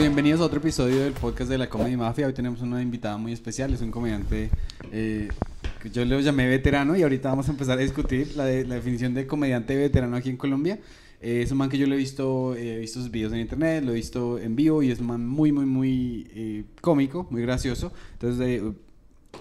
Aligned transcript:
Bienvenidos 0.00 0.40
a 0.40 0.44
otro 0.44 0.58
episodio 0.60 1.00
del 1.00 1.12
podcast 1.12 1.50
de 1.50 1.58
la 1.58 1.68
Comedy 1.68 1.96
Mafia. 1.96 2.26
Hoy 2.26 2.32
tenemos 2.32 2.62
una 2.62 2.80
invitada 2.80 3.16
muy 3.18 3.32
especial, 3.32 3.72
es 3.74 3.80
un 3.82 3.90
comediante 3.90 4.48
eh, 4.92 5.28
que 5.82 5.90
yo 5.90 6.04
le 6.04 6.22
llamé 6.22 6.46
veterano 6.48 6.96
y 6.96 7.02
ahorita 7.02 7.28
vamos 7.28 7.48
a 7.48 7.50
empezar 7.50 7.78
a 7.78 7.82
discutir 7.82 8.36
la, 8.36 8.44
de- 8.44 8.64
la 8.64 8.76
definición 8.76 9.12
de 9.14 9.26
comediante 9.26 9.76
veterano 9.76 10.16
aquí 10.16 10.30
en 10.30 10.36
Colombia. 10.36 10.78
Eh, 11.20 11.42
es 11.42 11.50
un 11.50 11.58
man 11.58 11.68
que 11.68 11.78
yo 11.78 11.86
lo 11.86 11.94
he 11.94 11.98
visto, 11.98 12.54
eh, 12.54 12.76
he 12.76 12.78
visto 12.78 13.00
sus 13.00 13.10
videos 13.10 13.32
en 13.32 13.40
internet, 13.40 13.84
lo 13.84 13.90
he 13.92 13.96
visto 13.96 14.38
en 14.38 14.54
vivo 14.56 14.82
y 14.82 14.90
es 14.90 15.00
un 15.00 15.08
man 15.08 15.26
muy, 15.26 15.50
muy, 15.52 15.66
muy 15.66 16.64
cómico, 16.80 17.26
muy 17.30 17.42
gracioso. 17.42 17.92
Entonces, 18.12 18.62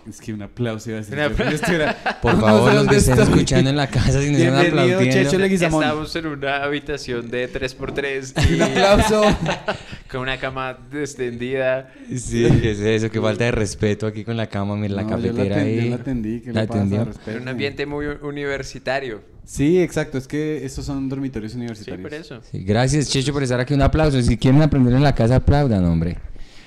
es 0.08 0.20
que 0.22 0.34
un 0.34 0.42
aplauso 0.42 0.90
iba 0.90 1.00
a 1.00 1.02
decir. 1.02 1.16
Por 2.22 2.36
No 2.36 2.42
favor, 2.42 2.70
sé 2.72 2.76
los 2.78 2.88
que 2.88 2.96
estén 2.98 3.20
estoy. 3.20 3.34
escuchando 3.34 3.70
en 3.70 3.76
la 3.76 3.88
casa 3.88 4.20
aplaudiendo. 4.20 5.04
Checho 5.04 5.38
Leguizamón. 5.38 5.84
Estamos 5.84 6.16
en 6.16 6.28
una 6.28 6.64
habitación 6.64 7.30
de 7.32 7.52
3x3 7.52 8.54
Un 8.56 8.62
aplauso. 8.62 9.22
con 10.12 10.22
una 10.22 10.38
cama 10.38 10.78
extendida. 10.94 11.92
Sí, 12.16 12.48
¿qué 12.62 12.72
es 12.72 12.80
eso? 12.80 13.10
Qué 13.10 13.20
falta 13.22 13.46
de 13.46 13.52
respeto 13.52 14.08
aquí 14.08 14.24
con 14.24 14.38
la 14.38 14.48
cama, 14.48 14.76
mira 14.76 14.96
la 14.96 15.04
No, 15.04 15.10
cafetera 15.10 15.56
atendí, 15.56 15.80
ahí. 15.80 15.84
yo 15.86 15.90
la 15.90 15.96
atendí, 16.02 16.40
¿qué 16.42 16.54
La. 16.54 16.66
Respete. 16.66 17.32
En 17.38 17.42
un 17.42 17.48
ambiente 17.48 17.86
muy 17.86 18.06
universitario. 18.22 19.22
Sí, 19.46 19.82
exacto, 19.82 20.18
es 20.18 20.28
que 20.28 20.66
estos 20.66 20.86
son 20.86 21.08
dormitorios 21.08 21.54
Sí, 21.54 21.58
universitarios. 21.58 22.02
por 22.02 22.14
eso. 22.14 22.42
Sí, 22.52 22.64
gracias, 22.64 23.10
Checho, 23.10 23.32
por 23.32 23.44
estar 23.44 23.60
aquí. 23.60 23.74
Un 23.74 23.82
aplauso. 23.82 24.22
Si 24.22 24.38
quieren 24.38 24.62
aprender 24.62 24.94
en 24.94 25.04
la 25.04 25.16
casa, 25.16 25.38
aplaudan, 25.38 25.86
hombre. 25.86 26.18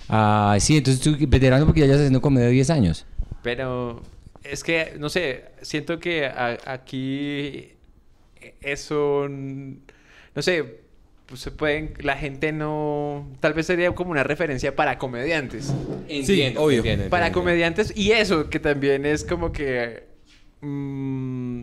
Ah, 0.09 0.57
sí, 0.59 0.79
entonces 0.79 1.01
tú, 1.03 1.15
veterano, 1.29 1.67
porque 1.67 1.81
ya 1.81 1.87
llevas 1.87 2.01
haciendo 2.01 2.21
comedia 2.23 2.47
de 2.47 2.53
10 2.53 2.71
años. 2.71 3.07
Pero 3.43 4.03
es 4.45 4.63
que, 4.65 4.95
no 4.99 5.09
sé, 5.09 5.45
siento 5.63 5.99
que 5.99 6.27
a- 6.27 6.59
aquí 6.67 7.73
eso, 8.63 9.27
no 9.29 10.43
sé, 10.43 10.81
pues 11.27 11.41
se 11.41 11.51
pueden, 11.51 11.95
la 12.01 12.17
gente 12.17 12.53
no, 12.53 13.29
tal 13.41 13.55
vez 13.55 13.67
sería 13.67 13.93
como 13.93 14.11
una 14.11 14.25
referencia 14.25 14.75
para 14.75 14.99
comediantes. 14.99 15.73
Entiendo, 16.09 16.63
obvio. 16.63 16.79
entiendo, 16.79 17.09
para 17.09 17.27
entiendo. 17.27 17.39
comediantes 17.45 17.93
y 17.97 18.13
eso 18.13 18.51
que 18.51 18.59
también 18.59 19.07
es 19.07 19.25
como 19.25 19.53
que 19.53 20.05
mm, 20.61 21.63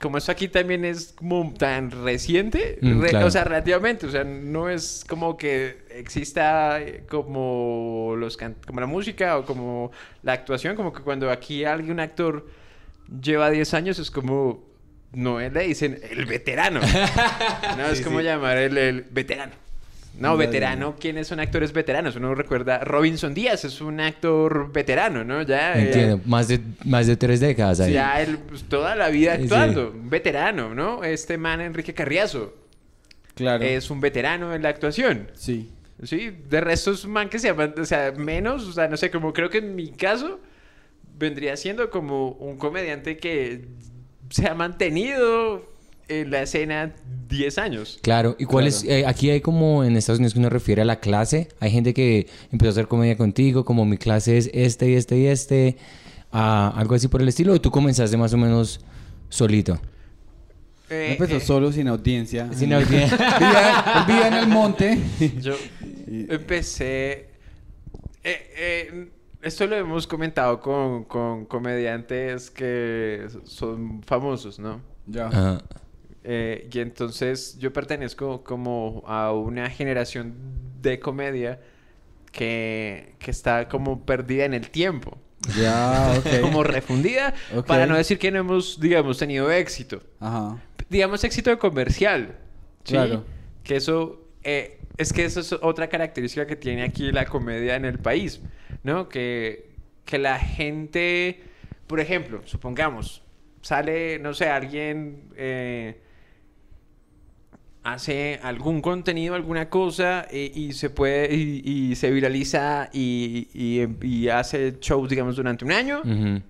como 0.00 0.16
eso 0.18 0.32
aquí 0.32 0.48
también 0.48 0.84
es 0.84 1.12
como 1.16 1.52
tan 1.56 1.90
reciente 1.90 2.78
Mm, 2.80 3.00
re- 3.02 3.08
claro. 3.10 3.26
o 3.26 3.30
sea 3.30 3.44
relativamente 3.44 4.06
o 4.06 4.10
sea 4.10 4.24
no 4.24 4.68
es 4.70 5.04
como 5.08 5.36
que 5.36 5.78
exista 5.90 6.80
eh, 6.80 7.04
como 7.08 8.14
los 8.16 8.36
can- 8.36 8.56
como 8.66 8.80
la 8.80 8.86
música 8.86 9.36
o 9.38 9.44
como 9.44 9.92
la 10.22 10.32
actuación 10.32 10.74
como 10.76 10.92
que 10.92 11.02
cuando 11.02 11.30
aquí 11.30 11.64
alguien 11.64 11.92
un 11.92 12.00
actor 12.00 12.46
lleva 13.20 13.50
10 13.50 13.74
años 13.74 13.98
es 13.98 14.10
como 14.10 14.64
no 15.12 15.38
le 15.40 15.60
dicen 15.66 15.98
el 16.10 16.24
veterano 16.26 16.80
no 17.76 17.86
es 17.88 18.00
como 18.00 18.20
sí. 18.20 18.24
llamar 18.24 18.56
el, 18.56 18.78
el 18.78 19.02
veterano 19.02 19.52
no, 20.20 20.36
veterano, 20.36 20.94
¿quiénes 21.00 21.26
son 21.26 21.40
actores 21.40 21.72
veteranos? 21.72 22.14
Uno 22.14 22.34
recuerda, 22.34 22.78
Robinson 22.84 23.34
Díaz 23.34 23.64
es 23.64 23.80
un 23.80 23.98
actor 24.00 24.70
veterano, 24.70 25.24
¿no? 25.24 25.42
Ya, 25.42 25.74
eh, 25.74 25.86
Entiendo, 25.86 26.20
más 26.26 26.46
de, 26.48 26.60
más 26.84 27.06
de 27.08 27.16
tres 27.16 27.40
décadas 27.40 27.80
ahí. 27.80 27.94
ya 27.94 28.20
él, 28.22 28.38
pues, 28.48 28.64
toda 28.64 28.94
la 28.94 29.08
vida 29.08 29.34
Sí. 29.36 29.42
actuando, 29.42 29.90
un 29.90 30.08
veterano, 30.10 30.74
¿no? 30.74 31.02
Este 31.02 31.36
man, 31.38 31.60
Enrique 31.60 31.92
Carriazo, 31.94 32.54
Claro. 33.34 33.64
es 33.64 33.90
un 33.90 34.00
veterano 34.00 34.54
en 34.54 34.62
la 34.62 34.68
actuación. 34.68 35.28
Sí. 35.34 35.70
Sí, 36.02 36.30
de 36.48 36.60
resto 36.62 36.92
es 36.92 37.04
un 37.04 37.12
man 37.12 37.28
que 37.28 37.38
se 37.38 37.48
llama, 37.48 37.74
o 37.78 37.84
sea, 37.84 38.12
menos, 38.12 38.66
o 38.66 38.72
sea, 38.72 38.88
no 38.88 38.96
sé, 38.96 39.10
como 39.10 39.32
creo 39.34 39.50
que 39.50 39.58
en 39.58 39.74
mi 39.74 39.90
caso 39.90 40.40
vendría 41.18 41.56
siendo 41.56 41.90
como 41.90 42.30
un 42.32 42.56
comediante 42.56 43.18
que 43.18 43.66
se 44.30 44.46
ha 44.48 44.54
mantenido 44.54 45.69
en 46.10 46.30
la 46.30 46.42
escena 46.42 46.92
10 47.28 47.58
años. 47.58 47.98
Claro, 48.02 48.36
¿y 48.38 48.44
cuál 48.44 48.66
es? 48.66 48.84
Eh, 48.84 49.06
aquí 49.06 49.30
hay 49.30 49.40
como 49.40 49.84
en 49.84 49.96
Estados 49.96 50.18
Unidos 50.18 50.34
que 50.34 50.40
uno 50.40 50.50
refiere 50.50 50.82
a 50.82 50.84
la 50.84 50.98
clase. 51.00 51.48
Hay 51.60 51.70
gente 51.70 51.94
que 51.94 52.26
empezó 52.50 52.68
a 52.68 52.72
hacer 52.72 52.88
comedia 52.88 53.16
contigo, 53.16 53.64
como 53.64 53.84
mi 53.84 53.96
clase 53.96 54.36
es 54.36 54.50
este 54.52 54.90
y 54.90 54.94
este 54.94 55.18
y 55.18 55.26
este, 55.26 55.76
algo 56.32 56.94
así 56.96 57.08
por 57.08 57.22
el 57.22 57.28
estilo. 57.28 57.52
¿O 57.54 57.60
tú 57.60 57.70
comenzaste 57.70 58.16
más 58.16 58.32
o 58.34 58.36
menos 58.36 58.80
solito? 59.28 59.80
Eh, 60.90 61.12
Empezó 61.12 61.36
eh, 61.36 61.40
solo, 61.40 61.70
sin 61.72 61.86
audiencia. 61.86 62.52
Sin 62.52 62.72
audiencia. 62.72 63.16
vivía, 64.08 64.26
en 64.26 64.34
el 64.34 64.48
monte. 64.48 64.98
Yo 65.40 65.54
empecé. 66.28 67.28
eh, 68.24 68.50
eh, 68.56 69.08
esto 69.42 69.66
lo 69.66 69.76
hemos 69.76 70.06
comentado 70.06 70.60
con, 70.60 71.04
con 71.04 71.46
comediantes 71.46 72.50
que 72.50 73.26
son 73.44 74.02
famosos, 74.02 74.58
¿no? 74.58 74.80
ya. 75.06 75.28
Ajá. 75.28 75.62
Eh, 76.22 76.68
y 76.70 76.78
entonces 76.80 77.58
yo 77.58 77.72
pertenezco 77.72 78.44
como 78.44 79.02
a 79.06 79.32
una 79.32 79.70
generación 79.70 80.34
de 80.82 81.00
comedia 81.00 81.60
que, 82.32 83.14
que 83.18 83.30
está 83.30 83.68
como 83.68 84.04
perdida 84.04 84.44
en 84.44 84.54
el 84.54 84.70
tiempo. 84.70 85.18
Ya, 85.56 86.14
ok. 86.18 86.40
Como 86.42 86.62
refundida, 86.62 87.34
para 87.66 87.86
no 87.86 87.96
decir 87.96 88.18
que 88.18 88.30
no 88.30 88.40
hemos, 88.40 88.78
digamos, 88.78 89.18
tenido 89.18 89.50
éxito. 89.50 90.02
Ajá. 90.20 90.60
digamos, 90.88 91.24
éxito 91.24 91.50
de 91.50 91.58
comercial. 91.58 92.36
¿sí? 92.84 92.92
Claro. 92.92 93.24
Que 93.64 93.76
eso, 93.76 94.20
eh, 94.42 94.80
es 94.96 95.12
que 95.12 95.24
eso 95.24 95.40
es 95.40 95.52
otra 95.52 95.88
característica 95.88 96.46
que 96.46 96.56
tiene 96.56 96.82
aquí 96.82 97.10
la 97.12 97.24
comedia 97.24 97.76
en 97.76 97.84
el 97.84 97.98
país, 97.98 98.40
¿no? 98.82 99.08
Que, 99.08 99.70
que 100.04 100.18
la 100.18 100.38
gente, 100.38 101.42
por 101.86 102.00
ejemplo, 102.00 102.42
supongamos, 102.44 103.22
sale, 103.62 104.18
no 104.18 104.34
sé, 104.34 104.48
alguien 104.48 105.30
eh, 105.36 106.00
hace 107.82 108.38
algún 108.42 108.82
contenido, 108.82 109.34
alguna 109.34 109.70
cosa 109.70 110.26
eh, 110.30 110.52
y 110.54 110.72
se 110.74 110.90
puede, 110.90 111.34
y, 111.34 111.62
y 111.64 111.94
se 111.96 112.10
viraliza 112.10 112.90
y, 112.92 113.48
y- 113.54 113.88
y 114.06 114.28
hace 114.28 114.76
shows, 114.80 115.08
digamos, 115.08 115.36
durante 115.36 115.64
un 115.64 115.72
año 115.72 116.02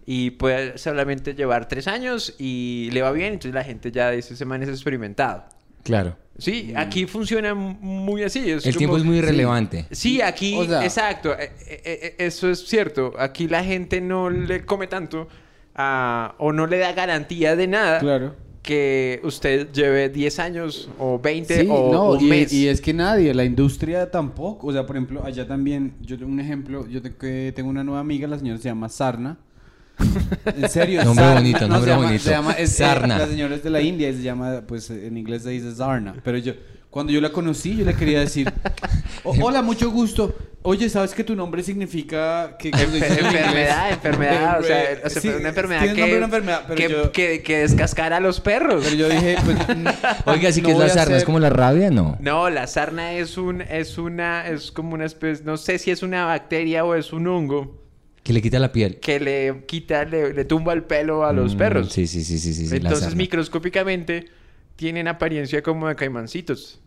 y 0.06 0.30
puede 0.32 0.76
solamente 0.78 1.34
llevar 1.34 1.69
tres 1.69 1.86
años 1.86 2.34
y 2.38 2.90
le 2.92 3.02
va 3.02 3.12
bien, 3.12 3.34
entonces 3.34 3.54
la 3.54 3.62
gente 3.64 3.92
ya 3.92 4.10
dice, 4.10 4.34
ese 4.34 4.44
man 4.44 4.62
es 4.62 4.69
experimentado. 4.69 5.44
Claro. 5.84 6.16
Sí, 6.36 6.72
aquí 6.76 7.06
funciona 7.06 7.54
muy 7.54 8.22
así. 8.22 8.50
Es 8.50 8.66
El 8.66 8.72
como- 8.74 8.78
tiempo 8.78 8.96
es 8.98 9.04
muy 9.04 9.16
sí. 9.16 9.22
relevante. 9.22 9.86
Sí, 9.90 10.20
aquí, 10.22 10.56
O 10.58 10.64
sea- 10.66 10.82
exacto, 10.84 11.32
eh, 11.38 11.52
eh, 11.69 12.14
eso 12.19 12.50
es 12.50 12.66
cierto. 12.66 13.12
Aquí 13.19 13.46
la 13.46 13.62
gente 13.62 14.00
no 14.00 14.30
le 14.30 14.64
come 14.64 14.86
tanto 14.88 15.28
ah, 15.74 16.34
o 16.38 16.52
no 16.52 16.66
le 16.66 16.78
da 16.78 16.92
garantía 16.92 17.56
de 17.56 17.66
nada 17.69 17.98
Claro. 18.00 18.34
Que 18.62 19.21
usted 19.25 19.72
lleve 19.72 20.09
10 20.10 20.38
años 20.38 20.91
o 20.98 21.19
20 21.19 21.62
Sí, 21.62 21.66
o 21.71 21.91
no, 21.93 22.10
un 22.12 22.21
y, 22.21 22.28
mes. 22.28 22.53
y 22.53 22.69
es 22.69 22.81
que 22.81 22.93
nadie, 22.93 23.32
la 23.34 23.44
industria 23.44 24.10
tampoco. 24.10 24.66
O 24.69 24.72
sea, 24.72 24.84
por 24.87 24.97
ejemplo, 24.97 25.25
allá 25.25 25.47
también, 25.47 25.94
yo 26.03 26.19
tengo 26.19 26.31
un 26.31 26.41
ejemplo, 26.41 26.87
yo 26.87 27.00
te- 27.00 27.15
que 27.15 27.53
tengo 27.56 27.70
una 27.70 27.82
nueva 27.84 28.00
amiga, 28.00 28.28
la 28.28 28.38
señora 28.38 28.59
se 28.59 28.65
llama 28.69 28.88
Sarna. 28.88 29.38
En 30.56 30.69
serio, 30.69 31.03
Nombre 31.04 31.25
Sarna. 31.25 31.41
bonito, 31.41 31.59
se 31.59 31.69
nombre 31.69 31.91
llama- 31.91 32.04
bonito. 32.04 32.25
Se 32.25 32.31
llama, 32.31 32.53
es, 32.53 32.70
eh, 32.72 32.75
Sarna. 32.84 33.19
la 33.19 33.26
señora 33.26 33.54
es 33.54 33.62
de 33.62 33.70
la 33.70 33.81
India 33.81 34.09
y 34.10 34.15
se 34.15 34.22
llama, 34.22 34.62
pues 34.66 34.91
en 34.91 35.16
inglés 35.16 35.43
se 35.43 35.50
dice 35.50 35.75
Sarna. 35.75 36.15
Pero 36.22 36.38
yo, 36.38 36.53
cuando 36.90 37.12
yo 37.12 37.20
la 37.20 37.30
conocí, 37.30 37.76
yo 37.76 37.84
le 37.84 37.94
quería 37.94 38.20
decir, 38.20 38.52
"O- 39.24 39.34
hola, 39.40 39.62
mucho 39.62 39.90
gusto. 39.90 40.34
Oye, 40.62 40.90
¿sabes 40.90 41.14
que 41.14 41.24
tu 41.24 41.34
nombre 41.34 41.62
significa 41.62 42.56
que... 42.58 42.68
enfermedad, 42.74 43.90
enfermedad, 43.92 44.60
o 44.60 44.62
sea, 44.62 44.82
o 45.04 45.08
sea, 45.08 45.22
sí, 45.22 45.28
una 45.28 45.48
enfermedad 45.48 45.80
tiene 45.80 45.94
que, 45.94 46.00
nombre 46.02 46.12
de 46.12 46.18
una 46.18 46.26
enfermedad, 46.26 46.64
pero 46.68 46.76
que, 46.76 46.88
yo- 46.90 47.12
que, 47.12 47.42
que 47.42 47.58
descascara 47.60 48.18
a 48.18 48.20
los 48.20 48.40
perros. 48.40 48.82
Pero 48.84 48.96
yo 48.96 49.08
dije, 49.08 49.36
pues... 49.42 49.56
Oiga, 50.26 50.52
¿sí 50.52 50.60
no 50.60 50.66
que 50.66 50.72
es 50.74 50.78
la 50.78 50.88
sarna? 50.90 51.16
¿Es 51.16 51.24
como 51.24 51.38
la 51.38 51.48
rabia? 51.48 51.90
No. 51.90 52.18
No, 52.20 52.50
la 52.50 52.66
sarna 52.66 53.14
es 53.14 53.38
un, 53.38 53.62
es 53.62 53.96
una, 53.96 54.46
es 54.48 54.70
como 54.70 54.92
una 54.92 55.06
especie, 55.06 55.44
no 55.46 55.56
sé 55.56 55.78
si 55.78 55.90
es 55.90 56.02
una 56.02 56.26
bacteria 56.26 56.84
o 56.84 56.94
es 56.94 57.14
un 57.14 57.26
hongo 57.26 57.80
Que 58.22 58.34
le 58.34 58.43
quita 58.43 58.58
la 58.58 58.70
piel. 58.70 59.00
que 59.00 59.19
le 59.19 59.64
quita, 59.66 60.04
le, 60.04 60.34
le 60.34 60.44
tumba 60.44 60.75
el 60.75 60.82
pelo 60.84 61.25
a 61.25 61.32
los 61.32 61.54
Mm, 61.54 61.58
perros. 61.58 61.90
Sí, 61.93 62.06
sí, 62.06 62.22
sí, 62.22 62.38
sí, 62.38 62.52
sí. 62.52 62.69
Entonces, 62.76 63.00
sarna. 63.00 63.16
microscópicamente, 63.16 64.26
tienen 64.81 65.09
apariencia 65.09 65.62
como 65.62 65.88
de 65.88 65.94
caimancitos. 65.94 66.81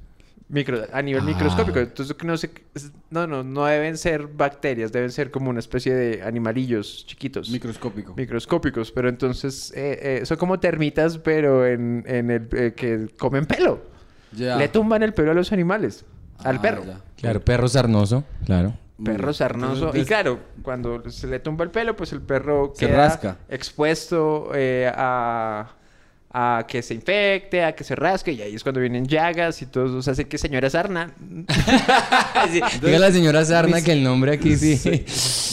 Micro, 0.50 0.82
a 0.92 1.02
nivel 1.04 1.22
Ah. 1.22 1.26
microscópico. 1.26 1.78
Entonces, 1.80 2.16
no 2.24 2.36
sé, 2.38 2.50
es- 2.74 2.92
no, 3.12 3.28
no, 3.28 3.44
no 3.44 3.66
deben 3.66 3.98
ser 4.00 4.26
bacterias, 4.28 4.92
deben 4.92 5.12
ser 5.12 5.30
como 5.30 5.52
una 5.52 5.60
especie 5.60 5.94
de 5.94 6.24
animalillos 6.24 7.06
chiquitos. 7.06 7.50
Microscópico. 7.52 8.16
microscópicos, 8.16 8.92
pero 8.92 9.10
entonces 9.10 9.72
eh, 9.76 10.22
eh, 10.22 10.26
son 10.26 10.38
como 10.38 10.60
termitas, 10.60 11.20
pero 11.20 11.68
en, 11.68 12.04
en 12.08 12.32
el 12.32 12.48
eh, 12.52 12.74
que 12.76 13.10
comen 13.20 13.46
pelo. 13.46 13.80
Le 14.36 14.68
tumban 14.70 15.04
el 15.04 15.14
pelo 15.14 15.30
a 15.30 15.34
los 15.36 15.52
animales, 15.52 16.04
al 16.40 16.56
Ah, 16.58 16.62
perro. 16.64 16.84
Claro, 17.16 17.42
perro 17.42 17.68
sarnoso, 17.68 18.24
claro. 18.46 18.74
Perro 19.04 19.30
Mm. 19.30 19.34
sarnoso. 19.36 19.76
Entonces, 19.76 20.02
Y 20.02 20.06
claro, 20.06 20.40
cuando 20.64 21.08
se 21.12 21.28
le 21.28 21.40
tumba 21.40 21.64
el 21.64 21.70
pelo, 21.70 21.96
pues 21.96 22.12
el 22.12 22.22
perro 22.22 22.74
Se 22.76 22.88
queda 22.88 22.98
rasca. 22.98 23.38
expuesto 23.50 24.50
eh, 24.56 24.92
a, 24.94 25.68
a 26.36 26.66
que 26.68 26.82
se 26.82 26.96
infecte, 26.96 27.64
a 27.64 27.76
que 27.76 27.84
se 27.84 27.96
rasque, 27.96 28.32
y 28.32 28.42
ahí 28.42 28.56
es 28.56 28.64
cuando 28.64 28.82
vienen 28.82 29.06
llagas 29.06 29.62
y 29.62 29.68
todo. 29.68 29.98
O 29.98 30.02
sea, 30.02 30.16
sé 30.16 30.26
que 30.26 30.40
señora 30.40 30.70
Sarna. 30.70 31.14
Sí, 32.52 32.60
Diga 32.82 33.00
la 33.00 33.12
señora 33.12 33.46
Sarna 33.46 33.82
que 33.82 33.94
el 33.94 34.04
nombre 34.04 34.34
aquí 34.34 34.56
sí. 34.58 34.80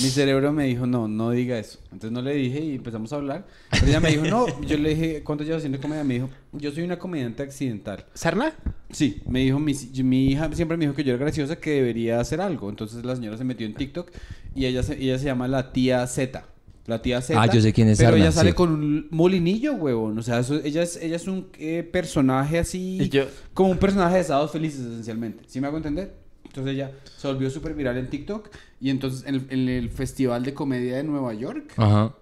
Mi 0.03 0.11
cerebro 0.11 0.53
me 0.53 0.65
dijo, 0.65 0.87
no, 0.87 1.07
no 1.07 1.31
diga 1.31 1.59
eso. 1.59 1.79
Entonces 1.85 2.11
no 2.11 2.23
le 2.23 2.35
dije 2.35 2.61
y 2.61 2.75
empezamos 2.77 3.13
a 3.13 3.17
hablar. 3.17 3.47
Pero 3.71 3.87
ella 3.87 4.01
me 4.01 4.11
dijo, 4.11 4.25
no, 4.25 4.47
yo 4.63 4.77
le 4.79 4.95
dije, 4.95 5.23
¿cuánto 5.23 5.45
llevas 5.45 5.59
haciendo 5.59 5.81
comedia? 5.81 6.03
Me 6.03 6.15
dijo, 6.15 6.31
yo 6.53 6.73
soy 6.73 6.83
una 6.83 6.99
comediante 6.99 7.43
accidental. 7.43 8.07
¿Sarna? 8.15 8.55
Sí, 8.91 9.23
me 9.29 9.41
dijo, 9.41 9.59
mi, 9.59 9.75
mi 10.03 10.29
hija 10.29 10.51
siempre 10.53 10.77
me 10.77 10.87
dijo 10.87 10.95
que 10.95 11.05
yo 11.05 11.15
era 11.15 11.23
graciosa, 11.25 11.57
que 11.57 11.71
debería 11.71 12.19
hacer 12.21 12.41
algo. 12.41 12.71
Entonces 12.71 13.05
la 13.05 13.15
señora 13.15 13.37
se 13.37 13.45
metió 13.45 13.67
en 13.67 13.75
TikTok 13.75 14.11
y 14.55 14.67
ella 14.67 14.83
se, 14.83 14.95
ella 15.01 15.19
se 15.19 15.27
llama 15.27 15.47
la 15.47 15.73
tía 15.73 16.07
Z. 16.07 16.45
La 16.91 17.01
tía 17.01 17.23
Z. 17.23 17.41
Ah, 17.41 17.47
yo 17.47 17.61
sé 17.61 17.73
quién 17.73 17.89
es 17.89 17.99
Pero 17.99 18.17
ella 18.17 18.33
sale 18.33 18.51
sí. 18.51 18.57
con 18.57 18.71
un 18.73 19.07
molinillo, 19.11 19.75
huevón. 19.75 20.19
O 20.19 20.23
sea, 20.23 20.41
eso- 20.41 20.61
ella, 20.63 20.83
es, 20.83 20.97
ella 20.97 21.17
es 21.17 21.27
un 21.29 21.47
eh, 21.59 21.83
personaje 21.91 22.59
así. 22.59 22.99
Y 23.01 23.09
yo- 23.09 23.25
Como 23.55 23.71
un 23.71 23.79
personaje 23.79 24.17
de 24.17 24.21
Estados 24.23 24.51
Felices, 24.51 24.81
esencialmente. 24.81 25.45
¿Sí 25.47 25.61
me 25.61 25.69
hago 25.69 25.77
entender? 25.77 26.15
Entonces 26.45 26.75
ella 26.75 26.91
se 27.17 27.29
volvió 27.29 27.49
súper 27.49 27.75
viral 27.75 27.97
en 27.97 28.11
TikTok. 28.11 28.51
Y 28.81 28.91
entonces 28.91 29.25
en 29.27 29.37
el, 29.37 29.47
en 29.51 29.69
el 29.69 29.89
Festival 29.91 30.43
de 30.45 30.53
Comedia 30.53 30.97
de 30.97 31.05
Nueva 31.05 31.33
York, 31.35 31.73
Ajá. 31.77 32.15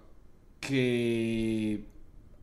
que 0.59 1.83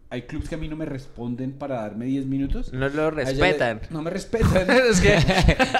hay 0.08 0.22
clubs 0.22 0.48
que 0.48 0.54
a 0.54 0.58
mí 0.58 0.68
no 0.68 0.76
me 0.76 0.84
responden 0.84 1.52
para 1.52 1.80
darme 1.82 2.06
10 2.06 2.26
minutos. 2.26 2.72
No 2.72 2.88
lo 2.88 3.10
le- 3.10 3.24
respetan. 3.24 3.80
no 3.90 4.02
me 4.02 4.10
respetan. 4.10 4.66
es 4.90 5.00
que 5.00 5.16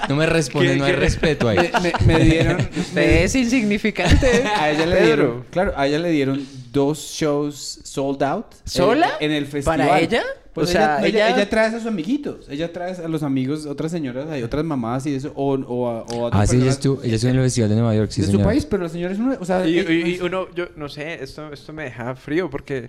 No 0.09 0.17
me 0.17 0.27
responde, 0.27 0.73
¿Qué- 0.73 0.77
no 0.79 0.85
hay 0.85 0.93
qué? 0.93 0.99
respeto 0.99 1.49
ahí. 1.49 1.59
me, 1.59 1.93
me- 2.07 2.15
me 2.19 2.25
dieron. 2.25 2.57
usted 2.77 3.23
es 3.25 3.35
insignificante. 3.37 4.43
A 4.57 4.71
ella 4.71 4.87
le 4.87 4.97
Pedro. 4.97 5.07
dieron, 5.27 5.45
claro, 5.51 5.73
a 5.77 5.87
ella 5.87 5.99
le 6.01 6.11
dieron 6.11 6.47
dos 6.73 6.99
shows 6.99 7.81
sold 7.85 8.23
out. 8.23 8.47
en- 8.53 8.59
¿Sola? 8.65 9.11
En, 9.21 9.31
el 9.31 9.47
festival. 9.47 9.79
¿Para 9.81 10.01
ella? 10.01 10.23
Pues 10.53 10.71
O 10.71 10.73
sea, 10.73 10.99
ella, 11.01 11.07
ella, 11.09 11.29
ella- 11.29 11.37
ella 11.37 11.51
trae 11.51 11.67
a 11.67 11.73
sus 11.73 11.87
amiguitos. 11.87 12.49
Ella 12.49 12.73
trae 12.73 12.95
a 12.95 13.09
los 13.09 13.23
amigos, 13.23 13.67
otras 13.67 13.93
señoras, 13.93 14.29
hay 14.31 14.43
otras 14.43 14.65
mamás 14.65 15.05
y 15.07 15.15
eso. 15.15 15.31
O, 15.37 15.53
o, 15.55 15.89
a- 15.89 16.03
o 16.03 16.27
a 16.27 16.31
Ah, 16.33 16.47
sí, 16.47 16.57
ella 16.57 16.65
personas 16.65 16.75
estuvo, 16.75 17.03
ella 17.03 17.15
estuvo 17.15 17.31
en 17.31 17.37
el 17.37 17.43
Festival 17.45 17.69
de 17.71 17.77
Nueva 17.77 17.95
York, 17.95 18.11
sí, 18.11 18.23
de 18.23 18.29
su 18.33 18.41
país, 18.43 18.65
pero 18.67 18.83
la 18.83 18.89
señora 18.89 19.13
es 19.13 19.19
una. 19.19 19.35
O 19.39 19.45
sea, 19.45 19.67
Y, 19.67 19.79
eh, 19.79 19.85
y- 19.89 20.15
y 20.17 20.21
uno, 20.21 20.47
yo 20.55 20.67
no 20.77 20.89
sé, 20.89 21.23
esto, 21.23 21.53
esto 21.53 21.73
me 21.75 21.85
deja 21.85 22.15
frío 22.17 22.49
porque 22.51 22.89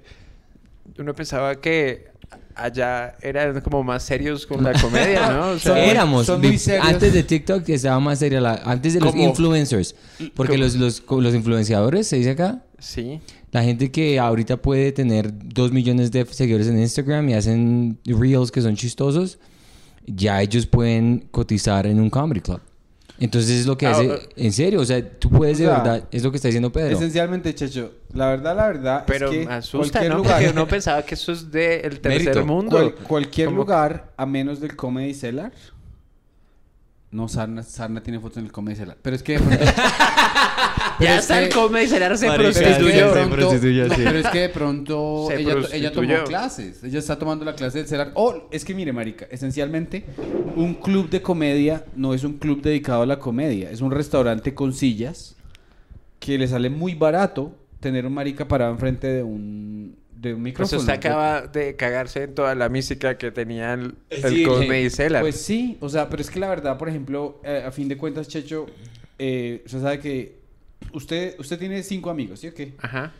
uno 0.97 1.13
pensaba 1.13 1.55
que 1.59 2.07
allá 2.55 3.15
eran 3.21 3.61
como 3.61 3.83
más 3.83 4.03
serios 4.03 4.45
con 4.45 4.63
la 4.63 4.73
comedia, 4.73 5.31
¿no? 5.31 5.47
O 5.51 5.59
sea, 5.59 5.83
Éramos, 5.85 6.25
son 6.25 6.41
muy 6.41 6.57
serios. 6.57 6.85
antes 6.85 7.13
de 7.13 7.23
TikTok 7.23 7.67
estaba 7.69 7.99
más 7.99 8.19
seria 8.19 8.41
la, 8.41 8.55
antes 8.65 8.93
de 8.93 8.99
los 8.99 9.11
¿Cómo? 9.11 9.23
influencers, 9.23 9.95
porque 10.35 10.57
los, 10.57 10.75
los, 10.75 11.03
los 11.07 11.35
influenciadores, 11.35 12.07
se 12.07 12.17
dice 12.17 12.31
acá, 12.31 12.63
sí. 12.79 13.19
la 13.51 13.63
gente 13.63 13.91
que 13.91 14.19
ahorita 14.19 14.57
puede 14.57 14.91
tener 14.91 15.31
dos 15.31 15.71
millones 15.71 16.11
de 16.11 16.25
seguidores 16.25 16.67
en 16.67 16.79
Instagram 16.79 17.29
y 17.29 17.33
hacen 17.35 17.99
reels 18.05 18.51
que 18.51 18.61
son 18.61 18.75
chistosos, 18.75 19.39
ya 20.05 20.41
ellos 20.41 20.65
pueden 20.65 21.27
cotizar 21.31 21.85
en 21.85 21.99
un 21.99 22.09
comedy 22.09 22.41
club. 22.41 22.61
Entonces 23.19 23.61
es 23.61 23.65
lo 23.65 23.77
que 23.77 23.87
Ah, 23.87 23.91
hace, 23.91 24.11
ah. 24.11 24.19
en 24.35 24.51
serio, 24.53 24.79
o 24.79 24.85
sea, 24.85 25.03
tú 25.17 25.29
puedes 25.29 25.57
O 25.57 25.61
de 25.61 25.67
verdad, 25.67 26.03
es 26.11 26.23
lo 26.23 26.29
que 26.31 26.35
está 26.37 26.49
diciendo 26.49 26.71
Pedro. 26.71 26.95
esencialmente, 26.95 27.53
Checho, 27.55 27.91
la 28.13 28.27
verdad, 28.29 28.55
la 28.55 28.67
verdad. 28.67 29.03
Pero 29.07 29.31
es 29.31 29.37
que 29.39 29.45
me 29.45 29.53
asusta, 29.53 29.89
cualquier 29.99 30.11
¿no? 30.11 30.17
lugar, 30.19 30.33
Porque 30.41 30.51
uno 30.51 30.67
pensaba 30.67 31.01
que 31.03 31.15
eso 31.15 31.31
es 31.31 31.51
del 31.51 31.99
tercer 31.99 32.25
Mérito. 32.25 32.45
mundo. 32.45 32.71
cual- 32.77 32.93
cualquier 32.95 33.51
lugar, 33.51 34.13
a 34.17 34.25
menos 34.25 34.59
del 34.59 34.75
Comedy 34.75 35.13
Cellar. 35.15 35.51
No, 37.11 37.27
Sarna, 37.27 37.63
Sarna 37.63 38.03
tiene 38.03 38.19
fotos 38.19 38.37
en 38.37 38.45
el 38.45 38.51
Comedy 38.51 38.75
Cellar. 38.75 38.97
Pero 39.01 39.15
es 39.15 39.23
que 39.23 39.33
de 39.33 39.39
pronto. 39.39 39.65
Ya 40.99 41.15
es 41.15 41.21
está 41.21 41.43
el 41.43 41.53
comedy 41.53 41.87
Cellar 41.87 42.17
se 42.17 42.25
Marica, 42.27 42.37
Pero 42.37 42.49
es 42.49 42.57
que 42.57 42.65
de 42.65 42.75
prostituyó. 42.75 43.07
se 43.07 43.13
pronto- 43.13 43.35
prostituyó, 43.35 43.87
no, 43.87 43.95
sí. 43.95 44.01
pero 44.03 44.17
es 44.19 44.27
que 44.29 44.39
de 44.39 44.49
pronto 44.49 45.31
ella, 45.31 45.55
ella 45.73 45.91
tomó 45.91 46.23
clases. 46.25 46.83
Ella 46.83 46.97
está 46.99 47.19
tomando 47.19 47.45
la 47.45 47.53
clase 47.53 47.77
del 47.79 47.87
celar. 47.87 48.11
Oh, 48.15 48.47
es 48.51 48.65
que 48.65 48.73
mire, 48.73 48.91
marica, 48.91 49.27
esencialmente 49.29 50.05
un 50.55 50.73
club 50.73 51.09
de 51.11 51.21
comedia 51.21 51.85
no 51.95 52.15
es 52.15 52.23
un 52.23 52.39
club 52.39 52.61
dedicado 52.63 53.03
a 53.03 53.05
la 53.05 53.19
comedia, 53.19 53.69
es 53.69 53.81
un 53.81 53.91
restaurante 53.91 54.55
con 54.55 54.73
sillas 54.73 55.35
que 56.19 56.37
le 56.39 56.47
sale 56.47 56.71
muy 56.71 56.95
barato 56.95 57.55
tener 57.79 58.07
un 58.07 58.13
marica 58.13 58.47
parado 58.47 58.71
enfrente 58.71 59.05
de 59.05 59.21
un 59.21 59.97
de 60.19 60.33
un 60.33 60.41
Pues 60.41 60.43
micrófono. 60.43 60.79
usted 60.81 60.93
acaba 60.93 61.41
de 61.47 61.75
cagarse 61.75 62.23
en 62.23 62.35
toda 62.35 62.55
la 62.55 62.69
mística 62.69 63.17
que 63.17 63.31
tenía 63.31 63.73
el, 63.73 63.95
el 64.09 64.33
Sí, 64.33 64.43
comedy 64.43 64.89
Cellar. 64.89 65.21
Pues 65.21 65.39
sí, 65.41 65.77
o 65.79 65.89
sea, 65.89 66.09
pero 66.09 66.21
es 66.21 66.29
que 66.31 66.39
la 66.39 66.49
verdad, 66.49 66.77
por 66.77 66.89
ejemplo, 66.89 67.39
eh, 67.43 67.63
a 67.65 67.71
fin 67.71 67.87
de 67.87 67.97
cuentas, 67.97 68.27
Checho, 68.27 68.65
eh, 69.19 69.61
usted 69.65 69.81
sabe 69.81 69.99
que 69.99 70.39
usted 70.93 71.39
usted 71.39 71.59
tiene 71.59 71.83
cinco 71.83 72.09
amigos, 72.09 72.39
¿sí 72.39 72.47
o 72.47 72.53
qué? 72.53 72.73
Ajá. 72.81 73.13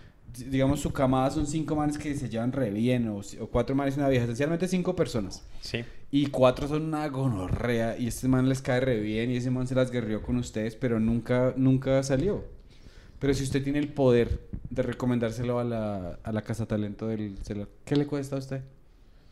Digamos 0.49 0.81
su 0.81 0.91
camada 0.91 1.31
son 1.31 1.47
cinco 1.47 1.75
manes 1.75 1.97
que 1.97 2.13
se 2.15 2.29
llevan 2.29 2.51
re 2.51 2.69
bien 2.69 3.07
o, 3.07 3.17
o 3.39 3.47
cuatro 3.47 3.75
manes 3.75 3.95
y 3.95 3.99
una 3.99 4.09
vieja, 4.09 4.25
esencialmente 4.25 4.67
cinco 4.67 4.95
personas. 4.95 5.43
Sí. 5.61 5.83
Y 6.11 6.27
cuatro 6.27 6.67
son 6.67 6.83
una 6.83 7.07
gonorrea 7.07 7.97
y 7.97 8.07
este 8.07 8.27
man 8.27 8.47
les 8.47 8.61
cae 8.61 8.79
re 8.79 8.99
bien 8.99 9.31
y 9.31 9.37
ese 9.37 9.49
man 9.49 9.67
se 9.67 9.73
las 9.75 9.89
guerrió 9.91 10.21
con 10.21 10.37
ustedes, 10.37 10.75
pero 10.75 10.99
nunca 10.99 11.53
nunca 11.57 12.03
salió. 12.03 12.45
Pero 13.19 13.33
si 13.33 13.43
usted 13.43 13.63
tiene 13.63 13.79
el 13.79 13.89
poder 13.89 14.41
de 14.69 14.83
recomendárselo 14.83 15.59
a 15.59 15.63
la, 15.63 16.19
a 16.23 16.31
la 16.31 16.41
casa 16.43 16.65
talento 16.67 17.07
del 17.07 17.35
celular, 17.43 17.67
¿qué 17.83 17.95
le 17.95 18.05
cuesta 18.05 18.35
a 18.35 18.39
usted? 18.39 18.61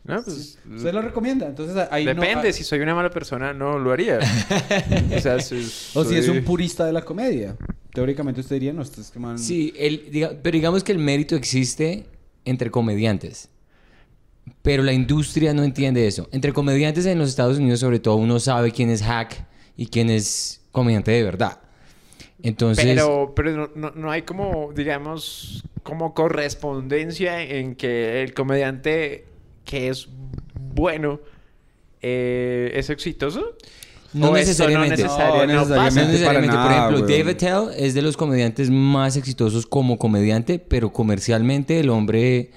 No, 0.04 0.22
pues... 0.22 0.58
Usted 0.72 0.92
lo 0.92 1.02
recomienda, 1.02 1.46
entonces 1.46 1.76
ahí 1.90 2.04
no- 2.04 2.14
Depende, 2.14 2.48
ah, 2.48 2.52
si 2.52 2.62
soy 2.64 2.80
una 2.80 2.94
mala 2.94 3.10
persona 3.10 3.52
no 3.52 3.78
lo 3.78 3.92
haría. 3.92 4.18
o 5.16 5.20
sea, 5.20 5.38
si, 5.40 5.56
O 5.94 6.04
si 6.04 6.16
es 6.16 6.26
soy- 6.26 6.38
un 6.38 6.44
purista 6.44 6.84
de 6.84 6.92
la 6.92 7.02
comedia. 7.04 7.56
Teóricamente 7.92 8.40
usted 8.40 8.56
diría, 8.56 8.72
no, 8.72 8.82
este 8.82 9.00
es 9.00 9.10
que 9.10 9.18
man... 9.18 9.38
Sí, 9.38 9.72
el, 9.76 10.10
diga- 10.10 10.36
pero 10.42 10.54
digamos 10.54 10.84
que 10.84 10.92
el 10.92 10.98
mérito 10.98 11.34
existe 11.36 12.06
entre 12.44 12.70
comediantes. 12.70 13.48
Pero 14.62 14.82
la 14.82 14.92
industria 14.92 15.54
no 15.54 15.64
entiende 15.64 16.06
eso. 16.06 16.28
Entre 16.32 16.52
comediantes 16.52 17.06
en 17.06 17.18
los 17.18 17.28
Estados 17.28 17.58
Unidos, 17.58 17.80
sobre 17.80 17.98
todo, 17.98 18.16
uno 18.16 18.38
sabe 18.38 18.70
quién 18.72 18.90
es 18.90 19.02
hack 19.02 19.44
y 19.76 19.86
quién 19.86 20.08
es 20.10 20.60
comediante 20.72 21.10
de 21.10 21.22
verdad. 21.24 21.60
Entonces, 22.42 22.84
Pero, 22.84 23.32
pero 23.34 23.52
no, 23.52 23.70
no, 23.74 23.90
no 23.94 24.10
hay 24.10 24.22
como, 24.22 24.72
digamos, 24.74 25.64
como 25.82 26.14
correspondencia 26.14 27.40
en 27.42 27.74
que 27.76 28.22
el 28.22 28.34
comediante 28.34 29.24
que 29.64 29.88
es 29.88 30.08
bueno 30.54 31.20
eh, 32.02 32.72
es 32.74 32.90
exitoso. 32.90 33.56
no 34.12 34.30
¿O 34.30 34.36
esto 34.36 34.66
necesariamente. 34.66 35.02
No, 35.04 35.16
No, 35.16 35.46
no 35.46 35.46
necesariamente. 35.46 35.74
pasa? 35.74 36.00
No 36.02 36.06
necesariamente. 36.08 36.56
para 36.56 36.66
Por 36.66 36.74
nada, 36.74 36.88
ejemplo. 36.88 37.16
David 37.16 37.36
Tell 37.36 37.84
es 37.84 37.94
de 37.94 38.02
los 38.02 38.16
comediantes 38.16 38.70
más 38.70 39.16
exitosos 39.16 39.66
como 39.66 39.98
comediante, 39.98 40.58
pero 40.58 40.92
comercialmente 40.92 41.80
el 41.80 41.88
hombre, 41.90 42.50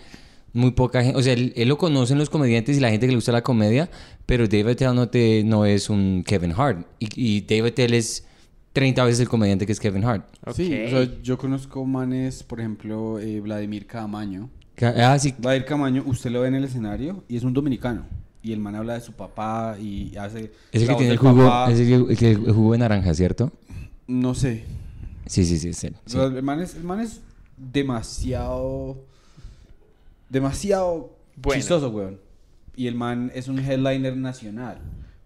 muy 0.53 0.71
poca 0.71 1.03
gente, 1.03 1.17
o 1.17 1.21
sea, 1.21 1.33
él, 1.33 1.53
él 1.55 1.67
lo 1.69 1.77
conocen 1.77 2.17
los 2.17 2.29
comediantes 2.29 2.77
y 2.77 2.79
la 2.79 2.89
gente 2.89 3.05
que 3.05 3.11
le 3.11 3.17
gusta 3.17 3.31
la 3.31 3.43
comedia, 3.43 3.89
pero 4.25 4.47
David 4.47 4.75
Tell 4.75 4.93
no, 4.93 5.09
te, 5.09 5.43
no 5.45 5.65
es 5.65 5.89
un 5.89 6.23
Kevin 6.25 6.53
Hart. 6.55 6.85
Y, 6.99 7.07
y 7.15 7.41
David 7.41 7.73
Tell 7.73 7.93
es 7.93 8.25
30 8.74 9.04
veces 9.04 9.19
el 9.21 9.30
comediante 9.30 9.66
que 9.66 9.71
es 9.71 9.80
Kevin 9.80 10.04
Hart. 10.06 10.25
Sí, 10.54 10.74
o 10.86 10.89
sea, 10.89 11.21
yo 11.24 11.38
conozco 11.38 11.83
manes, 11.86 12.44
por 12.44 12.60
ejemplo, 12.60 13.19
eh, 13.19 13.39
Vladimir 13.39 13.86
Camaño. 13.88 14.50
Ca- 14.75 14.93
Ah, 15.13 15.20
sí. 15.20 15.34
Vladimir 15.38 15.65
Camaño, 15.67 16.03
usted 16.05 16.29
lo 16.32 16.41
ve 16.41 16.48
en 16.50 16.55
el 16.55 16.63
escenario 16.63 17.24
y 17.27 17.36
es 17.38 17.43
un 17.43 17.53
dominicano. 17.53 18.05
Y 18.41 18.53
el 18.53 18.60
man 18.60 18.75
habla 18.75 18.93
de 18.93 19.01
su 19.01 19.12
papá 19.13 19.75
y 19.79 20.15
hace... 20.15 20.51
Es 20.72 20.82
el 20.84 20.88
que 20.88 20.96
tiene 20.96 21.12
el 21.12 21.17
jugo, 21.17 21.67
es 21.67 21.79
el, 21.79 22.17
que- 22.17 22.32
el 22.32 22.46
el 22.46 22.53
jugo 22.53 22.72
de 22.72 22.77
naranja, 22.77 23.13
¿cierto? 23.13 23.51
No 24.08 24.34
sé. 24.34 24.63
Sí, 25.25 25.43
sí, 25.46 25.60
sí, 25.60 25.70
es 25.70 25.84
él, 25.84 25.96
O 26.05 26.10
sí. 26.10 26.15
sea, 26.17 26.24
el, 26.25 26.41
man 26.43 26.62
es, 26.62 26.75
el 26.75 26.84
man 26.84 27.00
es 27.01 27.20
demasiado... 27.58 28.98
Demasiado 30.29 31.15
Bueno. 31.36 31.60
chistoso, 31.60 31.89
weón. 31.89 32.20
Y 32.75 32.88
el 32.88 32.96
man 32.96 33.32
es 33.36 33.48
un 33.48 33.60
headliner 33.60 34.15
nacional. 34.15 34.77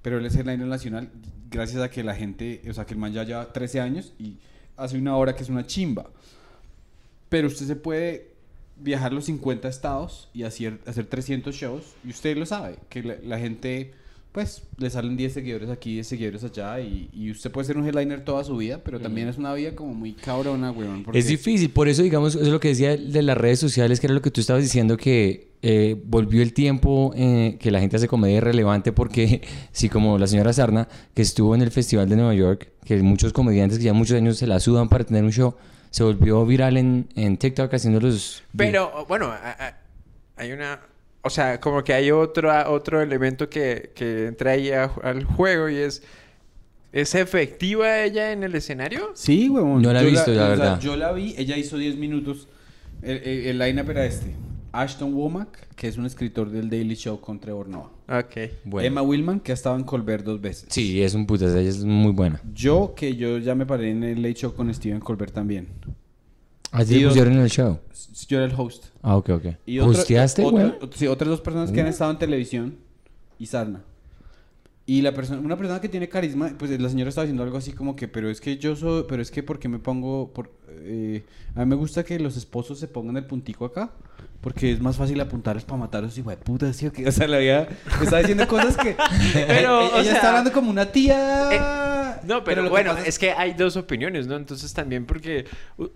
Pero 0.01 0.17
él 0.17 0.25
es 0.25 0.35
headliner 0.35 0.65
nacional 0.67 1.09
gracias 1.53 1.81
a 1.81 1.89
que 1.89 2.03
la 2.03 2.15
gente... 2.15 2.61
O 2.69 2.73
sea, 2.73 2.85
que 2.85 2.93
el 2.93 2.99
man 2.99 3.13
ya 3.13 3.23
lleva 3.23 3.53
13 3.53 3.79
años 3.79 4.13
y 4.19 4.37
hace 4.75 4.97
una 4.97 5.15
hora 5.15 5.35
que 5.35 5.43
es 5.43 5.49
una 5.49 5.65
chimba. 5.65 6.09
Pero 7.29 7.47
usted 7.47 7.67
se 7.67 7.75
puede 7.75 8.31
viajar 8.75 9.13
los 9.13 9.25
50 9.25 9.67
estados 9.67 10.29
y 10.33 10.43
hacer, 10.43 10.79
hacer 10.85 11.05
300 11.05 11.55
shows. 11.55 11.83
Y 12.03 12.09
usted 12.09 12.35
lo 12.35 12.45
sabe, 12.45 12.77
que 12.89 13.03
la, 13.03 13.15
la 13.23 13.39
gente, 13.39 13.93
pues, 14.33 14.63
le 14.77 14.89
salen 14.89 15.15
10 15.15 15.31
seguidores 15.31 15.69
aquí, 15.69 15.93
10 15.93 16.07
seguidores 16.07 16.43
allá. 16.43 16.79
Y, 16.81 17.09
y 17.13 17.31
usted 17.31 17.49
puede 17.51 17.65
ser 17.67 17.77
un 17.77 17.85
headliner 17.87 18.25
toda 18.25 18.43
su 18.43 18.57
vida, 18.57 18.81
pero 18.83 18.99
también 18.99 19.29
es 19.29 19.37
una 19.37 19.53
vida 19.53 19.73
como 19.75 19.93
muy 19.93 20.11
cabrona, 20.13 20.71
weón. 20.71 21.03
porque- 21.03 21.19
Es 21.19 21.27
difícil, 21.27 21.69
por 21.69 21.87
eso 21.87 22.01
digamos, 22.03 22.35
eso 22.35 22.43
es 22.43 22.49
lo 22.49 22.59
que 22.59 22.67
decía 22.69 22.97
de 22.97 23.21
las 23.21 23.37
redes 23.37 23.59
sociales, 23.59 23.99
que 24.01 24.07
era 24.07 24.13
lo 24.15 24.21
que 24.21 24.31
tú 24.31 24.41
estabas 24.41 24.63
diciendo, 24.63 24.97
que 24.97 25.53
eh, 25.61 25.95
volvió 26.05 26.41
el 26.41 26.51
tiempo 26.51 27.13
eh, 27.15 27.55
que 27.59 27.71
la 27.71 27.79
gente 27.79 27.95
hace 27.95 28.07
comedia 28.09 28.41
relevante, 28.41 28.91
porque 28.91 29.41
sí, 29.71 29.87
como 29.87 30.17
la 30.17 30.27
señora 30.27 30.51
Sarna, 30.51 30.89
que 31.13 31.21
estuvo 31.21 31.55
en 31.55 31.61
el 31.61 31.71
Festival 31.71 32.09
de 32.09 32.15
Nueva 32.17 32.33
York, 32.33 32.69
que 32.83 32.97
muchos 33.01 33.31
comediantes 33.31 33.77
que 33.77 33.85
ya 33.85 33.93
muchos 33.93 34.17
años 34.17 34.37
se 34.37 34.47
la 34.47 34.59
sudan 34.59 34.89
para 34.89 35.03
tener 35.05 35.23
un 35.23 35.31
show, 35.31 35.55
se 35.91 36.03
volvió 36.03 36.43
viral 36.45 36.75
en, 36.77 37.07
en 37.15 37.37
TikTok 37.37 37.71
haciendo 37.73 37.99
los... 38.01 38.41
Pero, 38.57 39.05
bueno, 39.07 39.31
hay 40.35 40.51
una... 40.51 40.81
O 41.23 41.29
sea, 41.29 41.59
como 41.59 41.83
que 41.83 41.93
hay 41.93 42.11
otro, 42.11 42.51
otro 42.71 43.01
elemento 43.01 43.49
que, 43.49 43.91
que 43.95 44.27
entra 44.27 44.51
ahí 44.51 44.71
a- 44.71 44.91
al 45.03 45.23
juego 45.23 45.69
y 45.69 45.77
es... 45.77 46.03
¿Es 46.91 47.15
efectiva 47.15 48.03
ella 48.03 48.31
en 48.33 48.43
el 48.43 48.53
escenario? 48.53 49.09
Sí, 49.15 49.49
weón. 49.49 49.81
No 49.81 49.91
la 49.91 50.01
he 50.01 50.03
Yo 50.03 50.09
visto, 50.11 50.31
la 50.31 50.43
o 50.43 50.45
sea, 50.45 50.49
verdad. 50.49 50.79
yo 50.79 50.95
la 50.95 51.11
vi, 51.11 51.33
ella 51.39 51.57
hizo 51.57 51.75
10 51.77 51.95
minutos. 51.97 52.47
El, 53.01 53.17
el, 53.17 53.45
el 53.47 53.57
line-up 53.57 53.89
era 53.89 54.05
este. 54.05 54.35
Ashton 54.71 55.11
Womack, 55.15 55.73
que 55.75 55.87
es 55.87 55.97
un 55.97 56.05
escritor 56.05 56.51
del 56.51 56.69
Daily 56.69 56.93
Show 56.95 57.19
con 57.19 57.39
Trevor 57.39 57.67
Noah. 57.67 57.89
Ok. 58.09 58.51
Bueno. 58.65 58.85
Emma 58.87 59.01
Willman, 59.01 59.39
que 59.39 59.51
ha 59.51 59.55
estado 59.55 59.75
en 59.75 59.83
Colbert 59.83 60.23
dos 60.23 60.39
veces. 60.39 60.67
Sí, 60.69 61.01
es 61.01 61.15
un 61.15 61.25
putas, 61.25 61.55
ella 61.55 61.67
es 61.69 61.83
muy 61.83 62.11
buena. 62.11 62.39
Yo, 62.53 62.93
que 62.95 63.15
yo 63.15 63.39
ya 63.39 63.55
me 63.55 63.65
paré 63.65 63.89
en 63.89 64.03
el 64.03 64.21
Late 64.21 64.35
Show 64.35 64.53
con 64.53 64.71
Steven 64.71 64.99
Colbert 64.99 65.33
también. 65.33 65.67
Te 66.77 67.01
dos- 67.01 67.13
pusieron 67.13 67.33
el 67.39 67.49
show. 67.49 67.79
Yo 68.27 68.37
era 68.37 68.45
el 68.45 68.53
host. 68.59 68.85
Ah, 69.01 69.17
ok, 69.17 69.29
ok. 69.29 69.45
Y 69.65 69.79
otro- 69.79 69.91
¿Hosteaste, 69.91 70.43
güey? 70.43 70.73
Sí, 70.95 71.07
otras 71.07 71.29
dos 71.29 71.41
personas 71.41 71.71
que 71.71 71.79
han 71.81 71.87
Uh. 71.87 71.89
estado 71.89 72.11
en 72.11 72.17
televisión 72.19 72.77
y 73.37 73.45
Sarna. 73.45 73.83
Y 74.85 75.01
la 75.01 75.13
persona, 75.13 75.39
una 75.39 75.55
persona 75.55 75.79
que 75.79 75.87
tiene 75.87 76.09
carisma, 76.09 76.51
pues 76.57 76.77
la 76.77 76.89
señora 76.89 77.07
estaba 77.07 77.23
diciendo 77.23 77.43
algo 77.43 77.57
así 77.57 77.71
como 77.71 77.95
que, 77.95 78.09
pero 78.09 78.29
es 78.29 78.41
que 78.41 78.57
yo 78.57 78.75
soy, 78.75 79.05
pero 79.07 79.21
es 79.21 79.31
que 79.31 79.41
porque 79.41 79.69
me 79.69 79.79
pongo, 79.79 80.33
por, 80.33 80.51
eh, 80.69 81.23
a 81.55 81.61
mí 81.61 81.65
me 81.67 81.75
gusta 81.75 82.03
que 82.03 82.19
los 82.19 82.35
esposos 82.35 82.79
se 82.79 82.89
pongan 82.89 83.15
el 83.15 83.25
puntico 83.25 83.63
acá, 83.63 83.91
porque 84.41 84.73
es 84.73 84.81
más 84.81 84.97
fácil 84.97 85.21
apuntarles 85.21 85.63
para 85.63 85.77
matarlos, 85.77 86.17
hijo 86.17 86.31
de 86.31 86.35
puta, 86.35 86.73
¿sí 86.73 86.87
o? 86.87 86.91
O 87.07 87.11
sea, 87.13 87.29
la 87.29 87.37
vida 87.37 87.69
estaba 88.01 88.19
diciendo 88.19 88.45
cosas 88.45 88.75
que, 88.75 88.97
Pero, 89.33 89.85
ella 89.85 89.95
o 89.95 89.99
está 90.01 90.29
hablando 90.29 90.51
como 90.51 90.69
una 90.69 90.91
tía. 90.91 92.19
No, 92.25 92.43
pero, 92.43 92.69
bueno, 92.69 92.97
es 92.97 93.17
que 93.17 93.31
hay 93.31 93.53
dos 93.53 93.77
opiniones, 93.77 94.27
¿no? 94.27 94.35
Entonces 94.35 94.73
también 94.73 95.05
porque 95.05 95.45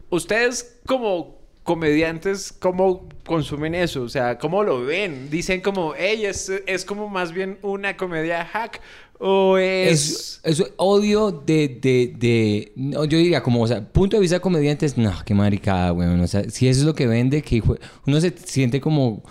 ustedes 0.10 0.80
como 0.86 1.47
comediantes, 1.68 2.54
¿cómo 2.58 3.10
consumen 3.26 3.76
eso? 3.76 4.02
O 4.04 4.08
sea, 4.10 4.38
¿cómo 4.40 4.64
lo 4.64 4.86
ven? 4.86 5.30
Dicen 5.30 5.60
como, 5.60 5.94
hey, 5.98 6.24
es, 6.26 6.50
es 6.66 6.86
como 6.86 7.10
más 7.10 7.34
bien 7.34 7.58
una 7.62 7.98
comedia 7.98 8.46
hack 8.46 8.80
o 9.20 9.58
es... 9.58 10.40
Es, 10.46 10.62
es 10.62 10.72
odio 10.78 11.30
de, 11.46 11.68
de, 11.82 12.14
de, 12.18 12.72
no, 12.78 13.04
yo 13.04 13.18
diría 13.18 13.44
como, 13.44 13.62
o 13.64 13.68
sea, 13.68 13.84
punto 13.86 14.16
de 14.16 14.22
vista 14.22 14.38
de 14.38 14.40
comediantes, 14.42 14.98
no, 14.98 15.12
qué 15.26 15.34
maricada, 15.34 15.92
weón. 15.92 16.22
O 16.22 16.28
sea, 16.28 16.50
si 16.50 16.70
eso 16.70 16.80
es 16.80 16.86
lo 16.86 16.96
que 16.96 17.06
vende, 17.06 17.42
que 17.42 17.62
uno 18.06 18.22
se 18.22 18.32
siente 18.46 18.80
como, 18.80 19.22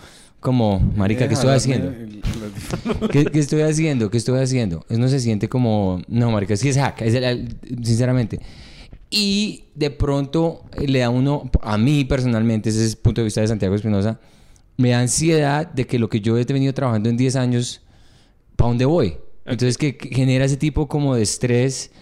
como, 0.41 0.79
marica, 0.95 1.27
¿qué 1.29 1.35
estoy 1.35 1.55
haciendo? 1.55 1.91
¿Qué, 3.11 3.25
qué 3.25 3.39
estoy 3.39 3.63
haciendo? 3.63 4.11
¿Qué 4.11 4.19
estoy 4.19 4.39
haciendo? 4.43 4.85
Uno 4.91 5.09
se 5.09 5.21
siente 5.21 5.49
como, 5.49 6.03
no, 6.07 6.31
marica, 6.31 6.55
sí 6.57 6.69
es 6.69 6.77
hack, 6.77 7.01
es 7.01 7.15
el- 7.15 7.25
el- 7.25 7.57
sinceramente. 7.83 8.41
Y 9.11 9.65
de 9.75 9.91
pronto 9.91 10.65
eh, 10.73 10.89
le 10.89 11.01
da 11.01 11.11
uno, 11.11 11.51
a 11.63 11.79
mí 11.79 12.05
personalmente, 12.05 12.71
ese 12.71 12.85
es 12.85 12.93
el 12.93 12.99
punto 12.99 13.21
de 13.21 13.27
vista 13.27 13.41
de 13.41 13.49
Santiago 13.49 13.75
Espinosa, 13.75 14.19
me 14.77 14.91
da 14.91 15.01
ansiedad 15.01 15.67
de 15.71 15.87
que 15.87 15.99
lo 15.99 16.09
que 16.09 16.21
yo 16.21 16.37
he 16.37 16.45
venido 16.45 16.75
trabajando 16.75 17.09
en 17.09 17.17
10 17.17 17.37
años, 17.37 17.83
¿para 18.57 18.69
dónde 18.69 18.85
voy? 18.85 19.17
Entonces 19.45 19.79
que 19.79 19.97
que 19.97 20.09
genera 20.09 20.45
ese 20.45 20.57
tipo 20.57 20.89
como 20.89 21.15
de 21.15 21.23
estrés 21.23 21.93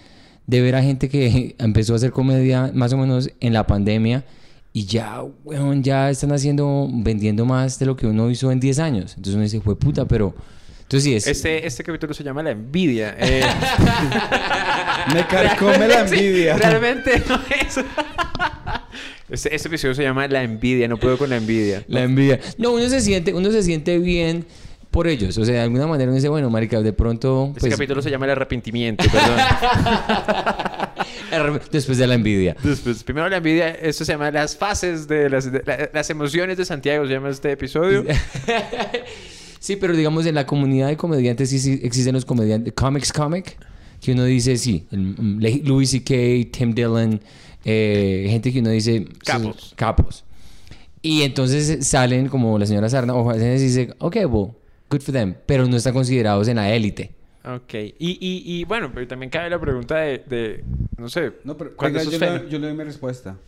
de 0.46 0.60
ver 0.60 0.74
a 0.74 0.82
gente 0.82 1.08
que 1.08 1.54
empezó 1.58 1.92
a 1.92 1.96
hacer 1.96 2.10
comedia 2.10 2.70
más 2.74 2.92
o 2.92 2.98
menos 2.98 3.30
en 3.40 3.52
la 3.52 3.66
pandemia 3.66 4.24
y 4.72 4.86
ya, 4.86 5.22
weón, 5.44 5.84
ya 5.84 6.10
están 6.10 6.32
haciendo, 6.32 6.88
vendiendo 6.92 7.44
más 7.44 7.78
de 7.78 7.86
lo 7.86 7.96
que 7.96 8.08
uno 8.08 8.28
hizo 8.28 8.50
en 8.50 8.58
10 8.58 8.78
años. 8.80 9.12
Entonces 9.12 9.34
uno 9.34 9.44
dice, 9.44 9.60
fue 9.60 9.78
puta, 9.78 10.04
pero... 10.06 10.34
Entonces 10.84 11.02
sí 11.04 11.14
es... 11.14 11.26
Este, 11.26 11.66
este 11.66 11.82
capítulo 11.82 12.14
se 12.14 12.22
llama 12.22 12.42
La 12.42 12.50
Envidia. 12.50 13.16
Eh, 13.18 13.42
Me 15.14 15.26
carcome 15.26 15.88
la 15.88 16.06
sí, 16.06 16.14
envidia. 16.16 16.56
realmente 16.56 17.22
no 17.28 17.40
es... 17.60 17.80
Este, 19.30 19.54
este 19.54 19.68
episodio 19.68 19.94
se 19.94 20.02
llama 20.02 20.28
La 20.28 20.42
Envidia, 20.42 20.86
no 20.86 20.98
puedo 20.98 21.16
con 21.16 21.30
la 21.30 21.36
envidia. 21.36 21.82
La 21.88 22.02
envidia. 22.02 22.38
No, 22.58 22.72
uno 22.72 22.86
se 22.88 23.00
siente, 23.00 23.32
uno 23.32 23.50
se 23.50 23.62
siente 23.62 23.98
bien 23.98 24.44
por 24.90 25.08
ellos. 25.08 25.36
O 25.38 25.44
sea, 25.46 25.54
de 25.54 25.60
alguna 25.62 25.86
manera 25.86 26.08
uno 26.08 26.16
dice, 26.16 26.28
bueno, 26.28 26.50
marica, 26.50 26.80
de 26.82 26.92
pronto... 26.92 27.46
Este 27.48 27.60
pues, 27.60 27.72
capítulo 27.72 28.02
se 28.02 28.10
llama 28.10 28.26
El 28.26 28.32
Arrepentimiento, 28.32 29.02
perdón. 29.10 29.38
Después 31.72 31.98
de 31.98 32.06
la 32.06 32.14
envidia. 32.14 32.54
Después, 32.62 33.02
primero 33.02 33.28
la 33.28 33.38
envidia, 33.38 33.70
esto 33.70 34.04
se 34.04 34.12
llama 34.12 34.30
las 34.30 34.56
fases 34.56 35.08
de 35.08 35.28
las, 35.30 35.50
de 35.50 35.62
la- 35.64 35.90
las 35.92 36.10
emociones 36.10 36.56
de 36.58 36.64
Santiago, 36.64 37.06
se 37.06 37.12
llama 37.14 37.30
este 37.30 37.50
episodio. 37.50 38.04
Sí, 39.64 39.76
pero 39.76 39.96
digamos 39.96 40.26
en 40.26 40.34
la 40.34 40.44
comunidad 40.44 40.88
de 40.88 40.98
comediantes 40.98 41.48
sí, 41.48 41.58
sí 41.58 41.80
existen 41.82 42.12
los 42.12 42.26
comediantes, 42.26 42.74
comics 42.74 43.10
comic, 43.10 43.56
que 43.98 44.12
uno 44.12 44.24
dice, 44.24 44.58
sí, 44.58 44.86
el- 44.90 45.14
mm, 45.16 45.66
Louis 45.66 45.88
C.K., 45.88 46.50
Tim 46.50 46.74
Dillon, 46.74 47.18
eh, 47.64 48.26
gente 48.28 48.52
que 48.52 48.60
uno 48.60 48.68
dice... 48.68 49.06
Capos. 49.24 49.72
Capos. 49.74 50.24
Y 51.00 51.22
entonces 51.22 51.88
salen 51.88 52.28
como 52.28 52.58
la 52.58 52.66
señora 52.66 52.90
Sarna, 52.90 53.14
o 53.14 53.24
veces 53.24 53.62
dice, 53.62 53.94
ok, 54.00 54.16
well, 54.28 54.48
good 54.90 55.00
for 55.00 55.14
them, 55.14 55.34
pero 55.46 55.66
no 55.66 55.78
están 55.78 55.94
considerados 55.94 56.46
en 56.48 56.56
la 56.56 56.70
élite. 56.70 57.12
Ok. 57.46 57.72
Y, 57.72 58.18
y, 58.20 58.42
y 58.44 58.64
bueno, 58.64 58.90
pero 58.92 59.08
también 59.08 59.30
cabe 59.30 59.48
la 59.48 59.58
pregunta 59.58 59.96
de, 59.96 60.18
de 60.28 60.64
no 60.98 61.08
sé, 61.08 61.32
No, 61.42 61.56
pero 61.56 61.74
¿cuándo 61.74 62.00
venga, 62.00 62.10
eso 62.10 62.18
yo, 62.20 62.26
es 62.26 62.42
le, 62.42 62.50
yo 62.50 62.58
le 62.58 62.66
doy 62.66 62.76
mi 62.76 62.84
respuesta. 62.84 63.38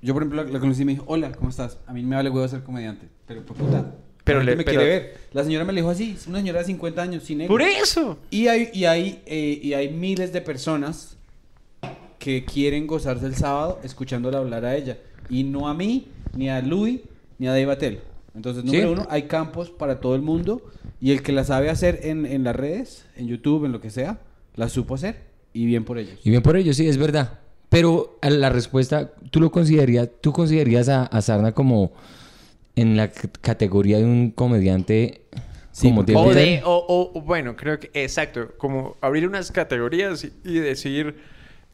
Yo, 0.00 0.14
por 0.14 0.22
ejemplo, 0.22 0.44
la, 0.44 0.48
la 0.48 0.60
conocí 0.60 0.82
y 0.82 0.84
me 0.84 0.92
dijo, 0.92 1.06
hola, 1.08 1.32
¿cómo 1.32 1.50
estás? 1.50 1.78
A 1.88 1.92
mí 1.92 2.04
me 2.04 2.14
vale 2.14 2.30
huevo 2.30 2.46
ser 2.46 2.62
comediante. 2.62 3.08
Pero, 3.26 3.44
pues, 3.44 3.58
puta, 3.58 3.96
Pero 4.26 4.42
le- 4.42 4.56
me 4.56 4.64
pero- 4.64 4.78
quiere 4.80 4.98
ver. 4.98 5.16
La 5.32 5.42
señora 5.44 5.64
me 5.64 5.72
lo 5.72 5.76
dijo 5.76 5.90
así, 5.90 6.14
es 6.18 6.26
una 6.26 6.38
señora 6.40 6.58
de 6.60 6.64
50 6.66 7.00
años, 7.00 7.22
sin 7.22 7.40
ego. 7.40 7.48
¡Por 7.48 7.62
eso! 7.62 8.18
Y 8.30 8.48
hay, 8.48 8.68
y, 8.74 8.84
hay, 8.84 9.22
eh, 9.26 9.58
y 9.62 9.72
hay 9.72 9.88
miles 9.88 10.32
de 10.32 10.40
personas 10.42 11.16
que 12.18 12.44
quieren 12.44 12.86
gozarse 12.86 13.26
el 13.26 13.34
sábado 13.36 13.78
escuchándola 13.84 14.38
hablar 14.38 14.64
a 14.64 14.76
ella. 14.76 14.98
Y 15.30 15.44
no 15.44 15.68
a 15.68 15.74
mí, 15.74 16.08
ni 16.34 16.48
a 16.48 16.60
Louis, 16.60 17.00
ni 17.38 17.46
a 17.46 17.50
Dave 17.52 17.70
Attell. 17.72 18.00
Entonces, 18.34 18.62
Sí. 18.62 18.66
número 18.68 18.92
uno, 18.92 19.06
hay 19.10 19.22
campos 19.22 19.70
para 19.70 20.00
todo 20.00 20.14
el 20.14 20.22
mundo. 20.22 20.62
Y 21.00 21.12
el 21.12 21.22
que 21.22 21.32
la 21.32 21.44
sabe 21.44 21.70
hacer 21.70 22.00
en, 22.02 22.26
en 22.26 22.42
las 22.44 22.56
redes, 22.56 23.06
en 23.16 23.28
YouTube, 23.28 23.64
en 23.66 23.72
lo 23.72 23.80
que 23.80 23.90
sea, 23.90 24.18
la 24.56 24.68
supo 24.68 24.94
hacer. 24.94 25.20
Y 25.52 25.66
bien 25.66 25.84
por 25.84 25.98
ellos. 25.98 26.18
Y 26.24 26.30
bien 26.30 26.42
por 26.42 26.56
ello, 26.56 26.72
sí, 26.74 26.86
es 26.88 26.96
verdad. 26.98 27.38
Pero 27.68 28.18
la 28.22 28.48
respuesta, 28.50 29.12
¿tú 29.30 29.40
lo 29.40 29.50
considerarías, 29.50 30.08
tú 30.20 30.32
considerarías 30.32 30.88
a, 30.88 31.04
a 31.04 31.20
Sarna 31.22 31.52
como 31.52 31.92
en 32.76 32.96
la 32.96 33.10
categoría 33.10 33.98
de 33.98 34.04
un 34.04 34.30
comediante 34.30 35.22
Sí, 35.72 35.88
como 35.88 36.00
O, 36.00 36.32
de, 36.32 36.62
o, 36.64 37.12
o- 37.14 37.20
bueno, 37.20 37.54
creo 37.54 37.78
que 37.78 37.90
exacto, 37.92 38.52
como 38.56 38.96
abrir 39.02 39.28
unas 39.28 39.52
categorías 39.52 40.24
y, 40.24 40.32
y 40.42 40.58
decir, 40.58 41.16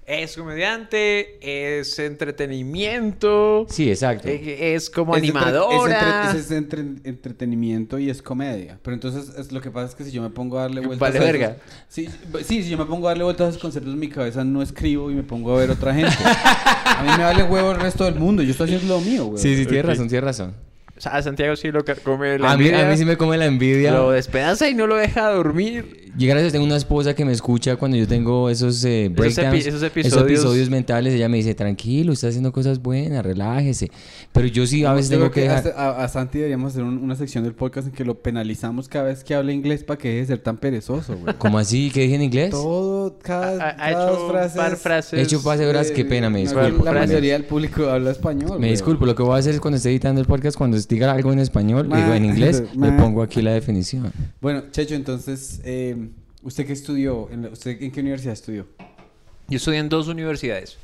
es 0.06 0.36
comediante, 0.36 1.38
es 1.78 1.96
entretenimiento, 2.00 3.64
Sí, 3.68 3.88
exacto. 3.90 4.26
eh, 4.28 4.74
es 4.74 4.90
como 4.90 5.14
Es 5.16 5.22
entre- 5.22 5.38
animadora. 5.40 6.32
Es, 6.32 6.36
entre- 6.36 6.40
es 6.40 6.50
entre- 6.50 7.08
entretenimiento 7.08 7.98
y 8.00 8.10
es 8.10 8.20
comedia. 8.22 8.78
Pero 8.82 8.94
entonces 8.94 9.32
es, 9.38 9.52
lo 9.52 9.60
que 9.60 9.70
pasa 9.70 9.90
es 9.90 9.94
que 9.94 10.02
si 10.02 10.10
yo 10.10 10.20
me 10.20 10.30
pongo 10.30 10.58
a 10.58 10.62
darle 10.62 10.80
vueltas 10.80 10.98
Vale 10.98 11.18
a 11.18 11.22
esos- 11.22 11.32
verga. 11.32 11.56
sí, 11.88 12.08
sí, 12.44 12.62
si 12.64 12.70
yo 12.70 12.78
me 12.78 12.86
pongo 12.86 13.06
a 13.06 13.10
darle 13.12 13.22
vueltas 13.24 13.46
a 13.46 13.50
esos 13.50 13.62
conceptos 13.62 13.92
en 13.92 14.00
mi 14.00 14.08
cabeza, 14.08 14.42
no 14.44 14.62
escribo 14.62 15.12
y 15.12 15.14
me 15.14 15.22
pongo 15.22 15.54
a 15.54 15.60
ver 15.60 15.70
otra 15.70 15.94
gente. 15.94 16.10
a 16.24 17.02
mí 17.04 17.10
me 17.16 17.22
vale 17.22 17.44
huevo 17.44 17.70
el 17.70 17.80
resto 17.80 18.04
del 18.04 18.16
mundo. 18.16 18.42
Yo 18.42 18.50
estoy 18.50 18.74
haciendo 18.74 18.96
lo 18.98 19.00
mío, 19.00 19.26
güey. 19.26 19.40
Sí, 19.40 19.54
sí, 19.56 19.64
tienes 19.66 19.86
razón, 19.86 20.08
tienes 20.08 20.24
razón. 20.24 20.71
O 21.02 21.10
sea, 21.10 21.16
a 21.16 21.22
Santiago 21.22 21.56
sí 21.56 21.72
lo 21.72 21.84
come 22.04 22.38
la 22.38 22.52
A 22.52 22.56
mí, 22.56 22.66
envidia, 22.66 22.86
a 22.86 22.88
mí 22.88 22.96
sí 22.96 23.04
me 23.04 23.16
come 23.16 23.36
la 23.36 23.46
envidia. 23.46 23.90
Lo 23.90 24.12
despedaza 24.12 24.68
y 24.68 24.74
no 24.74 24.86
lo 24.86 24.94
deja 24.94 25.30
dormir. 25.30 26.01
Y 26.18 26.26
gracias, 26.26 26.52
tengo 26.52 26.66
una 26.66 26.76
esposa 26.76 27.14
que 27.14 27.24
me 27.24 27.32
escucha 27.32 27.76
cuando 27.76 27.96
yo 27.96 28.06
tengo 28.06 28.50
esos 28.50 28.84
eh, 28.84 29.08
breakdowns, 29.10 29.54
epi- 29.64 29.66
esos 29.68 29.82
episodios- 29.82 30.68
mentales. 30.68 31.14
Ella 31.14 31.26
me 31.28 31.38
dice, 31.38 31.54
tranquilo, 31.54 32.12
está 32.12 32.28
haciendo 32.28 32.52
cosas 32.52 32.82
buenas, 32.82 33.24
relájese. 33.24 33.90
Pero 34.30 34.46
yo 34.48 34.66
sí 34.66 34.84
a 34.84 34.90
Yo 34.90 34.96
veces 34.96 35.10
tengo 35.10 35.30
que 35.30 35.40
dejar... 35.42 35.58
hasta- 35.58 35.70
a, 36.00 36.04
a 36.04 36.08
Santi 36.08 36.36
deberíamos 36.38 36.72
hacer 36.72 36.82
un- 36.84 36.98
una 36.98 37.16
sección 37.16 37.44
del 37.44 37.54
podcast 37.54 37.88
en 37.88 37.94
que 37.94 38.04
lo 38.04 38.14
penalizamos 38.20 38.88
cada 38.88 39.06
vez 39.06 39.24
que 39.24 39.34
habla 39.34 39.52
inglés 39.52 39.84
para 39.84 39.96
que 39.98 40.08
deje 40.08 40.20
de 40.20 40.26
ser 40.26 40.38
tan 40.40 40.58
perezoso, 40.58 41.16
güey. 41.16 41.34
¿Cómo 41.38 41.58
así? 41.58 41.90
¿Qué 41.92 42.02
dije 42.02 42.16
en 42.16 42.22
inglés? 42.22 42.50
Todo, 42.50 43.16
cada, 43.22 43.52
Ha, 43.64 43.68
ha 43.70 43.76
cada 43.76 43.90
hecho 43.90 44.16
dos 44.18 44.30
frases. 44.30 44.52
un 44.56 44.58
par 44.64 44.76
frases. 44.76 45.18
He 45.18 45.22
hecho 45.22 45.42
pase 45.42 45.66
horas, 45.66 45.90
qué 45.90 46.04
pena, 46.04 46.28
me 46.28 46.40
disculpo. 46.40 46.84
La 46.84 46.90
Frases. 46.92 47.08
mayoría 47.08 47.32
del 47.32 47.44
público 47.44 47.88
habla 47.88 48.10
español. 48.10 48.60
Me 48.60 48.68
disculpo, 48.70 49.06
lo 49.06 49.14
que 49.14 49.22
voy 49.22 49.34
a 49.34 49.38
hacer 49.38 49.54
es 49.54 49.60
cuando 49.60 49.78
esté 49.78 49.88
editando 49.88 50.20
el 50.20 50.26
podcast, 50.26 50.58
cuando 50.58 50.76
diga 50.78 51.10
algo 51.10 51.32
en 51.32 51.38
español, 51.38 51.88
Ma- 51.88 51.96
digo 51.96 52.12
en 52.12 52.26
inglés, 52.26 52.62
le 52.76 52.92
pongo 52.92 53.22
aquí 53.22 53.40
la 53.40 53.52
definición. 53.52 54.12
Bueno, 54.42 54.64
Checho, 54.70 54.94
entonces, 54.94 55.60
eh, 55.64 56.01
¿usted 56.42 56.66
qué 56.66 56.72
estudió? 56.72 57.28
¿En 57.30 57.42
la- 57.42 57.48
¿Usted 57.50 57.80
en 57.82 57.90
qué 57.90 58.00
universidad 58.00 58.32
estudió? 58.34 58.66
Yo 59.48 59.56
estudié 59.56 59.78
en 59.78 59.88
dos 59.88 60.08
universidades. 60.08 60.78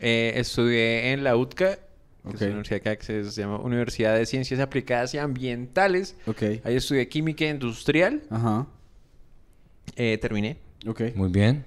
Eh, 0.00 0.32
estudié 0.36 1.12
en 1.12 1.24
la 1.24 1.36
UTCA, 1.36 1.76
que 2.28 2.34
es 2.34 2.42
una 2.42 2.50
universidad 2.60 2.80
que 2.98 3.04
se 3.24 3.40
llama 3.40 3.58
Universidad 3.60 4.16
de 4.16 4.26
Ciencias 4.26 4.60
Aplicadas 4.60 5.14
y 5.14 5.18
Ambientales. 5.18 6.16
Ok. 6.26 6.42
Ahí 6.64 6.76
estudié 6.76 7.08
Química 7.08 7.44
Industrial. 7.46 8.22
Ajá. 8.30 8.66
Eh, 9.94 10.18
terminé. 10.20 10.58
Ok. 10.86 11.02
Muy 11.14 11.30
bien. 11.30 11.64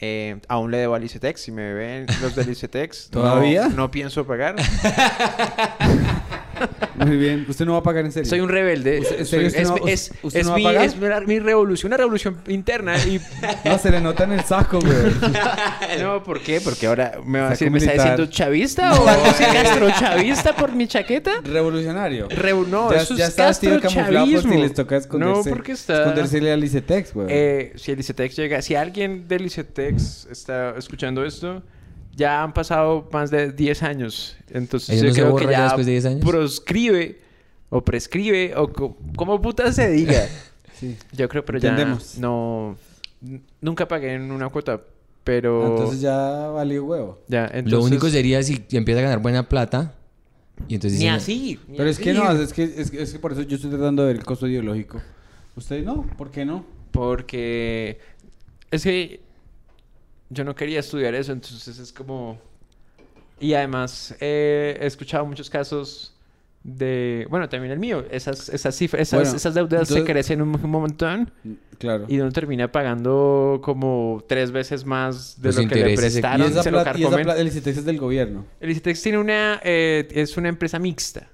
Eh, 0.00 0.40
aún 0.48 0.70
le 0.72 0.78
debo 0.78 0.94
al 0.96 1.04
ICETEX. 1.04 1.40
Si 1.40 1.52
me 1.52 1.72
ven 1.72 2.06
los 2.20 2.34
del 2.34 2.50
ICETEX, 2.50 3.10
no- 3.12 3.20
¿Todavía? 3.20 3.68
No, 3.68 3.90
pienso 3.90 4.26
pagar. 4.26 4.56
Muy 6.96 7.16
bien. 7.16 7.46
¿Usted 7.48 7.64
no 7.64 7.72
va 7.72 7.78
a 7.78 7.82
pagar 7.82 8.04
en 8.04 8.12
serio? 8.12 8.28
Soy 8.28 8.40
un 8.40 8.48
rebelde. 8.48 9.00
¿Usted- 9.00 9.18
en 9.20 9.26
Soy- 9.26 9.26
serio 9.26 9.46
usted 9.48 9.60
es 9.62 9.68
no- 9.68 9.86
es- 9.88 10.12
usted 10.22 10.40
es 10.40 10.46
no 10.46 10.52
va 10.52 10.56
a 10.56 10.58
mi, 10.58 10.64
es 10.86 10.96
revolución, 11.40 11.88
una 11.90 11.96
revolución 11.96 12.38
interna. 12.48 12.96
Y, 12.98 13.20
No, 13.64 13.78
se 13.78 13.90
le 13.90 14.00
nota 14.00 14.24
en 14.24 14.32
el 14.32 14.44
saco, 14.44 14.80
güey. 14.80 14.92
no, 16.02 16.22
¿por 16.22 16.40
qué? 16.40 16.60
Porque 16.60 16.86
ahora 16.86 17.18
me, 17.24 17.40
va 17.40 17.46
a 17.48 17.50
decir, 17.50 17.70
¿me 17.70 17.78
está 17.78 17.92
diciendo 17.92 18.26
chavista 18.26 18.92
o 19.00 19.08
algo 19.08 19.26
así 19.26 19.44
gastrochavista 19.44 20.54
por 20.56 20.72
mi 20.72 20.86
chaqueta? 20.86 21.40
Revolucionario. 21.42 22.28
No, 22.88 22.90
ya, 22.92 23.02
eso 23.02 23.16
ya 23.16 23.26
es 23.26 23.36
gastrochavismo. 23.36 24.54
les 24.54 24.74
toca 24.74 24.96
esconderse. 24.96 25.48
No, 25.50 25.54
porque 25.56 25.72
está... 25.72 26.00
Escondérsele 26.00 26.52
al 26.52 26.62
ICETEX, 26.64 27.14
güey. 27.14 27.26
Eh, 27.30 27.72
si 27.76 27.92
el 27.92 27.98
llega... 28.36 28.62
Si 28.62 28.74
alguien 28.74 29.26
del 29.28 29.46
ICETEX 29.46 30.26
está 30.30 30.74
escuchando 30.76 31.24
esto, 31.24 31.62
ya 32.14 32.42
han 32.42 32.52
pasado 32.52 33.08
más 33.12 33.30
de 33.30 33.52
10 33.52 33.82
años. 33.82 34.36
Entonces 34.50 35.00
¿Ellos 35.02 35.16
yo 35.16 35.28
no 35.28 35.34
creo 35.36 35.48
que 35.48 35.52
ya 35.52 35.58
ya 35.58 35.64
después 35.64 35.86
de 35.86 35.92
10 35.92 36.04
años? 36.06 36.20
proscribe 36.24 37.18
o 37.70 37.82
prescribe, 37.82 38.54
o 38.56 38.70
co- 38.72 38.96
como 39.16 39.40
puta 39.40 39.72
se 39.72 39.90
diga. 39.90 40.26
Sí. 40.74 40.96
Yo 41.12 41.28
creo, 41.28 41.44
pero 41.44 41.58
Entendemos. 41.58 42.14
ya 42.16 42.22
no... 42.22 42.76
Nunca 43.60 43.86
pagué 43.86 44.14
en 44.14 44.32
una 44.32 44.48
cuota, 44.48 44.80
pero... 45.22 45.64
Entonces 45.76 46.00
ya 46.00 46.48
valió 46.48 46.84
huevo. 46.84 47.20
ya, 47.28 47.44
entonces... 47.44 47.70
Lo 47.72 47.82
único 47.84 48.10
sería 48.10 48.42
si 48.42 48.64
empieza 48.72 48.98
a 48.98 49.04
ganar 49.04 49.20
buena 49.20 49.48
plata 49.48 49.94
y 50.66 50.74
entonces 50.74 50.98
Ni 50.98 51.04
dicen, 51.04 51.14
así. 51.14 51.60
ni 51.68 51.76
Pero 51.76 51.88
es 51.88 51.98
que 52.00 52.10
así. 52.10 52.18
no, 52.18 52.32
es 52.32 52.52
que, 52.52 52.64
es, 52.64 52.90
que, 52.90 53.00
es 53.00 53.12
que 53.12 53.18
por 53.20 53.30
eso 53.30 53.42
yo 53.42 53.54
estoy 53.54 53.70
tratando 53.70 54.02
de 54.02 54.08
ver 54.08 54.16
el 54.16 54.24
costo 54.24 54.48
ideológico. 54.48 55.00
Usted 55.54 55.84
no, 55.84 56.02
¿por 56.18 56.32
qué 56.32 56.44
no? 56.44 56.64
Porque 56.90 58.00
es 58.72 58.82
que 58.82 59.20
yo 60.32 60.44
no 60.44 60.54
quería 60.54 60.80
estudiar 60.80 61.14
eso, 61.14 61.32
entonces 61.32 61.78
es 61.78 61.92
como... 61.92 62.38
Y 63.40 63.54
además 63.54 64.14
eh, 64.20 64.78
he 64.80 64.86
escuchado 64.86 65.26
muchos 65.26 65.50
casos 65.50 66.14
de... 66.62 67.26
Bueno, 67.28 67.48
también 67.48 67.72
el 67.72 67.78
mío. 67.80 68.04
Esas, 68.10 68.48
esas 68.48 68.76
cifras, 68.76 69.02
esas, 69.02 69.20
Bueno, 69.20 69.36
esas 69.36 69.54
deudas 69.54 69.88
se 69.88 70.04
crecen 70.04 70.40
un, 70.42 70.54
un 70.54 70.70
montón 70.70 71.32
Claro. 71.78 72.04
y 72.08 72.20
uno 72.20 72.30
termina 72.30 72.70
pagando 72.70 73.60
como 73.64 74.22
tres 74.28 74.52
veces 74.52 74.84
más 74.84 75.40
de 75.42 75.48
Los 75.48 75.56
lo 75.56 75.68
que 75.68 75.74
le 75.74 75.92
Y 75.92 75.96
prestaron. 75.96 76.46
esa 76.46 76.62
se 76.62 76.70
lo 76.70 76.78
y 76.96 77.02
esa 77.04 77.32
el 77.40 77.48
ICETEX 77.48 77.78
es 77.78 77.84
del 77.84 77.98
gobierno. 77.98 78.44
El 78.60 78.70
ICETEX 78.70 79.02
tiene 79.02 79.18
una... 79.18 79.60
eh, 79.64 80.06
es 80.12 80.36
una 80.36 80.48
empresa 80.48 80.78
mixta. 80.78 81.28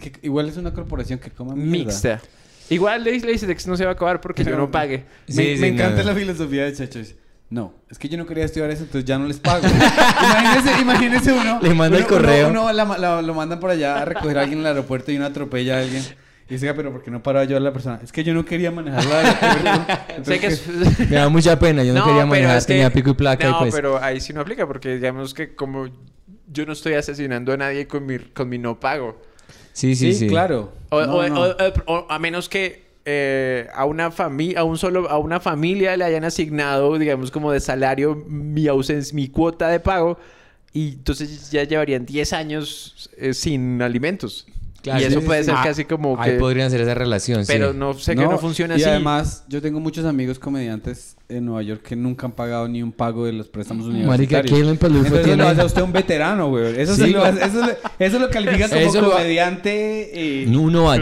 Que 0.00 0.12
igual 0.22 0.48
es 0.50 0.58
una 0.58 0.74
corporación 0.74 1.18
que 1.18 1.30
coma 1.30 1.54
mierda. 1.54 1.70
Mixta. 1.70 2.20
Igual 2.68 3.06
el 3.06 3.30
ICETEX 3.30 3.66
no 3.66 3.76
se 3.78 3.84
va 3.84 3.92
a 3.92 3.94
acabar 3.94 4.20
porque 4.20 4.44
yo 4.44 4.54
no 4.54 4.70
pague. 4.70 5.04
Me, 5.28 5.32
Sí, 5.32 5.42
me 5.52 5.56
sí, 5.56 5.64
encanta 5.64 6.02
no. 6.02 6.10
la 6.10 6.14
filosofía 6.14 6.64
de 6.64 6.74
Chacho. 6.74 7.00
No, 7.50 7.72
es 7.90 7.98
que 7.98 8.08
yo 8.10 8.18
no 8.18 8.26
quería 8.26 8.44
estudiar 8.44 8.70
eso, 8.70 8.82
entonces 8.82 9.06
ya 9.06 9.18
no 9.18 9.26
les 9.26 9.38
pago. 9.40 9.66
imagínese, 10.22 10.80
imagínese 10.82 11.32
uno. 11.32 11.58
Le 11.62 11.72
manda 11.74 11.96
el 11.96 12.04
uno- 12.04 12.10
correo. 12.14 12.48
Uno, 12.48 12.72
la- 12.72 12.84
la- 12.98 13.22
lo 13.22 13.34
mandan 13.34 13.58
por 13.58 13.70
allá 13.70 14.02
a 14.02 14.04
recoger 14.04 14.36
a 14.38 14.40
alguien 14.42 14.58
en 14.60 14.66
el 14.66 14.72
aeropuerto 14.72 15.10
y 15.12 15.16
uno 15.16 15.26
atropella 15.26 15.76
a 15.76 15.80
alguien. 15.80 16.02
Y 16.50 16.54
dice, 16.54 16.68
"Ah, 16.68 16.74
pero 16.74 16.92
¿por 16.92 17.02
qué 17.02 17.10
no 17.10 17.22
paró 17.22 17.38
a 17.38 17.42
ayudar 17.42 17.60
a 17.60 17.64
la 17.64 17.72
persona? 17.72 18.00
Es 18.02 18.10
que 18.12 18.24
yo 18.24 18.32
no 18.34 18.44
quería 18.44 18.70
manejar 18.70 19.04
la 19.06 19.18
aeropuerto. 19.20 19.92
Sé 20.24 20.40
que 20.40 20.46
Entonces, 20.46 20.68
es... 21.00 21.10
Me 21.10 21.16
da 21.16 21.28
mucha 21.30 21.58
pena, 21.58 21.84
yo 21.84 21.94
no, 21.94 22.04
quería 22.04 22.26
manejar, 22.26 22.58
es 22.58 22.66
que- 22.66 22.72
tenía 22.74 22.90
pico 22.90 23.10
y 23.10 23.14
placa 23.14 23.48
No, 23.48 23.56
y 23.56 23.58
pues... 23.60 23.74
pero 23.74 24.02
ahí 24.02 24.20
sí 24.20 24.32
no 24.32 24.40
aplica 24.42 24.66
porque 24.66 24.94
digamos 24.96 25.32
que 25.34 25.54
como 25.54 25.86
yo 26.50 26.64
no 26.66 26.72
estoy 26.72 26.94
asesinando 26.94 27.52
a 27.52 27.56
nadie 27.58 27.86
con 27.86 28.04
mi, 28.06 28.18
con 28.18 28.48
mi 28.48 28.58
no 28.58 28.78
pago. 28.80 29.20
Sí, 29.72 29.94
sí, 29.94 30.12
sí, 30.12 30.20
sí. 30.20 30.28
claro. 30.28 30.72
O, 30.90 31.00
No, 31.02 31.14
o- 31.16 31.28
no. 31.28 31.40
o- 31.42 31.56
o- 31.86 32.06
a 32.10 32.18
menos 32.18 32.48
que 32.48 32.87
eh, 33.10 33.66
a 33.72 33.86
una 33.86 34.10
familia, 34.10 34.60
a 34.60 34.64
un 34.64 34.76
solo, 34.76 35.08
a 35.08 35.16
una 35.16 35.40
familia 35.40 35.96
le 35.96 36.04
hayan 36.04 36.24
asignado, 36.24 36.98
digamos, 36.98 37.30
como 37.30 37.50
de 37.50 37.58
salario 37.58 38.14
mi 38.14 38.68
ausencia, 38.68 39.14
mi 39.14 39.28
cuota 39.28 39.70
de 39.70 39.80
pago. 39.80 40.18
Y 40.74 40.88
entonces 40.88 41.50
ya 41.50 41.64
llevarían 41.64 42.04
10 42.04 42.34
años 42.34 43.08
eh, 43.16 43.32
sin 43.32 43.80
alimentos. 43.80 44.46
Claro, 44.80 45.00
y 45.00 45.04
eso 45.04 45.20
sí, 45.20 45.26
puede 45.26 45.40
sí. 45.40 45.46
ser 45.46 45.54
Ah, 45.58 45.62
casi 45.64 45.84
como 45.84 46.16
Ahí 46.20 46.32
que... 46.32 46.38
podrían 46.38 46.68
hacer 46.68 46.80
esa 46.80 46.94
relación, 46.94 47.44
sí. 47.44 47.52
Pero 47.52 47.72
no 47.72 47.94
sé 47.94 48.14
que 48.14 48.22
no 48.22 48.38
funciona 48.38 48.74
y 48.74 48.80
así. 48.80 48.88
además, 48.88 49.44
yo 49.48 49.60
tengo 49.60 49.80
muchos 49.80 50.04
amigos 50.04 50.38
comediantes 50.38 51.16
en 51.28 51.46
Nueva 51.46 51.62
York 51.62 51.82
que 51.82 51.96
nunca 51.96 52.26
han 52.26 52.32
pagado 52.32 52.68
ni 52.68 52.80
un 52.82 52.92
pago 52.92 53.26
de 53.26 53.32
los 53.32 53.48
préstamos 53.48 53.86
Marica, 53.86 54.06
universitarios. 54.08 54.52
aquí 54.52 54.60
en 54.62 54.68
Pelufo 54.78 55.00
Entonces 55.06 55.24
tiene- 55.26 55.42
lo 55.42 55.48
hace 55.48 55.60
a 55.60 55.64
usted 55.64 55.82
un 55.82 55.92
veterano, 55.92 56.48
güey. 56.48 56.80
Eso, 56.80 56.94
lo, 57.08 57.24
hace- 57.24 57.44
eso, 57.44 57.66
le- 57.66 57.76
eso 58.06 58.18
lo 58.20 58.30
califica 58.30 58.68
como 58.68 58.80
Eso 58.80 59.00
lo- 59.00 59.10
comediante... 59.10 60.42
eh, 60.44 60.46
Uno 60.48 60.92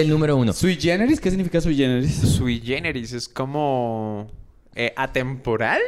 el 0.00 0.08
número 0.08 0.36
uno. 0.36 0.52
¿Sui 0.52 0.76
generis? 0.80 1.20
¿Qué 1.20 1.28
significa 1.30 1.60
sui 1.60 1.74
generis? 1.76 2.14
Sui 2.14 2.60
generis 2.60 3.12
es 3.12 3.28
como 3.28 4.28
eh, 4.76 4.92
atemporal. 4.96 5.80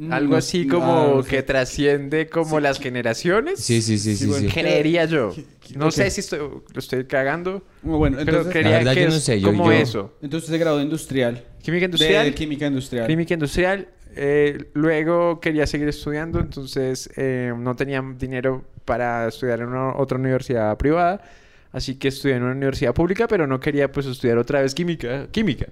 Mm, 0.00 0.12
Algo 0.14 0.36
así 0.36 0.66
como 0.66 1.22
que 1.28 1.42
trasciende 1.42 2.28
como 2.30 2.58
las 2.58 2.78
generaciones. 2.80 3.60
Sí, 3.60 3.82
sí, 3.82 3.98
sí, 3.98 4.12
Sí, 4.16 4.24
sí, 4.24 4.26
bueno. 4.30 4.48
sí. 4.48 4.54
Creería 4.54 5.04
yo. 5.04 5.34
¿Qué- 5.34 5.76
No 5.76 5.90
sé 5.90 6.10
si 6.10 6.20
estoy, 6.20 6.38
lo 6.38 6.62
estoy 6.78 7.04
cagando, 7.04 7.62
Bueno, 7.82 8.16
pero 8.24 8.48
creería 8.48 8.70
La 8.72 8.78
verdad, 8.78 8.94
que 8.94 9.00
yo 9.02 9.08
no 9.08 9.14
es 9.16 9.22
sé, 9.22 9.38
yo- 9.40 9.48
como 9.48 9.66
yo- 9.66 9.72
eso. 9.72 10.14
entonces 10.22 10.44
usted 10.44 10.54
se 10.54 10.58
graduó 10.58 10.78
de 10.78 10.84
industrial. 10.84 11.44
Química 11.62 11.84
industrial. 11.84 12.24
De 12.24 12.34
química 12.34 12.66
industrial. 12.66 13.06
Química 13.06 13.34
industrial. 13.34 13.88
eh, 14.16 14.64
luego 14.72 15.38
quería 15.38 15.68
seguir 15.68 15.86
estudiando, 15.88 16.40
entonces 16.40 17.08
eh, 17.16 17.52
no 17.56 17.76
tenía 17.76 18.02
dinero 18.18 18.64
para 18.84 19.28
estudiar 19.28 19.60
en 19.60 19.66
una- 19.68 19.94
otra 19.96 20.18
universidad 20.18 20.76
privada. 20.78 21.20
Así 21.72 21.94
que 21.94 22.08
estudié 22.08 22.34
en 22.34 22.42
una 22.42 22.52
universidad 22.52 22.92
pública, 22.92 23.28
pero 23.28 23.46
no 23.46 23.60
quería 23.60 23.92
pues 23.92 24.06
estudiar 24.06 24.38
otra 24.38 24.62
vez 24.62 24.74
química. 24.74 25.28
química. 25.30 25.66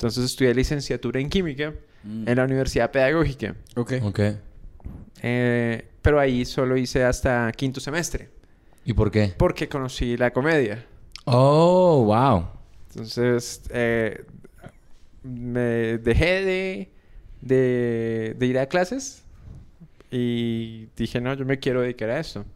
Entonces 0.00 0.24
estudié 0.24 0.54
licenciatura 0.54 1.20
en 1.20 1.28
química 1.28 1.74
Mm. 2.02 2.26
en 2.26 2.36
la 2.36 2.44
Universidad 2.44 2.90
Pedagógica. 2.90 3.54
Ok. 3.76 3.92
Ok. 4.02 4.20
Eh, 5.20 5.84
pero 6.00 6.18
ahí 6.18 6.46
solo 6.46 6.74
hice 6.78 7.04
hasta 7.04 7.52
quinto 7.52 7.78
semestre. 7.80 8.30
¿Y 8.86 8.94
por 8.94 9.10
qué? 9.10 9.34
Porque 9.36 9.68
conocí 9.68 10.16
la 10.16 10.30
comedia. 10.32 10.86
Oh, 11.26 12.04
wow. 12.06 12.46
Entonces, 12.88 13.60
eh, 13.68 14.24
me 15.22 15.98
dejé 15.98 16.44
de, 16.46 16.90
de, 17.42 18.34
de 18.38 18.46
ir 18.46 18.58
a 18.58 18.64
clases 18.64 19.22
y 20.10 20.86
dije, 20.96 21.20
no, 21.20 21.34
yo 21.34 21.44
me 21.44 21.58
quiero 21.58 21.82
dedicar 21.82 22.08
a 22.08 22.20
esto. 22.20 22.46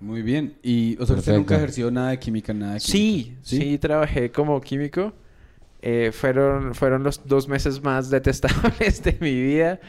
Muy 0.00 0.22
bien. 0.22 0.54
Y, 0.62 0.96
o 0.98 1.04
sea, 1.04 1.16
usted 1.16 1.34
nunca 1.36 1.56
ejerció 1.56 1.90
nada 1.90 2.08
de 2.08 2.18
química, 2.18 2.54
nada 2.54 2.72
de 2.74 2.80
química. 2.80 2.92
Sí, 2.92 3.36
sí, 3.42 3.76
trabajé 3.76 4.32
como 4.32 4.58
químico. 4.62 5.12
Eh, 5.86 6.12
fueron, 6.12 6.74
fueron 6.74 7.02
los 7.02 7.26
dos 7.26 7.46
meses 7.46 7.82
más 7.82 8.08
detestables 8.16 9.02
de 9.02 9.18
mi 9.20 9.38
vida 9.38 9.80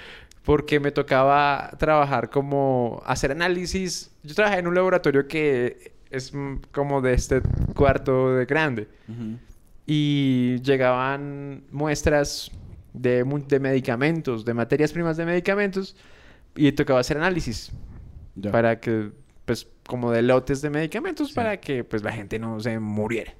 porque 0.43 0.81
me 0.81 0.91
tocaba 0.91 1.71
trabajar 1.79 2.29
como 2.29 3.01
hacer 3.05 3.31
análisis. 3.31 4.11
Yo 4.21 4.35
trabajé 4.35 4.59
en 4.59 4.67
un 4.67 4.75
laboratorio 4.75 5.25
que 5.25 5.93
es 6.09 6.33
como 6.73 7.01
de 7.01 7.13
este 7.13 7.41
cuarto 7.75 8.35
de 8.35 8.45
grande 8.45 8.87
y 9.87 10.59
llegaban 10.63 11.63
muestras 11.71 12.51
de, 12.93 13.23
de 13.47 13.59
medicamentos, 13.59 14.43
de 14.43 14.53
materias 14.53 14.91
primas 14.91 15.15
de 15.15 15.25
medicamentos 15.25 15.95
y 16.55 16.71
tocaba 16.73 16.99
hacer 16.99 17.17
análisis 17.17 17.71
para 18.51 18.79
que, 18.81 19.11
pues, 19.45 19.67
como 19.87 20.11
de 20.11 20.21
lotes 20.21 20.61
de 20.61 20.69
medicamentos 20.69 21.29
Sí. 21.29 21.35
para 21.35 21.57
que, 21.61 21.83
pues, 21.85 22.03
la 22.03 22.11
gente 22.11 22.37
no 22.37 22.59
se 22.59 22.79
muriera. 22.79 23.33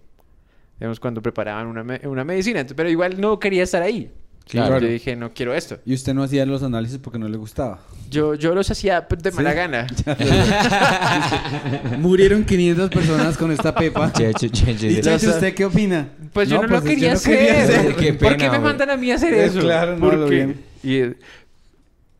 Digamos, 0.79 0.99
cuando 0.99 1.21
preparaban 1.21 1.67
una, 1.67 1.83
me- 1.83 2.01
una 2.05 2.23
medicina. 2.23 2.59
Entonces, 2.59 2.75
pero 2.77 2.89
igual 2.89 3.19
no 3.19 3.39
quería 3.39 3.63
estar 3.63 3.81
ahí. 3.81 4.11
Claro. 4.47 4.77
Yo 4.79 4.87
dije, 4.87 5.15
no 5.15 5.33
quiero 5.33 5.55
esto. 5.55 5.79
Y 5.85 5.93
usted 5.95 6.13
no 6.13 6.21
hacía 6.21 6.45
los 6.45 6.61
análisis 6.61 6.99
porque 6.99 7.17
no 7.17 7.27
le 7.27 7.35
gustaba. 7.37 7.79
Yo, 8.11 8.35
yo 8.35 8.53
los 8.53 8.69
hacía 8.69 9.01
de 9.01 9.31
Sí. 9.31 9.35
mala 9.37 9.53
gana. 9.53 9.87
Murieron 11.99 12.43
500 12.45 12.89
personas 12.89 13.37
con 13.37 13.51
esta 13.51 13.73
pepa. 13.73 14.11
Che, 14.13 14.33
che, 14.33 14.49
che, 14.49 14.75
che, 14.75 14.87
¿Y 14.87 15.01
che. 15.01 15.15
Usted 15.15 15.53
qué 15.55 15.65
opina? 15.65 16.07
Pues 16.31 16.47
yo 16.49 16.57
no, 16.57 16.63
lo 16.63 16.69
pues, 16.69 16.83
quería, 16.83 17.09
no 17.09 17.15
hacer. 17.15 17.37
quería 17.37 17.63
hacer. 17.63 17.95
Qué 17.97 18.13
¿Por 18.13 18.19
pena, 18.29 18.37
qué 18.37 18.43
me 18.43 18.57
hombre. 18.57 18.69
mandan 18.69 18.89
a 18.91 18.97
mí 18.97 19.11
a 19.11 19.15
hacer 19.15 19.33
Eh, 19.33 19.45
eso? 19.45 19.59
claro, 19.61 19.97
no, 19.97 20.11
lo 20.11 20.27
bien. 20.27 20.61
Y 20.83 20.97
eh, 20.97 21.15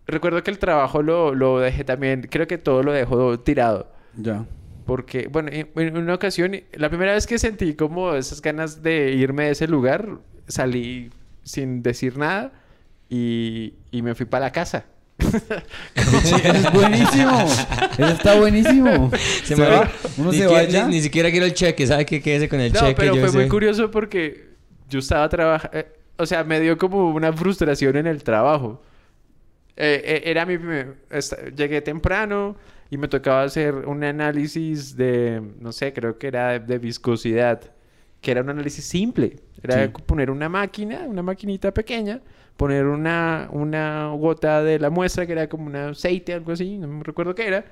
recuerdo 0.07 0.41
que 0.43 0.51
el 0.51 0.57
trabajo 0.59 1.01
lo, 1.01 1.35
lo 1.35 1.59
dejé 1.59 1.83
también, 1.83 2.27
creo 2.29 2.47
que 2.47 2.57
todo 2.57 2.81
lo 2.83 2.91
dejo 2.91 3.39
tirado. 3.39 3.91
Ya. 4.17 4.45
Porque, 4.85 5.27
bueno, 5.27 5.49
en, 5.51 5.97
una 5.97 6.13
ocasión, 6.13 6.55
la 6.73 6.89
primera 6.89 7.13
vez 7.13 7.25
que 7.25 7.39
sentí 7.39 7.73
como 7.73 8.13
esas 8.13 8.41
ganas 8.41 8.83
de 8.83 9.13
irme 9.13 9.45
de 9.45 9.51
ese 9.51 9.67
lugar, 9.67 10.19
salí 10.47 11.09
sin 11.43 11.81
decir 11.81 12.17
nada 12.17 12.53
y, 13.09 13.73
y 13.91 14.01
me 14.01 14.13
fui 14.13 14.25
para 14.25 14.45
la 14.45 14.51
casa. 14.51 14.85
Eso 15.95 16.35
es 16.37 16.73
buenísimo. 16.73 17.45
Eso 17.97 18.07
está 18.07 18.39
buenísimo. 18.39 19.11
Se 19.43 19.55
me 19.55 19.67
va. 19.67 19.89
Uno 20.17 20.31
ni, 20.31 20.37
se 20.37 20.47
va 20.47 20.63
ni- 20.63 20.71
ya. 20.71 20.87
ni 20.87 21.01
siquiera 21.01 21.31
quiero 21.31 21.45
el 21.45 21.53
cheque, 21.53 21.87
¿sabe 21.87 22.05
qué? 22.05 22.21
Quédese 22.21 22.49
con 22.49 22.59
el 22.59 22.71
no, 22.73 22.79
cheque. 22.79 22.95
pero 22.95 23.15
yo 23.15 23.21
fue 23.21 23.31
muy 23.31 23.43
sé. 23.43 23.49
curioso 23.49 23.89
porque 23.89 24.49
yo 24.89 24.99
estaba 24.99 25.27
trabajando, 25.29 25.79
o 26.17 26.25
sea, 26.25 26.43
me 26.43 26.59
dio 26.59 26.77
como 26.77 27.09
una 27.11 27.33
frustración 27.33 27.95
en 27.97 28.07
el 28.07 28.23
trabajo. 28.23 28.81
Eh, 29.77 30.01
eh, 30.05 30.21
era 30.25 30.45
mi 30.45 30.57
llegué 31.55 31.81
temprano 31.81 32.55
y 32.95 32.97
me 32.97 33.07
tocaba 33.09 33.43
hacer 33.43 33.75
un 33.75 34.03
análisis 34.03 34.95
de, 34.95 35.41
no 35.59 35.71
sé, 35.73 35.91
creo 35.93 36.17
que 36.17 36.27
era 36.27 36.51
de, 36.51 36.59
de 36.59 36.77
viscosidad, 36.79 37.59
que 38.21 38.31
era 38.31 38.41
un 38.41 38.49
análisis 38.49 38.85
simple. 38.85 39.35
Era 39.61 39.85
Sí. 39.85 39.91
poner 40.05 40.31
una 40.31 40.47
máquina, 40.47 41.01
una 41.07 41.21
maquinita 41.21 41.73
pequeña, 41.73 42.21
poner 42.55 42.85
una, 42.85 43.49
una 43.51 44.07
gota 44.17 44.63
de 44.63 44.79
la 44.79 44.89
muestra 44.89 45.25
que 45.25 45.33
era 45.33 45.49
como 45.49 45.65
un 45.65 45.75
aceite, 45.75 46.33
algo 46.33 46.51
así, 46.53 46.77
no 46.77 46.87
me 46.87 47.03
recuerdo 47.03 47.35
qué 47.35 47.47
era. 47.47 47.65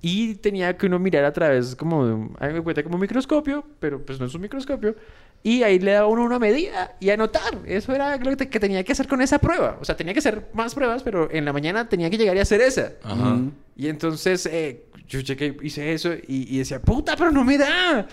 Y 0.00 0.36
tenía 0.36 0.76
que 0.76 0.86
uno 0.86 0.98
mirar 1.00 1.24
a 1.24 1.32
través 1.32 1.74
como 1.74 2.06
de 2.06 2.12
un, 2.14 2.36
de 2.40 2.60
cuenta 2.62 2.82
como 2.84 2.94
un 2.96 3.00
microscopio, 3.00 3.64
pero 3.80 4.04
pues 4.04 4.20
no 4.20 4.26
es 4.26 4.34
un 4.34 4.42
microscopio. 4.42 4.94
Y 5.42 5.62
ahí 5.62 5.78
le 5.78 5.92
daba 5.92 6.06
uno 6.06 6.22
una 6.24 6.38
medida 6.38 6.94
y 7.00 7.10
anotar. 7.10 7.58
Eso 7.66 7.92
era 7.94 8.16
lo 8.16 8.36
que, 8.36 8.48
que 8.48 8.60
tenía 8.60 8.84
que 8.84 8.92
hacer 8.92 9.08
con 9.08 9.20
esa 9.22 9.38
prueba. 9.38 9.78
O 9.80 9.84
sea, 9.84 9.96
tenía 9.96 10.12
que 10.12 10.18
hacer 10.20 10.48
más 10.52 10.74
pruebas, 10.74 11.02
pero 11.02 11.28
en 11.32 11.44
la 11.44 11.52
mañana 11.52 11.88
tenía 11.88 12.08
que 12.10 12.18
llegar 12.18 12.36
y 12.36 12.40
hacer 12.40 12.60
esa. 12.60 12.92
Ajá. 13.02 13.34
Mm. 13.34 13.52
Y 13.76 13.88
entonces 13.88 14.46
eh, 14.46 14.86
yo 15.06 15.20
llegué, 15.20 15.56
hice 15.62 15.92
eso 15.92 16.12
y, 16.14 16.54
y 16.54 16.58
decía, 16.58 16.80
puta, 16.80 17.16
pero 17.16 17.30
no 17.30 17.44
me 17.44 17.58
da. 17.58 18.06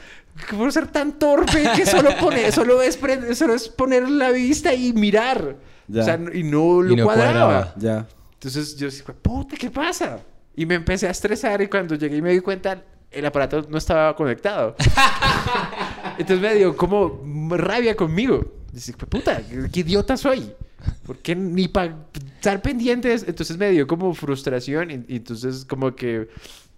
¿Cómo 0.49 0.69
ser 0.71 0.87
tan 0.87 1.19
torpe 1.19 1.63
que 1.75 1.85
solo, 1.85 2.09
pone, 2.19 2.51
solo, 2.51 2.81
es, 2.81 2.99
solo 3.37 3.53
es 3.53 3.69
poner 3.69 4.09
la 4.09 4.31
vista 4.31 4.73
y 4.73 4.91
mirar? 4.93 5.55
Ya. 5.87 6.01
O 6.01 6.05
sea, 6.05 6.19
y 6.33 6.43
no 6.43 6.81
lo 6.81 6.93
Y 6.93 6.95
no 6.97 7.05
cuadraba. 7.05 7.33
cuadraba. 7.33 7.73
Ya. 7.77 8.07
Entonces 8.33 8.75
yo 8.75 8.89
dije, 8.89 9.03
puta, 9.13 9.55
¿qué 9.55 9.69
pasa? 9.69 10.19
Y 10.55 10.65
me 10.65 10.75
empecé 10.75 11.07
a 11.07 11.11
estresar 11.11 11.61
y 11.61 11.67
cuando 11.67 11.95
llegué 11.95 12.17
y 12.17 12.21
me 12.21 12.31
di 12.31 12.39
cuenta, 12.41 12.83
el 13.09 13.25
aparato 13.25 13.65
no 13.69 13.77
estaba 13.77 14.15
conectado. 14.15 14.75
Entonces 16.17 16.39
me 16.41 16.55
dio 16.55 16.75
como 16.75 17.21
rabia 17.51 17.95
conmigo. 17.95 18.43
Dice, 18.71 18.93
puta, 18.93 19.41
qué 19.71 19.79
idiota 19.79 20.17
soy. 20.17 20.51
¿Por 21.05 21.17
qué 21.19 21.35
ni 21.35 21.67
para 21.67 21.95
estar 22.35 22.61
pendientes? 22.61 23.25
Entonces 23.27 23.57
me 23.57 23.69
dio 23.71 23.87
como 23.87 24.13
frustración 24.13 24.91
y, 24.91 24.93
y 25.07 25.15
entonces 25.17 25.65
como 25.65 25.95
que 25.95 26.29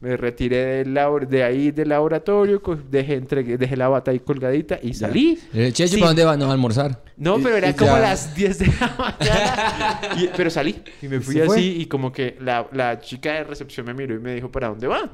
me 0.02 0.18
retiré 0.18 0.58
del 0.84 0.94
labor- 0.94 1.28
de 1.28 1.44
ahí 1.44 1.72
del 1.72 1.90
laboratorio, 1.90 2.62
dejé, 2.92 3.18
entregué- 3.22 3.58
dejé 3.58 3.78
la 3.78 3.88
bata 3.88 4.12
ahí 4.12 4.20
colgadita 4.20 4.78
y 4.82 4.94
salí. 4.94 5.40
Eh, 5.54 5.72
Checho, 5.72 5.94
Sí. 5.96 6.00
¿para 6.00 6.10
dónde 6.10 6.26
va? 6.26 6.36
No, 6.38 6.50
a 6.50 6.52
almorzar. 6.54 7.02
No, 7.18 7.40
pero 7.40 7.56
era 7.56 7.74
como 7.76 7.98
las 7.98 8.36
10 8.36 8.60
de 8.60 8.68
la 8.68 8.96
mañana. 8.98 10.02
Y- 10.22 10.30
pero 10.36 10.50
salí 10.50 10.76
y 11.02 11.08
me 11.08 11.16
¿Y 11.16 11.20
fui 11.22 11.36
fue? 11.40 11.56
así 11.58 11.82
y 11.82 11.86
como 11.88 12.12
que 12.12 12.38
la, 12.42 12.68
la 12.74 13.00
chica 13.00 13.34
de 13.34 13.44
recepción 13.46 13.86
me 13.86 13.94
miró 13.94 14.16
y 14.16 14.20
me 14.20 14.36
dijo, 14.36 14.52
¿para 14.52 14.68
dónde 14.68 14.88
va? 14.88 15.10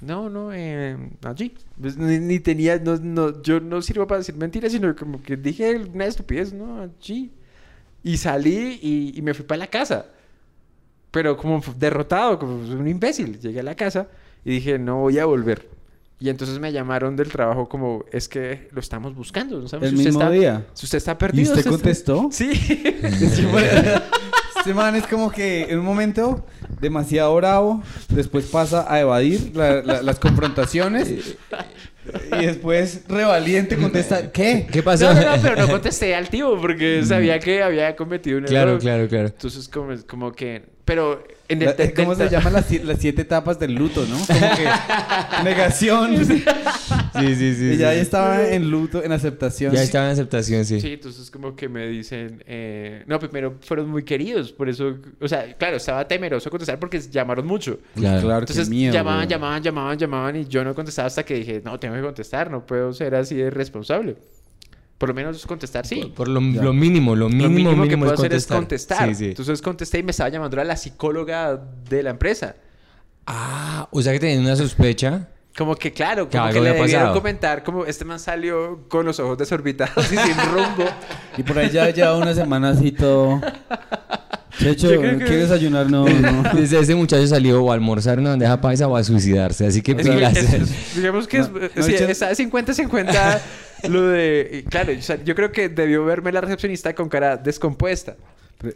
No, 0.00 0.30
no, 0.30 0.52
eh, 0.52 0.96
allí. 1.24 1.52
Pues 1.80 1.96
ni, 1.96 2.18
ni 2.20 2.38
tenía, 2.40 2.78
no, 2.78 2.96
no, 2.96 3.42
yo 3.42 3.58
no 3.60 3.82
sirvo 3.82 4.06
para 4.06 4.18
decir 4.18 4.34
mentiras, 4.36 4.70
sino 4.72 4.94
como 4.94 5.20
que 5.20 5.36
dije 5.36 5.76
una 5.92 6.06
estupidez, 6.06 6.52
no, 6.52 6.80
allí. 6.80 7.32
Y 8.08 8.16
salí 8.16 8.78
y, 8.82 9.12
y 9.18 9.22
me 9.22 9.34
fui 9.34 9.44
para 9.44 9.58
la 9.58 9.66
casa. 9.66 10.06
Pero 11.10 11.36
como 11.36 11.62
derrotado, 11.76 12.38
como 12.38 12.54
un 12.56 12.88
imbécil. 12.88 13.38
Llegué 13.38 13.60
a 13.60 13.62
la 13.62 13.74
casa 13.74 14.08
y 14.44 14.50
dije, 14.52 14.78
no 14.78 15.00
voy 15.00 15.18
a 15.18 15.24
volver. 15.26 15.68
Y 16.20 16.30
entonces 16.30 16.58
me 16.58 16.72
llamaron 16.72 17.16
del 17.16 17.28
trabajo 17.30 17.68
como, 17.68 18.04
es 18.10 18.28
que 18.28 18.68
lo 18.72 18.80
estamos 18.80 19.14
buscando. 19.14 19.60
No 19.60 19.68
sabemos 19.68 19.90
El 19.90 19.96
si 19.96 19.96
usted 20.02 20.08
mismo 20.10 20.22
está, 20.22 20.32
día. 20.32 20.66
Si 20.74 20.86
usted 20.86 20.98
está 20.98 21.12
¿Y 21.12 21.14
perdido. 21.16 21.52
usted 21.54 21.58
está- 21.66 21.70
contestó? 21.70 22.28
Sí. 22.32 22.50
Este 24.68 24.76
man 24.78 24.94
es 24.96 25.06
como 25.06 25.30
que 25.32 25.62
en 25.62 25.78
un 25.78 25.84
momento 25.86 26.44
demasiado 26.78 27.34
bravo, 27.36 27.82
después 28.10 28.44
pasa 28.48 28.84
a 28.86 29.00
evadir 29.00 29.52
la- 29.56 29.80
la- 29.80 30.02
las 30.02 30.18
confrontaciones 30.18 31.08
y 32.38 32.44
después 32.44 33.04
revaliente 33.08 33.78
contesta, 33.78 34.30
¿qué? 34.30 34.66
¿Qué 34.70 34.82
pasó? 34.82 35.06
No, 35.14 35.18
no, 35.22 35.36
no, 35.36 35.42
pero 35.42 35.56
no 35.56 35.68
contesté 35.68 36.14
al 36.14 36.28
tío 36.28 36.60
porque 36.60 37.02
sabía 37.02 37.38
que 37.38 37.62
había 37.62 37.96
cometido 37.96 38.36
un 38.36 38.44
Claro, 38.44 38.72
error. 38.72 38.80
claro, 38.82 39.08
claro. 39.08 39.28
Entonces, 39.28 39.66
como, 39.70 39.94
como 40.06 40.32
que... 40.32 40.62
Pero 40.88 41.22
en 41.48 41.62
el... 41.62 41.74
La- 41.78 41.92
¿Cómo 41.94 42.14
se 42.14 42.28
llaman 42.30 42.52
las, 42.54 42.70
las 42.82 42.98
siete 42.98 43.22
etapas 43.22 43.58
del 43.60 43.74
luto, 43.74 44.04
no? 44.06 44.16
Como 44.26 44.40
que 44.56 44.64
negación. 45.44 46.16
Sí, 46.24 47.34
sí, 47.36 47.54
sí. 47.54 47.64
y 47.74 47.76
ya 47.76 47.92
sí. 47.92 47.98
estaba 48.00 48.48
en 48.48 48.70
luto, 48.70 49.04
en 49.04 49.12
aceptación. 49.12 49.72
Ya 49.72 49.82
estaba 49.82 50.06
en 50.06 50.12
aceptación, 50.12 50.64
sí. 50.64 50.80
Sí, 50.80 50.94
entonces 50.94 51.30
como 51.30 51.54
que 51.54 51.68
me 51.68 51.86
dicen... 51.88 52.42
eh, 52.46 53.04
No, 53.06 53.18
primero 53.18 53.56
fueron 53.60 53.88
muy 53.90 54.02
queridos, 54.02 54.50
por 54.52 54.68
eso... 54.68 54.96
O 55.20 55.28
sea, 55.28 55.54
claro, 55.56 55.76
estaba 55.76 56.08
temeroso 56.08 56.44
de 56.46 56.50
contestar 56.50 56.78
porque 56.78 56.98
llamaron 57.00 57.46
mucho. 57.46 57.78
Claro. 57.94 58.22
Claro, 58.22 58.40
Entonces 58.40 58.64
qué 58.68 58.70
miedo. 58.74 58.94
llamaban, 58.94 59.28
llamaban, 59.28 59.62
llamaban, 59.62 59.98
llamaban 59.98 60.36
y 60.36 60.46
yo 60.46 60.64
no 60.64 60.74
contestaba 60.74 61.06
hasta 61.06 61.22
que 61.24 61.34
dije, 61.34 61.62
no, 61.64 61.78
tengo 61.78 61.94
que 61.96 62.02
contestar, 62.02 62.50
no 62.50 62.64
puedo 62.66 62.92
ser 62.92 63.14
así 63.14 63.34
de 63.36 63.50
responsable. 63.50 64.16
Por 64.98 65.08
lo 65.10 65.14
menos 65.14 65.46
contestar 65.46 65.86
sí. 65.86 66.00
Por, 66.02 66.12
por 66.14 66.28
lo, 66.28 66.40
lo 66.40 66.72
mínimo, 66.72 67.14
lo 67.14 67.28
mínimo, 67.28 67.44
lo 67.44 67.50
mínimo, 67.50 67.70
que 67.70 67.76
mínimo 67.96 68.04
puedo 68.06 68.14
es 68.14 68.20
hacer 68.20 68.32
es 68.34 68.46
contestar. 68.46 68.98
contestar. 68.98 69.08
Sí, 69.10 69.14
sí. 69.14 69.30
Entonces 69.30 69.62
contesté 69.62 69.98
y 70.00 70.02
me 70.02 70.10
estaba 70.10 70.28
llamando 70.28 70.60
a 70.60 70.64
la 70.64 70.76
psicóloga 70.76 71.56
de 71.88 72.02
la 72.02 72.10
empresa. 72.10 72.56
Ah, 73.26 73.88
o 73.92 74.02
sea 74.02 74.12
que 74.12 74.18
tenían 74.20 74.40
una 74.40 74.56
sospecha. 74.56 75.28
Como 75.56 75.74
que 75.76 75.92
claro, 75.92 76.28
Que 76.28 76.38
como 76.38 76.50
que 76.52 76.60
le 76.60 76.72
debieron 76.72 76.92
pasado. 76.92 77.14
comentar 77.14 77.62
como 77.64 77.84
este 77.84 78.04
man 78.04 78.18
salió 78.20 78.84
con 78.88 79.04
los 79.04 79.18
ojos 79.18 79.36
desorbitados 79.38 80.06
y 80.12 80.16
sin 80.16 80.36
rumbo. 80.52 80.84
Y 81.36 81.42
por 81.42 81.58
ahí 81.58 81.68
ya 81.70 81.90
lleva 81.90 82.16
una 82.16 82.32
semana 82.34 82.70
así 82.70 82.92
todo. 82.92 83.40
Checho, 84.58 84.88
creo 84.88 85.00
que- 85.18 85.24
¿quieres 85.24 85.48
desayunar? 85.50 85.90
No, 85.90 86.04
no. 86.08 86.42
Desde 86.54 86.80
ese 86.80 86.94
muchacho 86.94 87.26
salió 87.26 87.62
o 87.62 87.70
a 87.70 87.74
almorzar 87.74 88.14
en 88.14 88.20
una 88.20 88.30
bandeja 88.30 88.60
paisa 88.60 88.88
o 88.88 88.96
a 88.96 89.04
suicidarse. 89.04 89.66
Así 89.66 89.82
que 89.82 89.92
Es 89.92 89.98
que 90.06 90.12
pilas. 90.12 90.36
es- 90.36 90.52
es- 90.54 90.96
digamos 90.96 91.28
que 91.28 91.38
es, 91.38 91.50
No, 91.50 91.58
eh, 91.60 91.70
no, 91.74 91.82
sí, 91.84 91.92
yo- 91.98 92.06
está 92.08 92.30
50-50 92.32 93.40
lo 93.88 94.02
de... 94.08 94.64
Claro, 94.70 94.92
o 94.98 95.02
sea, 95.02 95.22
yo 95.22 95.34
creo 95.34 95.52
que 95.52 95.68
debió 95.68 96.04
verme 96.04 96.32
la 96.32 96.40
recepcionista 96.40 96.94
con 96.94 97.08
cara 97.08 97.36
descompuesta. 97.36 98.16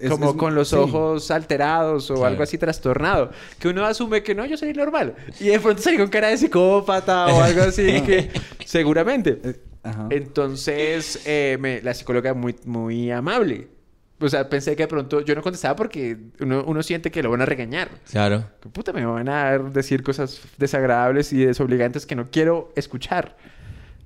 Es- 0.01 0.11
como 0.11 0.31
es- 0.31 0.37
con 0.37 0.55
los 0.55 0.69
sí. 0.69 0.77
ojos 0.77 1.31
alterados 1.33 2.09
o 2.11 2.15
Claro. 2.15 2.29
algo 2.29 2.43
así 2.45 2.57
trastornado. 2.59 3.31
Que 3.59 3.69
uno 3.69 3.85
asume 3.85 4.23
que 4.23 4.35
no, 4.35 4.47
yo 4.47 4.57
soy 4.57 4.73
normal. 4.73 5.15
Y 5.41 5.47
de 5.49 5.59
pronto 5.59 5.83
salí 5.83 5.97
con 5.99 6.09
cara 6.09 6.29
de 6.29 6.39
psicópata 6.39 7.27
o 7.27 7.41
algo 7.43 7.63
así 7.63 8.01
que 8.07 8.31
seguramente. 8.65 9.39
Eh, 9.43 9.57
Ajá. 9.85 10.07
Entonces, 10.11 11.21
eh, 11.27 11.57
me- 11.61 11.83
la 11.83 11.95
psicóloga 11.95 12.35
muy, 12.35 12.55
muy 12.65 13.11
amable. 13.11 13.69
O 14.21 14.29
sea, 14.29 14.49
pensé 14.49 14.77
que 14.77 14.85
de 14.85 14.89
pronto 14.89 15.21
yo 15.23 15.35
no 15.35 15.43
contestaba 15.43 15.75
porque 15.75 16.17
uno, 16.39 16.63
uno 16.65 16.83
siente 16.85 17.11
que 17.11 17.21
lo 17.25 17.31
van 17.31 17.41
a 17.43 17.47
regañar. 17.47 17.89
Claro. 18.09 18.45
Que 18.61 18.69
puta, 18.69 18.93
me 18.93 19.05
van 19.05 19.29
a 19.29 19.59
decir 19.59 20.05
cosas 20.05 20.41
desagradables 20.59 21.33
y 21.33 21.45
desobligantes 21.45 22.07
que 22.07 22.15
no 22.15 22.29
quiero 22.31 22.73
escuchar. 22.77 23.37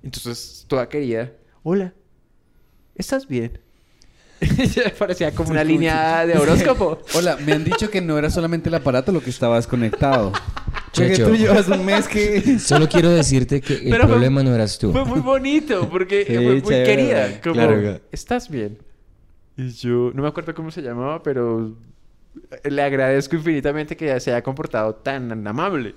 Entonces, 0.06 0.64
toda 0.68 0.88
querida, 0.88 1.32
hola, 1.64 1.92
¿estás 2.94 3.26
bien? 3.26 3.58
Parecía 5.00 5.32
como 5.34 5.50
una 5.50 5.64
línea 5.64 6.24
de 6.24 6.38
horóscopo. 6.38 7.00
Hola, 7.16 7.36
me 7.44 7.52
han 7.54 7.64
dicho 7.64 7.90
que 7.90 8.00
no 8.00 8.16
era 8.16 8.30
solamente 8.30 8.68
el 8.68 8.74
aparato 8.76 9.10
lo 9.10 9.20
que 9.20 9.30
estaba 9.30 9.56
desconectado. 9.56 10.32
Checho. 10.92 11.26
tú 11.28 11.34
llevas 11.34 11.66
un 11.68 11.84
mes 11.84 12.06
que... 12.06 12.58
Solo 12.60 12.86
quiero 12.88 13.08
decirte 13.10 13.60
que 13.60 13.74
el 13.74 13.90
Pero 13.90 14.02
fue- 14.04 14.10
problema 14.12 14.44
no 14.44 14.54
eras 14.54 14.78
tú. 14.78 14.92
Fue 14.92 15.04
muy 15.04 15.18
bonito 15.20 15.88
porque 15.90 16.24
Sí, 16.24 16.34
fue 16.34 16.40
muy 16.44 16.62
chévere. 16.62 16.84
querida. 16.84 17.40
Como, 17.40 17.54
Claro 17.54 17.80
que- 17.80 18.02
¿estás 18.12 18.48
bien? 18.48 18.78
Y 19.56 19.70
yo, 19.70 20.12
no 20.14 20.22
me 20.22 20.28
acuerdo 20.28 20.54
cómo 20.54 20.70
se 20.70 20.82
llamaba, 20.82 21.20
pero 21.22 21.74
le 22.62 22.82
agradezco 22.82 23.34
infinitamente 23.34 23.96
que 23.96 24.20
se 24.20 24.30
haya 24.30 24.42
comportado 24.42 24.94
tan 24.94 25.44
amable. 25.48 25.94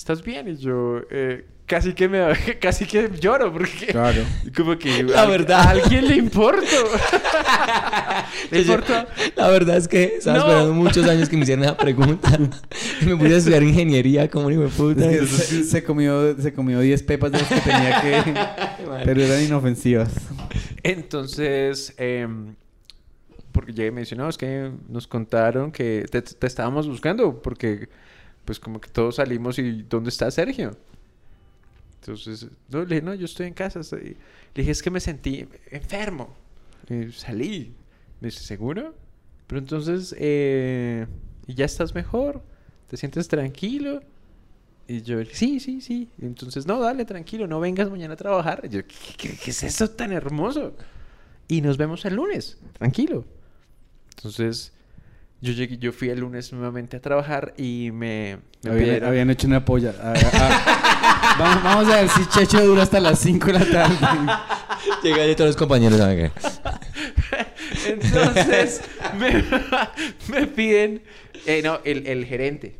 ¿Estás 0.00 0.22
bien? 0.22 0.48
Y 0.48 0.56
yo, 0.56 1.02
eh, 1.10 1.44
casi 1.66 1.92
que 1.92 2.08
me, 2.08 2.20
casi 2.60 2.86
que 2.86 3.10
lloro 3.20 3.52
porque 3.52 3.88
Claro. 3.88 4.22
como 4.56 4.78
que 4.78 5.02
La 5.02 5.24
a- 5.24 5.26
verdad. 5.26 5.60
a 5.60 5.70
alguien 5.72 6.08
le 6.08 6.16
importo. 6.16 6.64
le 8.50 8.60
importa. 8.62 9.06
La 9.36 9.48
verdad 9.48 9.76
es 9.76 9.86
que 9.88 10.04
estaba 10.16 10.38
No. 10.38 10.44
esperando 10.46 10.72
muchos 10.72 11.06
años 11.06 11.28
que 11.28 11.36
me 11.36 11.42
hicieran 11.42 11.64
esa 11.66 11.76
pregunta. 11.76 12.30
Me 13.04 13.14
puse 13.14 13.34
a 13.34 13.36
estudiar 13.36 13.62
ingeniería 13.62 14.30
como 14.30 14.46
un 14.46 14.54
hijo 14.54 14.62
de 14.62 14.68
puta. 14.68 15.02
Se, 15.26 15.64
se 15.64 15.84
comió, 15.84 16.34
se 16.40 16.54
comió 16.54 16.80
10 16.80 17.02
pepas 17.02 17.32
de 17.32 17.38
las 17.40 17.48
que 17.48 17.60
tenía 17.60 18.00
que... 18.00 19.04
Pero 19.04 19.20
eran 19.22 19.44
inofensivas. 19.44 20.14
Entonces, 20.82 21.92
em, 21.98 22.54
porque 23.52 23.72
llegué 23.74 23.88
y 23.88 23.90
me 23.90 24.00
dice, 24.00 24.16
no, 24.16 24.30
es 24.30 24.38
que 24.38 24.70
nos 24.88 25.06
contaron 25.06 25.70
que 25.70 26.06
te, 26.10 26.22
te 26.22 26.46
estábamos 26.46 26.88
buscando 26.88 27.42
porque 27.42 27.90
pues 28.44 28.58
como 28.60 28.80
que 28.80 28.88
todos 28.90 29.16
salimos 29.16 29.58
y 29.58 29.82
¿dónde 29.82 30.10
está 30.10 30.30
Sergio? 30.30 30.76
Entonces, 32.00 32.46
no, 32.70 32.80
le 32.80 32.86
dije, 32.86 33.02
no, 33.02 33.14
yo 33.14 33.24
estoy 33.26 33.46
en 33.46 33.54
casa. 33.54 33.80
estoy-". 33.80 34.16
Le 34.54 34.62
dije, 34.62 34.70
es 34.70 34.82
que 34.82 34.90
me 34.90 35.00
sentí 35.00 35.46
enfermo. 35.70 36.34
Y 36.88 37.12
salí. 37.12 37.74
Me 38.20 38.28
dice, 38.28 38.40
¿seguro? 38.42 38.94
Pero 39.46 39.58
entonces, 39.58 40.14
eh, 40.18 41.06
¿y 41.46 41.54
ya 41.54 41.64
estás 41.64 41.94
mejor? 41.94 42.42
¿Te 42.88 42.96
sientes 42.96 43.28
tranquilo? 43.28 44.00
Y 44.88 45.02
yo, 45.02 45.24
sí, 45.32 45.60
sí, 45.60 45.80
sí. 45.80 46.08
Entonces, 46.20 46.66
no, 46.66 46.80
dale, 46.80 47.04
tranquilo, 47.04 47.46
no 47.46 47.60
vengas 47.60 47.90
mañana 47.90 48.14
a 48.14 48.16
trabajar. 48.16 48.68
Yo, 48.68 48.80
¿qué, 48.86 48.94
qué- 49.16 49.36
qué 49.36 49.50
es 49.50 49.62
eso 49.62 49.88
tan 49.90 50.12
hermoso? 50.12 50.74
Y 51.48 51.60
nos 51.60 51.76
vemos 51.76 52.04
el 52.04 52.14
lunes, 52.14 52.58
tranquilo. 52.78 53.24
Entonces, 54.16 54.72
yo 55.40 55.52
llegué, 55.52 55.78
yo 55.78 55.92
fui 55.92 56.08
el 56.10 56.20
lunes 56.20 56.52
nuevamente 56.52 56.96
a 56.96 57.00
trabajar 57.00 57.54
y 57.56 57.90
me, 57.92 58.38
me 58.62 58.70
Habían, 58.70 58.84
pidieron- 58.84 59.08
habían 59.08 59.30
hecho 59.30 59.46
una 59.46 59.64
polla. 59.64 59.92
Vamos, 61.38 61.62
vamos 61.62 61.88
a 61.94 62.00
ver 62.02 62.08
si 62.10 62.26
Checho 62.26 62.62
dura 62.66 62.82
hasta 62.82 63.00
las 63.00 63.18
5 63.20 63.46
de 63.46 63.52
la 63.54 63.64
tarde. 63.64 63.96
Llegué 65.02 65.30
y 65.30 65.34
todos 65.34 65.48
los 65.50 65.56
compañeros 65.56 65.98
¿saben 65.98 66.30
qué? 66.30 66.32
Entonces 67.86 68.82
me, 69.18 69.42
me 70.32 70.46
piden, 70.48 71.02
eh, 71.46 71.62
no, 71.62 71.80
el, 71.84 72.06
el 72.06 72.26
gerente 72.26 72.76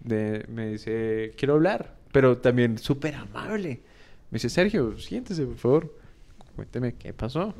de- 0.00 0.44
me 0.48 0.66
dice, 0.72 1.32
quiero 1.38 1.54
hablar, 1.54 1.94
pero 2.12 2.36
también 2.38 2.76
súper 2.78 3.14
amable. 3.14 3.80
Me 4.30 4.36
dice, 4.36 4.50
Sergio, 4.50 4.98
siéntese, 4.98 5.44
por 5.46 5.56
favor, 5.56 5.98
cuénteme 6.56 6.94
qué 6.94 7.14
pasó. 7.14 7.54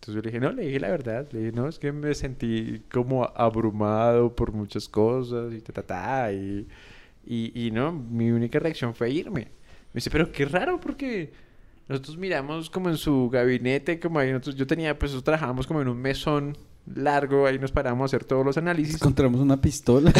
Entonces 0.00 0.14
yo 0.14 0.22
le 0.22 0.30
dije, 0.30 0.40
no, 0.40 0.50
le 0.50 0.66
dije 0.66 0.80
la 0.80 0.88
verdad, 0.88 1.28
le 1.30 1.40
dije, 1.40 1.52
no, 1.52 1.68
es 1.68 1.78
que 1.78 1.92
me 1.92 2.14
sentí 2.14 2.80
como 2.90 3.30
abrumado 3.36 4.34
por 4.34 4.50
muchas 4.50 4.88
cosas 4.88 5.52
y 5.52 5.60
ta, 5.60 5.74
ta, 5.74 5.82
ta, 5.82 6.32
y, 6.32 6.66
y, 7.26 7.66
y 7.66 7.70
no, 7.70 7.92
mi 7.92 8.30
única 8.30 8.58
reacción 8.58 8.94
fue 8.94 9.10
irme. 9.10 9.40
Me 9.42 9.98
dice, 9.98 10.08
pero 10.08 10.32
qué 10.32 10.46
raro 10.46 10.80
porque 10.80 11.30
nosotros 11.86 12.16
miramos 12.16 12.70
como 12.70 12.88
en 12.88 12.96
su 12.96 13.28
gabinete, 13.28 14.00
como 14.00 14.18
ahí 14.18 14.30
nosotros, 14.30 14.56
yo 14.56 14.66
tenía, 14.66 14.98
pues 14.98 15.10
nosotros 15.10 15.24
trabajábamos 15.24 15.66
como 15.66 15.82
en 15.82 15.88
un 15.88 15.98
mesón 15.98 16.56
largo, 16.94 17.46
ahí 17.46 17.58
nos 17.58 17.70
paramos 17.70 18.04
a 18.04 18.06
hacer 18.06 18.24
todos 18.24 18.42
los 18.42 18.56
análisis. 18.56 18.94
Encontramos 18.94 19.38
una 19.38 19.60
pistola. 19.60 20.10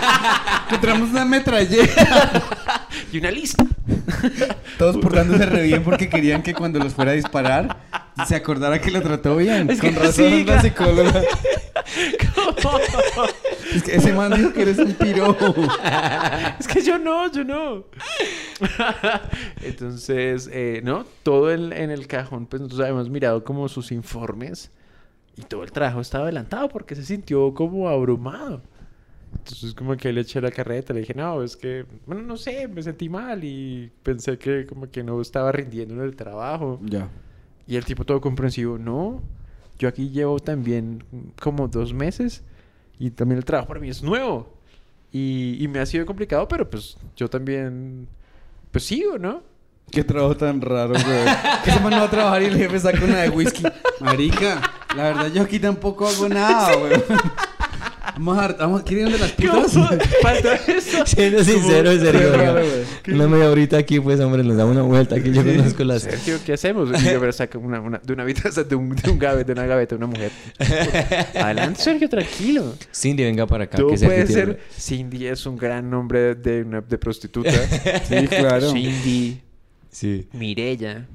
Encontramos 0.66 1.10
una 1.10 1.26
metralleta. 1.26 2.46
Y 3.12 3.18
una 3.18 3.30
lista. 3.32 3.66
Todos 4.78 4.98
portándose 4.98 5.44
re 5.44 5.64
bien 5.64 5.82
porque 5.82 6.08
querían 6.08 6.44
que 6.44 6.54
cuando 6.54 6.78
los 6.78 6.94
fuera 6.94 7.10
a 7.10 7.14
disparar 7.14 8.09
se 8.28 8.36
acordara 8.36 8.80
que 8.80 8.90
lo 8.90 9.02
trató 9.02 9.36
bien. 9.36 9.70
Es 9.70 9.80
que 9.80 9.92
Con 9.92 10.02
razón 10.02 10.30
sí, 10.30 10.44
la 10.44 10.44
claro. 10.44 10.62
psicóloga. 10.62 11.22
Es 13.74 13.82
que 13.84 13.96
ese 13.96 14.12
man 14.12 14.32
dijo 14.34 14.52
que 14.52 14.62
eres 14.62 14.78
un 14.78 14.94
piro. 14.94 15.36
es 16.58 16.66
que 16.66 16.82
yo 16.82 16.98
no, 16.98 17.30
yo 17.30 17.44
no. 17.44 17.84
Entonces, 19.62 20.48
eh, 20.52 20.80
¿no? 20.84 21.04
Todo 21.22 21.52
en, 21.52 21.72
en 21.72 21.90
el 21.90 22.06
cajón, 22.06 22.46
pues 22.46 22.60
nosotros 22.62 22.80
habíamos 22.86 23.08
mirado 23.10 23.44
como 23.44 23.68
sus 23.68 23.92
informes 23.92 24.70
y 25.36 25.42
todo 25.42 25.62
el 25.62 25.72
trabajo 25.72 26.00
estaba 26.00 26.24
adelantado 26.24 26.68
porque 26.68 26.94
se 26.94 27.04
sintió 27.04 27.54
como 27.54 27.88
abrumado. 27.88 28.62
Entonces 29.32 29.74
como 29.74 29.96
que 29.96 30.12
le 30.12 30.22
eché 30.22 30.40
la 30.40 30.50
carreta, 30.50 30.92
le 30.92 31.00
dije, 31.00 31.14
no, 31.14 31.42
es 31.42 31.56
que, 31.56 31.86
bueno, 32.06 32.22
no 32.22 32.36
sé, 32.36 32.66
me 32.66 32.82
sentí 32.82 33.08
mal 33.08 33.44
y 33.44 33.90
pensé 34.02 34.36
que 34.38 34.66
como 34.66 34.90
que 34.90 35.04
no 35.04 35.20
estaba 35.20 35.52
rindiendo 35.52 35.94
en 35.94 36.00
el 36.00 36.16
trabajo. 36.16 36.80
Ya. 36.82 37.08
Y 37.70 37.76
el 37.76 37.84
tipo 37.84 38.04
todo 38.04 38.20
comprensivo, 38.20 38.78
no, 38.78 39.22
yo 39.78 39.88
aquí 39.88 40.10
llevo 40.10 40.40
también 40.40 41.04
como 41.40 41.68
dos 41.68 41.94
meses 41.94 42.42
y 42.98 43.10
también 43.10 43.38
el 43.38 43.44
trabajo 43.44 43.68
para 43.68 43.78
mí 43.78 43.88
es 43.88 44.02
nuevo. 44.02 44.52
Y, 45.12 45.56
y 45.62 45.68
me 45.68 45.78
ha 45.78 45.86
sido 45.86 46.04
complicado, 46.04 46.48
pero 46.48 46.68
pues 46.68 46.96
yo 47.14 47.30
también, 47.30 48.08
pues 48.72 48.82
sigo, 48.86 49.18
¿no? 49.18 49.44
Qué 49.88 50.02
trabajo 50.02 50.36
tan 50.36 50.60
raro, 50.60 50.94
güey. 50.94 51.04
Que 51.64 51.70
se 51.70 51.78
mandó 51.78 52.02
a 52.02 52.10
trabajar 52.10 52.42
y 52.42 52.46
el 52.46 52.56
jefe 52.56 52.80
saca 52.80 53.04
una 53.04 53.22
de 53.22 53.28
whisky. 53.28 53.62
Marica, 54.00 54.60
la 54.96 55.04
verdad 55.04 55.32
yo 55.32 55.42
aquí 55.42 55.60
tampoco 55.60 56.08
hago 56.08 56.28
nada, 56.28 56.74
güey. 56.74 56.92
Vamos 58.14 58.36
a... 58.36 58.48
Vamos, 58.48 58.82
¿Quieren 58.82 59.06
ir 59.06 59.12
de 59.12 59.18
las 59.20 59.30
putas? 59.30 59.72
Falta 60.22 60.54
eso. 60.66 61.06
Siendo 61.06 61.44
sincero, 61.44 61.92
en 61.92 62.00
serio. 62.00 62.32
Güey. 62.32 62.79
Una 63.12 63.26
media 63.28 63.50
horita 63.50 63.76
aquí, 63.78 63.98
pues, 64.00 64.20
hombre, 64.20 64.42
nos 64.44 64.56
damos 64.56 64.74
una 64.76 64.82
vuelta. 64.84 65.16
Aquí 65.16 65.32
yo 65.32 65.44
conozco 65.44 65.84
las... 65.84 66.02
Sergio, 66.02 66.38
¿qué 66.44 66.52
hacemos? 66.54 66.88
Y 66.90 67.04
yo 67.04 67.20
pero 67.20 67.32
saca 67.32 67.58
una, 67.58 67.80
una, 67.80 67.98
de 67.98 68.12
una 68.12 68.22
habitación, 68.22 68.66
de 68.68 68.74
un, 68.74 68.90
de 68.94 69.10
un 69.10 69.18
de 69.18 69.52
una 69.52 69.66
gaveta, 69.66 69.96
una 69.96 70.06
mujer. 70.06 70.30
Adelante, 71.34 71.80
Sergio, 71.80 72.08
tranquilo. 72.08 72.74
Cindy, 72.94 73.24
venga 73.24 73.46
para 73.46 73.64
acá. 73.64 73.78
Tú 73.78 73.88
que 73.88 73.98
Sergio 73.98 74.08
puedes 74.16 74.28
tiene- 74.28 74.52
ser... 74.54 74.60
Cindy 74.78 75.26
es 75.26 75.46
un 75.46 75.56
gran 75.56 75.88
nombre 75.90 76.34
de, 76.34 76.62
una, 76.62 76.80
de 76.80 76.98
prostituta. 76.98 77.50
Sí, 77.52 78.26
claro. 78.28 78.70
Cindy. 78.72 79.40
Sí. 79.90 80.28
Mirella. 80.32 81.06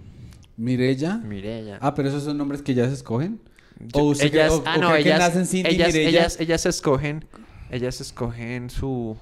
Mirella. 0.57 1.17
Mirella. 1.17 1.77
Ah, 1.81 1.93
pero 1.93 2.09
esos 2.09 2.23
son 2.23 2.37
nombres 2.37 2.61
que 2.61 2.73
ya 2.73 2.87
se 2.87 2.93
escogen. 2.93 3.39
Yo- 3.79 4.01
o 4.01 4.03
usted 4.11 4.31
cree- 4.31 4.45
ellas, 4.45 4.53
o- 4.53 4.63
ah, 4.65 4.75
o 4.77 4.81
no, 4.81 4.89
cree 4.91 5.03
que 5.03 5.09
ellas, 5.09 5.19
nacen 5.19 5.45
Cindy 5.45 5.69
ellas, 5.69 5.93
ellas, 5.95 6.37
ellas 6.39 6.65
escogen, 6.65 7.25
ellas 7.69 7.99
escogen 7.99 8.69
su, 8.69 9.17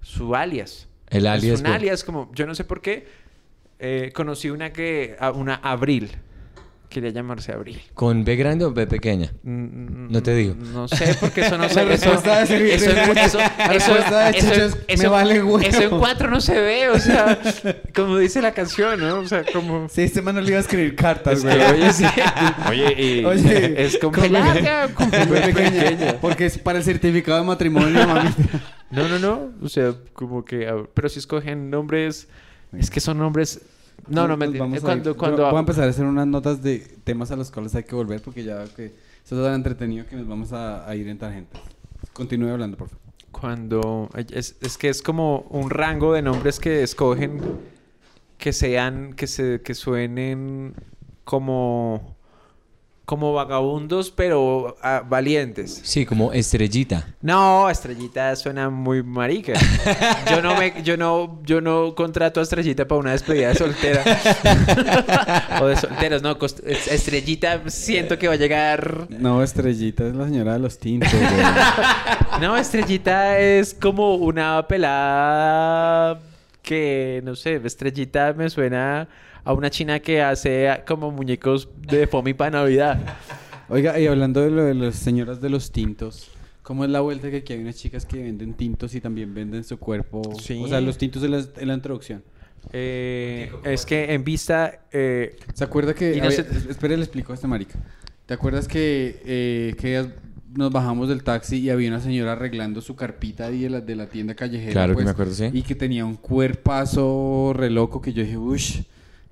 su 0.00 0.34
alias. 0.34 0.87
El 1.10 1.26
Es 1.26 1.32
alias. 1.32 1.58
un 1.60 1.64
por- 1.66 1.72
alias 1.74 2.04
como, 2.04 2.30
yo 2.34 2.46
no 2.46 2.54
sé 2.54 2.64
por 2.64 2.80
qué, 2.80 3.06
eh, 3.78 4.10
conocí 4.14 4.50
una 4.50 4.72
que, 4.72 5.16
a- 5.20 5.30
una 5.30 5.54
Abril, 5.56 6.10
quería 6.88 7.10
llamarse 7.10 7.52
Abril. 7.52 7.80
¿Con 7.94 8.24
B 8.24 8.34
grande 8.36 8.64
o 8.64 8.72
B 8.72 8.86
pequeña? 8.86 9.30
Mm, 9.42 10.10
No 10.10 10.22
te 10.22 10.34
digo. 10.34 10.54
No 10.54 10.88
sé, 10.88 11.14
porque 11.20 11.42
eso 11.42 11.56
no 11.58 11.68
se 11.68 11.84
ve. 11.84 11.94
Eso, 11.94 12.12
eso, 12.14 12.30
en- 12.54 12.66
eso, 12.66 13.38
eso- 13.38 13.38
eso- 13.70 13.98
es, 14.54 14.76
eso- 14.88 15.02
"Me 15.02 15.08
vale 15.08 15.42
huevo". 15.42 15.60
Eso 15.60 15.82
en 15.82 15.90
cuatro 15.98 16.30
no 16.30 16.40
se 16.40 16.58
ve, 16.58 16.88
o 16.88 16.98
sea, 16.98 17.38
como 17.94 18.16
dice 18.18 18.40
la 18.42 18.52
canción, 18.52 18.98
¿no? 19.00 19.20
O 19.20 19.26
sea, 19.28 19.44
como... 19.52 19.88
Sí, 19.90 20.02
este 20.02 20.22
man 20.22 20.34
no 20.34 20.40
le 20.40 20.48
iba 20.48 20.56
a 20.58 20.62
escribir 20.62 20.96
cartas, 20.96 21.34
Es 21.38 21.42
güey. 21.44 21.58
oye, 21.60 21.92
sí. 21.92 22.04
Oye, 22.68 22.94
y 23.02 23.24
Oye, 23.24 23.84
es 23.84 23.98
con 23.98 24.10
con 24.12 24.22
B 24.22 24.30
larga, 24.30 24.88
con 24.94 25.10
pequeña. 25.10 26.16
Porque 26.20 26.46
es 26.46 26.58
para 26.58 26.78
el 26.78 26.84
certificado 26.84 27.38
de 27.38 27.44
matrimonio, 27.46 28.06
mami. 28.06 28.30
No, 28.90 29.08
no, 29.08 29.18
no. 29.18 29.52
O 29.62 29.68
sea, 29.68 29.94
como 30.12 30.44
que. 30.44 30.86
Pero 30.94 31.08
si 31.08 31.18
escogen 31.18 31.70
nombres. 31.70 32.28
Es 32.72 32.90
que 32.90 33.00
son 33.00 33.18
nombres. 33.18 33.60
No, 34.06 34.22
no, 34.22 34.28
Nos 34.28 34.38
mentira. 34.38 34.64
vamos 34.64 34.78
a 34.78 34.82
Cuando, 34.82 35.16
cuando. 35.16 35.44
Voy 35.46 35.56
a 35.56 35.60
empezar 35.60 35.84
a 35.84 35.90
hacer 35.90 36.04
unas 36.06 36.26
notas 36.26 36.62
de 36.62 36.78
temas 37.04 37.30
a 37.30 37.36
los 37.36 37.50
cuales 37.50 37.74
hay 37.74 37.82
que 37.84 37.94
volver 37.94 38.22
porque 38.22 38.44
ya 38.44 38.64
que 38.64 38.86
esto 39.22 39.36
es 39.36 39.44
tan 39.44 39.54
entretenido 39.54 40.06
que 40.06 40.16
nos 40.16 40.26
vamos 40.28 40.52
a, 40.52 40.88
a 40.88 40.94
ir 40.96 41.08
en 41.08 41.18
tangentes. 41.18 41.60
Continúe 42.12 42.48
hablando, 42.50 42.76
por 42.76 42.88
favor. 42.88 43.02
Cuando. 43.32 44.08
Es, 44.30 44.56
es 44.60 44.78
que 44.78 44.88
es 44.88 45.02
como 45.02 45.40
un 45.50 45.68
rango 45.70 46.12
de 46.12 46.22
nombres 46.22 46.58
que 46.60 46.82
escogen. 46.82 47.40
Que 48.38 48.52
sean. 48.52 49.12
Que 49.14 49.26
se. 49.26 49.60
Que 49.62 49.74
suenen. 49.74 50.74
Como. 51.24 52.16
Como 53.08 53.32
vagabundos, 53.32 54.10
pero 54.10 54.76
ah, 54.82 55.02
valientes. 55.02 55.80
Sí, 55.82 56.04
como 56.04 56.30
estrellita. 56.30 57.06
No, 57.22 57.70
Estrellita 57.70 58.36
suena 58.36 58.68
muy 58.68 59.02
marica. 59.02 59.54
Yo 60.30 60.42
no 60.42 60.54
me, 60.54 60.74
yo 60.84 60.98
no, 60.98 61.40
yo 61.42 61.62
no 61.62 61.94
contrato 61.94 62.40
a 62.40 62.42
Estrellita 62.42 62.86
para 62.86 63.00
una 63.00 63.12
despedida 63.12 63.48
de 63.48 63.54
soltera. 63.54 64.04
o 65.62 65.68
de 65.68 65.76
solteros, 65.76 66.20
no. 66.20 66.36
Estrellita 66.66 67.62
siento 67.70 68.18
que 68.18 68.28
va 68.28 68.34
a 68.34 68.36
llegar. 68.36 69.06
No, 69.08 69.42
Estrellita 69.42 70.06
es 70.06 70.14
la 70.14 70.26
señora 70.26 70.52
de 70.52 70.58
los 70.58 70.78
tintos, 70.78 71.10
güey. 71.10 72.42
No, 72.42 72.58
Estrellita 72.58 73.38
es 73.38 73.72
como 73.72 74.16
una 74.16 74.68
pelada 74.68 76.20
que, 76.60 77.22
no 77.24 77.34
sé, 77.36 77.58
Estrellita 77.64 78.34
me 78.34 78.50
suena 78.50 79.08
a 79.48 79.54
una 79.54 79.70
china 79.70 79.98
que 80.00 80.20
hace 80.20 80.68
como 80.86 81.10
muñecos 81.10 81.70
de 81.90 82.06
foamy 82.06 82.34
para 82.34 82.50
Navidad. 82.50 83.00
Oiga, 83.70 83.98
y 83.98 84.06
hablando 84.06 84.42
de 84.42 84.50
lo 84.50 84.62
de 84.62 84.74
las 84.74 84.96
señoras 84.96 85.40
de 85.40 85.48
los 85.48 85.72
tintos, 85.72 86.28
¿cómo 86.62 86.84
es 86.84 86.90
la 86.90 87.00
vuelta 87.00 87.30
que 87.30 87.38
aquí 87.38 87.54
hay 87.54 87.60
unas 87.60 87.76
chicas 87.76 88.04
que 88.04 88.22
venden 88.22 88.52
tintos 88.52 88.94
y 88.94 89.00
también 89.00 89.32
venden 89.32 89.64
su 89.64 89.78
cuerpo? 89.78 90.20
Sí. 90.38 90.60
O 90.62 90.68
sea, 90.68 90.82
los 90.82 90.98
tintos 90.98 91.22
en 91.22 91.30
la, 91.30 91.42
en 91.56 91.68
la 91.68 91.72
introducción. 91.72 92.22
Eh, 92.74 93.50
es 93.64 93.86
que 93.86 94.12
en 94.12 94.22
vista... 94.22 94.80
eh, 94.92 95.36
¿Se 95.54 95.64
acuerda 95.64 95.94
que... 95.94 96.16
No 96.18 96.24
había- 96.24 96.30
sé- 96.42 96.46
es- 96.50 96.66
Espere, 96.66 96.98
le 96.98 97.04
explico 97.04 97.32
a 97.32 97.34
este 97.34 97.46
marica. 97.46 97.78
¿Te 98.26 98.34
acuerdas 98.34 98.68
que, 98.68 99.22
eh, 99.24 99.74
que 99.80 100.08
nos 100.54 100.70
bajamos 100.70 101.08
del 101.08 101.22
taxi 101.22 101.56
y 101.60 101.70
había 101.70 101.88
una 101.88 102.00
señora 102.00 102.32
arreglando 102.32 102.82
su 102.82 102.96
carpita 102.96 103.46
ahí 103.46 103.62
de 103.62 103.70
la, 103.70 103.80
de 103.80 103.96
la 103.96 104.08
tienda 104.08 104.34
callejera? 104.34 104.72
Claro 104.72 104.90
que 104.92 104.94
pues, 104.96 105.04
me 105.06 105.10
acuerdo, 105.12 105.32
sí. 105.32 105.48
Y 105.54 105.62
que 105.62 105.74
tenía 105.74 106.04
un 106.04 106.16
cuerpazo 106.16 107.52
re 107.54 107.70
loco 107.70 108.02
que 108.02 108.12
yo 108.12 108.22
dije, 108.22 108.36
ush, 108.36 108.80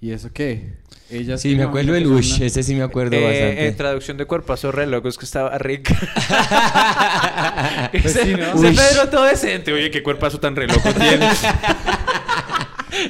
¿y 0.07 0.13
eso 0.13 0.31
qué? 0.33 0.71
Ella 1.11 1.39
Sí, 1.39 1.55
me 1.55 1.63
acuerdo 1.65 1.93
del 1.93 2.07
Ush. 2.07 2.41
Ese 2.43 2.63
sí 2.65 2.75
me 2.75 2.83
acuerdo 2.83 3.15
Eh, 3.17 3.23
bastante. 3.23 3.67
En 3.69 3.77
traducción 3.77 4.17
de 4.17 4.25
cuerpazo 4.27 4.73
re 4.73 4.87
loco 4.87 5.09
es 5.09 5.17
que 5.19 5.25
estaba 5.25 5.57
rica. 5.59 5.95
Pues 7.93 8.13
sí, 8.13 8.35
¿no? 8.35 8.55
Uy. 8.61 8.75
Pedro 8.77 9.09
todo 9.11 9.25
decente. 9.25 9.73
Oye, 9.73 9.91
qué 9.91 10.03
cuerpazo 10.03 10.39
tan 10.41 10.55
re 10.57 10.67
loco 10.67 10.93
tienes. 10.99 11.39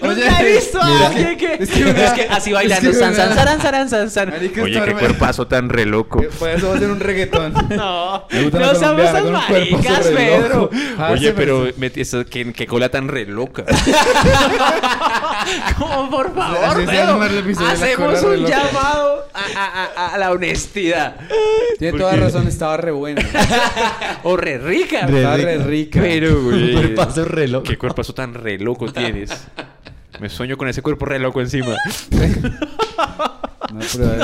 Oye, 0.03 0.25
Nunca 0.27 0.41
he 0.43 0.53
visto 0.55 0.83
a 0.83 1.07
alguien 1.07 1.37
que... 1.39 1.55
Es 1.55 1.71
Es 1.71 2.13
que 2.13 2.27
así 2.31 2.53
bailando. 2.53 2.91
es 2.91 2.97
que 2.97 3.03
san, 3.03 3.15
san, 3.15 3.33
una- 3.33 3.89
san, 3.89 4.11
san. 4.11 4.29
Marica, 4.31 4.63
Oye, 4.63 4.83
qué 4.85 4.93
cuerpazo 4.95 5.47
tan 5.47 5.69
re 5.69 5.87
loco. 5.87 6.23
Por 6.39 6.51
eso 6.51 6.69
va 6.71 6.77
a 6.77 6.79
ser 6.79 6.91
un 6.91 7.01
reggaetón. 7.01 7.53
No, 7.71 8.27
Me 8.31 8.43
gusta 8.43 8.59
no 8.59 8.75
somos 8.75 9.11
cuerpo 9.11 9.31
maricas, 9.31 10.07
Pedro. 10.09 10.71
Ah, 10.99 11.11
Oye, 11.13 11.33
pero 11.33 11.65
pero- 11.65 11.75
me- 11.79 11.93
eso, 12.01 12.25
¿qué, 12.27 12.53
qué 12.53 12.67
cola 12.67 12.89
tan 12.89 13.09
re 13.09 13.27
loca. 13.27 13.65
Como 15.79 16.11
por 16.11 16.35
favor, 16.35 16.85
la 16.85 17.71
hacemos 17.73 18.23
un 18.23 18.47
llamado 18.47 19.29
a, 19.35 19.41
a- 19.61 19.85
a- 20.07 20.15
a 20.15 20.19
la 20.19 20.31
honestidad. 20.33 21.17
Tiene 21.79 21.99
toda 21.99 22.17
razón, 22.17 22.47
estaba 22.49 22.77
re 22.77 22.91
buena. 22.93 23.23
O 24.25 24.37
re 24.37 24.59
rica. 24.59 25.07
Re 25.07 25.19
Estaba 25.19 25.37
rica. 25.37 25.47
re 25.49 25.59
rica. 25.59 26.01
Pero, 26.01 26.43
güey. 26.43 26.73
cuerpazo 26.75 27.25
re 27.25 27.49
loco. 27.49 27.65
Qué 27.69 27.77
cuerpazo 27.79 28.13
tan 28.15 28.35
re 28.35 28.59
loco 28.59 28.93
tienes. 28.93 29.31
Me 30.21 30.29
sueño 30.31 30.57
con 30.57 30.67
ese 30.69 30.81
cuerpo 30.83 31.05
re 31.05 31.19
loco 31.19 31.41
encima. 31.43 31.75
No, 33.73 33.81
pero... 33.97 34.17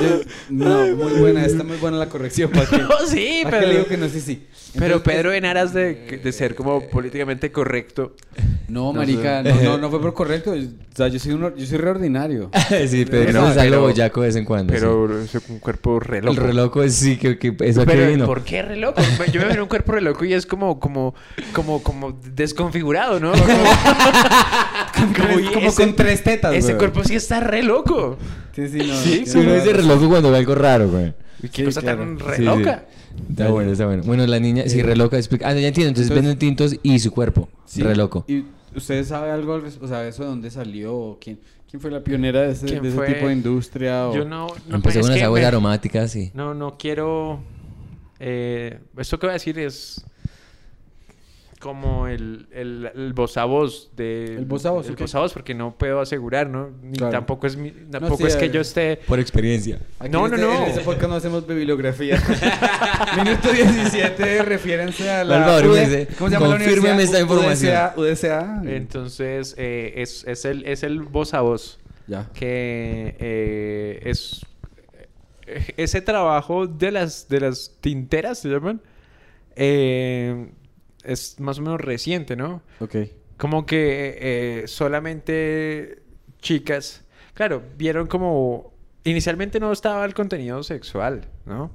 Yo- 0.00 0.20
no, 0.50 0.96
muy 0.96 1.12
buena, 1.20 1.44
está 1.44 1.64
muy 1.64 1.76
buena 1.76 1.96
la 1.98 2.08
corrección. 2.08 2.50
¿Para? 2.52 2.78
No, 2.78 2.88
sí, 3.06 3.40
¿Para 3.44 3.60
qué 3.60 3.66
le 3.66 3.72
pero. 3.72 3.78
digo 3.78 3.86
que 3.86 3.96
no? 3.96 4.08
Sí, 4.08 4.20
sí. 4.20 4.46
Pero 4.74 4.96
Entonces, 4.96 5.14
Pedro, 5.14 5.32
en 5.32 5.44
aras 5.46 5.72
de, 5.72 6.20
de 6.22 6.32
ser 6.32 6.54
como 6.54 6.82
políticamente 6.88 7.50
correcto. 7.50 8.14
No, 8.68 8.92
marica, 8.92 9.42
no, 9.42 9.54
no, 9.62 9.78
no 9.78 9.90
fue 9.90 10.00
por 10.02 10.12
correcto. 10.12 10.52
O 10.52 10.96
sea, 10.96 11.08
yo 11.08 11.18
soy, 11.18 11.32
un, 11.32 11.44
or- 11.44 11.56
yo 11.56 11.64
soy 11.66 11.78
reordinario. 11.78 12.50
sí, 12.88 13.06
pero 13.08 13.32
No, 13.32 13.42
no, 13.42 13.50
es 13.52 13.56
algo 13.58 13.70
pero- 13.70 13.80
boyaco 13.82 14.20
de 14.20 14.26
vez 14.26 14.36
en 14.36 14.44
cuando. 14.44 14.72
sí. 14.74 14.78
Pero 14.80 15.20
es 15.22 15.34
un 15.48 15.60
cuerpo 15.60 15.98
re 16.00 16.20
loco. 16.20 16.32
El 16.40 16.46
reloj 16.46 16.76
es 16.82 16.94
sí, 16.94 17.16
que, 17.16 17.38
que 17.38 17.56
eso 17.60 17.80
que 17.80 17.86
Pero 17.86 18.08
vino. 18.10 18.26
¿por 18.26 18.42
qué 18.42 18.62
re 18.62 18.76
loco? 18.76 19.00
Yo 19.32 19.40
me 19.40 19.48
veo 19.48 19.62
un 19.62 19.68
cuerpo 19.68 19.92
re 19.92 20.02
loco 20.02 20.24
y 20.26 20.34
es 20.34 20.44
como, 20.44 20.78
como, 20.78 21.14
como, 21.54 21.82
como 21.82 22.12
desconfigurado, 22.34 23.18
¿no? 23.18 23.32
Como, 23.32 23.46
"Uy, 25.36 25.44
como 25.52 25.66
ese- 25.68 25.82
con 25.84 25.96
tres 25.96 26.22
tetas, 26.22 26.54
Ese 26.54 26.68
güey. 26.74 26.78
cuerpo 26.78 27.04
sí 27.04 27.14
está 27.14 27.40
re 27.40 27.62
loco. 27.62 28.16
Sí, 28.54 28.68
sí, 28.68 28.78
no. 28.78 28.96
Sí, 28.96 29.24
uno 29.34 29.54
dice 29.54 29.72
razón. 29.72 29.88
reloj 29.88 30.08
cuando 30.08 30.30
ve 30.30 30.38
algo 30.38 30.54
raro, 30.54 30.88
güey. 30.88 31.14
Qué 31.42 31.48
Sí, 31.52 31.64
cosa 31.64 31.80
claro. 31.82 31.98
tan 31.98 32.18
re 32.18 32.30
Sí, 32.36 32.36
sí. 32.38 32.42
loca. 32.42 32.86
Está 33.30 33.48
bueno, 33.50 33.72
está 33.72 33.86
bueno. 33.86 34.02
Bueno, 34.04 34.26
la 34.26 34.38
niña, 34.40 34.64
sí, 34.66 34.82
re 34.82 34.96
loca. 34.96 35.16
explica- 35.18 35.48
Ah, 35.48 35.52
ya 35.54 35.68
entiendo. 35.68 35.88
Entonces, 35.88 36.10
entonces- 36.10 36.14
venden 36.14 36.38
tintos 36.38 36.76
y 36.82 36.98
su 36.98 37.10
cuerpo. 37.12 37.48
Sí. 37.66 37.82
Re 37.82 37.94
loco. 37.96 38.24
¿Y 38.28 38.44
usted 38.74 39.04
sabe 39.04 39.30
algo, 39.30 39.54
al 39.54 39.62
res- 39.62 39.78
o 39.80 39.86
sea, 39.88 40.06
eso 40.08 40.22
de 40.22 40.28
dónde 40.30 40.50
salió? 40.50 40.94
¿O 40.94 41.18
¿Quién, 41.20 41.38
quién 41.70 41.80
fue 41.80 41.90
la 41.90 42.00
pionera 42.02 42.42
de 42.42 42.52
ese, 42.52 42.66
tipo 42.66 43.00
de 43.02 43.32
industria? 43.32 44.08
O... 44.08 44.14
Yo 44.14 44.24
no... 44.24 44.48
no 44.68 44.76
Empezó 44.76 45.00
es 45.00 45.06
con 45.06 45.14
las 45.14 45.22
aguas 45.24 45.40
me- 45.42 45.46
aromáticas, 45.46 46.10
sí. 46.10 46.30
No, 46.34 46.54
no 46.54 46.76
quiero... 46.78 47.40
Eh, 48.18 48.78
esto 48.98 49.18
que 49.18 49.26
voy 49.26 49.32
a 49.32 49.34
decir 49.34 49.58
es... 49.58 50.04
como 51.66 52.06
el, 52.06 52.46
el, 52.52 52.90
el 52.94 53.12
voz 53.12 53.36
a 53.36 53.44
voz 53.44 53.90
de... 53.96 54.36
El 54.36 54.44
voz 54.44 54.64
a 54.64 54.70
voz, 54.70 54.88
El 54.88 54.94
voz 54.94 55.14
a 55.16 55.18
voz, 55.18 55.32
porque 55.32 55.52
no 55.52 55.76
puedo 55.76 56.00
asegurar, 56.00 56.48
¿no? 56.48 56.70
Ni 56.80 56.96
Claro. 56.96 57.10
tampoco 57.10 57.46
es, 57.48 57.56
mi- 57.56 57.72
tampoco 57.72 58.18
sí, 58.18 58.24
es 58.24 58.36
que 58.36 58.44
eh, 58.44 58.50
yo 58.50 58.60
esté... 58.60 59.00
Por 59.06 59.18
experiencia. 59.18 59.80
Aquí 59.98 60.10
No, 60.10 60.20
no, 60.28 60.34
este- 60.36 60.40
no. 60.46 60.52
En 60.62 60.62
este 60.70 60.80
podcast 60.82 61.08
no 61.10 61.16
hacemos 61.16 61.44
bibliografía. 61.46 62.22
Minuto 63.16 63.50
17, 63.52 64.42
refiérense 64.44 65.10
a 65.10 65.24
la. 65.24 65.44
Álvaro, 65.44 65.72
UD 65.72 66.06
¿Cómo 66.16 66.30
se 66.30 66.34
llama 66.36 66.48
la 66.48 66.56
confírmeme 66.56 67.02
esta 67.02 67.20
información. 67.20 67.74
UDCA. 67.74 67.94
UDCA. 67.96 68.62
Entonces, 68.66 69.54
eh, 69.58 69.94
es, 69.96 70.24
es, 70.28 70.44
el, 70.44 70.64
es 70.66 70.82
el 70.84 71.02
voz 71.02 71.34
a 71.34 71.40
voz. 71.40 71.78
Ya. 72.06 72.30
que 72.32 73.16
eh, 73.18 74.00
es 74.04 74.40
ese 75.76 76.00
trabajo 76.00 76.66
de 76.68 76.92
las 76.92 77.28
de 77.28 77.40
las 77.40 77.72
tinteras 77.80 78.38
se 78.38 78.48
llaman 78.48 78.80
eh, 79.56 80.48
es 81.06 81.38
más 81.40 81.58
o 81.58 81.62
menos 81.62 81.80
reciente 81.80 82.36
no 82.36 82.62
Ok. 82.80 82.96
como 83.36 83.64
que 83.66 84.18
eh, 84.20 84.68
solamente 84.68 86.02
chicas 86.40 87.04
claro 87.34 87.62
vieron 87.78 88.06
como 88.06 88.72
inicialmente 89.04 89.60
no 89.60 89.72
estaba 89.72 90.04
el 90.04 90.14
contenido 90.14 90.62
sexual 90.62 91.28
no 91.46 91.70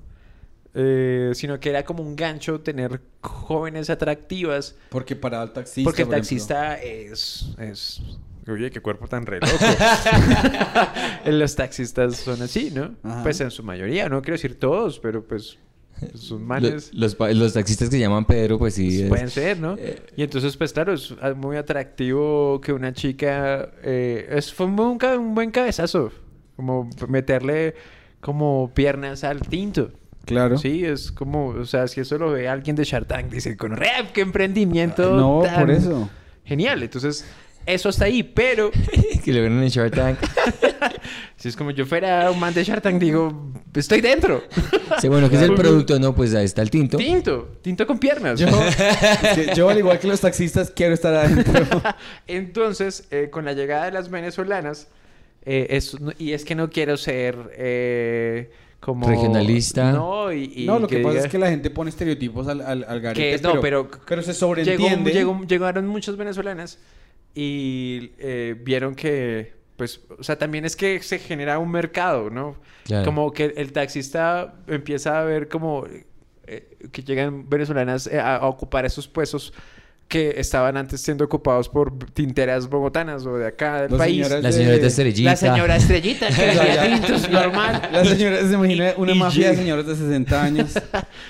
Eh, 0.74 1.32
sino 1.34 1.60
que 1.60 1.70
era 1.70 1.84
como 1.84 2.02
un 2.02 2.16
gancho 2.16 2.62
tener 2.62 3.02
jóvenes 3.22 3.90
atractivas 3.90 4.76
Porque 4.90 5.18
para 5.18 5.44
el 5.44 5.52
taxista. 5.52 5.86
porque 5.86 6.04
el 6.04 6.08
por 6.08 6.16
taxista 6.16 6.76
es, 6.82 7.54
es... 7.60 8.02
Oye, 8.48 8.72
qué 8.72 8.80
cuerpo 8.80 9.06
tan 9.08 9.26
re 9.26 9.40
loco. 9.42 9.58
Los 11.26 11.56
taxistas 11.58 12.16
son 12.18 12.42
así, 12.42 12.72
¿no? 12.72 12.96
Ajá. 13.04 13.22
Pues 13.24 13.42
en 13.42 13.52
su 13.52 13.64
mayoría, 13.64 14.08
no 14.10 14.22
quiero 14.22 14.36
decir 14.36 14.58
todos, 14.60 14.98
pero 15.00 15.24
pues 15.28 15.58
son 16.16 16.40
Lo- 16.40 16.46
manes... 16.46 16.92
Los, 16.94 17.16
taxistas 17.54 17.90
que 17.90 18.00
llaman 18.00 18.26
Pedro, 18.26 18.58
pues 18.58 18.76
sí. 18.76 19.02
es- 19.04 19.10
Pueden 19.10 19.30
ser, 19.30 19.60
¿no? 19.60 19.76
eh, 19.78 20.02
Y 20.16 20.24
entonces, 20.24 20.58
pues 20.58 20.74
claro, 20.74 20.94
es 20.94 21.14
ah, 21.22 21.34
muy 21.34 21.58
atractivo 21.58 22.60
que 22.62 22.74
una 22.74 22.94
chica... 22.94 23.72
eh, 23.84 24.28
es, 24.32 24.54
fue 24.54 24.66
un 24.66 24.80
un 24.80 25.36
buen 25.36 25.52
cabezazo. 25.52 26.12
Como 26.56 26.90
meterle 27.08 27.76
como 28.20 28.72
piernas 28.74 29.24
al 29.24 29.42
tinto. 29.42 29.92
Claro. 30.26 30.58
Sí, 30.58 30.86
es 30.86 31.12
como... 31.12 31.48
O 31.48 31.66
sea, 31.66 31.88
si 31.88 32.02
eso 32.02 32.18
lo 32.18 32.32
ve 32.32 32.48
alguien 32.48 32.76
de 32.76 32.84
Shark 32.84 33.08
Tank, 33.08 33.32
dice, 33.32 33.58
con 33.58 33.76
rap, 33.76 34.12
qué 34.14 34.22
emprendimiento 34.22 35.16
No, 35.16 35.42
tan 35.44 35.60
por 35.62 35.72
eso. 35.72 36.10
Genial. 36.46 36.84
Entonces, 36.84 37.26
eso 37.66 37.90
está 37.90 38.06
ahí. 38.06 38.24
Pero 38.24 38.72
que 39.24 39.32
lo 39.34 39.40
vieron 39.40 39.62
en 39.64 39.70
Shark 39.70 39.94
Tank. 39.94 40.18
si 41.38 41.48
es 41.50 41.56
como 41.56 41.72
yo 41.72 41.86
fuera 41.86 42.30
un 42.32 42.40
man 42.40 42.54
de 42.54 42.64
Shark 42.64 42.82
Tank, 42.82 43.00
digo, 43.00 43.52
estoy 43.74 44.02
dentro. 44.02 44.44
Sí, 45.00 45.08
bueno, 45.08 45.30
¿qué 45.30 45.36
es 45.38 45.42
el 45.44 45.54
producto? 45.56 45.98
No, 46.00 46.14
pues 46.16 46.34
ahí 46.36 46.46
está 46.46 46.62
el 46.62 46.70
tinto. 46.70 46.98
Tinto. 46.98 47.58
Tinto 47.62 47.86
con 47.88 47.98
piernas. 48.00 48.40
Yo, 48.40 48.48
al 49.70 49.78
igual 49.78 50.00
que 50.00 50.08
los 50.08 50.22
taxistas, 50.22 50.72
quiero 50.72 50.94
estar 50.94 51.14
adentro. 51.14 51.82
Entonces, 52.28 53.08
eh, 53.12 53.30
con 53.32 53.46
la 53.46 53.54
llegada 53.54 53.86
de 53.86 53.92
las 53.92 54.10
venezolanas, 54.10 54.88
eh, 55.46 55.68
es- 55.72 55.98
y 56.20 56.34
es 56.34 56.46
que 56.46 56.56
no 56.56 56.70
quiero 56.70 56.98
ser 56.98 57.36
eh, 57.58 58.52
como... 58.80 59.08
Regionalista. 59.08 59.92
No, 59.92 60.32
y... 60.32 60.52
y 60.56 60.66
no, 60.66 60.80
lo 60.80 60.88
que, 60.88 61.00
pasa 61.00 61.16
diga- 61.20 61.26
es 61.26 61.32
que 61.32 61.38
la 61.40 61.50
gente 61.50 61.70
pone 61.70 61.90
estereotipos 61.90 62.48
al, 62.48 62.62
al, 62.62 62.86
al 62.88 63.02
garete, 63.02 63.38
que 63.42 63.48
no, 63.48 63.60
pero, 63.62 63.90
pero 64.08 64.22
se 64.22 64.34
llegó, 64.34 64.40
sobreentiende. 64.40 65.12
llegó- 65.14 65.44
llegaron 65.48 65.88
muchas 65.88 66.16
venezolanas 66.18 66.78
y 67.34 68.12
eh, 68.18 68.56
vieron 68.60 68.96
que, 68.96 69.54
pues, 69.78 70.02
o 70.18 70.24
sea, 70.24 70.38
también 70.38 70.66
es 70.66 70.76
que 70.76 71.02
se 71.02 71.20
genera 71.20 71.60
un 71.60 71.72
mercado, 71.72 72.30
¿no? 72.30 72.58
Claro. 72.86 73.06
Como 73.06 73.32
que 73.32 73.54
el 73.56 73.72
taxista 73.72 74.56
empieza 74.68 75.20
a 75.20 75.24
ver 75.24 75.48
como 75.48 75.86
eh, 76.48 76.78
que 76.92 77.04
llegan 77.04 77.50
venezolanas 77.50 78.08
eh, 78.08 78.20
a, 78.20 78.38
a 78.38 78.48
ocupar 78.48 78.86
esos 78.86 79.08
puestos 79.08 79.54
que 80.12 80.34
estaban 80.38 80.76
antes 80.76 81.00
siendo 81.00 81.24
ocupados 81.24 81.70
por 81.70 81.98
tinteras 82.12 82.70
bogotanas 82.70 83.26
o 83.26 83.38
de 83.38 83.48
acá 83.48 83.84
del 83.84 83.92
Las 83.92 83.98
país. 83.98 84.16
señoras 84.28 84.44
La 84.44 84.50
de- 84.50 84.56
señorita 84.56 84.88
Estrellita. 84.88 85.30
La 85.32 85.36
señora 85.38 85.76
Estrellita, 85.78 86.28
que 86.28 86.34
Ya, 86.36 86.46
vendía 86.46 86.76
ya. 86.76 86.94
tintos 87.00 87.30
normal. 87.32 87.90
La 87.94 88.04
señora 88.06 88.38
se 88.46 88.54
imagina 88.54 88.94
una 88.98 89.12
Y 89.14 89.18
mafia 89.20 89.50
de 89.52 89.56
señores 89.56 89.88
de 89.88 89.96
60 89.96 90.44
años 90.44 90.74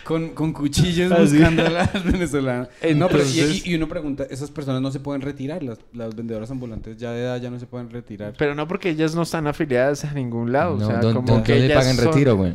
con, 0.03 0.29
con 0.29 0.51
cuchillos 0.51 1.11
Así. 1.11 1.35
buscando 1.37 1.65
a 1.65 1.69
las 1.69 2.03
venezolanas. 2.03 2.69
no, 2.95 3.07
pero 3.07 3.23
y- 3.23 3.61
y, 3.65 3.75
uno 3.75 3.87
pregunta, 3.87 4.25
esas 4.29 4.49
personas 4.49 4.81
no 4.81 4.91
se 4.91 4.99
pueden 4.99 5.21
retirar, 5.21 5.61
las, 5.61 5.77
las 5.93 6.15
vendedoras 6.15 6.49
ambulantes 6.49 6.97
ya 6.97 7.11
de 7.11 7.21
edad 7.21 7.39
ya 7.39 7.51
no 7.51 7.59
se 7.59 7.67
pueden 7.67 7.91
retirar. 7.91 8.33
Pero 8.37 8.55
no 8.55 8.67
porque 8.67 8.89
ellas 8.89 9.13
no 9.13 9.21
están 9.21 9.45
afiliadas 9.45 10.03
a 10.05 10.13
ningún 10.13 10.51
lado. 10.51 10.75
No, 10.77 10.85
o 10.87 10.89
sea, 10.89 10.99
¿dó- 11.01 11.13
como 11.13 11.27
dó- 11.37 11.43
que 11.43 11.51
¿Dónde 11.53 11.65
ellas 11.67 11.77
pagan 11.77 11.95
son- 11.97 12.05
retiro, 12.07 12.35
güey? 12.35 12.53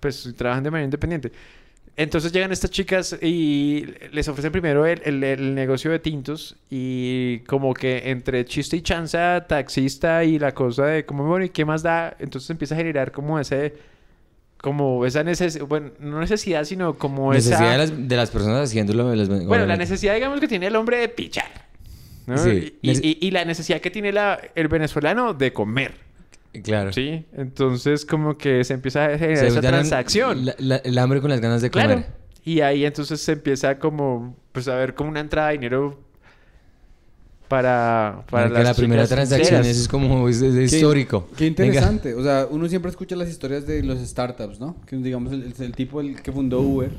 pues 0.00 0.32
trabajan 0.36 0.64
de 0.64 0.70
manera 0.70 0.84
independiente. 0.84 1.32
Entonces 1.96 2.32
llegan 2.32 2.52
estas 2.52 2.70
chicas 2.70 3.18
y 3.20 3.84
les 4.12 4.26
ofrecen 4.26 4.50
primero 4.50 4.86
el, 4.86 5.02
el- 5.04 5.22
el 5.24 5.54
negocio 5.54 5.90
de 5.90 5.98
tintos 5.98 6.56
y 6.70 7.40
como 7.40 7.74
que 7.74 8.10
entre 8.10 8.44
chiste 8.46 8.76
y 8.78 8.80
chanza, 8.82 9.46
taxista 9.46 10.24
y 10.24 10.38
la 10.38 10.52
cosa 10.52 10.86
de 10.86 11.04
como, 11.04 11.24
bueno, 11.26 11.44
¿y 11.44 11.50
qué 11.50 11.64
más 11.66 11.82
da? 11.82 12.16
Entonces 12.18 12.48
empieza 12.48 12.74
a 12.74 12.78
generar 12.78 13.12
como 13.12 13.38
ese, 13.38 13.74
como 14.58 15.04
esa 15.04 15.22
necesidad, 15.22 15.66
bueno, 15.66 15.90
no 16.00 16.18
necesidad, 16.20 16.64
sino 16.64 16.94
como 16.94 17.32
Necesidad 17.32 17.60
esa... 17.62 17.72
de 17.72 17.78
las, 17.78 18.08
de 18.08 18.16
las 18.16 18.30
personas 18.30 18.70
haciéndolo. 18.70 19.10
de 19.10 19.16
las- 19.16 19.28
Bueno, 19.28 19.66
la 19.66 19.76
necesidad, 19.76 20.14
digamos, 20.14 20.40
que 20.40 20.48
tiene 20.48 20.68
el 20.68 20.76
hombre 20.76 20.96
de 20.98 21.08
pichar. 21.10 21.66
¿no? 22.26 22.38
Sí. 22.38 22.78
Y, 22.80 22.90
y- 23.06 23.18
y 23.20 23.30
la 23.32 23.44
necesidad 23.44 23.80
que 23.80 23.90
tiene 23.90 24.12
la, 24.12 24.40
el 24.54 24.68
venezolano 24.68 25.34
de 25.34 25.52
comer. 25.52 25.92
Claro. 26.62 26.92
¿Sí? 26.92 27.24
Entonces 27.32 28.04
como 28.04 28.36
que 28.36 28.62
se 28.64 28.74
empieza 28.74 29.06
a 29.06 29.18
generar 29.18 29.38
Se 29.38 29.46
esa 29.48 29.60
transacción. 29.62 30.44
la- 30.44 30.54
la- 30.58 30.76
el 30.76 30.98
hambre 30.98 31.20
con 31.20 31.30
las 31.30 31.40
ganas 31.40 31.62
de 31.62 31.70
comer. 31.70 31.86
Claro. 31.86 32.04
Y 32.44 32.60
ahí 32.60 32.84
entonces 32.84 33.20
se 33.20 33.32
empieza 33.32 33.78
como, 33.78 34.36
pues 34.52 34.68
a 34.68 34.74
ver 34.74 34.94
como 34.94 35.08
una 35.10 35.20
entrada 35.20 35.48
de 35.48 35.54
dinero 35.54 35.98
para, 37.48 38.24
para 38.30 38.48
las 38.48 38.64
la 38.64 38.74
primera 38.74 39.06
transacción 39.06 39.46
sinceras. 39.46 39.66
eso 39.66 39.82
es 39.82 39.88
como 39.88 40.28
es, 40.28 40.40
es 40.40 40.70
Qué- 40.70 40.76
histórico. 40.76 41.28
Qué 41.36 41.44
Venga. 41.50 41.64
interesante. 41.66 42.14
O 42.14 42.22
sea, 42.22 42.46
uno 42.50 42.68
siempre 42.68 42.90
escucha 42.90 43.14
las 43.14 43.28
historias 43.28 43.66
de 43.66 43.82
los 43.82 43.98
startups, 44.00 44.58
¿no? 44.58 44.76
Que 44.86 44.96
digamos, 44.96 45.32
el, 45.32 45.52
el 45.58 45.72
tipo 45.76 46.00
el 46.00 46.20
que 46.22 46.32
fundó 46.32 46.60
Uber, 46.60 46.90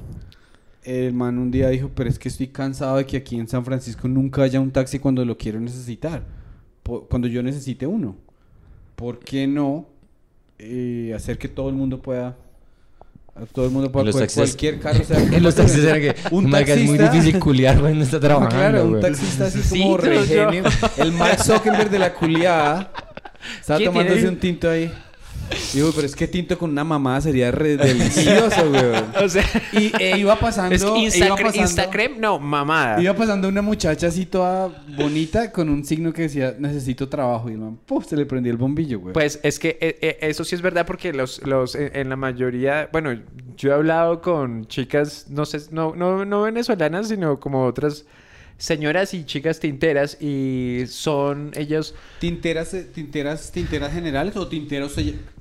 el 0.83 1.13
man 1.13 1.39
un 1.39 1.49
día 1.49 1.69
dijo, 1.69 1.89
pero 1.95 2.09
es 2.09 2.19
que 2.19 2.29
estoy 2.29 2.47
cansado 2.47 2.97
de 2.97 3.05
que 3.05 3.17
aquí 3.17 3.37
en 3.39 3.47
San 3.47 3.65
Francisco 3.65 4.07
nunca 4.07 4.43
haya 4.43 4.59
un 4.59 4.69
taxi 4.71 4.99
cuando 4.99 5.25
lo 5.25 5.37
quiero 5.37 5.59
necesitar. 5.59 6.23
Cuando 7.09 7.27
yo 7.27 7.41
necesite 7.41 7.87
uno. 7.87 8.17
¿Por 8.95 9.19
qué 9.19 9.47
no 9.47 9.87
eh, 10.59 11.13
hacer 11.15 11.37
que 11.37 11.47
todo 11.47 11.69
el 11.69 11.75
mundo 11.75 12.01
pueda... 12.01 12.35
a 13.35 13.45
Todo 13.51 13.65
el 13.65 13.71
mundo 13.71 13.91
pueda... 13.91 14.05
Los 14.05 14.15
cual- 14.15 14.29
cualquier 14.33 14.79
carro 14.79 15.03
sea... 15.03 15.19
En 15.37 15.43
los 15.43 15.55
taxis 15.55 15.83
era 15.83 15.99
que 15.99 16.15
Un 16.31 16.49
marica, 16.49 16.73
es 16.73 16.85
muy 16.85 16.97
taxista- 16.97 17.11
difícil 17.13 17.39
culiar 17.39 17.79
cuando 17.79 18.03
está 18.03 18.19
trabajando. 18.21 18.55
claro, 18.55 18.85
un 18.85 18.99
taxista 18.99 19.45
así 19.45 19.61
Sí, 19.63 19.81
como 19.81 19.97
regenio. 19.97 20.63
El 20.97 21.11
Mark 21.13 21.43
Zuckerberg 21.43 21.89
de 21.89 21.99
la 21.99 22.13
culiada. 22.13 22.91
Estaba 23.59 23.77
¿Quién 23.79 23.91
tomándose 23.91 24.27
un 24.27 24.37
tinto 24.37 24.69
ahí. 24.69 24.91
Digo, 25.73 25.91
pero 25.95 26.05
es 26.07 26.15
que 26.15 26.27
tinto 26.27 26.57
con 26.57 26.69
una 26.71 26.83
mamada 26.83 27.21
sería 27.21 27.51
re 27.51 27.77
delicioso, 27.77 28.69
weón. 28.71 29.05
O 29.23 29.29
sea, 29.29 29.43
Y 29.73 29.91
e 30.01 30.17
iba 30.17 30.35
pasando, 30.37 30.75
es 30.75 30.83
que 30.83 30.89
e 30.89 30.99
iba 31.01 31.09
Instacre- 31.09 31.43
pasando, 31.43 31.61
Instagram, 31.61 32.11
no, 32.19 32.39
mamada. 32.39 33.01
iba 33.01 33.13
pasando 33.15 33.47
una 33.47 33.61
muchacha 33.61 34.07
así 34.07 34.25
toda 34.25 34.69
bonita 34.97 35.51
con 35.51 35.69
un 35.69 35.83
signo 35.83 36.13
que 36.13 36.23
decía, 36.23 36.55
necesito 36.59 37.09
trabajo. 37.09 37.49
Y 37.49 37.53
el 37.53 37.59
man, 37.59 37.79
¡puf! 37.85 38.05
se 38.05 38.15
le 38.15 38.25
prendió 38.25 38.51
el 38.51 38.57
bombillo, 38.57 38.99
güey. 38.99 39.13
Pues 39.13 39.39
es 39.43 39.59
que 39.59 39.77
eh, 39.81 39.97
eh, 40.01 40.17
eso 40.21 40.43
sí 40.43 40.55
es 40.55 40.61
verdad 40.61 40.85
porque 40.85 41.13
los, 41.13 41.41
los 41.45 41.75
en, 41.75 41.91
en 41.95 42.09
la 42.09 42.15
mayoría, 42.15 42.89
bueno, 42.91 43.17
yo 43.57 43.71
he 43.71 43.73
hablado 43.73 44.21
con 44.21 44.65
chicas, 44.67 45.25
no 45.29 45.45
sé, 45.45 45.59
no, 45.71 45.95
no, 45.95 46.25
no 46.25 46.41
venezolanas, 46.43 47.07
sino 47.07 47.39
como 47.39 47.65
otras 47.65 48.05
señoras 48.57 49.13
y 49.13 49.25
chicas 49.25 49.59
tinteras 49.59 50.21
y 50.21 50.83
son 50.87 51.51
ellos 51.55 51.95
¿Tinteras, 52.19 52.73
eh, 52.73 52.83
tinteras, 52.83 53.51
tinteras 53.51 53.93
generales 53.93 54.35
o 54.35 54.47
tinteros, 54.47 54.95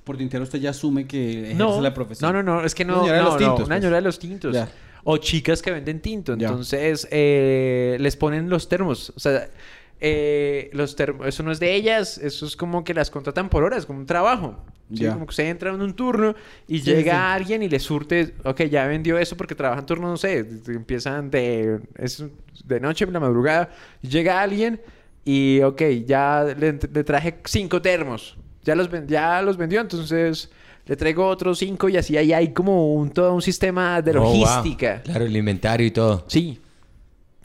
por 0.04 0.16
tintero 0.16 0.44
usted 0.44 0.60
ya 0.60 0.70
asume 0.70 1.06
que 1.06 1.52
no, 1.56 1.80
la 1.80 1.94
profesión? 1.94 2.32
No, 2.32 2.42
no, 2.42 2.60
no, 2.60 2.64
es 2.64 2.74
que 2.74 2.84
Una 2.84 2.94
no, 2.94 3.00
señora 3.00 3.18
de 3.18 3.22
no, 3.22 3.30
los 3.30 3.34
no, 3.34 3.38
tintos, 3.38 3.58
una 3.60 3.66
pues. 3.66 3.80
señora 3.80 3.96
de 3.96 4.02
los 4.02 4.18
tintos. 4.18 4.54
Ya. 4.54 4.68
O 5.04 5.16
chicas 5.16 5.60
que 5.62 5.72
venden 5.72 6.00
tinto. 6.00 6.34
Entonces, 6.34 7.08
eh, 7.10 7.96
les 7.98 8.16
ponen 8.16 8.48
los 8.48 8.68
termos. 8.68 9.12
O 9.16 9.18
sea, 9.18 9.48
eh, 10.04 10.68
los 10.72 10.96
termos, 10.96 11.26
eso 11.28 11.42
no 11.44 11.52
es 11.52 11.60
de 11.60 11.74
ellas, 11.76 12.18
eso 12.18 12.44
es 12.44 12.56
como 12.56 12.82
que 12.82 12.92
las 12.92 13.08
contratan 13.08 13.48
por 13.48 13.62
horas, 13.62 13.86
como 13.86 14.00
un 14.00 14.06
trabajo. 14.06 14.56
¿sí? 14.92 15.06
Como 15.06 15.26
que 15.26 15.32
se 15.34 15.48
entra 15.48 15.70
en 15.72 15.80
un 15.80 15.94
turno 15.94 16.34
y 16.68 16.80
Sí, 16.80 16.84
llega 16.86 17.12
sí. 17.14 17.34
alguien 17.36 17.62
y 17.62 17.68
le 17.68 17.78
surte, 17.78 18.34
ok, 18.44 18.62
ya 18.64 18.86
vendió 18.86 19.16
eso 19.16 19.36
porque 19.36 19.54
trabajan 19.54 19.86
turno, 19.86 20.08
no 20.08 20.16
sé, 20.16 20.44
empiezan 20.66 21.30
de, 21.30 21.78
es 21.96 22.22
de 22.64 22.80
noche, 22.80 23.04
en 23.04 23.12
la 23.12 23.20
madrugada, 23.20 23.70
llega 24.02 24.42
alguien 24.42 24.80
y, 25.24 25.60
ok, 25.62 25.80
ya 26.04 26.44
le, 26.58 26.72
le 26.72 27.04
traje 27.04 27.38
cinco 27.44 27.80
termos, 27.80 28.36
ya 28.64 28.74
los, 28.74 28.90
ya 29.06 29.40
los 29.40 29.56
vendió, 29.56 29.80
entonces 29.80 30.50
le 30.84 30.96
traigo 30.96 31.26
otros 31.28 31.60
cinco 31.60 31.88
y 31.88 31.96
así 31.96 32.16
ahí 32.16 32.32
hay 32.32 32.52
como 32.52 32.92
un, 32.94 33.08
todo 33.10 33.32
un 33.34 33.40
sistema 33.40 34.02
de 34.02 34.10
Oh, 34.10 34.14
wow. 34.20 34.24
logística. 34.24 35.00
Claro, 35.02 35.24
el 35.24 35.36
inventario 35.36 35.86
y 35.86 35.92
todo. 35.92 36.24
Sí. 36.26 36.60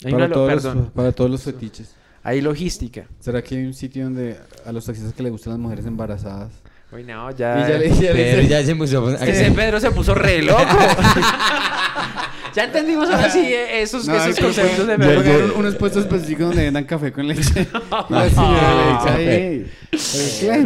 Hay 0.04 0.12
Para 0.12 0.16
una 0.16 0.28
lo- 0.28 0.34
todos, 0.34 0.64
los, 0.64 0.90
para 0.90 1.12
todos 1.12 1.30
los 1.30 1.42
fetiches. 1.44 1.94
Hay 2.28 2.40
logística. 2.40 3.06
¿Será 3.20 3.42
que 3.42 3.56
hay 3.56 3.64
un 3.64 3.74
sitio 3.74 4.04
donde 4.04 4.36
a 4.66 4.72
los 4.72 4.84
taxistas 4.84 5.14
que 5.14 5.22
les 5.22 5.32
gustan 5.32 5.52
las 5.54 5.60
mujeres 5.60 5.86
embarazadas? 5.86 6.50
Uy, 6.92 7.04
no, 7.04 7.30
Y 7.30 7.34
ya. 7.34 7.68
ya 7.68 7.78
le, 7.78 7.88
ya 7.90 8.12
Pedro 8.12 8.42
ya 8.42 8.64
se 8.64 8.74
puso... 8.76 9.10
Es 9.10 9.20
que 9.20 9.30
ese 9.30 9.50
Pedro 9.52 9.80
se 9.80 9.90
puso 9.90 10.14
re 10.14 10.42
loco. 10.42 10.62
ya 12.54 12.64
entendimos 12.64 13.10
ahora 13.10 13.30
sí 13.30 13.40
eh, 13.40 13.82
esos, 13.82 14.06
No, 14.06 14.16
esos 14.16 14.38
conceptos 14.40 14.86
de 14.86 14.96
Pedro. 14.96 15.54
unos 15.56 15.74
puestos 15.76 16.04
específicos 16.04 16.46
donde 16.48 16.64
vendan 16.64 16.84
café 16.84 17.12
con 17.12 17.28
leche. 17.28 17.66
No, 18.10 18.28
sí, 18.28 18.34
No, 18.36 19.02
leche 19.04 19.10
ahí. 19.10 19.70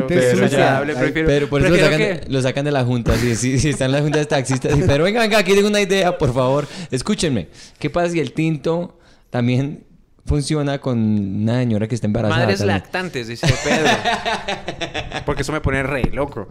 Pero 0.08 0.44
es 0.44 0.50
que 0.50 0.56
la 0.58 0.82
Pero 0.86 1.12
prefiero- 1.12 1.48
por 1.48 1.60
eso 1.60 1.70
lo 1.70 1.76
sacan, 1.76 1.98
que- 1.98 2.20
lo 2.28 2.42
sacan 2.42 2.64
de 2.64 2.70
la 2.72 2.84
junta. 2.84 3.16
Si, 3.16 3.34
si, 3.36 3.58
si 3.58 3.68
están 3.70 3.86
en 3.86 3.92
la 3.92 4.00
junta 4.02 4.18
de 4.18 4.26
taxistas. 4.26 4.76
Pero 4.86 5.04
venga, 5.04 5.20
venga, 5.20 5.38
aquí 5.38 5.54
tengo 5.54 5.68
una 5.68 5.80
idea, 5.80 6.16
por 6.18 6.32
favor. 6.32 6.66
Escúchenme. 6.90 7.48
¿Qué 7.78 7.90
pasa 7.90 8.10
si 8.10 8.20
el 8.20 8.32
tinto 8.32 8.98
también 9.30 9.84
funciona 10.24 10.78
con 10.78 10.98
una 10.98 11.58
señora 11.60 11.88
que 11.88 11.94
está 11.94 12.06
embarazada? 12.06 12.40
Madres 12.42 12.58
también? 12.60 12.78
lactantes, 12.78 13.28
dice 13.28 13.46
Pedro. 13.64 13.90
Porque 15.26 15.42
eso 15.42 15.52
me 15.52 15.60
pone 15.60 15.82
re 15.82 16.04
loco. 16.12 16.48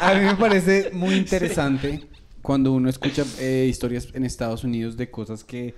A 0.00 0.14
mí 0.18 0.24
me 0.24 0.34
parece 0.36 0.90
muy 0.92 1.14
interesante 1.16 2.00
cuando 2.42 2.72
uno 2.72 2.88
escucha 2.88 3.24
eh, 3.40 3.66
historias 3.68 4.08
en 4.14 4.24
Estados 4.24 4.64
Unidos 4.64 4.96
de 4.96 5.10
cosas 5.10 5.44
que 5.44 5.74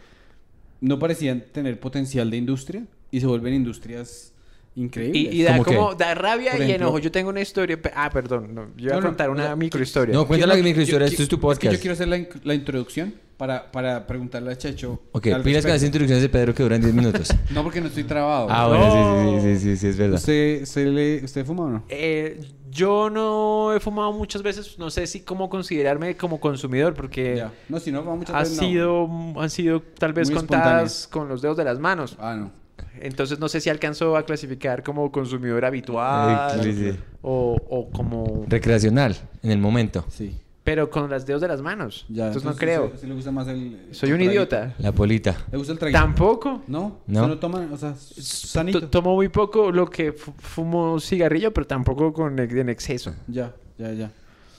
no 0.80 0.98
parecían 0.98 1.44
tener 1.52 1.78
potencial 1.80 2.30
de 2.30 2.36
industria 2.36 2.84
y 3.10 3.20
se 3.20 3.26
vuelven 3.26 3.54
industrias 3.54 4.32
increíbles. 4.76 5.34
Y, 5.34 5.40
y 5.40 5.42
da 5.42 5.58
como, 5.58 5.94
da 5.94 6.14
rabia 6.14 6.52
Por 6.52 6.60
y 6.60 6.64
ejemplo- 6.64 6.86
enojo. 6.86 6.98
Yo 7.00 7.10
tengo 7.10 7.30
una 7.30 7.40
historia. 7.40 7.78
Ah, 7.94 8.08
perdón. 8.10 8.54
No, 8.54 8.68
yo 8.76 8.90
No, 8.90 8.94
a 8.98 9.00
no, 9.00 9.06
contar 9.08 9.28
o 9.28 9.32
una 9.32 9.54
microhistoria. 9.56 10.14
No, 10.14 10.26
cuenta 10.26 10.46
Quiero- 10.46 10.58
la 10.58 10.64
microhistoria, 10.64 11.06
esto 11.06 11.22
es 11.22 11.28
tu 11.28 11.36
que 11.36 11.42
podcast. 11.42 11.74
yo 11.74 11.80
quiero 11.80 11.94
hacer 11.94 12.08
la 12.44 12.54
introducción 12.54 13.14
para, 13.40 13.72
para 13.72 14.06
preguntarle 14.06 14.52
a 14.52 14.58
Checho. 14.58 15.00
Ok, 15.12 15.28
pilas 15.42 15.62
con 15.64 15.70
las 15.72 15.82
instrucciones 15.82 16.20
de 16.20 16.28
Pedro 16.28 16.54
que 16.54 16.62
duran 16.62 16.78
10 16.78 16.92
minutos. 16.92 17.34
No, 17.50 17.62
porque 17.62 17.80
no 17.80 17.86
estoy 17.86 18.04
trabado. 18.04 18.48
ah, 18.50 18.68
bueno, 18.68 19.40
sí, 19.40 19.40
sí, 19.40 19.40
sí, 19.40 19.60
sí, 19.60 19.76
sí, 19.78 19.86
es 19.86 19.96
verdad. 19.96 20.16
¿Usted, 20.18 20.62
usted, 20.62 20.86
le, 20.88 21.24
¿Usted 21.24 21.46
fuma 21.46 21.64
o 21.64 21.70
no? 21.70 21.84
Eh, 21.88 22.38
yo 22.70 23.08
no 23.08 23.72
he 23.74 23.80
fumado 23.80 24.12
muchas 24.12 24.42
veces. 24.42 24.78
No 24.78 24.90
sé 24.90 25.06
si 25.06 25.20
cómo 25.20 25.48
considerarme 25.48 26.18
como 26.18 26.38
consumidor. 26.38 26.92
Porque 26.92 27.36
Ya. 27.36 27.52
No, 27.70 27.80
si 27.80 27.90
no, 27.90 28.02
muchas 28.02 28.36
ha 28.36 28.40
veces 28.40 28.56
no. 28.58 28.62
sido, 28.62 29.08
han 29.40 29.48
sido 29.48 29.80
tal 29.98 30.12
vez 30.12 30.28
Muy 30.28 30.36
contadas 30.36 31.08
con 31.10 31.26
los 31.26 31.40
dedos 31.40 31.56
de 31.56 31.64
las 31.64 31.78
manos. 31.78 32.18
Ah, 32.20 32.36
no. 32.36 32.52
Entonces 33.00 33.38
no 33.38 33.48
sé 33.48 33.62
si 33.62 33.70
alcanzó 33.70 34.18
a 34.18 34.26
clasificar 34.26 34.82
como 34.82 35.10
consumidor 35.10 35.64
habitual. 35.64 36.60
Eh, 36.60 36.62
sí, 36.62 36.72
sí. 36.74 36.98
O, 37.22 37.56
o 37.70 37.88
como... 37.90 38.44
Recreacional, 38.48 39.16
en 39.42 39.50
el 39.50 39.58
momento. 39.58 40.04
Sí. 40.10 40.38
Pero 40.62 40.90
con 40.90 41.08
los 41.08 41.24
dedos 41.24 41.40
de 41.40 41.48
las 41.48 41.62
manos. 41.62 42.04
Ya. 42.10 42.26
entonces 42.26 42.44
no 42.50 42.54
creo. 42.54 42.92
Si 43.00 43.06
le 43.06 43.14
gusta 43.14 43.30
más 43.30 43.48
el. 43.48 43.78
Soy 43.92 44.10
el 44.10 44.16
un 44.16 44.20
idiota. 44.22 44.74
La 44.78 44.92
polita. 44.92 45.34
¿Le 45.50 45.56
gusta 45.56 45.72
el 45.72 45.78
traguito? 45.78 45.98
Tampoco. 45.98 46.62
No. 46.66 46.98
No. 47.06 47.20
Solo 47.22 47.38
toma, 47.38 47.66
o 47.72 47.76
sea, 47.78 47.94
sanito. 47.96 48.80
T- 48.80 48.86
Tomo 48.88 49.14
muy 49.14 49.28
poco 49.30 49.72
lo 49.72 49.88
que 49.88 50.12
fu- 50.12 50.32
fumo 50.38 51.00
cigarrillo, 51.00 51.52
pero 51.54 51.66
tampoco 51.66 52.12
con 52.12 52.38
en 52.38 52.68
exceso. 52.68 53.14
Ya, 53.26 53.52
ya, 53.78 53.92
ya. 53.92 54.10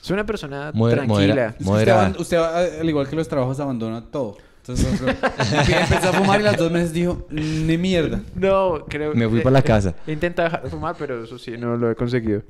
Soy 0.01 0.15
una 0.15 0.25
persona 0.25 0.71
Moder- 0.73 0.95
tranquila. 1.05 1.55
modera-. 1.59 2.07
Usted, 2.17 2.19
usted, 2.19 2.79
al 2.79 2.89
igual 2.89 3.07
que 3.07 3.15
los 3.15 3.27
trabajos, 3.27 3.59
abandona 3.59 4.01
todo. 4.03 4.37
Entonces, 4.61 4.87
empezó 4.91 6.09
a 6.09 6.13
fumar 6.13 6.39
y 6.39 6.43
las 6.43 6.57
dos 6.57 6.71
meses 6.71 6.93
dijo, 6.93 7.27
ni 7.29 7.77
mierda. 7.77 8.21
No, 8.35 8.85
creo 8.87 9.13
Me 9.13 9.27
fui 9.29 9.39
eh, 9.39 9.41
para 9.43 9.53
la 9.53 9.61
casa. 9.61 9.93
He 10.07 10.11
intentado 10.13 10.47
dejar 10.49 10.63
de 10.63 10.69
fumar, 10.69 10.95
pero 10.97 11.23
eso 11.23 11.37
sí, 11.37 11.51
no 11.57 11.77
lo 11.77 11.89
he 11.91 11.95
conseguido. 11.95 12.41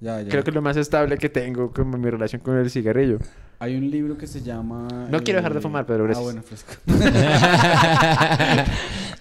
Ya, 0.00 0.22
ya. 0.22 0.30
Creo 0.30 0.42
que 0.42 0.50
es 0.50 0.54
lo 0.54 0.62
más 0.62 0.78
estable 0.78 1.18
que 1.18 1.28
tengo 1.28 1.70
como 1.72 1.98
mi 1.98 2.08
relación 2.08 2.40
con 2.40 2.56
el 2.56 2.70
cigarrillo. 2.70 3.18
Hay 3.58 3.76
un 3.76 3.90
libro 3.90 4.16
que 4.16 4.26
se 4.26 4.40
llama... 4.40 4.88
No 5.10 5.22
quiero 5.22 5.40
dejar 5.40 5.52
de 5.52 5.60
fumar, 5.60 5.84
Pedro, 5.84 6.08
Ah, 6.16 6.20
bueno, 6.20 6.42
fresco. 6.42 6.72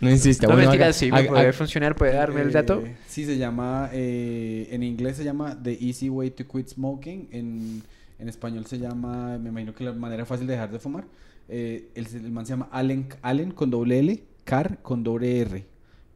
no 0.02 0.10
insista. 0.10 0.48
No, 0.48 0.54
bueno, 0.54 0.70
mentira, 0.70 0.86
haga- 0.88 0.94
sí, 0.94 1.12
me 1.12 1.20
haga- 1.20 1.28
puede 1.30 1.42
haga- 1.42 1.54
funcionar, 1.54 1.96
puede 1.96 2.14
darme 2.14 2.42
el 2.42 2.52
dato. 2.52 2.82
Eh, 2.86 2.96
sí, 3.08 3.26
se 3.26 3.38
llama... 3.38 3.90
eh, 3.92 4.68
en 4.72 4.84
inglés 4.84 5.18
se 5.18 5.24
llama 5.24 5.58
The 5.62 5.78
Easy 5.82 6.10
Way 6.10 6.32
to 6.32 6.48
Quit 6.48 6.70
Smoking. 6.70 7.28
En, 7.32 7.84
en 8.18 8.30
español 8.30 8.66
se 8.66 8.80
llama... 8.80 9.38
Me 9.38 9.50
imagino 9.50 9.74
que 9.74 9.84
la 9.84 9.94
manera 9.94 10.26
fácil 10.26 10.48
de 10.48 10.54
dejar 10.54 10.72
de 10.72 10.80
fumar. 10.80 11.06
Eh, 11.50 11.90
el, 11.96 12.08
el 12.08 12.32
man 12.32 12.46
se 12.46 12.52
llama 12.52 12.70
Allen, 12.72 13.08
Allen 13.22 13.52
con 13.52 13.70
doble 13.70 14.00
L, 14.00 14.24
Carr 14.46 14.78
con 14.82 15.04
doble 15.04 15.40
R. 15.42 15.66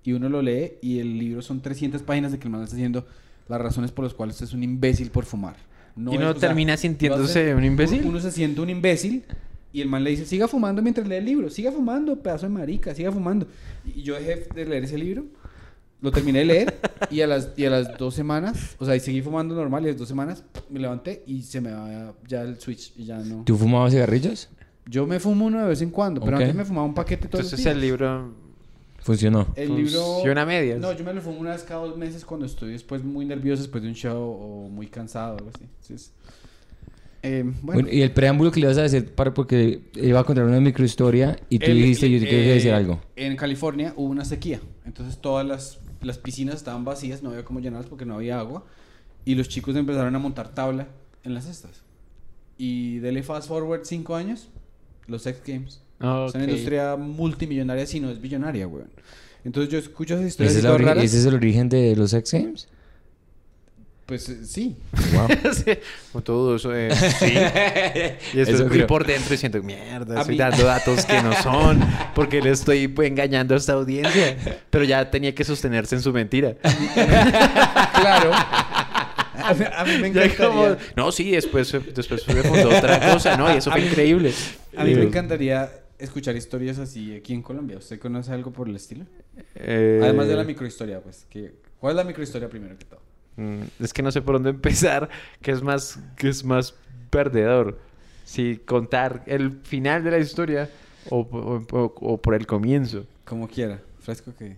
Y 0.05 0.13
uno 0.13 0.29
lo 0.29 0.41
lee 0.41 0.73
y 0.81 0.99
el 0.99 1.17
libro 1.17 1.41
son 1.41 1.61
300 1.61 2.01
páginas 2.03 2.31
de 2.31 2.39
que 2.39 2.47
el 2.47 2.51
man 2.51 2.63
está 2.63 2.75
diciendo 2.75 3.05
las 3.53 3.61
razones 3.61 3.91
por 3.91 4.05
las 4.05 4.13
cuales 4.13 4.35
usted 4.35 4.47
es 4.47 4.53
un 4.53 4.63
imbécil 4.63 5.09
por 5.11 5.25
fumar. 5.25 5.55
¿Y 5.95 5.99
no 6.01 6.11
es- 6.13 6.19
o 6.19 6.39
sea, 6.39 6.49
termina 6.49 6.73
lo 6.73 6.77
sintiéndose 6.77 7.39
hace- 7.41 7.55
un 7.55 7.63
imbécil? 7.63 7.99
Uno, 8.01 8.09
uno 8.09 8.19
se 8.19 8.31
siente 8.31 8.61
un 8.61 8.69
imbécil 8.69 9.23
y 9.71 9.81
el 9.81 9.87
man 9.89 10.03
le 10.03 10.09
dice, 10.11 10.25
siga 10.25 10.47
fumando 10.47 10.81
mientras 10.81 11.07
lee 11.07 11.15
el 11.15 11.25
libro, 11.25 11.49
siga 11.49 11.71
fumando, 11.71 12.15
pedazo 12.21 12.45
de 12.47 12.53
marica, 12.53 12.93
siga 12.95 13.11
fumando. 13.11 13.47
Y 13.85 14.01
yo 14.03 14.15
dejé 14.15 14.47
de 14.53 14.65
leer 14.65 14.83
ese 14.85 14.97
libro, 14.97 15.25
lo 16.01 16.11
terminé 16.11 16.39
de 16.39 16.45
leer 16.45 16.79
y 17.09 17.21
a 17.21 17.27
las, 17.27 17.49
y 17.55 17.65
a 17.65 17.69
las 17.69 17.97
dos 17.97 18.13
semanas, 18.13 18.75
o 18.79 18.85
sea, 18.85 18.95
y 18.95 18.99
seguí 18.99 19.21
fumando 19.21 19.55
normal 19.55 19.83
y 19.83 19.85
a 19.85 19.89
las 19.91 19.99
dos 19.99 20.07
semanas 20.07 20.43
me 20.69 20.79
levanté 20.79 21.23
y 21.27 21.41
se 21.43 21.61
me 21.61 21.71
va 21.71 22.13
ya 22.27 22.41
el 22.41 22.59
switch 22.59 22.91
y 22.97 23.05
ya 23.05 23.19
no. 23.19 23.43
¿Tú 23.45 23.55
fumabas 23.57 23.93
cigarrillos? 23.93 24.49
Yo 24.85 25.07
me 25.07 25.19
fumo 25.19 25.45
uno 25.45 25.61
de 25.61 25.67
vez 25.69 25.81
en 25.81 25.91
cuando, 25.91 26.19
pero 26.21 26.35
antes 26.37 26.53
me 26.53 26.65
fumaba 26.65 26.85
un 26.85 26.93
paquete 26.93 27.27
todos 27.29 27.45
los 27.45 27.53
Entonces 27.53 27.63
días. 27.65 27.75
el 27.75 27.81
libro 27.81 28.33
Funcionó. 29.03 29.47
El 29.55 29.75
libro... 29.75 30.01
funciona 30.01 30.41
a 30.41 30.45
medias. 30.45 30.79
No, 30.79 30.91
yo 30.93 31.03
me 31.03 31.13
lo 31.13 31.21
fumo 31.21 31.39
una 31.39 31.51
vez 31.51 31.63
cada 31.63 31.81
dos 31.85 31.97
meses 31.97 32.23
cuando 32.25 32.45
estoy 32.45 32.71
después 32.71 33.03
muy 33.03 33.25
nervioso 33.25 33.61
después 33.61 33.83
de 33.83 33.89
un 33.89 33.95
show 33.95 34.17
o 34.21 34.69
muy 34.69 34.87
cansado 34.87 35.35
o 35.35 35.37
algo 35.37 35.51
así. 35.53 35.65
Entonces, 35.81 36.13
eh, 37.21 37.43
bueno. 37.43 37.81
Bueno, 37.81 37.89
y 37.91 38.01
el 38.01 38.11
preámbulo 38.11 38.51
que 38.51 38.59
le 38.59 38.67
vas 38.67 38.77
a 38.77 38.83
decir 38.83 39.13
para 39.13 39.33
porque 39.33 39.81
iba 39.95 40.19
a 40.19 40.23
contar 40.23 40.45
una 40.45 40.59
microhistoria 40.59 41.37
y 41.49 41.59
tú 41.59 41.65
El- 41.71 41.77
dijiste 41.77 42.09
yo 42.09 42.19
te 42.19 42.27
quiero 42.27 42.43
eh, 42.43 42.53
decir 42.53 42.73
algo. 42.73 42.99
En 43.15 43.35
California 43.35 43.93
hubo 43.95 44.09
una 44.09 44.25
sequía, 44.25 44.59
entonces 44.85 45.17
todas 45.19 45.45
las, 45.45 45.79
las 46.01 46.17
piscinas 46.17 46.55
estaban 46.55 46.83
vacías, 46.85 47.21
no 47.23 47.29
había 47.29 47.43
cómo 47.45 47.59
llenarlas 47.59 47.89
porque 47.89 48.05
no 48.05 48.15
había 48.15 48.39
agua. 48.39 48.65
Y 49.25 49.35
los 49.35 49.47
chicos 49.47 49.75
empezaron 49.75 50.15
a 50.15 50.19
montar 50.19 50.53
tabla 50.53 50.87
en 51.23 51.33
las 51.33 51.45
cestas. 51.45 51.83
Y 52.57 52.99
dele 52.99 53.23
fast 53.23 53.47
forward 53.47 53.81
cinco 53.85 54.15
años, 54.15 54.49
los 55.07 55.25
X 55.25 55.41
Games. 55.45 55.81
Ah, 56.03 56.25
Es 56.27 56.35
una 56.35 56.43
industria 56.43 56.95
multimillonaria, 56.97 57.85
si 57.87 57.99
no 57.99 58.09
es 58.11 58.19
billonaria, 58.21 58.67
weón. 58.67 58.89
Entonces 59.45 59.71
yo 59.71 59.79
escucho 59.79 60.13
esas 60.15 60.27
historias 60.27 60.55
¿Ese 60.55 60.67
y 60.67 60.71
es, 60.71 60.81
raras. 60.81 61.03
ese 61.03 61.17
es 61.19 61.25
el 61.25 61.33
origen 61.35 61.67
de 61.69 61.95
los 61.95 62.13
X 62.13 62.31
Games? 62.33 62.67
Pues 64.05 64.27
eh, 64.27 64.45
sí. 64.45 64.75
Wow. 65.13 65.27
Sí, 65.53 65.71
todo 66.23 66.57
eso 66.57 66.69
de... 66.69 66.93
Sí. 67.19 67.33
Y 68.37 68.39
Eso 68.41 68.51
después 68.51 68.59
fui 68.67 68.69
creo. 68.69 68.87
por 68.87 69.05
dentro 69.07 69.29
diciendo, 69.31 69.63
mierda, 69.63 70.17
A 70.17 70.19
estoy 70.21 70.35
mí- 70.35 70.39
dando 70.39 70.65
datos 70.65 71.05
que 71.05 71.21
no 71.21 71.33
son, 71.41 71.79
porque 72.13 72.41
le 72.41 72.51
estoy 72.51 72.93
engañando 73.01 73.53
a 73.53 73.57
esta 73.57 73.73
audiencia. 73.73 74.37
Pero 74.69 74.83
ya 74.83 75.09
tenía 75.09 75.33
que 75.33 75.45
sostenerse 75.45 75.95
en 75.95 76.01
su 76.01 76.11
mentira. 76.11 76.55
claro. 77.95 78.31
A 78.33 79.53
mí, 79.53 79.65
a 79.75 79.83
mí 79.85 79.97
me 79.99 80.07
encantaría. 80.09 80.35
como, 80.47 80.75
no, 80.95 81.11
sí, 81.11 81.31
después, 81.31 81.71
después 81.95 82.21
se 82.23 82.33
fundó 82.43 82.69
otra 82.77 83.11
cosa, 83.13 83.35
¿no? 83.35 83.53
Y 83.53 83.57
eso 83.57 83.69
A 83.71 83.73
fue 83.73 83.81
mí- 83.81 83.87
increíble. 83.87 84.33
A 84.77 84.83
mí 84.83 84.95
me 84.95 85.03
encantaría 85.03 85.69
escuchar 85.99 86.35
historias 86.35 86.79
así 86.79 87.15
aquí 87.15 87.33
en 87.33 87.41
Colombia. 87.41 87.77
¿Usted 87.77 87.99
conoce 87.99 88.31
algo 88.31 88.51
por 88.51 88.67
el 88.69 88.75
estilo? 88.75 89.05
eh, 89.55 89.99
Además 90.03 90.27
de 90.27 90.35
la 90.35 90.43
microhistoria, 90.43 91.01
pues. 91.01 91.25
Que, 91.29 91.53
¿Cuál 91.79 91.91
es 91.91 91.97
la 91.97 92.03
microhistoria 92.03 92.49
primero 92.49 92.77
que 92.77 92.85
todo? 92.85 92.99
mm, 93.37 93.61
Es 93.79 93.93
que 93.93 94.01
no 94.03 94.11
sé 94.11 94.21
por 94.21 94.35
dónde 94.35 94.49
empezar, 94.51 95.09
que 95.41 95.51
es 95.51 95.61
más, 95.61 95.99
que 96.17 96.29
es 96.29 96.43
más 96.43 96.75
perdedor. 97.09 97.77
Si 98.25 98.57
contar 98.57 99.23
el 99.27 99.51
final 99.63 100.03
de 100.03 100.11
la 100.11 100.17
historia 100.19 100.69
o, 101.09 101.19
o- 101.19 101.77
o- 101.77 101.93
o 102.13 102.21
por 102.21 102.33
el 102.35 102.47
comienzo. 102.47 103.05
Como 103.25 103.47
quiera. 103.47 103.81
Fresco 103.99 104.33
que... 104.37 104.55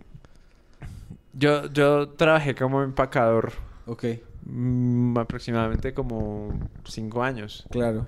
Yo, 1.34 1.68
yo 1.72 2.10
trabajé 2.10 2.56
como 2.56 2.82
empacador 2.82 3.52
Ok, 3.88 4.06
mm, 4.46 5.18
aproximadamente 5.18 5.94
como 5.94 6.58
cinco 6.86 7.22
años. 7.24 7.66
claro. 7.70 8.08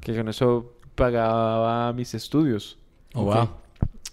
Que 0.00 0.14
con 0.16 0.28
eso 0.28 0.72
pagaba 0.96 1.92
mis 1.92 2.14
estudios. 2.14 2.78
Oh, 3.14 3.24
wow. 3.24 3.50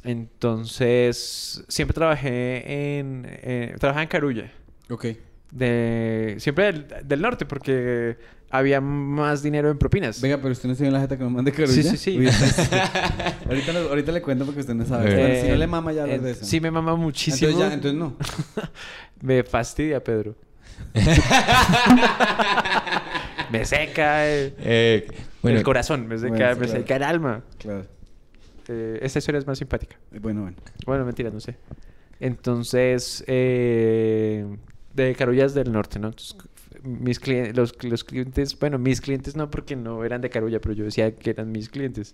Entonces, 0.03 1.63
siempre 1.67 1.95
trabajé 1.95 2.99
en... 2.99 3.25
eh, 3.27 3.75
trabajaba 3.79 4.03
en 4.03 4.09
Carulla. 4.09 4.51
Ok. 4.89 5.05
De, 5.51 6.35
siempre 6.39 6.65
del, 6.65 6.87
del 7.05 7.21
norte, 7.21 7.45
porque 7.45 8.17
había 8.49 8.81
más 8.81 9.41
dinero 9.41 9.71
en 9.71 9.77
propinas. 9.79 10.21
Venga, 10.21 10.37
pero 10.37 10.51
usted 10.51 10.69
no 10.69 10.75
se 10.75 10.85
en 10.85 10.93
la 10.93 11.01
jeta 11.01 11.17
que 11.17 11.23
nos 11.23 11.31
mande 11.31 11.51
Carulla. 11.51 11.73
Sí, 11.73 11.81
sí, 11.83 11.97
sí. 11.97 12.19
Uy, 12.19 12.27
ahorita, 13.89 14.11
le 14.11 14.21
cuento 14.21 14.45
porque 14.45 14.61
usted 14.61 14.75
no 14.75 14.85
sabe. 14.85 15.09
Eh, 15.09 15.41
si 15.41 15.47
no 15.49 15.55
le 15.55 15.65
mama 15.65 15.91
ya 15.91 16.05
eh, 16.05 16.19
de 16.19 16.31
eso. 16.31 16.45
Sí, 16.45 16.61
me 16.61 16.69
mama 16.69 16.95
muchísimo. 16.95 17.49
Entonces 17.49 17.69
ya, 17.69 17.73
entonces 17.73 17.99
no. 17.99 18.15
Me 19.21 19.43
fastidia, 19.43 20.03
Pedro. 20.03 20.35
me 23.53 23.65
seca 23.65 24.27
eh, 24.27 24.53
Eh, 24.59 25.07
bueno, 25.41 25.57
el 25.57 25.63
corazón, 25.63 26.07
me 26.07 26.17
seca, 26.17 26.29
Bueno, 26.29 26.47
me 26.59 26.65
claro. 26.65 26.79
seca 26.81 26.95
el 26.95 27.03
alma. 27.03 27.43
Claro. 27.57 27.85
Eh, 28.67 28.99
esta 29.01 29.19
historia 29.19 29.39
es 29.39 29.47
más 29.47 29.57
simpática. 29.57 29.97
Bueno, 30.11 30.41
bueno. 30.41 30.57
Bueno, 30.85 31.05
mentira, 31.05 31.29
no 31.29 31.39
sé. 31.39 31.55
Entonces, 32.19 33.23
eh, 33.27 34.45
de 34.93 35.15
Carullas 35.15 35.53
del 35.53 35.71
Norte, 35.71 35.99
¿no? 35.99 36.07
Entonces, 36.07 36.37
mis 36.83 37.19
clientes, 37.19 37.55
los, 37.55 37.83
los 37.83 38.03
clientes, 38.03 38.57
bueno, 38.59 38.77
mis 38.77 39.01
clientes 39.01 39.35
no 39.35 39.49
porque 39.49 39.75
no 39.75 40.03
eran 40.03 40.21
de 40.21 40.29
Carulla, 40.29 40.59
pero 40.59 40.73
yo 40.73 40.85
decía 40.85 41.13
que 41.15 41.29
eran 41.29 41.51
mis 41.51 41.69
clientes. 41.69 42.13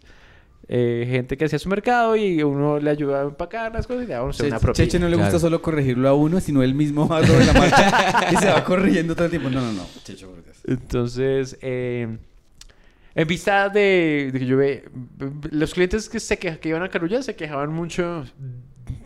Eh, 0.67 1.07
gente 1.09 1.35
que 1.37 1.45
hacía 1.45 1.57
su 1.57 1.67
mercado 1.69 2.15
y 2.15 2.43
uno 2.43 2.77
le 2.79 2.89
ayudaba 2.91 3.21
a 3.21 3.25
empacar 3.25 3.73
las 3.73 3.87
cosas 3.87 4.03
y 4.03 4.07
le 4.07 4.13
daba 4.13 4.29
Che- 4.31 4.47
una 4.47 4.59
propina. 4.59 4.85
Cheche 4.85 4.99
no 4.99 5.07
le 5.07 5.15
Claro. 5.15 5.31
gusta 5.31 5.39
solo 5.39 5.61
corregirlo 5.61 6.07
a 6.09 6.13
uno, 6.13 6.39
sino 6.39 6.61
él 6.61 6.75
mismo 6.75 7.07
va 7.07 7.25
sobre 7.25 7.45
la 7.45 7.53
marcha 7.53 8.31
y 8.31 8.35
se 8.37 8.47
va 8.47 8.63
corrigiendo 8.63 9.15
todo 9.15 9.25
el 9.25 9.31
tiempo. 9.31 9.49
No, 9.49 9.61
no, 9.61 9.71
no. 9.73 9.85
Dios. 10.05 10.25
Entonces, 10.67 11.57
eh, 11.61 12.17
en 13.15 13.27
vista 13.27 13.69
de, 13.69 14.29
de 14.31 14.39
que 14.39 14.45
yo 14.45 14.57
ve, 14.57 14.85
los 15.51 15.73
clientes 15.73 16.07
que 16.09 16.19
se 16.19 16.37
queja- 16.37 16.57
que 16.59 16.69
iban 16.69 16.83
a 16.83 16.89
Carulla 16.89 17.23
se 17.23 17.35
quejaban 17.35 17.73
mucho 17.73 18.25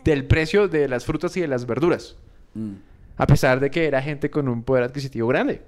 del 0.04 0.26
precio 0.26 0.68
de 0.68 0.88
las 0.88 1.04
frutas 1.06 1.36
y 1.36 1.40
de 1.40 1.48
las 1.48 1.66
verduras, 1.66 2.16
Mm. 2.54 2.72
a 3.16 3.26
pesar 3.26 3.58
de 3.60 3.70
que 3.70 3.86
era 3.86 4.02
gente 4.02 4.28
con 4.30 4.48
un 4.48 4.62
poder 4.62 4.84
adquisitivo 4.84 5.28
grande. 5.28 5.62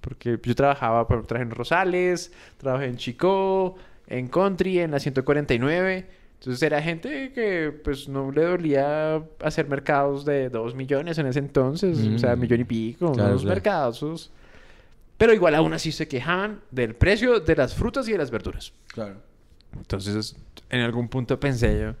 Porque 0.00 0.38
yo 0.42 0.54
trabajaba, 0.54 1.06
por- 1.06 1.26
trabajé 1.26 1.48
en 1.48 1.54
Rosales, 1.54 2.32
trabajé 2.58 2.86
en 2.86 2.96
Chico, 2.96 3.76
en 4.18 4.28
Country, 4.28 4.78
en 4.80 4.90
la 4.92 4.98
149. 5.00 6.06
Entonces 6.38 6.62
era 6.62 6.82
gente 6.82 7.32
que 7.32 7.72
pues 7.84 8.08
no 8.08 8.32
le 8.32 8.42
dolía 8.44 9.22
hacer 9.44 9.68
mercados 9.68 10.24
de 10.24 10.48
2 10.50 10.74
millones 10.74 11.16
en 11.18 11.26
ese 11.26 11.38
entonces, 11.38 11.98
o 11.98 12.18
sea, 12.18 12.34
Mm. 12.36 12.40
millón 12.40 12.60
y 12.60 12.64
pico, 12.64 13.12
Claro, 13.12 13.30
unos 13.30 13.42
claro. 13.42 13.54
mercados. 13.54 14.30
Pero 15.16 15.32
igual 15.34 15.54
aún 15.54 15.72
así 15.72 15.92
se 15.92 16.08
quejaban 16.08 16.60
del 16.72 16.94
precio 16.96 17.38
de 17.38 17.54
las 17.54 17.74
frutas 17.74 18.08
y 18.08 18.12
de 18.12 18.18
las 18.18 18.30
verduras. 18.32 18.72
Claro. 18.88 19.20
Entonces, 19.76 20.34
en 20.68 20.80
algún 20.80 21.08
punto 21.08 21.38
pensé 21.38 21.80
yo, 21.80 21.94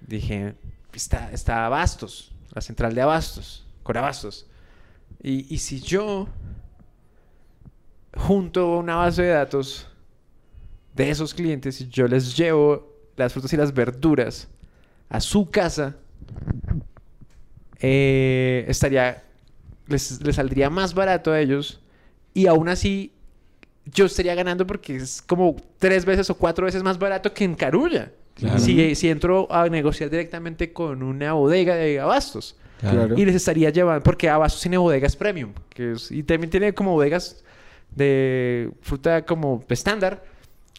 dije, 0.00 0.54
está, 0.94 1.30
está 1.30 1.66
Abastos, 1.66 2.32
la 2.54 2.62
central 2.62 2.94
de 2.94 3.02
Abastos, 3.02 3.66
con 3.82 3.96
Abastos. 3.98 4.46
Y, 5.22 5.54
y 5.54 5.58
si 5.58 5.80
yo 5.80 6.26
junto 8.16 8.78
una 8.78 8.96
base 8.96 9.22
de 9.22 9.28
datos 9.30 9.86
de 10.94 11.10
esos 11.10 11.34
clientes 11.34 11.80
y 11.80 11.88
yo 11.88 12.06
les 12.06 12.36
llevo 12.36 12.92
las 13.16 13.32
frutas 13.32 13.52
y 13.52 13.56
las 13.56 13.72
verduras 13.72 14.48
a 15.08 15.20
su 15.20 15.50
casa, 15.50 15.96
eh, 17.80 18.64
estaría, 18.68 19.22
les, 19.88 20.20
les 20.22 20.36
saldría 20.36 20.70
más 20.70 20.94
barato 20.94 21.32
a 21.32 21.40
ellos 21.40 21.80
y 22.34 22.46
aún 22.46 22.68
así 22.68 23.12
yo 23.92 24.06
estaría 24.06 24.34
ganando 24.34 24.66
porque 24.66 24.96
es 24.96 25.20
como 25.22 25.56
tres 25.78 26.04
veces 26.04 26.30
o 26.30 26.36
cuatro 26.36 26.66
veces 26.66 26.82
más 26.82 26.98
barato 26.98 27.32
que 27.34 27.44
en 27.44 27.54
Carulla. 27.54 28.12
Claro. 28.34 28.58
Si, 28.58 28.94
si 28.94 29.08
entro 29.10 29.46
a 29.52 29.68
negociar 29.68 30.08
directamente 30.08 30.72
con 30.72 31.02
una 31.02 31.34
bodega 31.34 31.74
de 31.74 32.00
abastos. 32.00 32.56
Claro. 32.80 33.16
Y 33.16 33.24
les 33.24 33.34
estaría 33.36 33.70
llevando, 33.70 34.02
porque 34.02 34.28
Abastos 34.28 34.60
tiene 34.62 34.76
bodegas 34.76 35.14
premium, 35.14 35.52
que 35.68 35.92
es- 35.92 36.10
y 36.10 36.22
también 36.24 36.50
tiene 36.50 36.72
como 36.74 36.92
bodegas 36.92 37.44
de 37.94 38.72
fruta 38.80 39.24
como 39.24 39.64
estándar, 39.68 40.24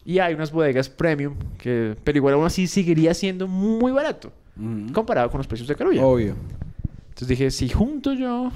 y 0.04 0.18
hay 0.18 0.34
unas 0.34 0.52
bodegas 0.52 0.88
premium, 0.88 1.34
que, 1.58 1.96
pero 2.04 2.18
igual 2.18 2.34
aún 2.34 2.44
así 2.46 2.66
seguiría 2.66 3.14
siendo 3.14 3.46
muy 3.48 3.92
barato, 3.92 4.32
Mm. 4.56 4.90
comparado 4.92 5.30
con 5.30 5.38
los 5.38 5.46
precios 5.48 5.66
de 5.68 5.74
Carulla. 5.74 6.04
Obvio. 6.06 6.36
Entonces 7.08 7.26
dije, 7.28 7.50
si 7.50 7.68
junto 7.68 8.12
yo 8.12 8.52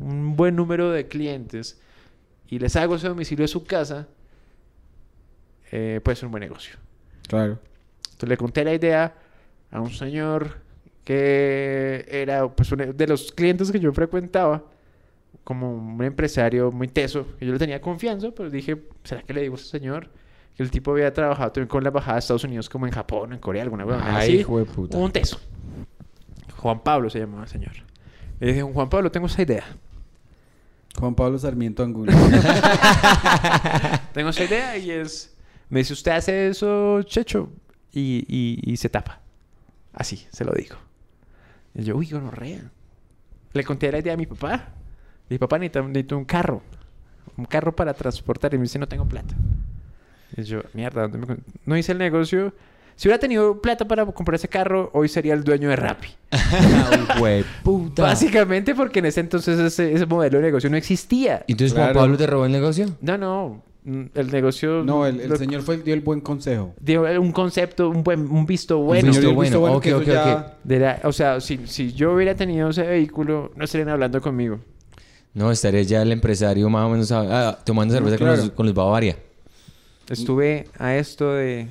un 0.00 0.36
buen 0.36 0.54
número 0.56 0.90
de 0.90 1.06
clientes 1.08 1.80
y 2.48 2.58
les 2.58 2.76
hago 2.76 2.96
ese 2.96 3.08
domicilio 3.08 3.44
a 3.44 3.48
su 3.48 3.64
casa, 3.64 4.06
eh, 5.72 6.00
puede 6.02 6.16
ser 6.16 6.26
un 6.26 6.32
buen 6.32 6.42
negocio. 6.42 6.76
Claro. 7.28 7.58
Entonces 8.04 8.28
le 8.28 8.36
conté 8.36 8.64
la 8.64 8.74
idea 8.74 9.14
a 9.70 9.80
un 9.80 9.90
señor 9.90 10.58
que 11.04 12.06
era 12.10 12.48
pues, 12.48 12.70
uno 12.72 12.92
de 12.92 13.06
los 13.06 13.32
clientes 13.32 13.70
que 13.72 13.80
yo 13.80 13.92
frecuentaba, 13.92 14.64
como 15.42 15.74
un 15.74 16.02
empresario 16.02 16.70
muy 16.70 16.88
teso, 16.88 17.26
que 17.38 17.44
yo 17.46 17.52
le 17.52 17.58
tenía 17.58 17.80
confianza, 17.80 18.30
pero 18.30 18.50
dije, 18.50 18.76
¿será 19.02 19.22
que 19.22 19.34
le 19.34 19.42
digo 19.42 19.54
a 19.54 19.58
ese 19.58 19.68
señor? 19.68 20.08
Que 20.56 20.62
el 20.62 20.70
tipo 20.70 20.92
había 20.92 21.12
trabajado 21.12 21.50
también 21.52 21.68
con 21.68 21.82
la 21.82 21.88
embajada 21.88 22.14
de 22.14 22.18
Estados 22.20 22.44
Unidos, 22.44 22.68
como 22.68 22.86
en 22.86 22.92
Japón, 22.92 23.32
en 23.32 23.38
Corea, 23.40 23.62
alguna 23.62 23.84
huevona 23.84 24.16
Ay, 24.18 24.28
así. 24.28 24.36
hijo 24.38 24.58
de 24.58 24.64
puta. 24.64 24.96
Un 24.96 25.10
teso. 25.10 25.40
Juan 26.56 26.80
Pablo 26.80 27.10
se 27.10 27.18
llamaba 27.18 27.42
el 27.42 27.48
señor. 27.48 27.72
Le 28.40 28.48
dije, 28.48 28.62
Juan 28.62 28.88
Pablo, 28.88 29.10
tengo 29.10 29.26
esa 29.26 29.42
idea. 29.42 29.64
Juan 30.98 31.14
Pablo 31.14 31.38
Sarmiento 31.38 31.82
Angulo. 31.82 32.12
Tengo 34.12 34.30
esa 34.30 34.44
idea 34.44 34.76
y 34.76 34.90
es... 34.92 35.36
Me 35.68 35.80
dice, 35.80 35.92
usted 35.92 36.12
hace 36.12 36.48
eso, 36.48 37.02
Checho. 37.02 37.48
Y, 37.92 38.24
y, 38.28 38.72
y 38.72 38.76
se 38.76 38.88
tapa. 38.88 39.20
Así, 39.92 40.24
se 40.30 40.44
lo 40.44 40.52
digo. 40.52 40.76
Y 41.74 41.82
yo, 41.84 41.96
uy, 41.96 42.08
gonorrea. 42.08 42.70
Le 43.52 43.64
conté 43.64 43.90
la 43.90 43.98
idea 43.98 44.14
a 44.14 44.16
mi 44.16 44.26
papá. 44.26 44.68
Mi 45.28 45.38
papá 45.38 45.58
necesita, 45.58 45.82
necesito 45.82 46.16
un 46.16 46.24
carro. 46.24 46.62
Un 47.36 47.44
carro 47.46 47.74
para 47.74 47.92
transportar. 47.94 48.54
Y 48.54 48.58
me 48.58 48.62
dice, 48.62 48.78
no 48.78 48.86
tengo 48.86 49.06
plata. 49.06 49.34
Y 50.36 50.42
yo, 50.42 50.60
mierda, 50.72 51.02
¿dónde 51.02 51.18
me 51.18 51.26
con-?" 51.26 51.44
No 51.66 51.76
hice 51.76 51.92
el 51.92 51.98
negocio. 51.98 52.52
Si 52.96 53.08
hubiera 53.08 53.18
tenido 53.18 53.60
plata 53.60 53.86
para 53.88 54.06
comprar 54.06 54.36
ese 54.36 54.46
carro, 54.48 54.90
hoy 54.94 55.08
sería 55.08 55.34
el 55.34 55.42
dueño 55.42 55.68
de 55.68 55.74
Rappi. 55.76 56.08
Güey, 57.18 57.44
puta. 57.62 58.02
Básicamente 58.02 58.74
porque 58.74 59.00
en 59.00 59.06
ese 59.06 59.20
entonces 59.20 59.58
ese, 59.58 59.92
ese 59.92 60.06
modelo 60.06 60.38
de 60.38 60.44
negocio 60.44 60.70
no 60.70 60.76
existía. 60.76 61.44
¿Y 61.46 61.52
entonces 61.52 61.72
Juan 61.74 61.86
Claro. 61.86 62.00
Pablo 62.00 62.16
te 62.16 62.26
robó 62.26 62.46
el 62.46 62.52
negocio? 62.52 62.86
No, 63.00 63.18
no. 63.18 63.62
mm, 63.84 64.02
El 64.14 64.30
negocio... 64.30 64.84
No, 64.84 65.06
el, 65.06 65.20
el 65.20 65.28
lo- 65.30 65.36
señor 65.36 65.62
fue, 65.62 65.78
dio 65.78 65.92
el 65.94 66.02
buen 66.02 66.20
consejo. 66.20 66.74
dio 66.80 67.02
un 67.20 67.32
concepto, 67.32 67.88
un 67.90 68.04
buen 68.04 68.20
un 68.30 68.46
visto 68.46 68.78
bueno. 68.78 69.08
visto 69.08 69.20
Señor, 69.22 69.34
bueno. 69.34 69.60
Ok, 69.74 69.86
ok, 69.96 70.02
ya- 70.04 70.36
ok. 70.36 70.52
De 70.64 70.78
la- 70.78 71.00
o 71.02 71.12
sea, 71.12 71.40
si, 71.40 71.66
si 71.66 71.92
yo 71.94 72.12
hubiera 72.12 72.36
tenido 72.36 72.70
ese 72.70 72.82
vehículo, 72.84 73.50
no 73.56 73.64
estarían 73.64 73.88
hablando 73.88 74.20
conmigo. 74.20 74.60
No, 75.32 75.50
estaré 75.50 75.84
ya 75.84 76.00
el 76.02 76.12
empresario 76.12 76.70
más 76.70 76.86
o 76.86 76.90
menos 76.90 77.10
ah, 77.10 77.58
tomando 77.64 77.92
cerveza 77.92 78.18
con, 78.18 78.26
claro. 78.28 78.40
los, 78.42 78.50
con 78.52 78.66
los 78.66 78.74
Bavaria. 78.74 79.16
Estuve 80.10 80.66
a 80.78 80.96
esto 80.96 81.32
de... 81.32 81.68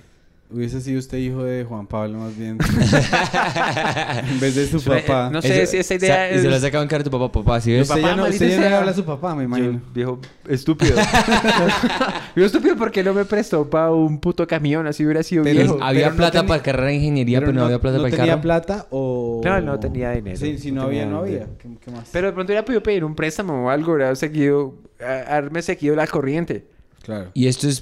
Hubiese 0.52 0.82
sido 0.82 1.00
usted 1.00 1.18
hijo 1.18 1.44
de 1.44 1.64
Juan 1.64 1.88
Pablo 1.88 2.20
más 2.20 2.38
bien. 2.38 2.60
en 4.30 4.40
vez 4.40 4.54
de 4.54 4.68
su 4.68 4.80
Fue- 4.80 5.02
papá. 5.02 5.30
no 5.32 5.42
sé 5.42 5.66
si 5.66 5.78
esa 5.78 5.96
idea 5.96 6.32
Y 6.32 6.38
se 6.40 6.44
lo 6.44 6.52
es- 6.52 6.58
ha 6.58 6.60
sacado 6.68 6.84
en 6.84 6.90
cara 6.90 7.02
a 7.02 7.04
tu 7.04 7.10
papá, 7.10 7.32
papá, 7.32 7.60
¿sí 7.60 7.72
ves? 7.72 7.90
usted 7.90 7.96
ya 7.96 8.02
papá, 8.04 8.16
no, 8.16 8.22
maldita 8.24 8.46
usted 8.46 8.50
ya 8.52 8.58
no 8.58 8.62
le 8.64 8.68
sea. 8.70 8.78
habla 8.80 8.92
a 8.92 8.94
su 8.94 9.04
papá, 9.04 9.34
me 9.36 9.46
imagino. 9.46 9.72
Yo, 9.74 9.80
viejo 9.94 10.20
estúpido. 10.48 10.96
viejo 12.36 12.46
estúpido 12.46 12.76
porque 12.76 13.04
no 13.04 13.14
me 13.16 13.26
prestó 13.26 13.68
para 13.68 13.92
un 13.92 14.20
puto 14.20 14.46
camión, 14.46 14.86
así 14.86 15.04
hubiera 15.04 15.24
sido 15.24 15.44
Pero- 15.44 15.56
viejo. 15.60 15.80
había 15.82 16.10
no 16.12 16.18
plata 16.18 16.32
tenía- 16.42 16.48
para 16.48 16.62
carrera 16.64 16.88
de 16.90 16.96
ingeniería, 16.96 17.40
pero, 17.40 17.54
no, 17.54 17.64
había 17.66 17.80
plata 17.80 17.98
para 17.98 18.10
el 18.10 18.16
tenía 18.16 18.32
carro. 18.34 18.42
plata 18.42 18.88
o...? 18.92 19.42
No, 19.44 19.62
no 19.62 19.80
tenía 19.80 20.12
dinero. 20.12 20.38
Sí, 20.38 20.58
si 20.60 20.72
no, 20.72 20.82
No 20.82 20.88
había, 20.88 21.02
tenía 21.02 21.14
no 21.16 21.20
había. 21.22 21.34
dinero. 21.40 21.54
¿Qué, 21.58 21.70
qué 21.84 21.92
más? 21.92 22.10
Pero 22.12 22.28
de 22.28 22.34
pronto 22.34 22.52
hubiera 22.52 22.64
podido 22.66 22.84
pedir 22.84 23.04
un 23.04 23.16
préstamo 23.16 23.66
o 23.66 23.70
algo, 23.72 23.94
hubiera 23.94 24.16
seguido, 24.16 24.76
a- 25.04 25.36
haberme 25.38 25.62
seguido 25.64 25.96
la 25.96 26.06
corriente. 26.06 26.66
Claro. 27.04 27.32
¿Y 27.34 27.48
esto 27.48 27.68
es 27.68 27.82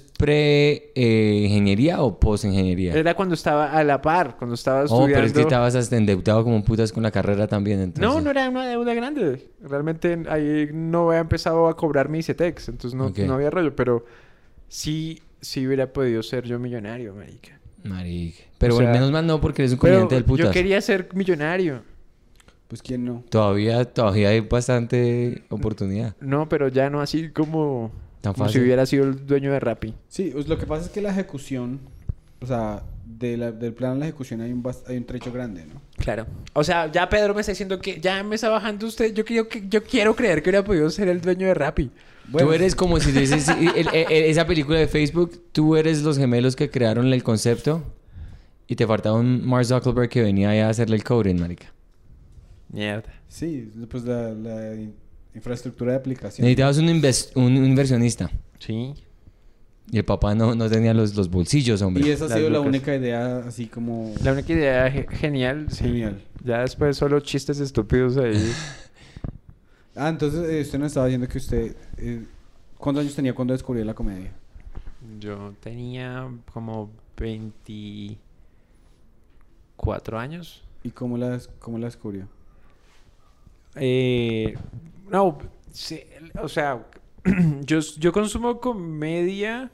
pre-ingeniería 0.95 2.01
o 2.01 2.19
post-ingeniería? 2.19 2.93
Era 2.93 3.13
cuando 3.13 3.35
estaba 3.35 3.71
a 3.71 3.83
la 3.83 4.01
par, 4.01 4.35
cuando 4.37 4.55
estaba 4.55 4.81
Oh, 4.81 4.85
estudiando. 4.85 5.13
pero 5.13 5.25
es 5.27 5.33
que 5.33 5.41
estabas 5.41 5.75
hasta 5.75 5.95
endeudado 5.97 6.43
como 6.43 6.63
putas 6.63 6.91
con 6.91 7.03
la 7.03 7.11
carrera 7.11 7.47
también, 7.47 7.79
entonces. 7.81 8.01
No, 8.15 8.19
no 8.21 8.31
era 8.31 8.49
una 8.49 8.67
deuda 8.67 8.93
grande. 8.93 9.49
Realmente 9.61 10.23
ahí 10.29 10.69
no 10.73 11.09
había 11.09 11.19
empezado 11.21 11.67
a 11.67 11.75
cobrar 11.75 12.09
mi 12.09 12.19
ICETEX, 12.19 12.69
entonces 12.69 12.97
no, 12.97 13.33
había 13.35 13.49
rollo, 13.49 13.75
pero 13.75 14.05
sí, 14.67 15.21
sí 15.39 15.65
hubiera 15.67 15.93
podido 15.93 16.23
ser 16.23 16.45
yo 16.45 16.59
millonario, 16.59 17.13
marica. 17.13 17.59
Marica. 17.83 18.43
Pero 18.57 18.73
O 18.73 18.77
bueno, 18.77 18.91
menos 18.91 19.11
mal 19.11 19.25
no, 19.25 19.39
porque 19.41 19.61
eres 19.63 19.73
un 19.73 19.77
comediante 19.79 20.15
del 20.15 20.23
putas. 20.25 20.47
yo 20.47 20.51
quería 20.51 20.79
ser 20.81 21.09
millonario. 21.13 21.83
Pues 22.67 22.81
quién 22.81 23.03
no. 23.03 23.23
Todavía, 23.29 23.83
todavía 23.85 24.29
hay 24.29 24.39
bastante 24.39 25.43
oportunidad. 25.49 26.15
No, 26.21 26.47
pero 26.47 26.69
ya 26.69 26.89
no 26.89 27.01
así 27.01 27.29
como, 27.29 27.91
Tan 28.21 28.33
como 28.33 28.49
si 28.49 28.59
hubiera 28.59 28.85
sido 28.85 29.05
el 29.05 29.25
dueño 29.25 29.51
de 29.51 29.59
Rappi. 29.59 29.93
Sí, 30.07 30.29
pues 30.33 30.47
lo 30.47 30.57
que 30.57 30.65
pasa 30.67 30.85
es 30.85 30.91
que 30.91 31.01
la 31.01 31.09
ejecución, 31.09 31.79
o 32.39 32.45
sea, 32.45 32.83
de 33.05 33.35
la- 33.37 33.51
del 33.51 33.73
plan 33.73 33.93
a 33.93 33.95
la 33.95 34.05
ejecución 34.05 34.41
hay 34.41 34.51
un, 34.51 34.63
hay 34.87 34.97
un 34.97 35.05
trecho 35.05 35.31
grande, 35.31 35.65
¿no? 35.65 35.81
Claro. 35.97 36.25
O 36.53 36.63
sea, 36.63 36.91
ya 36.91 37.09
Pedro 37.09 37.33
me 37.33 37.41
está 37.41 37.51
diciendo 37.51 37.79
que 37.79 37.99
ya 37.99 38.23
me 38.23 38.35
está 38.35 38.49
bajando 38.49 38.85
usted. 38.87 39.13
Yo 39.13 39.25
quiero, 39.25 39.47
que, 39.49 39.67
yo 39.67 39.83
quiero 39.83 40.15
creer 40.15 40.41
que 40.43 40.49
hubiera 40.49 40.63
podido 40.63 40.89
ser 40.89 41.07
el 41.07 41.19
dueño 41.21 41.47
de 41.47 41.53
Rappi. 41.53 41.91
Bueno, 42.29 42.47
tú 42.47 42.53
eres 42.53 42.75
como 42.75 42.99
si 42.99 43.11
dices 43.11 43.47
el- 43.49 43.67
el- 43.75 43.87
el- 43.93 44.23
esa 44.25 44.45
película 44.45 44.77
de 44.79 44.87
Facebook, 44.87 45.41
tú 45.51 45.75
eres 45.75 46.01
los 46.03 46.17
gemelos 46.17 46.55
que 46.55 46.69
crearon 46.69 47.11
el 47.11 47.23
concepto 47.23 47.83
y 48.67 48.75
te 48.75 48.85
faltaba 48.87 49.17
un 49.19 49.45
Mark 49.45 49.65
Zuckerberg 49.65 50.09
que 50.09 50.21
venía 50.21 50.65
a 50.65 50.69
hacerle 50.69 50.95
el 50.95 51.03
coding, 51.03 51.35
marica. 51.39 51.73
Mierda. 52.69 53.11
Sí, 53.27 53.69
pues 53.89 54.03
la, 54.03 54.29
infraestructura 55.35 55.91
de 55.93 55.97
aplicación. 55.97 56.45
Necesitabas 56.45 56.77
un, 56.77 56.87
un 57.43 57.65
inversionista. 57.65 58.29
Sí. 58.59 58.93
Y 59.91 59.97
el 59.97 60.05
papá 60.05 60.33
no, 60.35 60.55
no 60.55 60.69
tenía 60.69 60.93
los, 60.93 61.15
los 61.15 61.29
bolsillos, 61.29 61.81
hombre. 61.81 62.05
Y 62.05 62.09
esa 62.11 62.25
ha 62.25 62.29
Las 62.29 62.37
sido 62.37 62.49
la 62.49 62.59
única 62.61 62.95
idea 62.95 63.39
así 63.39 63.65
como 63.67 64.13
La 64.23 64.31
única 64.33 64.53
idea 64.53 64.89
ge- 64.89 65.07
genial. 65.09 65.67
sí. 65.69 65.83
genial. 65.83 66.21
Ya 66.43 66.61
después 66.61 66.95
solo 66.97 67.19
chistes 67.19 67.59
estúpidos 67.59 68.17
ahí. 68.17 68.51
Ah, 69.93 70.07
entonces 70.07 70.49
eh, 70.49 70.61
usted 70.61 70.79
nos 70.79 70.87
estaba 70.87 71.07
diciendo 71.07 71.27
que 71.27 71.37
usted... 71.37 71.75
eh, 71.97 72.23
¿Cuántos 72.77 73.01
años 73.03 73.13
tenía 73.13 73.33
cuando 73.35 73.51
descubrió 73.53 73.83
la 73.83 73.93
comedia? 73.93 74.31
Yo 75.19 75.53
tenía 75.59 76.29
como 76.53 76.89
24 77.17 80.17
años. 80.17 80.63
¿Y 80.83 80.91
cómo 80.91 81.17
la, 81.17 81.37
cómo 81.59 81.77
la 81.77 81.87
descubrió? 81.87 82.25
Eh, 83.75 84.53
no, 85.11 85.37
sí, 85.71 86.01
o 86.41 86.47
sea, 86.49 86.83
yo, 87.61 87.79
yo 87.99 88.11
consumo 88.11 88.59
comedia 88.59 89.69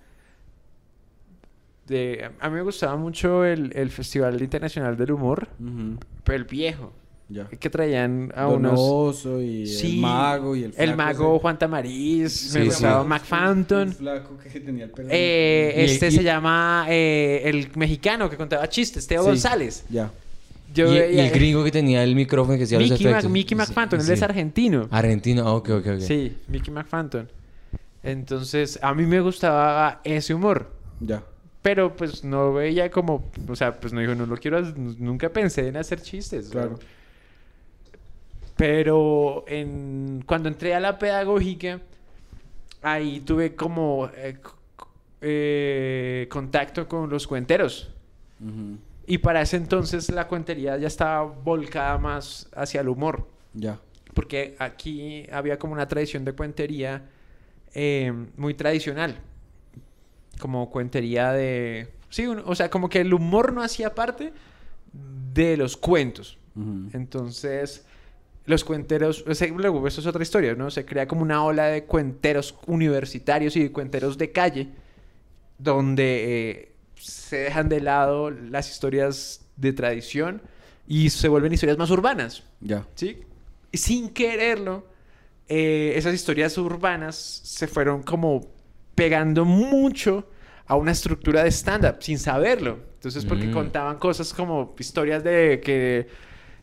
de... 1.88 2.30
A 2.40 2.50
mí 2.50 2.56
me 2.56 2.62
gustaba 2.64 2.96
mucho 2.98 3.46
el, 3.46 3.72
el 3.76 3.90
Festival 3.92 4.42
Internacional 4.42 4.98
del 4.98 5.12
Humor, 5.12 5.48
pero 6.24 6.36
el 6.38 6.44
viejo. 6.46 6.92
Ya. 7.30 7.46
Que 7.50 7.70
traían 7.70 8.32
a 8.36 8.44
Don 8.44 8.66
unos... 8.66 8.80
Y 9.42 9.66
Sí, 9.68 9.96
el 9.96 10.02
mago 10.02 10.56
y 10.56 10.64
el 10.64 10.74
El 10.78 10.94
flaco 10.94 10.98
mago 10.98 11.34
ese. 11.36 11.42
Juan 11.42 11.60
Tamariz, 11.60 12.32
Sí, 12.32 12.58
me 12.58 12.64
sí. 12.64 12.70
gustaba 12.70 13.04
El 13.84 13.94
flaco 13.94 14.38
que 14.38 14.60
tenía 14.62 14.86
el 14.86 14.92
pelo. 14.92 15.10
Eh, 15.12 15.74
el- 15.76 15.90
este 15.90 16.08
y- 16.08 16.12
se 16.12 16.24
llama 16.24 16.86
eh, 16.88 17.42
el 17.46 17.70
mexicano 17.76 18.30
que 18.30 18.38
contaba 18.38 18.68
chistes, 18.70 19.06
Teo. 19.08 19.24
González. 19.24 19.86
Ya. 19.90 20.10
Yo 20.78 20.94
y, 20.94 20.98
el 21.20 21.32
gringo 21.32 21.64
que 21.64 21.72
tenía 21.72 22.04
el 22.04 22.14
micrófono 22.16 22.58
que 22.58 22.64
hacía 22.66 22.80
los 22.80 22.90
Mickey, 22.92 23.06
Mac- 23.08 23.14
efectos. 23.16 23.32
Mickey 23.32 23.50
Sí, 23.50 23.56
McPhanton, 23.56 24.00
él 24.00 24.06
sí. 24.06 24.14
es 24.14 24.22
argentino. 24.22 24.88
Argentino, 24.92 25.48
ah, 25.48 25.54
ok, 25.56 25.70
ok, 25.70 25.88
ok. 25.96 26.00
Sí, 26.00 26.38
Mickey 26.48 26.74
McPhanton. 26.74 27.30
Entonces, 28.04 28.80
a 28.82 28.94
mí 28.94 29.06
me 29.06 29.20
gustaba 29.22 30.00
ese 30.04 30.34
humor. 30.34 30.70
Ya. 31.00 31.24
Pero 31.62 31.96
pues 31.96 32.24
no 32.24 32.54
veía 32.54 32.90
como, 32.92 33.26
o 33.50 33.56
sea, 33.56 33.78
pues 33.80 33.92
no 33.92 34.00
digo, 34.00 34.16
no 34.16 34.26
lo 34.26 34.38
quiero, 34.38 34.58
hacer, 34.60 34.78
nunca 34.78 35.30
pensé 35.30 35.68
en 35.68 35.78
hacer 35.78 36.02
chistes. 36.02 36.50
Claro. 36.50 36.72
¿no? 36.72 36.80
Pero 38.56 39.46
en, 39.48 40.24
cuando 40.26 40.50
entré 40.50 40.74
a 40.74 40.80
la 40.80 40.98
pedagógica, 40.98 41.80
ahí 42.82 43.20
tuve 43.20 43.56
como 43.56 44.10
eh, 44.16 44.38
c- 44.44 44.86
eh, 45.22 46.28
contacto 46.30 46.88
con 46.88 47.10
los 47.10 47.28
cuenteros. 47.28 47.90
Ujú, 48.44 48.78
Y 49.08 49.20
para 49.20 49.42
ese 49.42 49.56
entonces 49.58 50.10
la 50.12 50.28
cuentería 50.28 50.78
ya 50.78 50.88
estaba 50.88 51.24
volcada 51.24 51.98
más 51.98 52.50
hacia 52.54 52.82
el 52.82 52.90
humor. 52.90 53.28
Ya. 53.54 53.80
Porque 54.14 54.56
aquí 54.60 55.26
había 55.32 55.58
como 55.58 55.74
una 55.74 55.88
tradición 55.88 56.26
de 56.26 56.34
cuentería 56.34 57.04
eh, 57.74 58.12
muy 58.36 58.54
tradicional. 58.54 59.16
Como 60.40 60.70
cuentería 60.70 61.32
de... 61.32 61.88
Sí, 62.10 62.28
un- 62.28 62.44
o 62.46 62.54
sea, 62.54 62.70
como 62.70 62.90
que 62.90 63.00
el 63.02 63.14
humor 63.14 63.54
no 63.54 63.64
hacía 63.64 63.96
parte 63.96 64.34
de 65.34 65.56
los 65.58 65.78
cuentos. 65.78 66.38
Ujú, 66.56 66.90
Entonces, 66.94 67.86
los 68.46 68.64
cuenteros... 68.66 69.24
luego, 69.56 69.88
eso 69.88 70.02
es 70.02 70.08
otra 70.08 70.22
historia, 70.24 70.54
¿no? 70.56 70.70
Se 70.70 70.86
crea 70.86 71.08
como 71.08 71.22
una 71.22 71.44
ola 71.44 71.68
de 71.68 71.86
cuenteros 71.86 72.56
universitarios 72.68 73.56
y 73.56 73.64
de 73.64 73.72
cuenteros 73.72 74.18
de 74.18 74.32
calle, 74.32 74.68
donde 75.58 76.50
eh, 76.50 76.67
se 77.00 77.38
dejan 77.38 77.70
de 77.70 77.82
lado 77.82 78.30
las 78.32 78.70
historias 78.70 79.42
de 79.56 79.74
tradición 79.74 80.42
y 80.88 81.10
se 81.10 81.28
vuelven 81.28 81.54
historias 81.54 81.78
más 81.78 81.90
urbanas. 81.90 82.44
Ya. 82.60 82.86
¿sí? 82.96 83.24
Y 83.72 83.78
sin 83.78 84.10
quererlo, 84.10 84.86
eh, 85.48 85.94
esas 85.96 86.14
historias 86.14 86.58
urbanas 86.58 87.16
se 87.16 87.68
fueron 87.68 88.04
como 88.04 88.48
pegando 88.96 89.46
mucho 89.46 90.30
a 90.66 90.76
una 90.76 90.92
estructura 90.92 91.44
de 91.44 91.52
stand-up, 91.52 91.98
sin 92.02 92.20
saberlo. 92.20 92.80
Entonces, 92.96 93.24
porque 93.26 93.48
Mm. 93.48 93.54
contaban 93.54 93.98
cosas 93.98 94.34
como 94.34 94.76
historias 94.80 95.24
de 95.24 95.62
que 95.64 96.08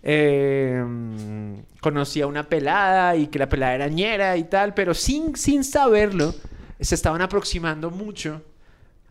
eh, 0.07 0.85
mm, 0.87 1.55
conocía 1.81 2.27
una 2.27 2.47
pelada 2.47 3.17
y 3.17 3.29
que 3.29 3.39
la 3.39 3.49
pelada 3.49 3.75
era 3.75 3.89
ñera 3.89 4.37
y 4.37 4.45
tal, 4.45 4.75
pero 4.75 4.93
sin, 4.93 5.35
sin 5.35 5.65
saberlo, 5.65 6.35
se 6.79 6.95
estaban 6.95 7.23
aproximando 7.23 7.91
mucho 7.91 8.43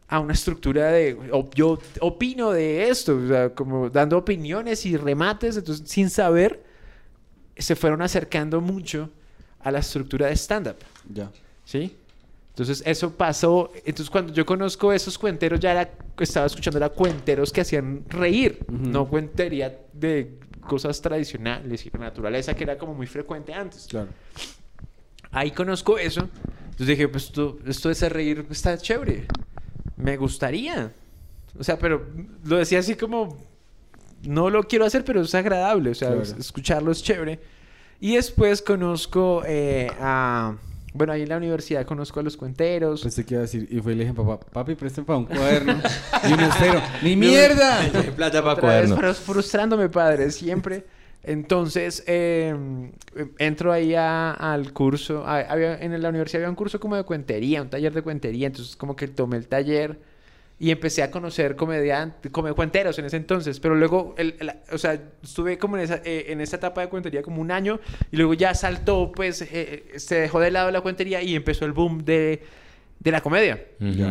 a 0.07 0.19
una 0.19 0.33
estructura 0.33 0.91
de 0.91 1.17
yo 1.55 1.79
opino 2.01 2.51
de 2.51 2.89
esto, 2.89 3.17
o 3.17 3.27
sea, 3.27 3.49
como 3.53 3.89
dando 3.89 4.17
opiniones 4.17 4.85
y 4.85 4.95
remates, 4.97 5.57
entonces 5.57 5.89
sin 5.89 6.09
saber 6.09 6.63
se 7.57 7.75
fueron 7.75 8.01
acercando 8.01 8.61
mucho 8.61 9.09
a 9.61 9.71
la 9.71 9.79
estructura 9.79 10.27
de 10.27 10.33
stand-up, 10.35 10.75
Ya. 11.11 11.31
¿sí? 11.65 11.95
Entonces 12.49 12.83
eso 12.85 13.11
pasó, 13.13 13.71
entonces 13.77 14.09
cuando 14.11 14.31
yo 14.31 14.45
conozco 14.45 14.93
esos 14.93 15.17
cuenteros 15.17 15.59
ya 15.59 15.71
era, 15.71 15.89
estaba 16.19 16.45
escuchando 16.45 16.77
era 16.77 16.89
cuenteros 16.89 17.51
que 17.51 17.61
hacían 17.61 18.03
reír, 18.09 18.59
Ujú. 18.67 18.77
no 18.89 19.07
cuentería 19.07 19.79
de 19.91 20.37
cosas 20.61 21.01
tradicionales 21.01 21.85
y 21.85 21.89
de 21.89 21.97
naturaleza 21.97 22.53
que 22.53 22.63
era 22.63 22.77
como 22.77 22.93
muy 22.93 23.07
frecuente 23.07 23.53
antes. 23.53 23.87
Claro. 23.89 24.09
Ahí 25.31 25.49
conozco 25.51 25.97
eso. 25.97 26.29
Entonces 26.65 26.87
dije, 26.87 27.07
pues 27.07 27.25
esto, 27.25 27.57
esto 27.65 27.89
de 27.89 27.93
hacer 27.93 28.13
reír 28.13 28.45
está 28.51 28.77
chévere. 28.77 29.25
Me 29.97 30.17
gustaría. 30.17 30.91
O 31.57 31.63
sea, 31.63 31.77
pero 31.77 32.05
lo 32.45 32.57
decía 32.57 32.79
así 32.79 32.95
como, 32.95 33.37
no 34.23 34.49
lo 34.49 34.63
quiero 34.63 34.85
hacer, 34.85 35.03
pero 35.05 35.21
es 35.21 35.35
agradable. 35.35 35.91
O 35.91 35.95
sea, 35.95 36.09
Claro. 36.09 36.23
escucharlo 36.23 36.91
es 36.91 37.03
chévere. 37.03 37.39
Y 37.99 38.15
después 38.15 38.61
conozco 38.61 39.43
eh, 39.45 39.89
a... 39.99 40.55
Bueno, 40.95 41.13
ahí 41.13 41.23
en 41.23 41.29
la 41.29 41.37
universidad 41.37 41.85
conozco 41.87 42.19
a 42.19 42.23
los 42.23 42.37
cuenteros. 42.37 43.01
Pensé 43.01 43.25
que 43.25 43.33
iba 43.33 43.39
a 43.39 43.43
decir, 43.43 43.67
y 43.71 43.79
fue 43.81 43.93
y 43.93 43.95
le 43.95 44.03
dije, 44.03 44.13
papá, 44.15 44.39
papi, 44.39 44.75
presten 44.75 45.05
para 45.05 45.17
un 45.17 45.25
cuaderno 45.25 45.73
y 46.29 46.33
un 46.33 46.39
esfero. 46.39 46.81
¡Ni 47.01 47.15
mierda! 47.17 47.79
Plata 48.15 48.41
para 48.43 48.53
vez 48.53 48.59
cuaderno. 48.61 48.97
frus- 48.97 49.15
frustrándome, 49.15 49.89
padre, 49.89 50.29
siempre. 50.29 50.85
Entonces, 51.23 52.03
eh, 52.05 52.53
entro 53.39 53.71
ahí 53.71 53.95
a- 53.95 54.31
al 54.33 54.73
curso. 54.73 55.25
a- 55.25 55.39
había, 55.39 55.77
en 55.81 56.01
la 56.01 56.09
universidad 56.09 56.41
había 56.41 56.49
un 56.49 56.55
curso 56.55 56.79
como 56.79 56.95
de 56.95 57.03
cuentería, 57.03 57.61
un 57.61 57.69
taller 57.69 57.93
de 57.93 58.01
cuentería. 58.01 58.47
Entonces, 58.47 58.75
como 58.75 58.95
que 58.95 59.07
tomé 59.07 59.37
el 59.37 59.47
taller 59.47 59.99
y 60.59 60.69
empecé 60.71 61.01
a 61.01 61.09
conocer 61.11 61.55
comediantes, 61.55 62.31
como 62.31 62.53
cuenteros 62.55 62.99
en 62.99 63.05
ese 63.05 63.17
entonces. 63.17 63.59
Pero 63.59 63.75
luego, 63.75 64.15
el- 64.17 64.35
el- 64.39 64.51
o 64.71 64.77
sea, 64.77 64.99
estuve 65.23 65.57
como 65.57 65.77
en 65.77 65.83
esa, 65.83 66.01
eh, 66.03 66.25
en 66.27 66.41
esa 66.41 66.57
etapa 66.57 66.81
de 66.81 66.89
cuentería 66.89 67.21
como 67.21 67.41
un 67.41 67.51
año 67.51 67.79
y 68.11 68.17
luego 68.17 68.33
ya 68.33 68.53
saltó, 68.53 69.11
pues, 69.13 69.41
eh, 69.41 69.85
se 69.97 70.15
dejó 70.15 70.39
de 70.41 70.51
lado 70.51 70.71
la 70.71 70.81
cuentería 70.81 71.21
y 71.21 71.35
empezó 71.35 71.65
el 71.65 71.71
boom 71.71 72.03
de, 72.03 72.43
de 72.99 73.11
la 73.11 73.21
comedia. 73.21 73.63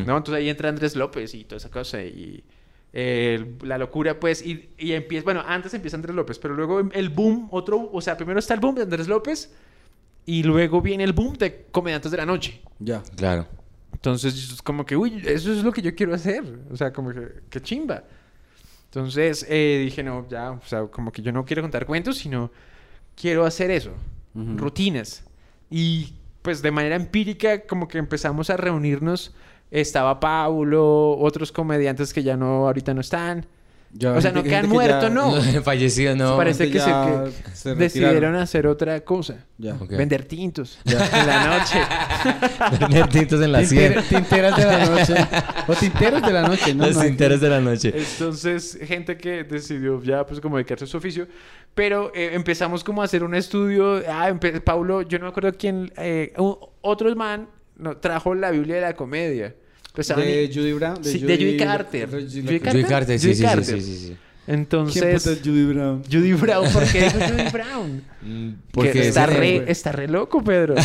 ¿no? 0.06 0.16
Entonces 0.16 0.34
ahí 0.42 0.48
entra 0.48 0.68
Andrés 0.70 0.96
López 0.96 1.34
y 1.34 1.44
toda 1.44 1.58
esa 1.58 1.70
cosa 1.70 2.02
y 2.02 2.42
eh, 2.92 3.54
la 3.62 3.78
locura 3.78 4.20
pues 4.20 4.44
y, 4.44 4.70
y 4.78 4.92
empieza, 4.92 5.24
bueno, 5.24 5.42
antes 5.46 5.72
empieza 5.74 5.96
Andrés 5.96 6.14
López, 6.14 6.38
pero 6.38 6.54
luego 6.54 6.80
el 6.80 7.08
boom, 7.08 7.48
otro, 7.50 7.90
o 7.92 8.00
sea, 8.00 8.16
primero 8.16 8.38
está 8.38 8.54
el 8.54 8.60
boom 8.60 8.74
de 8.74 8.82
Andrés 8.82 9.08
López 9.08 9.54
y 10.26 10.42
luego 10.42 10.80
viene 10.80 11.04
el 11.04 11.12
boom 11.12 11.34
de 11.34 11.66
Comediantes 11.70 12.10
de 12.10 12.18
la 12.18 12.26
Noche. 12.26 12.60
Ya. 12.78 13.02
Claro. 13.16 13.46
Entonces 13.92 14.34
es 14.34 14.62
como 14.62 14.84
que, 14.84 14.96
uy, 14.96 15.22
eso 15.24 15.52
es 15.52 15.62
lo 15.62 15.72
que 15.72 15.80
yo 15.82 15.94
quiero 15.94 16.14
hacer, 16.14 16.44
o 16.70 16.76
sea, 16.76 16.92
como 16.92 17.12
que, 17.12 17.28
qué 17.48 17.60
chimba. 17.60 18.04
Entonces 18.86 19.46
eh, 19.48 19.80
dije, 19.84 20.02
no, 20.02 20.28
ya, 20.28 20.50
o 20.50 20.66
sea, 20.66 20.86
como 20.86 21.12
que 21.12 21.22
yo 21.22 21.32
no 21.32 21.44
quiero 21.44 21.62
contar 21.62 21.86
cuentos, 21.86 22.18
sino 22.18 22.50
quiero 23.14 23.46
hacer 23.46 23.70
eso, 23.70 23.92
rutinas. 24.34 25.24
Y 25.70 26.14
pues 26.42 26.60
de 26.60 26.70
manera 26.70 26.96
empírica 26.96 27.62
como 27.66 27.88
que 27.88 27.98
empezamos 27.98 28.50
a 28.50 28.56
reunirnos. 28.56 29.34
Estaba 29.72 30.20
Paulo, 30.20 31.16
otros 31.18 31.50
comediantes 31.50 32.12
que 32.12 32.22
ya 32.22 32.36
no, 32.36 32.66
ahorita 32.66 32.92
no 32.94 33.00
están. 33.00 33.46
Ya, 33.94 34.12
O 34.12 34.20
sea, 34.22 34.32
no 34.32 34.42
que 34.42 34.56
han 34.56 34.70
muerto, 34.70 35.02
ya- 35.08 35.10
no. 35.10 35.32
Fallecido, 35.64 36.14
no. 36.16 36.34
Parece 36.38 36.70
que 36.70 36.78
se- 36.80 36.90
que. 37.64 37.74
Decidieron 37.74 38.34
hacer 38.36 38.66
otra 38.66 39.00
cosa. 39.00 39.44
Ya. 39.58 39.74
Vender 39.90 40.24
tintos 40.24 40.78
en 40.86 40.96
la 41.26 41.58
noche. 41.58 41.78
Vender 42.80 43.08
tintos 43.08 43.42
en 43.42 43.52
la 43.52 43.64
sierra. 43.64 44.02
Tinter- 44.02 44.08
tinteras 44.08 44.56
de 44.56 44.64
la 44.64 44.86
noche. 44.86 45.14
O 45.68 45.74
tinteros 45.74 46.22
de 46.22 46.32
la 46.32 46.42
noche, 46.48 46.74
¿no? 46.74 46.86
Los 46.86 46.96
No 46.96 47.02
tinteros 47.02 47.40
de 47.40 47.48
la 47.50 47.60
noche. 47.60 47.92
Entonces, 47.94 48.78
gente 48.82 49.16
que 49.18 49.44
decidió 49.44 50.02
ya 50.02 50.24
pues 50.26 50.40
como 50.40 50.56
dedicarse 50.56 50.84
a 50.84 50.88
su 50.88 50.96
oficio. 50.96 51.26
Pero 51.74 52.12
eh, 52.14 52.30
empezamos 52.32 52.82
como 52.84 53.02
a 53.02 53.04
hacer 53.04 53.22
un 53.24 53.34
estudio. 53.34 54.02
Ah, 54.08 54.32
Paulo, 54.64 55.02
yo 55.02 55.18
no 55.18 55.26
me 55.26 55.30
acuerdo 55.30 55.52
quién, 55.58 55.92
eh, 55.96 56.32
u- 56.38 56.58
otro 56.80 57.14
man 57.14 57.48
no, 57.76 57.96
trajo 57.98 58.34
la 58.34 58.50
Biblia 58.50 58.76
de 58.76 58.80
la 58.82 58.94
comedia. 58.96 59.54
Empezaron 59.92 60.24
De 60.24 60.50
Judy 60.52 60.72
Brown. 60.72 61.04
Sí, 61.04 61.18
de 61.18 61.36
Judy 61.36 61.56
Carter. 61.58 62.08
de 62.10 62.22
Judy 62.22 62.40
Judy 62.42 62.60
Carter. 62.60 62.72
Joey 62.72 62.84
Carter, 62.84 63.18
sí, 63.18 63.34
sí, 63.34 63.42
Carter. 63.42 63.64
sí, 63.64 63.80
sí, 63.80 63.96
sí, 63.98 64.06
sí. 64.08 64.16
Entonces... 64.46 65.02
Entonces, 65.02 65.38
Judy 65.44 65.64
Brown? 65.66 66.02
Judy 66.10 66.32
Brown, 66.32 66.72
¿por 66.72 66.84
qué 66.90 67.02
dijo 67.04 67.18
Judy 67.20 67.48
Brown? 67.52 68.02
Mm, 68.22 68.48
Porque 68.72 69.06
está 69.08 69.26
re, 69.26 69.64
está 69.70 69.92
re 69.92 70.08
loco, 70.08 70.42
Pedro. 70.42 70.74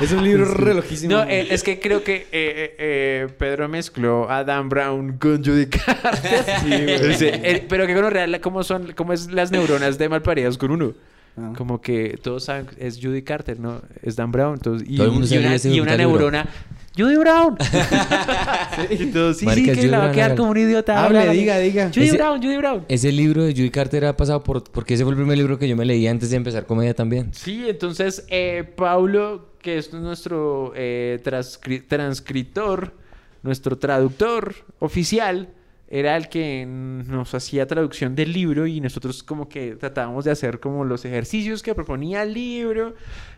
Es 0.00 0.10
un 0.10 0.24
libro 0.24 0.44
relojísimo. 0.46 1.12
No, 1.14 1.22
eh, 1.22 1.46
es 1.50 1.62
que 1.62 1.78
creo 1.78 2.02
que 2.02 2.16
eh, 2.16 2.26
eh, 2.32 2.74
eh, 2.78 3.28
Pedro 3.38 3.68
mezcló 3.68 4.28
a 4.28 4.42
Dan 4.42 4.68
Brown 4.68 5.18
con 5.18 5.44
Judy 5.44 5.66
Carter. 5.66 6.44
Sí, 7.16 7.26
eh, 7.30 7.64
pero 7.68 7.86
que 7.86 7.94
con 7.94 8.10
real, 8.10 8.40
¿cómo 8.40 8.64
son, 8.64 8.92
cómo 8.96 9.12
es 9.12 9.30
las 9.30 9.52
neuronas 9.52 9.96
de 9.98 10.08
malparidas 10.08 10.58
con 10.58 10.70
uno? 10.72 10.94
Ah. 11.36 11.52
Como 11.56 11.80
que 11.80 12.18
todos 12.22 12.44
saben 12.44 12.66
que 12.66 12.86
es 12.86 12.98
Judy 13.00 13.22
Carter, 13.22 13.60
¿no? 13.60 13.82
Es 14.02 14.16
Dan 14.16 14.32
Brown. 14.32 14.54
Entonces, 14.54 14.88
y, 14.88 14.96
Todo 14.96 15.06
el 15.06 15.12
mundo 15.12 15.28
y 15.30 15.38
una, 15.38 15.56
y 15.56 15.80
una 15.80 15.96
neurona. 15.96 16.48
Judy 16.96 17.16
Brown. 17.16 17.56
sí, 18.88 19.06
Marica, 19.10 19.34
sí, 19.34 19.44
que 19.64 19.74
Judy 19.74 19.86
la 19.88 19.98
va 19.98 20.04
a 20.04 20.06
Brown 20.08 20.14
quedar 20.14 20.36
como 20.36 20.50
un 20.50 20.56
idiota. 20.58 21.04
Hable, 21.04 21.28
diga, 21.30 21.58
diga. 21.58 21.88
Judy 21.94 22.06
Ese- 22.06 22.16
Brown, 22.16 22.42
Judy 22.42 22.56
Brown. 22.56 22.84
Ese 22.88 23.12
libro 23.12 23.42
de 23.44 23.52
Judy 23.52 23.70
Carter 23.70 24.04
ha 24.06 24.16
pasado 24.16 24.42
por... 24.42 24.62
Porque 24.64 24.94
ese 24.94 25.02
fue 25.04 25.10
el 25.12 25.16
primer 25.16 25.36
libro 25.36 25.58
que 25.58 25.68
yo 25.68 25.76
me 25.76 25.84
leí 25.84 26.06
antes 26.06 26.30
de 26.30 26.36
empezar 26.36 26.66
comedia 26.66 26.94
también. 26.94 27.32
Sí, 27.34 27.64
entonces 27.68 28.24
eh, 28.28 28.64
Paulo, 28.76 29.54
que 29.60 29.78
es 29.78 29.92
nuestro 29.92 30.72
eh, 30.76 31.20
transcri- 31.24 31.84
transcritor, 31.86 32.94
nuestro 33.42 33.76
traductor 33.78 34.54
oficial, 34.78 35.48
era 35.88 36.16
el 36.16 36.28
que 36.28 36.64
nos 36.66 37.34
hacía 37.34 37.66
traducción 37.66 38.14
del 38.16 38.32
libro 38.32 38.66
y 38.66 38.80
nosotros 38.80 39.22
como 39.22 39.48
que 39.48 39.76
tratábamos 39.76 40.24
de 40.24 40.30
hacer 40.32 40.58
como 40.58 40.84
los 40.84 41.04
ejercicios 41.04 41.62
que 41.62 41.74
proponía 41.74 42.22
el 42.22 42.32
libro 42.34 42.94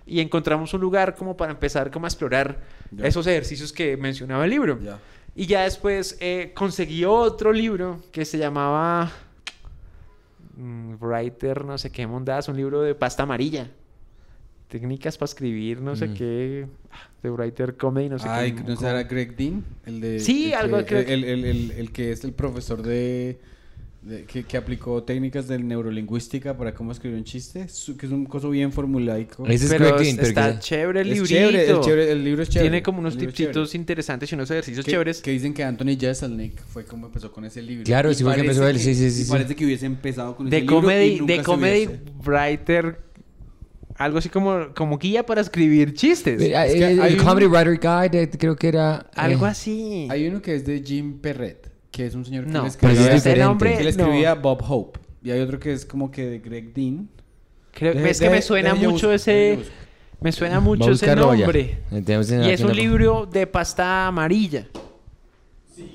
y 0.06 0.20
encontramos 0.20 0.72
un 0.74 0.80
lugar 0.80 1.14
como 1.16 1.36
para 1.36 1.52
empezar 1.52 1.90
como 1.90 2.06
a 2.06 2.08
explorar 2.08 2.60
esos 3.02 3.26
ejercicios 3.26 3.72
que 3.72 3.96
mencionaba 3.96 4.44
el 4.44 4.50
libro. 4.50 4.78
Y 5.34 5.46
ya 5.46 5.62
después 5.64 6.16
eh, 6.20 6.52
conseguí 6.54 7.04
otro 7.04 7.52
libro 7.52 8.00
que 8.12 8.24
se 8.24 8.38
llamaba 8.38 9.10
mm, 10.56 10.94
Writer, 11.00 11.64
no 11.64 11.76
sé 11.78 11.90
qué 11.90 12.06
mondadas, 12.06 12.48
un 12.48 12.56
libro 12.56 12.82
de 12.82 12.94
pasta 12.94 13.22
amarilla. 13.24 13.68
Técnicas 14.68 15.16
para 15.16 15.26
escribir, 15.26 15.80
no 15.80 15.94
sé 15.94 16.08
Mm. 16.08 16.14
qué. 16.14 16.66
De 17.22 17.30
Writer 17.30 17.76
Comedy, 17.76 18.08
no 18.08 18.18
sé 18.18 18.28
Ay, 18.28 18.52
qué. 18.52 18.62
¿no 18.62 18.76
será 18.76 19.02
Greg 19.04 19.36
Dean? 19.36 19.64
El 19.84 20.00
de, 20.00 20.20
Sí, 20.20 20.48
el 20.48 20.54
algo 20.54 20.78
que, 20.78 20.84
creo 20.86 21.04
que- 21.04 21.14
el, 21.14 21.24
el, 21.24 21.44
el, 21.44 21.70
el 21.72 21.92
que 21.92 22.12
es 22.12 22.24
el 22.24 22.32
profesor 22.32 22.82
de... 22.82 23.38
de- 24.06 24.24
que, 24.24 24.44
que 24.44 24.56
aplicó 24.56 25.02
técnicas 25.02 25.48
de 25.48 25.58
neurolingüística 25.58 26.56
para 26.56 26.72
cómo 26.72 26.92
escribir 26.92 27.18
un 27.18 27.24
chiste, 27.24 27.68
su- 27.68 27.96
que 27.96 28.06
es 28.06 28.12
un 28.12 28.24
coso 28.24 28.48
bien 28.50 28.70
formulaico. 28.72 29.44
Ese 29.46 29.64
es 29.66 29.70
Pero 29.70 29.98
es- 29.98 30.16
está 30.18 30.58
chévere 30.60 31.00
el 31.00 31.08
Es 31.10 31.14
librito. 31.14 31.34
chévere, 31.34 31.70
el, 31.70 31.80
chévere, 31.80 32.12
el 32.12 32.24
libro 32.24 32.42
es 32.42 32.48
chévere. 32.48 32.70
Tiene 32.70 32.82
como 32.82 33.00
unos 33.00 33.18
tipsitos 33.18 33.74
interesantes 33.74 34.30
y 34.30 34.34
unos 34.34 34.50
ejercicios 34.50 34.84
que, 34.84 34.92
chéveres. 34.92 35.20
que 35.20 35.30
dicen 35.32 35.52
que 35.52 35.64
Anthony 35.64 35.96
Jeselnik 35.98 36.60
fue 36.66 36.84
como 36.84 37.06
empezó 37.06 37.32
con 37.32 37.44
ese 37.44 37.60
libro. 37.62 37.84
Claro, 37.84 38.10
Y 38.10 38.14
sí 38.14 38.22
fue 38.22 38.32
que 38.34 38.42
parece 38.44 38.52
empezó 38.60 38.68
él, 38.68 38.78
sí, 38.78 38.94
sí, 38.94 39.10
sí, 39.10 39.22
y 39.22 39.24
sí. 39.24 39.30
parece 39.30 39.56
que 39.56 39.64
hubiese 39.64 39.86
empezado 39.86 40.36
con 40.36 40.46
ese 40.46 40.54
de 40.56 40.60
libro 40.62 40.76
y 40.78 40.80
comedy, 40.82 41.18
nunca 41.18 41.32
de 41.34 41.42
comedy 41.42 41.88
writer, 42.24 42.98
algo 43.96 44.18
así 44.18 44.28
como, 44.28 44.68
como 44.74 44.98
guía 44.98 45.24
para 45.26 45.40
escribir 45.40 45.94
chistes. 45.94 46.40
Eh, 46.40 46.52
Es 46.54 46.74
que 46.74 46.92
el, 46.92 47.00
hay 47.00 47.12
el 47.14 47.20
un- 47.20 47.26
Comedy 47.26 47.46
Writer 47.46 47.80
Guide, 47.80 48.22
eh, 48.22 48.30
creo 48.38 48.54
que 48.54 48.68
era... 48.68 48.96
algo 49.14 49.46
eh, 49.46 49.50
así. 49.50 50.06
Hay 50.10 50.26
uno 50.28 50.42
que 50.42 50.54
es 50.54 50.66
de 50.66 50.82
Jim 50.84 51.18
Perret, 51.18 51.70
que 51.96 52.04
es 52.06 52.14
un 52.14 52.24
señor 52.26 52.44
que 52.44 52.50
No, 52.50 52.62
le 52.62 52.68
escribía, 52.68 52.92
ese 52.92 53.00
es 53.02 53.06
ese 53.08 53.16
diferente. 53.30 53.44
nombre 53.46 53.70
que 53.78 53.84
le 53.84 53.92
no. 53.92 54.02
escribía 54.04 54.34
Bob 54.34 54.62
Hope. 54.68 55.00
Y 55.22 55.30
hay 55.30 55.40
otro 55.40 55.58
que 55.58 55.72
es 55.72 55.86
como 55.86 56.10
que 56.10 56.26
de 56.26 56.38
Greg 56.40 56.74
Dean. 56.74 57.08
Creo, 57.72 57.92
es 57.94 58.20
que 58.20 58.28
me 58.28 58.42
suena 58.42 58.74
mucho 58.74 59.10
ese, 59.12 59.58
me 60.20 60.30
suena 60.32 60.60
mucho 60.60 60.90
ese 60.90 61.16
nombre. 61.16 61.78
Y 61.90 62.50
es 62.50 62.60
un 62.60 62.76
libro 62.76 63.24
de 63.24 63.46
pasta 63.46 64.06
amarilla. 64.08 64.66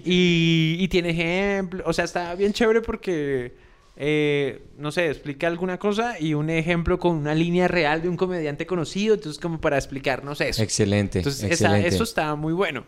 Y, 0.03 0.77
y 0.79 0.87
tiene 0.89 1.09
ejemplo, 1.09 1.83
o 1.85 1.93
sea, 1.93 2.05
está 2.05 2.35
bien 2.35 2.53
chévere 2.53 2.81
porque, 2.81 3.53
eh, 3.95 4.61
no 4.77 4.91
sé, 4.91 5.07
explica 5.09 5.47
alguna 5.47 5.77
cosa 5.79 6.19
y 6.19 6.33
un 6.35 6.49
ejemplo 6.51 6.99
con 6.99 7.15
una 7.15 7.33
línea 7.33 7.67
real 7.67 8.01
de 8.03 8.09
un 8.09 8.15
comediante 8.17 8.65
conocido, 8.67 9.15
entonces 9.15 9.39
como 9.41 9.59
para 9.59 9.77
explicarnos 9.77 10.39
eso. 10.41 10.61
Excelente, 10.61 11.19
Entonces, 11.19 11.49
esa- 11.51 11.79
eso 11.79 12.03
está 12.03 12.35
muy 12.35 12.53
bueno. 12.53 12.83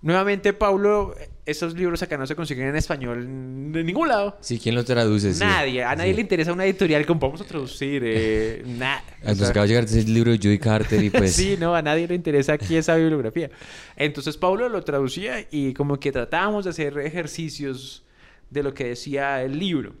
Nuevamente, 0.00 0.52
Paulo, 0.52 1.14
esos 1.44 1.74
libros 1.74 2.02
acá 2.02 2.16
no 2.16 2.26
se 2.26 2.36
consiguen 2.36 2.68
en 2.68 2.76
español 2.76 3.72
de 3.72 3.82
ningún 3.82 4.06
lado. 4.08 4.36
Sí, 4.40 4.60
¿quién 4.60 4.76
lo 4.76 4.84
traduce? 4.84 5.34
Sí. 5.34 5.40
Nadie, 5.40 5.82
a 5.82 5.96
nadie 5.96 6.10
Sí. 6.12 6.16
le 6.16 6.20
interesa 6.22 6.52
una 6.52 6.64
editorial 6.64 7.04
como 7.04 7.18
vamos 7.20 7.40
a 7.40 7.44
traducir. 7.44 8.02
Eh, 8.04 8.62
nada. 8.78 9.02
O 9.24 9.28
Nos 9.28 9.38
sea, 9.38 9.48
acaba 9.48 9.64
de 9.64 9.68
llegar 9.70 9.84
ese 9.84 10.04
libro 10.04 10.30
de 10.30 10.38
Judy 10.38 10.58
Carter 10.58 11.02
y 11.02 11.10
pues... 11.10 11.32
sí, 11.36 11.56
no, 11.58 11.74
a 11.74 11.82
nadie 11.82 12.06
le 12.06 12.14
interesa 12.14 12.52
aquí 12.52 12.76
esa 12.76 12.94
bibliografía. 12.94 13.50
Entonces 13.96 14.36
Pablo 14.36 14.68
lo 14.68 14.82
traducía 14.84 15.44
y 15.50 15.74
como 15.74 15.98
que 15.98 16.12
tratábamos 16.12 16.64
de 16.64 16.70
hacer 16.70 16.96
ejercicios 16.98 18.04
de 18.50 18.62
lo 18.62 18.74
que 18.74 18.84
decía 18.84 19.42
el 19.42 19.58
libro. 19.58 19.94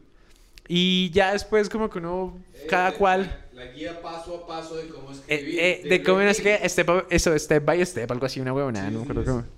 Y 0.68 1.10
ya 1.10 1.32
después 1.32 1.68
como 1.68 1.90
que 1.90 1.98
uno, 1.98 2.38
cada 2.68 2.92
cual... 2.92 3.46
La 3.54 3.64
guía 3.72 4.00
paso 4.00 4.36
a 4.36 4.46
paso 4.46 4.76
de 4.76 4.86
cómo 4.86 5.10
eh, 5.26 5.80
eh, 5.82 5.88
de 5.88 6.02
cómo 6.04 6.20
no 6.20 6.32
sé 6.32 6.42
qué, 6.42 6.68
step, 6.68 7.06
eso, 7.10 7.36
step 7.36 7.64
by 7.64 7.84
step, 7.84 8.08
algo 8.12 8.24
así, 8.26 8.38
una 8.38 8.52
huevonada, 8.52 8.88
no 8.90 8.98
me 8.98 9.02
acuerdo 9.02 9.24
cómo. 9.24 9.57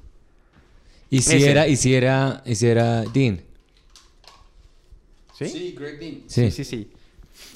Y 1.10 1.22
si 1.22 1.36
Ese. 1.36 1.50
era, 1.50 1.66
y 1.68 1.76
si 1.76 1.94
era, 1.94 2.42
y 2.46 2.54
si 2.54 2.66
era 2.68 3.02
Dean. 3.02 3.40
¿Sí? 5.36 5.48
Sí, 5.48 5.74
Greg 5.78 5.98
Dean. 5.98 6.14
Sí. 6.26 6.50
Sí, 6.50 6.50
sí, 6.50 6.64
sí. 6.64 6.92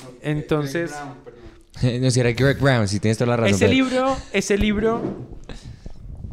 No, 0.02 0.10
Greg- 0.10 0.18
Entonces- 0.22 0.90
Greg 0.90 1.02
Brown, 1.04 1.16
perdón. 1.24 2.00
no, 2.02 2.10
si 2.10 2.20
era 2.20 2.32
Greg 2.32 2.58
Brown, 2.60 2.88
si 2.88 3.00
tienes 3.00 3.18
toda 3.18 3.28
la 3.30 3.36
razón. 3.36 3.54
Ese 3.54 3.64
pero- 3.66 3.72
libro, 3.72 4.16
ese 4.32 4.58
libro, 4.58 5.02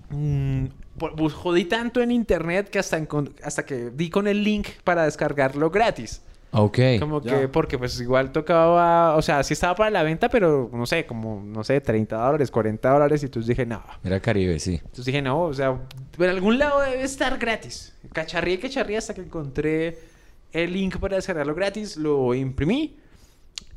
mm, 0.09 0.65
por- 0.97 1.15
bus- 1.15 1.33
jodí 1.33 1.65
tanto 1.65 2.01
en 2.01 2.11
internet 2.11 2.69
que 2.69 2.79
hasta, 2.79 2.99
encon- 2.99 3.31
hasta 3.43 3.65
que 3.65 3.89
di 3.91 4.09
con 4.09 4.27
el 4.27 4.43
link 4.43 4.67
para 4.83 5.03
descargarlo 5.05 5.69
gratis. 5.69 6.21
Ok. 6.53 6.79
Como 6.99 7.21
Ya. 7.21 7.39
que, 7.41 7.47
porque 7.47 7.77
pues 7.77 7.97
igual 8.01 8.33
tocaba, 8.33 9.15
o 9.15 9.21
sea, 9.21 9.41
sí 9.41 9.53
estaba 9.53 9.73
para 9.73 9.89
la 9.89 10.03
venta, 10.03 10.27
pero 10.27 10.69
no 10.73 10.85
sé, 10.85 11.05
como, 11.05 11.41
no 11.45 11.63
sé, 11.63 11.79
30 11.79 12.17
dólares, 12.17 12.51
40 12.51 12.89
dólares. 12.89 13.23
Y 13.23 13.27
entonces 13.27 13.47
dije, 13.47 13.65
no. 13.65 13.81
Era 14.03 14.19
Caribe, 14.19 14.59
sí. 14.59 14.73
Entonces 14.83 15.05
dije, 15.05 15.21
no, 15.21 15.43
o 15.43 15.53
sea, 15.53 15.79
en 16.23 16.31
algún 16.31 16.57
lado 16.57 16.81
debe 16.81 17.03
estar 17.03 17.37
gratis. 17.37 17.93
Cacharría 18.13 18.59
cacharría 18.59 18.97
hasta 18.97 19.13
que 19.13 19.21
encontré 19.21 19.99
el 20.51 20.73
link 20.73 20.97
para 20.97 21.15
descargarlo 21.15 21.55
gratis, 21.55 21.97
lo 21.97 22.33
imprimí. 22.33 22.97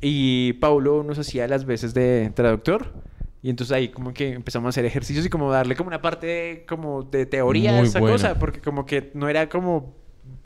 Y 0.01 0.53
Paulo 0.53 1.03
nos 1.03 1.17
hacía 1.19 1.47
las 1.47 1.65
veces 1.65 1.93
de 1.93 2.31
traductor. 2.35 2.93
Y 3.41 3.49
entonces 3.49 3.75
ahí 3.75 3.89
como 3.89 4.13
que 4.13 4.33
empezamos 4.33 4.67
a 4.67 4.69
hacer 4.69 4.85
ejercicios 4.85 5.25
y 5.25 5.29
como 5.29 5.51
darle 5.51 5.75
como 5.75 5.87
una 5.87 6.01
parte 6.01 6.27
de, 6.27 6.65
como 6.67 7.03
de 7.03 7.25
teoría 7.25 7.75
a 7.75 7.79
Muy 7.79 7.87
esa 7.87 7.99
bueno. 7.99 8.15
cosa. 8.15 8.39
Porque 8.39 8.59
como 8.59 8.85
que 8.85 9.11
no 9.13 9.29
era 9.29 9.47
como... 9.47 9.95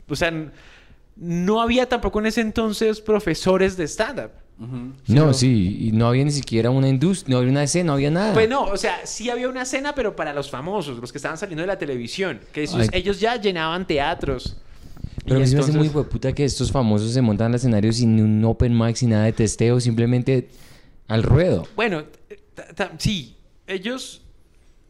O 0.08 0.16
sea, 0.16 0.32
no 1.16 1.60
había 1.62 1.88
tampoco 1.88 2.20
en 2.20 2.26
ese 2.26 2.40
entonces 2.40 3.00
profesores 3.00 3.76
de 3.76 3.84
stand-up. 3.84 4.32
No, 5.06 5.32
sí, 5.32 5.78
y 5.88 5.92
no 5.92 6.06
había 6.08 6.22
ni 6.24 6.30
siquiera 6.32 6.68
una 6.70 6.86
industria, 6.88 7.32
no 7.32 7.38
había 7.38 7.50
una 7.50 7.62
escena, 7.62 7.86
no 7.86 7.92
había 7.94 8.10
nada. 8.10 8.34
Pues 8.34 8.48
no, 8.48 8.64
o 8.64 8.76
sea, 8.76 9.06
sí 9.06 9.30
había 9.30 9.48
una 9.48 9.64
cena, 9.64 9.94
pero 9.94 10.14
para 10.14 10.34
los 10.34 10.50
famosos, 10.50 10.98
los 10.98 11.10
que 11.12 11.18
estaban 11.18 11.38
saliendo 11.38 11.62
de 11.62 11.66
la 11.66 11.78
televisión. 11.78 12.40
Que 12.52 12.64
esos- 12.64 12.88
ellos 12.92 13.18
ya 13.20 13.36
llenaban 13.40 13.86
teatros. 13.86 14.58
Pero 15.24 15.36
a 15.36 15.38
mí 15.40 15.46
se 15.46 15.54
me 15.56 15.60
hace 15.62 15.72
muy 15.72 15.88
hueputa 15.88 16.32
que 16.32 16.44
estos 16.44 16.70
famosos 16.70 17.12
se 17.12 17.22
montan 17.22 17.48
al 17.48 17.54
escenario 17.54 17.92
sin 17.92 18.20
un 18.20 18.44
open 18.44 18.76
mic, 18.76 18.96
sin 18.96 19.10
nada 19.10 19.24
de 19.24 19.32
testeo, 19.32 19.80
simplemente 19.80 20.48
al 21.08 21.22
ruedo. 21.22 21.66
Bueno, 21.76 22.04
sí, 22.98 23.36
ellos... 23.66 24.22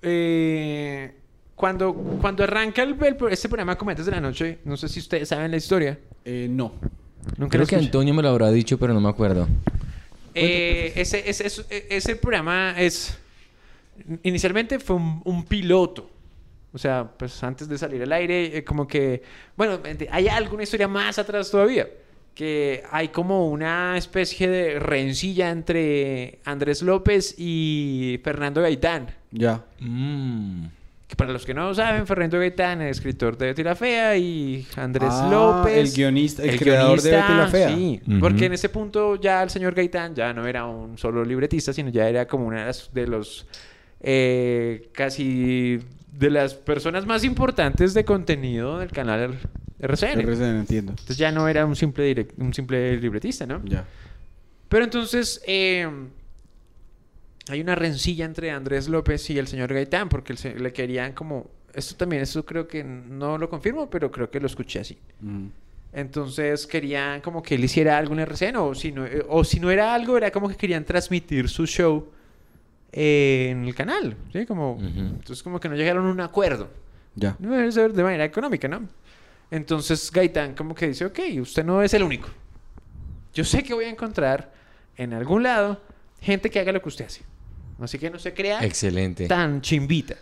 eh, 0.03 1.15
cuando, 1.55 1.93
cuando 1.95 2.43
arranca 2.43 2.83
el, 2.83 2.97
el- 3.05 3.17
este 3.31 3.49
programa 3.49 3.77
Comediantes 3.77 4.07
de 4.07 4.13
la 4.13 4.21
Noche, 4.21 4.59
no 4.65 4.77
sé 4.79 4.89
si 4.89 4.99
ustedes 5.01 5.29
saben 5.29 5.51
la 5.51 5.59
historia. 5.59 5.99
Eh, 6.25 6.49
no. 6.51 6.73
Nunca 7.37 7.57
Creo 7.59 7.67
que. 7.67 7.77
Antonio 7.77 8.15
me 8.15 8.23
lo 8.23 8.29
habrá 8.31 8.51
dicho, 8.51 8.79
pero 8.79 8.93
no 8.95 9.01
me 9.01 9.09
acuerdo. 9.09 9.47
Eh, 10.35 10.93
ese, 10.97 11.29
ese, 11.29 11.47
ese- 11.47 11.87
ese 11.91 12.17
programa 12.17 12.75
es... 12.79 13.19
Inicialmente 14.23 14.79
fue 14.79 14.97
un, 14.97 15.21
un 15.25 15.45
piloto. 15.45 16.11
O 16.73 16.79
sea, 16.79 17.05
pues 17.17 17.43
antes 17.43 17.69
de 17.69 17.77
salir 17.77 18.03
al 18.03 18.13
aire, 18.13 18.59
eh, 18.59 18.65
como 18.65 18.87
que... 18.87 19.23
Bueno, 19.57 19.81
hay 20.11 20.29
alguna 20.29 20.63
historia 20.63 20.87
más 20.89 21.19
atrás 21.19 21.51
todavía. 21.51 21.89
Que 22.35 22.85
hay 22.91 23.09
como 23.09 23.49
una 23.49 23.97
especie 23.99 24.49
de 24.49 24.79
rencilla 24.79 25.51
entre 25.51 26.39
Andrés 26.45 26.81
López 26.83 27.35
y 27.37 28.21
Fernando 28.23 28.63
Gaitán. 28.63 29.09
Ya. 29.33 29.65
Mm. 29.81 30.67
Que 31.11 31.17
para 31.17 31.33
los 31.33 31.45
que 31.45 31.53
no 31.55 31.75
saben, 31.75 32.07
Fernando 32.07 32.39
Gaitán 32.39 32.83
es 32.83 32.99
escritor 32.99 33.37
de 33.37 33.47
Betty 33.47 33.65
la 33.65 33.75
Fea 33.75 34.17
y 34.17 34.65
Andrés 34.77 35.11
Ah, 35.13 35.29
López... 35.29 35.77
el 35.77 35.91
guionista, 35.93 36.45
el 36.45 36.57
creador 36.57 37.03
de 37.03 37.11
Betty 37.11 37.33
la 37.35 37.49
Fea. 37.49 37.69
Sí, 37.77 38.01
porque 38.21 38.47
en 38.47 38.53
ese 38.53 38.69
punto 38.69 39.17
ya 39.17 39.43
el 39.43 39.51
señor 39.51 39.75
Gaitán 39.75 40.15
ya 40.15 40.33
no 40.33 40.47
era 40.47 40.67
un 40.67 40.97
solo 40.97 41.25
libretista, 41.25 41.73
sino 41.73 41.91
ya 41.91 42.09
era 42.09 42.29
como 42.29 42.47
una 42.47 42.71
de, 42.93 43.07
los 43.09 43.45
eh, 43.99 44.89
casi 44.93 45.81
de 46.13 46.31
las 46.31 46.55
personas 46.55 47.07
más 47.07 47.25
importantes 47.25 47.93
de 47.93 48.05
contenido 48.05 48.79
del 48.79 48.93
canal 48.93 49.37
RCN. 49.81 50.21
RCN, 50.21 50.43
entiendo. 50.61 50.93
Entonces 50.93 51.17
ya 51.17 51.33
no 51.33 51.49
era 51.49 51.67
un 51.67 51.75
simple, 51.75 52.15
direc- 52.15 52.35
un 52.39 52.55
simple 52.55 52.97
libretista, 52.99 53.47
¿no? 53.47 53.61
Ya. 53.65 53.85
Pero 54.69 54.85
entonces 54.85 55.43
eh, 55.45 55.89
hay 57.49 57.61
una 57.61 57.75
rencilla 57.75 58.25
entre 58.25 58.51
Andrés 58.51 58.89
López 58.89 59.29
y 59.31 59.39
el 59.39 59.49
señor 59.49 59.73
Gaitán 59.73 60.09
porque 60.09 60.35
le 60.35 60.73
querían 60.73 61.13
como... 61.13 61.51
Esto 61.73 61.95
también, 61.95 62.23
eso 62.23 62.45
creo 62.45 62.67
que 62.67 62.83
no 62.83 63.39
lo 63.39 63.49
confirmo, 63.49 63.89
pero 63.89 64.11
creo 64.11 64.29
que 64.31 64.41
lo 64.41 64.47
escuché 64.47 64.81
así. 64.81 64.99
Mm. 65.21 65.47
Entonces 65.93 66.67
querían 66.67 67.21
como 67.21 67.43
que 67.43 67.57
él 67.57 67.65
hiciera 67.65 67.99
algo 67.99 68.15
en 68.15 68.21
RCN 68.21 68.57
o 68.57 68.75
si 68.75 68.93
no, 68.93 69.07
eh, 69.07 69.25
o 69.29 69.45
si 69.45 69.59
no 69.59 69.71
era 69.71 69.95
algo, 69.95 70.17
era 70.17 70.31
como 70.31 70.49
que 70.49 70.57
querían 70.57 70.85
transmitir 70.85 71.49
su 71.49 71.67
show 71.67 72.09
eh, 72.93 73.49
en 73.51 73.65
el 73.65 73.75
canal, 73.75 74.17
¿sí? 74.33 74.47
Como, 74.47 74.75
Ujú. 74.75 74.87
Entonces 74.87 75.43
como 75.43 75.59
que 75.59 75.69
no 75.69 75.77
llegaron 75.77 76.07
a 76.07 76.11
un 76.11 76.21
acuerdo. 76.21 76.69
Ya. 77.15 77.37
No 77.39 77.51
debe 77.51 77.71
ser 77.73 77.93
de 77.93 78.03
manera 78.03 78.25
económica, 78.25 78.69
¿no? 78.69 78.89
Entonces 79.51 80.11
Gaitán 80.13 80.55
como 80.55 80.75
que 80.75 80.89
dice, 80.89 81.05
ok, 81.05 81.19
usted 81.41 81.65
no 81.65 81.83
es 81.83 81.93
el 81.95 82.03
único. 82.05 82.29
Yo 83.35 83.45
sé 83.45 83.63
que 83.63 83.75
voy 83.75 83.85
a 83.85 83.91
encontrar 83.91 84.53
en 84.97 85.13
algún 85.13 85.43
lado 85.43 85.81
gente 86.21 86.51
que 86.51 86.59
haga 86.61 86.73
lo 86.73 86.81
que 86.83 86.89
usted 86.89 87.07
hace. 87.07 87.23
Así 87.81 87.99
que 87.99 88.11
no 88.11 88.19
se 88.19 88.35
crea 88.35 88.63
Excelente. 88.65 89.27
tan 89.27 89.61
chimbita. 89.63 90.17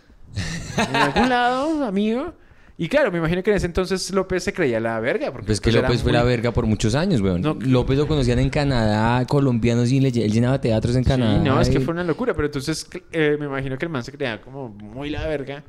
En 0.77 0.95
algún 0.95 1.29
lado, 1.29 1.83
amigo. 1.83 2.33
Y 2.77 2.87
claro, 2.87 3.11
me 3.11 3.17
imagino 3.17 3.43
que 3.43 3.49
en 3.51 3.57
ese 3.57 3.65
entonces 3.65 4.09
López 4.11 4.41
se 4.41 4.53
creía 4.53 4.79
la 4.79 4.97
verga. 5.01 5.31
Porque 5.33 5.47
Pues 5.47 5.59
que 5.59 5.69
era 5.69 5.81
López 5.81 6.01
fue 6.01 6.13
la 6.13 6.21
muy- 6.21 6.29
verga 6.29 6.51
por 6.53 6.65
muchos 6.65 6.95
años, 6.95 7.19
weón. 7.19 7.41
No. 7.41 7.57
López 7.59 7.97
lo 7.97 8.07
conocían 8.07 8.39
en 8.39 8.49
Canadá, 8.49 9.25
colombianos, 9.25 9.91
y 9.91 9.97
él 9.97 10.31
llenaba 10.31 10.61
teatros 10.61 10.95
en 10.95 11.03
Canadá. 11.03 11.39
Sí, 11.39 11.43
no, 11.43 11.59
es 11.59 11.69
que 11.69 11.79
y- 11.79 11.81
fue 11.81 11.93
una 11.93 12.05
locura. 12.05 12.33
Pero 12.33 12.45
entonces 12.45 12.87
eh, 13.11 13.35
me 13.37 13.47
imagino 13.47 13.77
que 13.77 13.83
el 13.83 13.91
man 13.91 14.03
se 14.05 14.13
creía 14.13 14.39
como 14.39 14.69
muy 14.69 15.09
la 15.09 15.27
verga. 15.27 15.61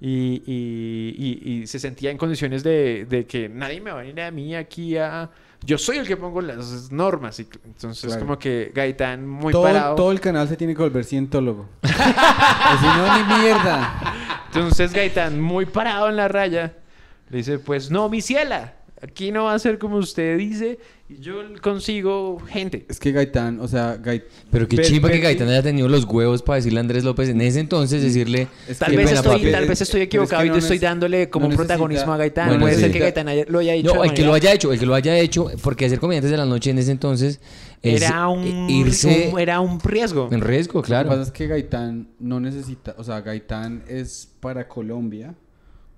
Y, 0.00 0.42
y- 0.44 1.14
y- 1.16 1.52
y 1.62 1.66
se 1.66 1.78
sentía 1.78 2.10
en 2.10 2.18
condiciones 2.18 2.62
de, 2.62 3.06
de 3.08 3.24
que 3.26 3.48
nadie 3.48 3.80
me 3.80 3.90
va 3.90 4.00
a 4.00 4.02
venir 4.02 4.20
a 4.20 4.30
mí 4.30 4.54
aquí 4.54 4.98
a... 4.98 5.30
Yo 5.64 5.78
soy 5.78 5.98
el 5.98 6.06
que 6.06 6.16
pongo 6.16 6.40
las 6.40 6.90
normas. 6.92 7.38
Y 7.40 7.48
entonces 7.64 8.04
Claro. 8.06 8.20
como 8.20 8.38
que 8.38 8.70
Gaitán 8.74 9.26
muy 9.26 9.52
todo, 9.52 9.62
parado. 9.64 9.94
todo 9.94 10.12
el 10.12 10.20
canal 10.20 10.48
se 10.48 10.56
tiene 10.56 10.74
que 10.74 10.82
volver 10.82 11.04
cientólogo. 11.04 11.68
si 11.82 12.86
no, 12.86 13.16
ni 13.18 13.42
mierda. 13.42 14.14
Entonces 14.46 14.92
Gaitán, 14.92 15.40
muy 15.40 15.66
parado 15.66 16.08
en 16.08 16.16
la 16.16 16.28
raya, 16.28 16.74
le 17.30 17.38
dice, 17.38 17.58
pues 17.58 17.90
no, 17.90 18.08
mi 18.08 18.20
ciela, 18.20 18.74
aquí 19.02 19.32
no 19.32 19.44
va 19.44 19.54
a 19.54 19.58
ser 19.58 19.78
como 19.78 19.96
usted 19.96 20.36
dice, 20.38 20.78
yo 21.20 21.34
consigo 21.62 22.38
gente. 22.48 22.84
Es 22.88 22.98
que 23.00 23.12
Gaitán, 23.12 23.60
o 23.60 23.68
sea, 23.68 23.96
Gaitán... 23.96 24.28
Pero 24.50 24.68
qué 24.68 24.78
chimba 24.78 25.10
que 25.10 25.18
Gaitán 25.18 25.48
haya 25.48 25.62
tenido 25.62 25.88
los 25.88 26.04
huevos 26.04 26.42
para 26.42 26.56
decirle 26.56 26.78
a 26.78 26.82
Andrés 26.82 27.04
López 27.04 27.28
en 27.28 27.40
ese 27.40 27.60
entonces, 27.60 28.02
decirle... 28.02 28.48
Es 28.68 28.78
Tal 28.78 28.96
vez, 28.96 29.12
estoy, 29.12 29.38
papi. 29.40 29.50
tal 29.52 29.66
vez 29.66 29.80
estoy 29.80 30.00
Pero 30.00 30.02
es 30.04 30.08
que 30.08 30.16
equivocado 30.16 30.44
y 30.44 30.48
no 30.48 30.54
te 30.54 30.60
estoy 30.60 30.78
dándole 30.78 31.30
como 31.30 31.46
no 31.46 31.50
un 31.50 31.56
protagonismo 31.56 32.12
necesita- 32.12 32.14
a 32.14 32.16
Gaitán. 32.18 32.48
Bueno, 32.48 32.60
Puede 32.62 32.76
ser 32.76 32.92
que 32.92 32.98
Gaitán 32.98 33.28
haya- 33.28 33.44
lo 33.48 33.58
haya 33.58 33.74
hecho. 33.74 33.94
No, 33.94 34.04
el 34.04 34.12
que 34.14 34.22
lo 34.22 34.32
manera- 34.32 34.48
haya 34.50 34.54
hecho, 34.54 34.72
el 34.72 34.78
que 34.78 34.86
lo 34.86 34.94
haya 34.94 35.18
hecho, 35.18 35.50
porque 35.62 35.86
hacer 35.86 35.98
comediantes 35.98 36.30
de 36.30 36.36
la 36.36 36.46
noche 36.46 36.70
en 36.70 36.78
ese 36.78 36.90
entonces 36.92 37.40
es 37.82 38.02
Era 38.02 38.28
un, 38.28 38.70
irse 38.70 39.30
un- 39.32 39.38
era 39.40 39.60
un 39.60 39.78
riesgo. 39.80 40.28
en 40.32 40.40
riesgo, 40.40 40.78
Lo 40.78 40.82
que 40.82 40.86
claro. 40.86 41.08
pasa 41.10 41.22
es 41.22 41.30
que 41.30 41.46
Gaitán 41.46 42.08
no 42.18 42.40
necesita, 42.40 42.94
o 42.98 43.04
sea, 43.04 43.20
Gaitán 43.20 43.82
es 43.88 44.28
para 44.40 44.66
Colombia 44.68 45.34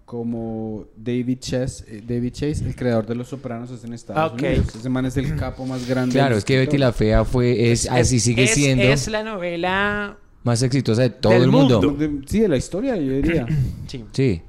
como 0.06 0.86
David 0.96 1.38
Chase, 1.40 1.84
eh, 1.88 2.02
David 2.06 2.32
Chase, 2.32 2.64
el 2.64 2.74
creador 2.76 3.06
de 3.06 3.16
Los 3.16 3.28
Sopranos 3.28 3.70
es 3.72 3.82
en 3.84 3.92
Estados 3.92 4.32
Ok. 4.32 4.38
Unidos. 4.40 4.74
Ese 4.76 4.88
man 4.88 5.04
es 5.04 5.16
el 5.16 5.36
capo 5.36 5.66
más 5.66 5.86
grande. 5.86 6.12
Claro, 6.14 6.36
es 6.36 6.44
que 6.44 6.56
Betty 6.56 6.78
la. 6.78 6.92
Fea 6.92 7.24
fue, 7.24 7.72
es, 7.72 7.90
así 7.90 8.20
sigue 8.20 8.44
es- 8.44 8.54
siendo 8.54 8.84
Es 8.84 9.08
la 9.08 9.22
novela. 9.24 10.16
más 10.44 10.62
exitosa 10.62 11.02
de 11.02 11.10
todo 11.10 11.32
del 11.32 11.42
el 11.42 11.50
mundo. 11.50 11.82
mundo. 11.82 11.98
De- 11.98 12.20
Sí, 12.28 12.38
de 12.40 12.48
la 12.48 12.56
historia, 12.56 12.96
yo 12.96 13.12
diría. 13.12 13.46
Sí. 13.88 14.04
Sí. 14.12 14.42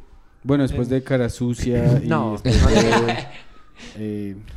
Bueno, 0.43 0.63
después 0.63 0.87
de 0.89 1.01
Cara 1.03 1.27
Sucia 1.27 1.99
y 2.03 2.07
No. 2.07 2.39
después 2.43 2.65
de... 2.75 3.17
eh, 3.97 4.35
no, 4.37 4.56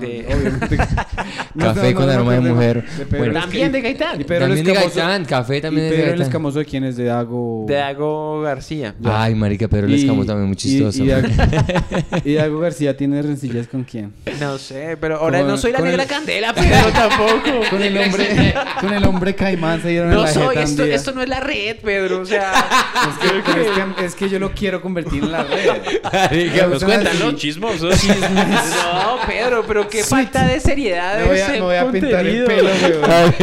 De- 0.00 0.26
obviamente- 0.28 0.76
Café 1.58 1.94
con 1.94 2.08
aroma 2.08 2.32
de 2.34 2.40
mujer. 2.40 2.84
De 2.96 3.04
Pedro 3.06 3.18
Bueno. 3.18 3.34
el 3.36 3.40
También 3.42 3.72
de 3.72 3.80
Gaitán. 3.80 4.20
Y 4.20 4.24
Pedro 4.24 4.46
el 4.46 4.50
También 4.56 4.64
de 4.66 4.72
Escamoso- 4.72 4.96
Gaitán, 5.00 5.24
Café 5.26 5.60
también 5.60 5.84
y 5.84 5.86
es 5.86 5.90
de 5.90 5.96
Pedro 5.96 6.04
el 6.04 6.10
Gaitán. 6.18 6.26
Escamoso 6.28 6.58
de 6.58 6.64
quién 6.64 6.84
es 6.84 6.96
de 6.96 7.04
Dago. 7.04 7.64
De 7.68 7.74
Dago 7.74 8.40
García. 8.42 8.94
Ay, 9.04 9.34
marica, 9.34 9.68
pero 9.68 9.86
el 9.86 9.94
escamo 9.94 10.24
también 10.24 10.48
muy 10.48 10.56
chistoso. 10.56 11.02
Y, 11.02 11.06
y, 11.06 11.10
Dago- 11.10 11.28
y 12.24 12.34
Dago 12.34 12.58
García 12.60 12.96
tiene 12.96 13.20
rencillas 13.22 13.66
con 13.68 13.84
quién? 13.84 14.12
No 14.40 14.58
sé, 14.58 14.96
pero 15.00 15.16
ahora 15.18 15.40
Con- 15.40 15.48
no 15.48 15.56
soy 15.58 15.72
la 15.72 15.78
con 15.78 15.88
negra 15.88 16.02
el- 16.04 16.08
candela, 16.08 16.54
pero 16.54 16.88
tampoco. 16.92 17.60
Con 17.70 17.82
el 17.82 17.96
hombre, 17.98 18.54
con 18.80 18.92
el 18.92 19.04
hombre 19.04 19.34
caimán 19.34 19.82
se 19.82 19.88
dieron 19.88 20.08
en 20.10 20.14
No 20.16 20.22
la 20.22 20.28
soy, 20.32 20.42
jeta 20.48 20.60
un 20.60 20.64
esto, 20.64 20.84
día. 20.84 20.94
esto 20.94 21.12
no 21.12 21.22
es 21.22 21.28
la 21.28 21.40
red, 21.40 21.76
Pedro. 21.82 22.20
O 22.20 22.26
sea, 22.26 22.52
Es 22.52 23.18
que, 23.30 23.42
pero 23.44 23.62
es, 23.62 23.94
que, 23.96 24.04
es 24.06 24.14
que 24.14 24.28
yo 24.28 24.38
lo 24.38 24.52
quiero 24.52 24.80
convertir 24.80 25.22
en 25.24 25.32
la 25.32 25.44
red. 25.44 25.70
Marica, 26.12 26.66
Nos 26.66 26.82
cuentan, 26.84 27.18
¿no? 27.18 27.32
chismosos. 27.32 27.94
no, 28.04 29.16
Pedro, 29.26 29.64
pero 29.66 29.81
qué 29.88 30.02
falta 30.04 30.46
de 30.46 30.60
seriedad 30.60 31.18
Me 31.20 31.24
voy 31.26 31.38
a, 31.38 31.44
ese 31.46 31.52
me 31.52 31.60
voy 31.60 31.76
a 31.76 31.90
pintar 31.90 32.26
el 32.26 32.44
contenido. 32.46 32.46
pelo, 32.46 32.70
weón. 33.06 33.34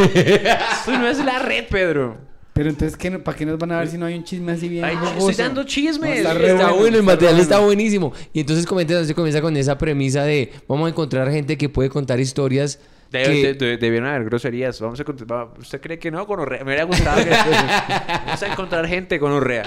No 1.00 1.08
es 1.08 1.18
la 1.24 1.38
red, 1.38 1.64
Pedro. 1.68 2.16
Pero 2.52 2.68
entonces, 2.68 2.96
¿qué, 2.96 3.10
¿para 3.12 3.36
qué 3.38 3.46
nos 3.46 3.58
van 3.58 3.72
a 3.72 3.78
ver 3.78 3.88
si 3.88 3.96
no 3.96 4.06
hay 4.06 4.14
un 4.16 4.24
chisme 4.24 4.52
así 4.52 4.68
bien 4.68 4.84
Ay, 4.84 4.96
jugoso? 4.96 5.30
estoy 5.30 5.44
dando 5.46 5.62
chismes. 5.64 6.22
No, 6.22 6.30
Está, 6.30 6.34
re 6.34 6.52
bueno, 6.52 6.74
bueno, 6.74 6.86
el 6.88 6.94
está 6.96 7.02
material 7.12 7.40
está 7.40 7.58
buenísimo. 7.60 8.12
Y 8.32 8.40
entonces 8.40 8.66
comenta- 8.66 9.04
se 9.04 9.14
comienza 9.14 9.40
con 9.40 9.56
esa 9.56 9.78
premisa 9.78 10.24
de 10.24 10.52
vamos 10.68 10.86
a 10.86 10.90
encontrar 10.90 11.30
gente 11.30 11.56
que 11.56 11.68
puede 11.68 11.88
contar 11.88 12.20
historias 12.20 12.78
De- 13.10 13.22
que- 13.24 13.42
de- 13.42 13.54
de- 13.54 13.76
debieron 13.76 14.08
haber 14.08 14.24
groserías. 14.24 14.80
Vamos 14.80 15.00
a 15.00 15.04
cont- 15.04 15.28
va- 15.30 15.52
¿Usted 15.58 15.80
cree 15.80 15.98
que 15.98 16.10
no? 16.12 16.26
Con 16.26 16.38
orrea. 16.40 16.58
Me 16.60 16.66
hubiera 16.66 16.84
gustado 16.84 17.22
que 17.24 17.30
Vamos 17.30 18.42
a 18.42 18.46
encontrar 18.46 18.86
gente 18.86 19.18
con 19.18 19.32
orrea. 19.32 19.64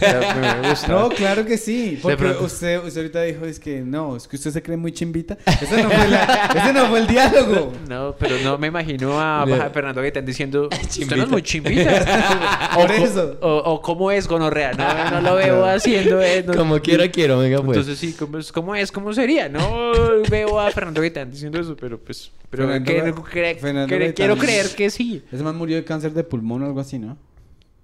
Me. 0.00 0.88
No, 0.88 1.08
claro 1.08 1.44
que 1.44 1.58
sí. 1.58 1.98
Porque 2.00 2.24
usted, 2.40 2.82
usted 2.84 3.00
ahorita 3.00 3.22
dijo, 3.22 3.44
es 3.46 3.58
que 3.58 3.80
no, 3.80 4.16
es 4.16 4.28
que 4.28 4.36
usted 4.36 4.50
se 4.52 4.62
cree 4.62 4.76
muy 4.76 4.92
chimbita. 4.92 5.36
Ese 5.46 5.82
no 5.82 5.90
fue, 5.90 6.08
la- 6.08 6.52
ese 6.54 6.72
no 6.72 6.86
fue 6.86 6.98
el 7.00 7.06
diálogo. 7.06 7.72
No, 7.88 8.14
pero 8.18 8.36
no 8.44 8.58
me 8.58 8.66
imagino 8.68 9.18
a, 9.18 9.46
Fernando 9.72 10.00
que 10.02 10.08
están 10.08 10.26
diciendo 10.26 10.68
usted 10.70 10.82
no 10.82 10.88
Chimbita. 10.88 11.22
es 11.22 11.28
muy 11.30 11.42
chimbita. 11.42 12.70
Por 12.74 12.90
o, 12.90 12.94
eso. 12.94 13.38
O, 13.40 13.56
o 13.56 13.82
cómo 13.82 14.10
es 14.10 14.28
gonorrea. 14.28 14.72
No, 14.72 15.10
no 15.10 15.20
lo 15.22 15.36
veo 15.36 15.64
haciendo. 15.64 16.20
eh, 16.20 16.44
no- 16.46 16.54
como 16.54 16.78
quiera 16.80 17.08
quiero, 17.10 17.38
venga 17.38 17.62
pues. 17.62 17.78
Entonces 17.78 17.98
sí, 17.98 18.14
¿cómo 18.18 18.38
es? 18.38 18.52
¿cómo 18.52 18.74
es? 18.74 18.92
¿Cómo 18.92 19.12
sería? 19.14 19.48
No 19.48 19.90
veo 20.30 20.60
a 20.60 20.70
Fernando 20.70 21.00
Gaitán 21.00 21.30
diciendo 21.30 21.58
eso, 21.58 21.74
pero 21.76 21.98
pues... 21.98 22.30
Pero 22.50 22.67
Fernando 22.68 23.24
que- 23.24 23.30
Ga- 23.30 23.54
cre- 23.54 23.58
Fernando 23.60 23.94
cre- 23.94 23.98
Gaitán. 23.98 24.14
quiero 24.14 24.36
creer 24.36 24.66
que 24.76 24.90
sí. 24.90 25.22
Ese 25.32 25.42
man 25.42 25.56
murió 25.56 25.76
de 25.76 25.84
cáncer 25.84 26.12
de 26.12 26.24
pulmón 26.24 26.62
o 26.62 26.66
algo 26.66 26.80
así, 26.80 26.98
¿no? 26.98 27.16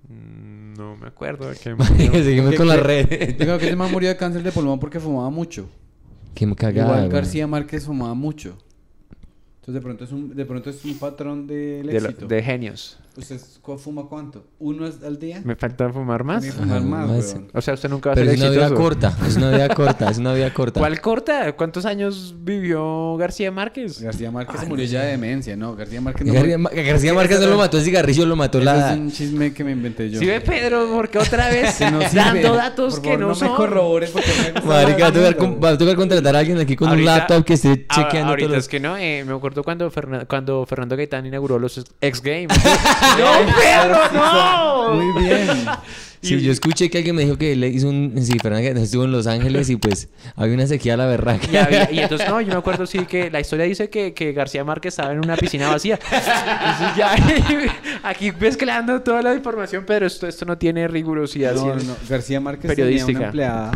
Mm, 0.09 0.74
No 0.74 0.97
me 0.97 1.07
acuerdo 1.07 1.49
de 1.49 1.57
qué... 1.57 1.74
Seguimos 2.24 2.55
con 2.57 2.66
la 2.68 2.76
red. 2.76 3.37
Digo 3.39 3.59
que 3.59 3.66
ese 3.66 3.76
man 3.76 3.91
murió 3.93 4.09
de 4.09 4.16
cáncer 4.16 4.43
de 4.43 4.53
pulmón 4.53 4.78
porque 4.80 4.99
fumaba 5.01 5.30
mucho. 5.30 5.68
Qué 6.35 6.53
cagada. 6.55 6.97
Igual. 6.97 7.09
García 7.11 7.47
Márquez 7.47 7.85
fumaba 7.87 8.14
mucho. 8.14 8.59
Entonces 9.61 9.74
de 9.74 9.80
pronto 9.80 10.05
es 10.05 10.12
un, 10.12 10.35
de 10.35 10.45
pronto 10.45 10.68
es 10.70 10.85
un 10.85 10.99
patrón 10.99 11.47
del 11.47 11.87
de, 11.87 12.01
lo- 12.01 12.09
éxito. 12.09 12.26
de 12.26 12.43
genios. 12.43 12.99
¿Usted 13.17 13.39
fuma 13.79 14.07
cuánto? 14.09 14.45
¿Uno 14.59 14.87
es 14.89 15.03
al 15.05 15.19
día? 15.21 15.41
¿Me 15.45 15.55
falta 15.55 15.89
fumar 15.93 16.25
más? 16.25 16.45
Fumar 16.51 16.79
Ah, 16.79 16.81
más. 16.81 17.37
O 17.53 17.61
sea, 17.61 17.75
usted 17.75 17.89
nunca 17.89 18.09
va 18.11 18.12
a 18.12 18.17
Pero 18.17 18.27
ser 18.27 18.35
es 18.35 18.41
una 18.41 18.51
vida 18.51 18.75
corta, 18.75 19.17
es 19.27 19.37
una 19.37 19.51
vida 19.51 19.69
corta, 19.75 20.11
es 20.11 20.19
una 20.19 20.35
vida 20.35 20.53
corta. 20.53 20.81
¿Cuál 20.81 21.01
corta? 21.01 21.53
¿Cuántos 21.53 21.87
años 21.87 22.35
vivió 22.41 23.17
García 23.17 23.53
Márquez? 23.53 24.01
García 24.01 24.31
Márquez 24.33 24.67
murió 24.69 24.85
ya 24.85 25.03
de 25.03 25.12
demencia, 25.12 25.57
¿no? 25.57 25.77
García 25.77 26.01
Márquez 26.01 26.27
no 26.27 26.33
García, 26.35 26.59
murió- 26.59 26.85
García 26.87 27.15
Márquez 27.15 27.41
no 27.41 27.47
lo 27.47 27.57
mató 27.59 27.79
el 27.79 27.85
cigarrillo, 27.85 28.27
lo 28.27 28.35
mató 28.37 28.59
la... 28.61 28.93
es 28.95 28.99
un 28.99 29.12
chisme 29.12 29.53
que 29.55 29.62
me 29.62 29.71
inventé 29.71 30.11
yo. 30.11 30.19
¿Sí 30.19 30.27
ve 30.27 30.41
Pedro? 30.41 30.89
Porque 30.93 31.19
otra 31.19 31.49
vez 31.51 31.81
no 31.93 32.01
dando 32.12 32.55
datos 32.55 32.95
Por 32.95 33.03
que 33.03 33.17
no, 33.17 33.29
no 33.29 33.35
son. 33.37 33.51
me 33.53 33.57
corrobores 33.57 34.11
porque 34.11 34.29
me 34.55 34.61
Marica, 34.67 35.05
va 35.05 35.09
a, 35.71 35.79
tocar, 35.79 35.95
a 35.95 35.97
contratar 35.97 36.35
a 36.35 36.39
alguien 36.41 36.59
aquí 36.59 36.75
con 36.75 36.91
un 36.91 37.05
laptop 37.05 37.45
que 37.45 37.55
esté 37.55 37.87
chequeando 37.87 38.31
ahorita 38.31 38.49
todos 38.49 38.59
es 38.65 38.69
que 38.69 38.81
no, 38.81 38.97
eh, 38.97 39.25
me 39.25 39.33
acuerdo 39.35 39.62
cuando, 39.62 39.89
Fernan- 39.91 40.27
cuando 40.27 40.67
Fernando 40.67 40.97
Gaitán 40.97 41.25
inauguró 41.27 41.61
los 41.61 41.79
X 42.01 42.21
Games. 42.21 42.49
¡No, 43.19 43.53
Pedro, 43.61 43.99
no! 44.13 44.95
Muy 44.95 45.23
bien. 45.25 45.49
Sí, 46.21 46.41
yo 46.41 46.53
escuché 46.53 46.89
que 46.89 46.97
alguien 46.97 47.15
me 47.15 47.23
dijo 47.25 47.37
que 47.37 47.55
le 47.55 47.69
hizo 47.69 47.87
un... 47.87 48.15
Sí, 48.23 48.39
Fernando 48.41 48.65
Gaitán 48.65 48.83
estuvo 48.83 49.05
en 49.05 49.13
Los 49.13 49.27
Ángeles 49.27 49.69
y 49.69 49.77
pues 49.77 50.09
había 50.37 50.55
una 50.55 50.67
sequía 50.67 50.95
a 50.95 50.97
la 50.97 51.05
berraca. 51.05 51.47
Y, 51.53 51.57
había- 51.59 51.93
y 51.93 51.99
entonces, 51.99 52.27
no, 52.31 52.41
yo 52.41 52.49
me 52.49 52.55
acuerdo, 52.59 52.87
sí, 52.87 53.01
que 53.01 53.31
la 53.31 53.41
historia 53.41 53.67
dice 53.67 53.91
que, 53.91 54.15
que 54.15 54.33
García 54.33 54.65
Márquez 54.65 54.95
estaba 54.95 55.13
en 55.13 55.19
una 55.19 55.37
piscina 55.37 55.69
vacía. 55.69 55.99
Entonces, 56.03 56.97
ya, 56.97 57.15
aquí 58.05 58.33
mezclando 58.33 59.03
toda 59.03 59.21
la 59.21 59.35
información, 59.35 59.85
pero 59.87 60.07
esto, 60.07 60.27
esto 60.27 60.47
no 60.47 60.57
tiene 60.57 60.89
rigurosidad. 60.89 61.55
No, 61.57 61.67
no, 61.67 61.75
no. 61.75 61.97
García 62.09 62.41
Márquez 62.41 62.69
Periodística. 62.69 63.07
tenía 63.07 63.19
una 63.19 63.27
empleada 63.27 63.71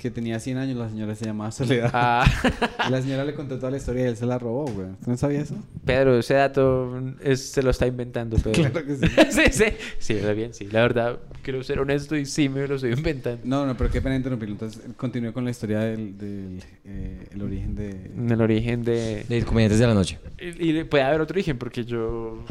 que 0.00 0.10
tenía 0.10 0.40
100 0.40 0.56
años, 0.56 0.76
la 0.78 0.88
señora 0.88 1.14
se 1.14 1.26
llamaba 1.26 1.50
Soledad. 1.50 1.90
Ah, 1.92 2.24
Y 2.88 2.90
la 2.90 3.02
señora 3.02 3.24
le 3.24 3.34
contó 3.34 3.56
toda 3.58 3.70
la 3.70 3.76
historia 3.76 4.04
y 4.04 4.06
él 4.08 4.16
se 4.16 4.24
la 4.24 4.38
robó, 4.38 4.64
güey. 4.64 4.88
¿Tú 5.04 5.10
no 5.10 5.16
sabías 5.16 5.44
eso? 5.44 5.56
Pedro, 5.84 6.18
ese 6.18 6.34
dato 6.34 6.98
es- 7.22 7.50
se 7.50 7.62
lo 7.62 7.70
está 7.70 7.86
inventando, 7.86 8.36
Pedro. 8.38 8.52
Claro 8.70 8.86
que 8.86 8.96
sí. 8.96 9.06
sí, 9.30 9.42
sí. 9.52 9.64
Sí, 9.98 10.12
está 10.14 10.32
bien, 10.32 10.54
sí. 10.54 10.66
La 10.70 10.80
verdad, 10.82 11.18
quiero 11.42 11.62
ser 11.62 11.80
honesto 11.80 12.16
y 12.16 12.24
sí 12.24 12.48
me 12.48 12.66
lo 12.66 12.76
estoy 12.76 12.92
inventando. 12.92 13.40
No, 13.44 13.66
no, 13.66 13.76
pero 13.76 13.90
qué 13.90 14.00
pena 14.00 14.16
interrumpirlo. 14.16 14.54
Entonces, 14.54 14.80
continúe 14.96 15.32
con 15.32 15.44
la 15.44 15.50
historia 15.50 15.80
del, 15.80 16.16
del 16.16 16.62
eh, 16.84 17.26
el 17.32 17.42
origen 17.42 17.74
de... 17.74 17.90
En 17.90 18.30
el 18.30 18.40
origen 18.40 18.82
de... 18.82 19.24
De 19.28 19.42
comediantes 19.44 19.78
de 19.78 19.86
la 19.86 19.94
noche. 19.94 20.18
Y, 20.40 20.78
y 20.78 20.84
puede 20.84 21.04
haber 21.04 21.20
otro 21.20 21.34
origen, 21.34 21.58
porque 21.58 21.84
yo... 21.84 22.42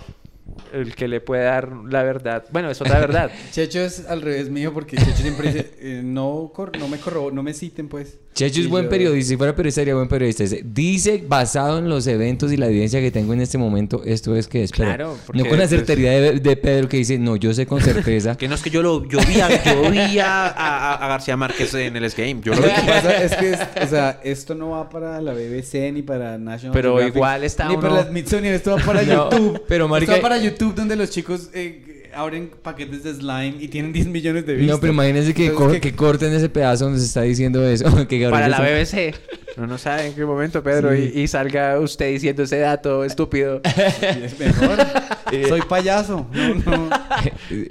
El 0.74 0.96
que 0.96 1.08
le 1.08 1.22
puede 1.22 1.44
dar 1.44 1.72
la 1.90 2.04
verdad... 2.04 2.46
Bueno, 2.52 2.70
es 2.70 2.80
otra 2.82 3.00
verdad. 3.00 3.32
Checho 3.52 3.80
es 3.80 4.06
al 4.08 4.22
revés 4.22 4.50
mío 4.50 4.74
porque 4.74 4.98
Checho 4.98 5.22
siempre 5.22 5.52
dice, 5.52 5.74
eh, 5.80 6.02
no, 6.04 6.52
no 6.80 6.88
me 6.88 6.98
corrobo, 6.98 7.32
no 7.32 7.44
me 7.44 7.54
citen, 7.54 7.88
pues. 7.88 8.20
Checho 8.40 8.62
es 8.62 8.68
buen 8.70 8.86
yo- 8.86 8.90
periodista, 8.90 9.30
si 9.30 9.38
fuera 9.38 9.56
periodista 9.56 9.82
sería 9.82 9.96
buen 9.96 10.08
periodista. 10.08 10.44
Dice, 10.64 11.24
basado 11.28 11.80
en 11.80 11.90
los 11.90 12.08
eventos 12.08 12.52
y 12.52 12.58
la 12.58 12.68
evidencia 12.68 13.00
que 13.02 13.12
tengo 13.12 13.34
en 13.34 13.42
este 13.42 13.58
momento, 13.58 14.02
esto 14.06 14.36
es 14.36 14.48
que 14.48 14.64
es. 14.64 14.72
Pero 14.72 14.86
Claro, 14.86 15.18
porque, 15.26 15.42
no 15.44 15.50
con 15.50 15.58
la 15.58 15.64
pues- 15.66 15.70
certería 15.72 16.12
de, 16.12 16.40
de 16.40 16.56
Pedro 16.56 16.88
que 16.90 16.98
dice, 16.98 17.18
no, 17.20 17.36
yo 17.36 17.54
sé 17.54 17.66
con 17.66 17.82
certeza. 17.82 18.36
Que 18.38 18.48
no 18.48 18.56
es 18.56 18.62
que 18.62 18.70
yo 18.70 18.82
lo 18.82 19.06
yo 19.08 19.20
vi 19.28 19.40
a, 19.42 19.64
yo 19.64 19.92
vi 19.92 20.20
a, 20.20 20.48
a- 20.48 20.94
a 20.96 21.08
García 21.10 21.36
Márquez 21.38 21.74
en 21.74 21.96
el 21.96 22.10
Game. 22.12 22.42
Yo 22.44 22.54
lo 22.56 22.62
Lo 22.62 22.68
vi. 22.68 22.74
que 22.74 22.82
pasa 22.92 23.24
es 23.24 23.36
que, 23.36 23.52
es- 23.54 23.60
o 23.84 23.88
sea, 23.88 24.20
esto 24.24 24.56
no 24.56 24.70
va 24.72 24.90
para 24.90 25.22
la 25.22 25.34
BBC 25.34 25.92
ni 25.92 26.02
para 26.02 26.38
National 26.38 26.74
Pero 26.74 26.90
Geographic, 26.92 27.16
igual 27.16 27.44
está 27.44 27.68
Ni 27.68 27.76
para 27.76 27.88
uno- 27.90 27.96
la 27.98 28.08
Smithsonian, 28.08 28.54
esto 28.54 28.72
va 28.72 28.78
para 28.86 29.02
No, 29.04 29.30
YouTube. 29.30 29.62
pero, 29.68 29.88
marica- 29.88 30.14
Esto 30.14 30.24
va 30.24 30.30
para 30.30 30.42
YouTube 30.42 30.76
donde 30.76 30.96
los 30.96 31.10
chicos 31.10 31.50
eh, 31.54 31.89
abren 32.20 32.52
paquetes 32.62 33.04
de 33.04 33.14
slime 33.14 33.56
y 33.60 33.68
tienen 33.68 33.94
10 33.94 34.08
millones 34.08 34.46
de 34.46 34.54
vistas. 34.56 34.76
No, 34.76 34.82
pero 34.82 34.94
imagínense 34.94 35.34
que, 35.34 35.48
Entonces, 35.48 35.72
cor- 35.72 35.82
que 35.82 35.96
corten 35.96 36.34
ese 36.34 36.50
pedazo 36.50 36.86
donde 36.86 37.00
se 37.00 37.06
está 37.06 37.22
diciendo 37.22 37.66
eso. 37.68 37.86
que 38.08 38.20
Gabriel 38.20 38.30
Para 38.32 38.48
la 38.50 38.60
BBC. 38.62 39.16
No, 39.58 39.68
no 39.68 39.78
sabe 39.78 40.08
en 40.08 40.14
qué 40.14 40.24
momento, 40.26 40.64
Pedro. 40.64 40.94
Sí. 40.96 41.12
Y, 41.16 41.22
y 41.22 41.28
salga 41.28 41.80
usted 41.80 42.12
diciendo 42.12 42.44
ese 42.44 42.60
dato 42.60 43.04
estúpido. 43.04 43.62
Es 44.02 44.40
mejor. 44.40 44.78
Soy 45.48 45.62
payaso. 45.62 46.28
No, 46.32 46.78
no. 46.78 46.90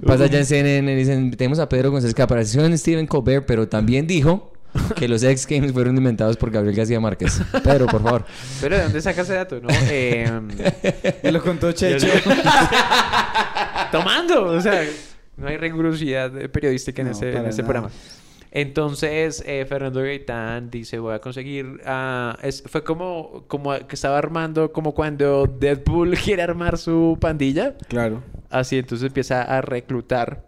Pasa 0.07 0.25
allá 0.25 0.39
en 0.39 0.47
CNN 0.47 0.93
y 0.93 0.97
dicen, 0.97 1.31
tenemos 1.33 1.59
a 1.59 1.69
Pedro 1.69 1.91
González 1.91 2.15
que 2.15 2.23
apareció 2.23 2.65
en 2.65 2.77
Stephen 2.79 3.07
Colbert, 3.07 3.45
pero 3.47 3.69
también 3.69 4.07
dijo 4.07 4.53
que 4.97 5.09
los 5.09 5.23
X 5.23 5.47
Games 5.49 5.73
fueron 5.73 5.97
inventados 5.97 6.37
por 6.37 6.51
Gabriel 6.51 6.77
García 6.77 7.01
Márquez. 7.01 7.41
Pedro, 7.65 7.87
por 7.87 8.03
favor. 8.03 8.25
Pero 8.61 8.77
¿de 8.77 8.83
dónde 8.85 9.01
saca 9.01 9.23
ese 9.23 9.33
dato, 9.35 9.59
no? 9.61 9.69
Eh, 9.91 10.31
Me 11.23 11.33
lo 11.33 11.43
contó 11.43 11.73
Checho. 11.73 12.07
Tomando. 13.91 14.45
O 14.47 14.61
sea, 14.61 14.85
no 15.37 15.49
hay 15.49 15.57
rigurosidad 15.57 16.31
periodística 16.51 17.03
en 17.03 17.09
No, 17.09 17.13
ese, 17.13 17.33
en 17.37 17.57
programa. 17.67 17.91
Entonces, 18.51 19.45
eh, 19.47 19.67
Fernando 19.69 20.01
Gaitán 20.01 20.71
dice, 20.71 20.99
voy 20.99 21.15
a 21.15 21.21
conseguir... 21.21 21.81
ah, 21.85 22.37
es- 22.43 22.63
fue 22.67 22.83
como, 22.83 23.45
como 23.47 23.79
que 23.87 23.95
estaba 23.95 24.17
armando, 24.17 24.73
como 24.73 24.95
cuando 24.95 25.47
Deadpool 25.47 26.17
quiere 26.25 26.43
armar 26.43 26.79
su 26.79 27.19
pandilla. 27.21 27.77
Claro. 27.89 28.23
Así, 28.51 28.79
entonces 28.79 29.07
empieza 29.09 29.43
a 29.43 29.61
reclutar. 29.61 30.45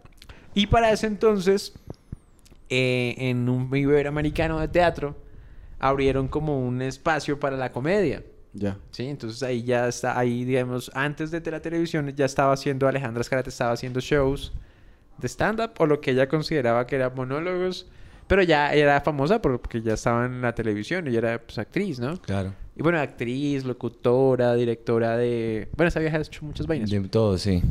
Y 0.55 0.67
para 0.67 0.91
ese 0.91 1.07
entonces, 1.07 1.73
eh, 2.69 3.15
en 3.17 3.47
un 3.49 3.73
iberoamericano 3.75 4.59
de 4.59 4.67
teatro 4.67 5.15
abrieron 5.79 6.27
como 6.27 6.59
un 6.59 6.81
espacio 6.81 7.39
para 7.39 7.55
la 7.57 7.71
comedia. 7.71 8.23
Ya. 8.53 8.77
Sí, 8.91 9.07
entonces 9.07 9.41
ahí 9.43 9.63
ya 9.63 9.87
está, 9.87 10.17
ahí 10.19 10.43
digamos, 10.43 10.91
antes 10.93 11.31
de 11.31 11.39
la 11.51 11.61
televisión 11.61 12.11
ya 12.15 12.25
estaba 12.25 12.53
haciendo, 12.53 12.87
Alejandra 12.87 13.21
Escarate 13.21 13.49
estaba 13.49 13.71
haciendo 13.71 13.99
shows 14.01 14.51
de 15.17 15.27
stand-up 15.27 15.71
o 15.79 15.85
lo 15.85 16.01
que 16.01 16.11
ella 16.11 16.27
consideraba 16.27 16.85
que 16.85 16.95
eran 16.95 17.13
monólogos, 17.15 17.87
pero 18.27 18.43
ya 18.43 18.73
era 18.73 18.99
famosa 19.01 19.41
porque 19.41 19.81
ya 19.81 19.93
estaba 19.93 20.25
en 20.25 20.41
la 20.41 20.53
televisión 20.53 21.07
y 21.07 21.15
era 21.15 21.39
pues 21.41 21.57
actriz, 21.59 21.99
¿no? 21.99 22.17
Claro. 22.21 22.53
Y 22.75 22.81
bueno, 22.83 22.99
actriz, 22.99 23.63
locutora, 23.65 24.53
directora 24.55 25.15
de... 25.17 25.67
Bueno, 25.77 25.89
esa 25.89 25.99
vieja 25.99 26.17
ha 26.17 26.21
hecho 26.21 26.43
muchas 26.45 26.65
vainas. 26.67 26.89
De 26.89 26.99
todo, 27.01 27.37
sí. 27.37 27.61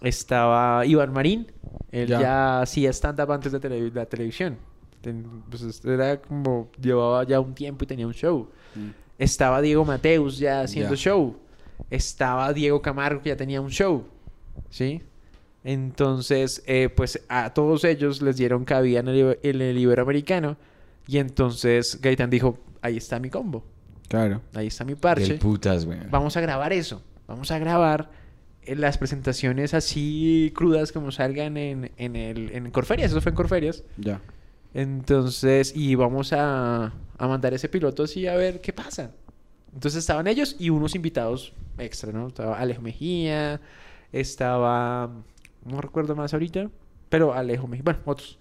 Estaba 0.00 0.84
Iván 0.86 1.12
Marín, 1.12 1.46
él 1.90 2.08
Ya. 2.08 2.20
ya, 2.20 2.60
hacía 2.62 2.90
stand-up 2.92 3.32
antes 3.32 3.52
de 3.52 3.60
tele- 3.60 3.90
la 3.94 4.06
televisión. 4.06 4.56
Ten- 5.00 5.24
pues 5.50 5.84
era 5.84 6.20
como, 6.20 6.70
llevaba 6.80 7.24
ya 7.24 7.40
un 7.40 7.54
tiempo 7.54 7.84
y 7.84 7.86
tenía 7.86 8.06
un 8.06 8.14
show. 8.14 8.48
Mm. 8.74 8.88
Estaba 9.22 9.62
Diego 9.62 9.84
Mateus 9.84 10.38
ya 10.38 10.62
haciendo 10.62 10.96
show. 10.96 11.36
Estaba 11.90 12.52
Diego 12.52 12.82
Camargo 12.82 13.22
que 13.22 13.28
ya 13.28 13.36
tenía 13.36 13.60
un 13.60 13.70
show. 13.70 14.04
¿Sí? 14.68 15.00
Entonces, 15.62 16.60
eh, 16.66 16.88
pues 16.88 17.22
a 17.28 17.54
todos 17.54 17.84
ellos 17.84 18.20
les 18.20 18.36
dieron 18.36 18.64
cabida 18.64 18.98
en 18.98 19.06
el, 19.06 19.38
en 19.44 19.60
el 19.60 19.78
Iberoamericano. 19.78 20.56
Y 21.06 21.18
entonces 21.18 22.00
Gaitán 22.02 22.30
dijo, 22.30 22.58
ahí 22.80 22.96
está 22.96 23.20
mi 23.20 23.30
combo. 23.30 23.64
Claro. 24.08 24.40
Ahí 24.54 24.66
está 24.66 24.84
mi 24.84 24.96
parche. 24.96 25.28
Del 25.28 25.38
putas, 25.38 25.86
güey. 25.86 26.00
Vamos 26.10 26.36
a 26.36 26.40
grabar 26.40 26.72
eso. 26.72 27.00
Vamos 27.28 27.52
a 27.52 27.60
grabar 27.60 28.10
eh, 28.62 28.74
las 28.74 28.98
presentaciones 28.98 29.72
así 29.72 30.52
crudas 30.52 30.90
como 30.90 31.12
salgan 31.12 31.56
en, 31.56 31.92
en, 31.96 32.16
el, 32.16 32.50
en 32.50 32.72
Corferias. 32.72 33.12
Eso 33.12 33.20
fue 33.20 33.30
en 33.30 33.36
Corferias. 33.36 33.84
Ya. 33.98 34.20
Entonces, 34.74 35.72
y 35.76 35.94
vamos 35.94 36.32
a, 36.32 36.92
a 37.18 37.28
mandar 37.28 37.54
ese 37.54 37.68
piloto 37.68 38.04
así 38.04 38.26
a 38.26 38.34
ver 38.34 38.60
qué 38.60 38.72
pasa. 38.72 39.12
Entonces 39.74 40.00
estaban 40.00 40.26
ellos 40.26 40.56
y 40.58 40.70
unos 40.70 40.94
invitados 40.94 41.52
extra, 41.78 42.12
¿no? 42.12 42.28
Estaba 42.28 42.58
Alejo 42.58 42.82
Mejía, 42.82 43.60
estaba... 44.12 45.10
No 45.64 45.80
recuerdo 45.80 46.16
más 46.16 46.32
ahorita, 46.32 46.70
pero 47.08 47.32
Alejo 47.32 47.66
Mejía, 47.68 47.84
bueno, 47.84 48.00
otros. 48.04 48.38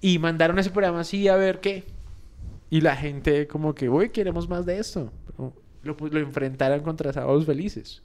Y 0.00 0.18
mandaron 0.18 0.58
ese 0.58 0.70
programa 0.70 1.00
así 1.00 1.28
a 1.28 1.36
ver 1.36 1.60
qué. 1.60 1.84
Y 2.70 2.80
la 2.80 2.96
gente 2.96 3.46
como 3.46 3.74
que, 3.74 3.88
uy, 3.88 4.10
queremos 4.10 4.48
más 4.48 4.66
de 4.66 4.78
esto. 4.78 5.12
Lo, 5.82 5.96
lo 6.00 6.18
enfrentaron 6.18 6.80
contra 6.80 7.12
Sábados 7.12 7.46
Felices. 7.46 8.02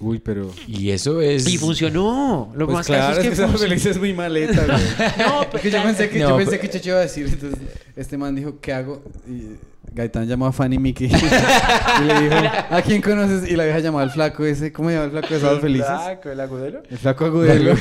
Uy, 0.00 0.20
pero. 0.20 0.50
Y 0.68 0.90
eso 0.90 1.20
es... 1.20 1.46
Y 1.48 1.58
funcionó. 1.58 2.52
Lo 2.54 2.66
Pues 2.66 2.76
más 2.78 2.86
claro, 2.86 3.16
caso 3.16 3.20
es 3.20 3.28
que 3.28 3.34
funcionó. 3.34 3.58
feliz 3.58 3.84
es 3.86 3.98
muy 3.98 4.12
maleta, 4.14 4.64
güey. 4.64 4.78
No, 5.18 5.50
Porque 5.50 5.70
yo 5.70 5.82
pensé 5.82 6.08
que, 6.08 6.20
No, 6.20 6.28
yo 6.30 6.36
pensé 6.36 6.50
pero- 6.52 6.62
que 6.62 6.68
Checho 6.70 6.90
iba 6.90 6.98
a 6.98 7.02
decir, 7.02 7.26
entonces 7.26 7.58
este 7.96 8.16
man 8.16 8.34
dijo, 8.36 8.58
¿qué 8.60 8.72
hago? 8.72 9.02
Y 9.28 9.56
Gaitán 9.92 10.28
llamó 10.28 10.46
a 10.46 10.52
Fanny 10.52 10.78
Mickey 10.78 11.06
y 12.00 12.04
le 12.04 12.20
dijo, 12.20 12.34
¿a 12.70 12.80
quién 12.82 13.02
conoces? 13.02 13.50
Y 13.50 13.56
la 13.56 13.64
vieja 13.64 13.80
llamó 13.80 13.98
al 13.98 14.10
flaco 14.12 14.44
ese, 14.44 14.72
¿cómo 14.72 14.88
se 14.90 14.94
llama 14.94 15.06
el 15.06 15.10
flaco 15.10 15.34
de 15.34 15.40
Sábados 15.40 15.60
Felices? 15.62 15.86
Flaco, 15.88 16.30
¿El 16.30 16.40
agudelo? 16.40 16.82
El 16.88 16.98
flaco 16.98 17.24
agudelo. 17.24 17.74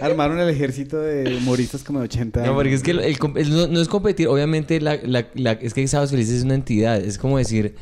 Armaron 0.00 0.40
el 0.40 0.48
ejército 0.48 1.00
de 1.00 1.36
humoristas 1.36 1.84
como 1.84 2.00
de 2.00 2.06
80 2.06 2.40
años. 2.40 2.50
No, 2.50 2.56
porque 2.58 2.74
es 2.74 2.82
que 2.82 2.90
el- 2.90 3.00
el 3.00 3.16
el- 3.36 3.50
no, 3.50 3.66
no 3.68 3.80
es 3.80 3.86
competir. 3.88 4.26
Obviamente, 4.26 4.80
la, 4.80 4.98
la, 5.04 5.26
la- 5.34 5.52
es 5.52 5.72
que 5.74 5.86
Sábados 5.86 6.10
Felices 6.10 6.38
es 6.38 6.42
una 6.44 6.54
entidad. 6.54 7.00
Es 7.00 7.16
como 7.18 7.38
decir... 7.38 7.76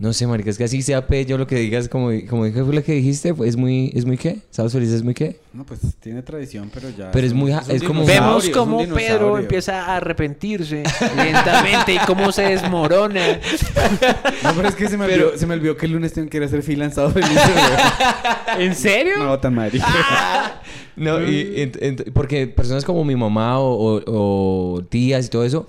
No 0.00 0.12
sé, 0.12 0.28
marica, 0.28 0.48
es 0.48 0.56
que 0.56 0.62
así 0.62 0.80
sea 0.82 1.08
pe, 1.08 1.26
yo 1.26 1.36
lo 1.38 1.48
que 1.48 1.56
digas, 1.56 1.88
como, 1.88 2.10
como 2.30 2.44
dije, 2.44 2.62
fue 2.62 2.72
lo 2.72 2.84
que 2.84 2.92
dijiste, 2.92 3.34
pues, 3.34 3.50
es 3.50 3.56
muy... 3.56 3.90
¿Es 3.96 4.04
muy 4.04 4.16
qué? 4.16 4.38
¿Sábados 4.50 4.72
Felices 4.74 4.94
es 4.96 5.02
muy 5.02 5.12
qué? 5.12 5.40
No, 5.52 5.64
pues 5.66 5.80
tiene 6.00 6.22
tradición, 6.22 6.70
pero 6.72 6.88
ya... 6.96 7.10
Pero 7.10 7.26
es 7.26 7.32
muy 7.34 7.50
es 7.50 7.82
como- 7.82 8.04
Vemos 8.06 8.48
cómo. 8.50 8.78
Pedro 8.94 9.38
empieza 9.38 9.84
a 9.86 9.96
arrepentirse 9.96 10.84
lentamente 11.16 11.94
y 11.94 11.98
cómo 12.06 12.30
se 12.30 12.42
desmorona. 12.42 13.40
No, 14.44 14.52
pero 14.54 14.68
es 14.68 14.76
que 14.76 14.88
se 14.88 14.96
me, 14.96 15.06
olvidó, 15.06 15.36
se 15.36 15.46
me 15.46 15.54
olvidó 15.54 15.76
que 15.76 15.86
el 15.86 15.92
lunes 15.92 16.12
tengo 16.12 16.28
que 16.30 16.36
ir 16.36 16.42
a 16.44 16.46
hacer 16.46 16.62
fila 16.62 16.84
en 16.84 16.92
Sábado 16.92 17.14
Felices, 17.14 17.36
güey. 17.52 18.66
¿En 18.66 18.74
serio? 18.76 19.14
No, 19.18 19.38
tan 19.40 19.54
marica. 19.54 19.86
No, 20.96 21.22
y, 21.22 21.70
porque 22.12 22.48
personas 22.48 22.84
como 22.84 23.04
mi 23.04 23.14
mamá 23.14 23.60
o, 23.60 23.98
o- 23.98 24.76
o 24.76 24.82
tías 24.84 25.26
y 25.26 25.28
todo 25.28 25.44
eso, 25.44 25.68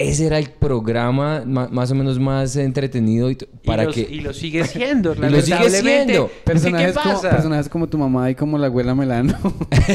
ese 0.00 0.26
era 0.26 0.38
el 0.38 0.50
programa 0.50 1.42
ma- 1.46 1.68
más 1.68 1.90
o 1.90 1.94
menos 1.94 2.18
más 2.18 2.56
entretenido 2.56 3.30
y 3.30 3.36
para 3.64 3.84
y, 3.84 3.92
que... 3.92 4.00
y 4.00 4.20
lo 4.20 4.32
sigue 4.32 4.64
siendo. 4.64 5.14
Y 5.16 5.30
lo 5.30 5.40
sigue 5.40 5.70
siendo. 5.70 6.30
Personajes, 6.44 6.94
¿Qué 6.96 7.02
como, 7.02 7.14
pasa? 7.14 7.30
personajes 7.30 7.68
como 7.68 7.88
tu 7.88 7.98
mamá 7.98 8.30
y 8.30 8.34
como 8.34 8.58
la 8.58 8.66
abuela 8.68 8.94
Melano. 8.94 9.36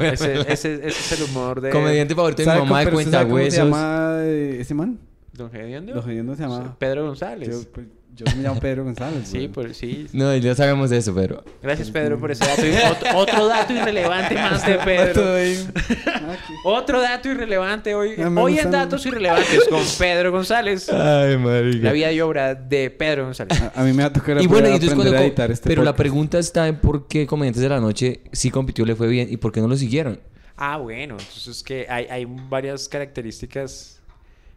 Ese, 0.00 0.40
ese- 0.40 0.74
ese 0.74 0.88
es 0.88 1.12
el 1.20 1.24
humor 1.30 1.60
de 1.60 1.70
Comediante 1.70 2.14
favorito 2.14 2.42
de 2.42 2.46
mi 2.46 2.52
¿Sabe 2.52 2.60
mamá 2.64 2.78
de 2.84 2.84
sabe 3.10 3.28
cómo 3.30 3.38
se 3.50 3.50
llama 3.56 4.16
eh, 4.20 4.56
ese 4.60 4.74
man? 4.74 4.98
Don 5.32 5.50
Gediondo. 5.50 5.94
Los 5.94 6.06
hediondos 6.06 6.36
se 6.36 6.44
llama... 6.44 6.76
Pedro 6.78 7.06
González. 7.06 7.48
Yo, 7.48 7.70
pues, 7.72 7.86
yo 8.14 8.24
me 8.36 8.42
llamo 8.42 8.60
Pedro 8.60 8.84
González. 8.84 9.26
sí, 9.28 9.48
por, 9.48 9.74
sí. 9.74 10.06
No, 10.12 10.34
ya 10.36 10.54
sabemos 10.54 10.90
de 10.90 10.98
eso, 10.98 11.14
pero... 11.14 11.42
Gracias, 11.62 11.90
Pedro, 11.90 12.18
por 12.18 12.30
ese 12.30 12.44
dato. 12.44 12.62
Otro, 12.92 13.18
otro 13.18 13.46
dato 13.48 13.72
irrelevante 13.72 14.34
más 14.34 14.64
de 14.64 14.74
Pedro. 14.84 15.24
Ah, 16.06 16.36
Otro 16.64 17.00
dato 17.00 17.28
irrelevante 17.28 17.94
hoy. 17.94 18.14
Hoy 18.36 18.58
en 18.58 18.70
Datos 18.70 19.04
Irrelevantes 19.04 19.68
con 19.68 19.82
Pedro 19.98 20.32
González. 20.32 20.88
Ay, 20.88 21.36
marica. 21.36 21.84
La 21.84 21.92
vida 21.92 22.12
y 22.12 22.20
obra 22.20 22.54
de 22.54 22.90
Pedro 22.90 23.24
González. 23.24 23.60
A, 23.60 23.80
a 23.80 23.84
mí 23.84 23.92
me 23.92 24.02
va 24.02 24.08
a 24.08 24.12
tocar 24.12 24.40
Y 24.40 24.46
bueno, 24.46 24.68
y 24.68 24.72
aprender 24.72 24.74
entonces 24.74 24.94
cuando... 24.94 25.16
a 25.16 25.22
editar 25.22 25.50
este 25.50 25.68
pero 25.68 25.82
la 25.82 25.94
pregunta 25.94 26.38
está 26.38 26.66
en 26.68 26.76
por 26.76 27.06
qué 27.08 27.26
Comediantes 27.26 27.62
de 27.62 27.68
la 27.68 27.80
Noche 27.80 28.22
sí 28.32 28.50
compitió, 28.50 28.84
le 28.86 28.94
fue 28.96 29.08
bien 29.08 29.28
y 29.30 29.36
por 29.36 29.52
qué 29.52 29.60
no 29.60 29.68
lo 29.68 29.76
siguieron. 29.76 30.20
Ah, 30.56 30.78
bueno, 30.78 31.16
entonces 31.18 31.62
que 31.62 31.86
hay, 31.88 32.06
hay 32.06 32.26
varias 32.26 32.88
características 32.88 34.00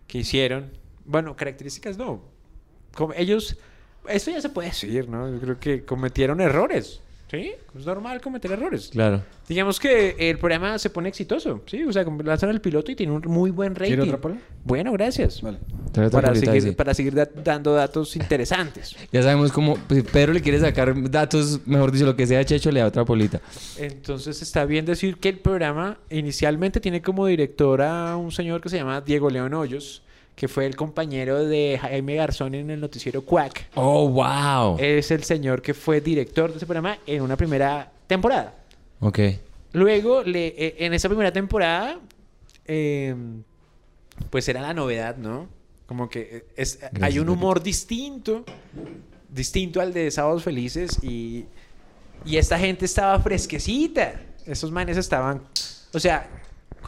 que 0.08 0.20
hicieron. 0.20 0.72
Bueno, 1.06 1.36
características 1.36 1.98
no. 1.98 2.37
Como 2.98 3.14
ellos, 3.14 3.56
esto 4.10 4.32
ya 4.32 4.42
se 4.42 4.50
puede 4.50 4.70
decir, 4.70 5.08
¿no? 5.08 5.30
Yo 5.32 5.40
creo 5.40 5.60
que 5.60 5.86
cometieron 5.86 6.42
errores. 6.42 7.02
¿Sí? 7.30 7.52
Es 7.78 7.86
normal 7.86 8.22
cometer 8.22 8.54
errores. 8.54 8.88
Claro. 8.90 9.22
Digamos 9.50 9.82
que 9.82 10.16
el 10.18 10.38
programa 10.38 10.80
se 10.80 10.90
pone 10.90 11.10
exitoso, 11.10 11.62
¿sí? 11.66 11.84
O 11.84 11.92
sea, 11.92 12.06
lanzan 12.24 12.52
el 12.52 12.62
piloto 12.62 12.90
y 12.90 12.96
tiene 12.96 13.12
un 13.12 13.22
muy 13.28 13.52
buen 13.52 13.76
rating. 13.76 13.96
¿Quiere 13.96 14.04
otra 14.04 14.18
pola? 14.18 14.38
Bueno, 14.64 14.94
gracias. 14.94 15.42
Vale. 15.42 15.58
Para 16.10 16.34
seguir, 16.34 16.62
sí. 16.62 16.72
para 16.72 16.94
seguir 16.94 17.14
da- 17.14 17.30
dando 17.44 17.74
datos 17.74 18.16
interesantes. 18.16 18.96
Ya 19.12 19.22
sabemos 19.24 19.52
cómo... 19.52 19.76
pues, 19.76 20.04
Pedro 20.04 20.32
le 20.32 20.42
quiere 20.42 20.58
sacar 20.58 20.94
datos, 21.12 21.60
mejor 21.66 21.92
dicho, 21.92 22.06
lo 22.06 22.16
que 22.16 22.26
sea 22.26 22.46
Checho, 22.46 22.72
le 22.72 22.80
da 22.80 22.86
otra 22.88 23.04
polita. 23.04 23.42
Entonces 23.78 24.42
está 24.42 24.64
bien 24.64 24.86
decir 24.86 25.18
que 25.18 25.28
el 25.28 25.40
programa 25.40 25.98
inicialmente 26.10 26.80
tiene 26.80 27.02
como 27.02 27.26
director 27.28 27.82
a 27.82 28.16
un 28.16 28.32
señor 28.32 28.62
que 28.62 28.70
se 28.70 28.78
llama 28.78 29.02
Diego 29.02 29.30
León 29.30 29.54
Hoyos, 29.54 30.02
que 30.38 30.48
fue 30.48 30.68
el 30.68 30.76
compañero 30.76 31.44
de 31.46 31.80
Jaime 31.82 32.14
Garzón 32.14 32.54
en 32.54 32.70
el 32.70 32.80
noticiero 32.80 33.26
Quack. 33.26 33.70
Oh, 33.74 34.08
wow. 34.08 34.78
Es 34.80 35.10
el 35.10 35.24
señor 35.24 35.64
que 35.64 35.74
fue 35.74 36.00
director 36.00 36.52
de 36.52 36.58
ese 36.58 36.68
programa 36.68 37.00
en 37.08 37.24
una 37.24 37.36
primera 37.36 37.92
temporada. 38.06 38.54
Ok. 39.00 39.20
Luego, 39.74 40.22
le, 40.22 40.50
eh, 40.50 40.76
en 40.78 40.94
esa 40.94 41.10
primera 41.10 41.34
temporada, 41.34 42.00
eh, 42.66 43.16
pues 44.30 44.48
era 44.48 44.62
la 44.62 44.76
novedad, 44.76 45.18
¿no? 45.18 45.50
Como 45.88 46.08
que 46.08 46.20
eh, 46.22 46.46
es, 46.56 46.82
hay 47.02 47.18
un 47.18 47.30
humor 47.30 47.64
distinto, 47.64 48.46
distinto 49.30 49.82
al 49.82 49.92
de 49.92 50.12
Sábados 50.12 50.44
Felices 50.44 51.00
y, 51.02 51.46
y 52.26 52.38
esta 52.38 52.60
gente 52.60 52.86
estaba 52.86 53.20
fresquecita. 53.20 54.22
Esos 54.46 54.72
manes 54.72 54.98
estaban, 54.98 55.42
o 55.96 56.00
sea, 56.00 56.30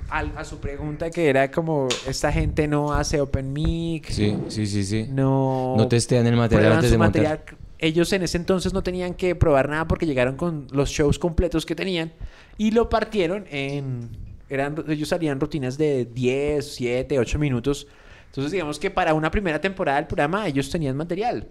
al- 0.10 0.32
a, 0.36 0.44
su 0.46 0.58
pregunta 0.60 1.10
que 1.10 1.30
era 1.30 1.50
como, 1.52 1.88
esta 2.08 2.32
gente 2.32 2.68
no 2.68 2.94
hace 2.94 3.20
open 3.22 3.52
mic, 3.54 4.10
Sí, 4.10 4.36
sí, 4.48 4.66
sí, 4.68 4.84
sí. 4.84 5.06
no... 5.10 5.76
No 5.78 5.88
testean 5.88 6.26
el 6.28 6.36
material 6.36 6.74
antes 6.74 6.92
de 6.92 6.98
montar. 6.98 7.22
material. 7.24 7.58
Ellos 7.82 8.12
en 8.12 8.24
ese 8.24 8.38
entonces 8.38 8.74
no 8.74 8.84
tenían 8.84 9.14
que 9.14 9.36
probar 9.36 9.70
nada 9.70 9.88
porque 9.88 10.06
llegaron 10.06 10.36
con 10.36 10.68
los 10.72 10.90
shows 10.90 11.18
completos 11.18 11.66
que 11.66 11.76
tenían 11.76 12.12
y 12.58 12.72
lo 12.72 12.90
partieron 12.90 13.46
en... 13.50 14.10
Eran, 14.50 14.84
ellos 14.90 15.10
salían 15.10 15.40
rutinas 15.40 15.78
de 15.78 16.06
10, 16.06 16.74
7, 16.76 17.20
8 17.20 17.38
minutos. 17.40 17.88
Entonces 18.28 18.52
digamos 18.52 18.80
que 18.80 18.90
para 18.90 19.14
una 19.14 19.30
primera 19.32 19.62
temporada 19.62 19.98
del 19.98 20.08
programa 20.08 20.48
ellos 20.48 20.70
tenían 20.70 20.98
material 20.98 21.48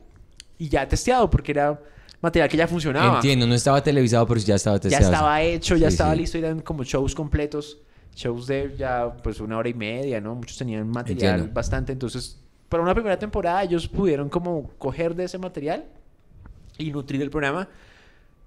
y 0.59 0.69
ya 0.69 0.87
testeado 0.87 1.31
porque 1.31 1.53
era 1.53 1.81
material 2.21 2.49
que 2.49 2.57
ya 2.57 2.67
funcionaba. 2.67 3.15
Entiendo, 3.17 3.47
no 3.47 3.55
estaba 3.55 3.83
televisado, 3.83 4.27
pero 4.27 4.41
ya 4.41 4.57
estaba 4.57 4.77
Ya 4.77 4.81
testeado. 4.83 5.13
estaba 5.13 5.43
hecho, 5.43 5.77
ya 5.77 5.89
Sí, 5.89 5.95
estaba 5.95 6.13
sí. 6.15 6.19
listo, 6.21 6.39
eran 6.39 6.61
como 6.61 6.83
shows 6.85 7.15
completos, 7.15 7.79
shows 8.19 8.47
de 8.49 8.75
ya 8.77 9.17
pues 9.23 9.39
una 9.41 9.57
hora 9.59 9.69
y 9.69 9.75
media, 9.75 10.21
¿no? 10.21 10.35
Muchos 10.35 10.59
tenían 10.59 10.89
material 10.89 11.35
Entiendo. 11.35 11.55
bastante, 11.55 11.93
entonces 11.93 12.41
para 12.69 12.83
una 12.83 12.93
primera 12.93 13.17
temporada 13.19 13.63
ellos 13.63 13.87
pudieron 13.89 14.29
como 14.29 14.71
coger 14.77 15.15
de 15.15 15.25
ese 15.25 15.39
material 15.39 15.85
y 16.77 16.91
nutrir 16.91 17.23
el 17.23 17.31
programa 17.31 17.69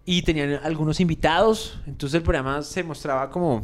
y 0.05 0.22
tenían 0.24 0.59
algunos 0.63 0.99
invitados, 0.99 1.80
entonces 1.88 2.15
el 2.17 2.24
programa 2.24 2.61
se 2.63 2.84
mostraba 2.84 3.30
como 3.30 3.63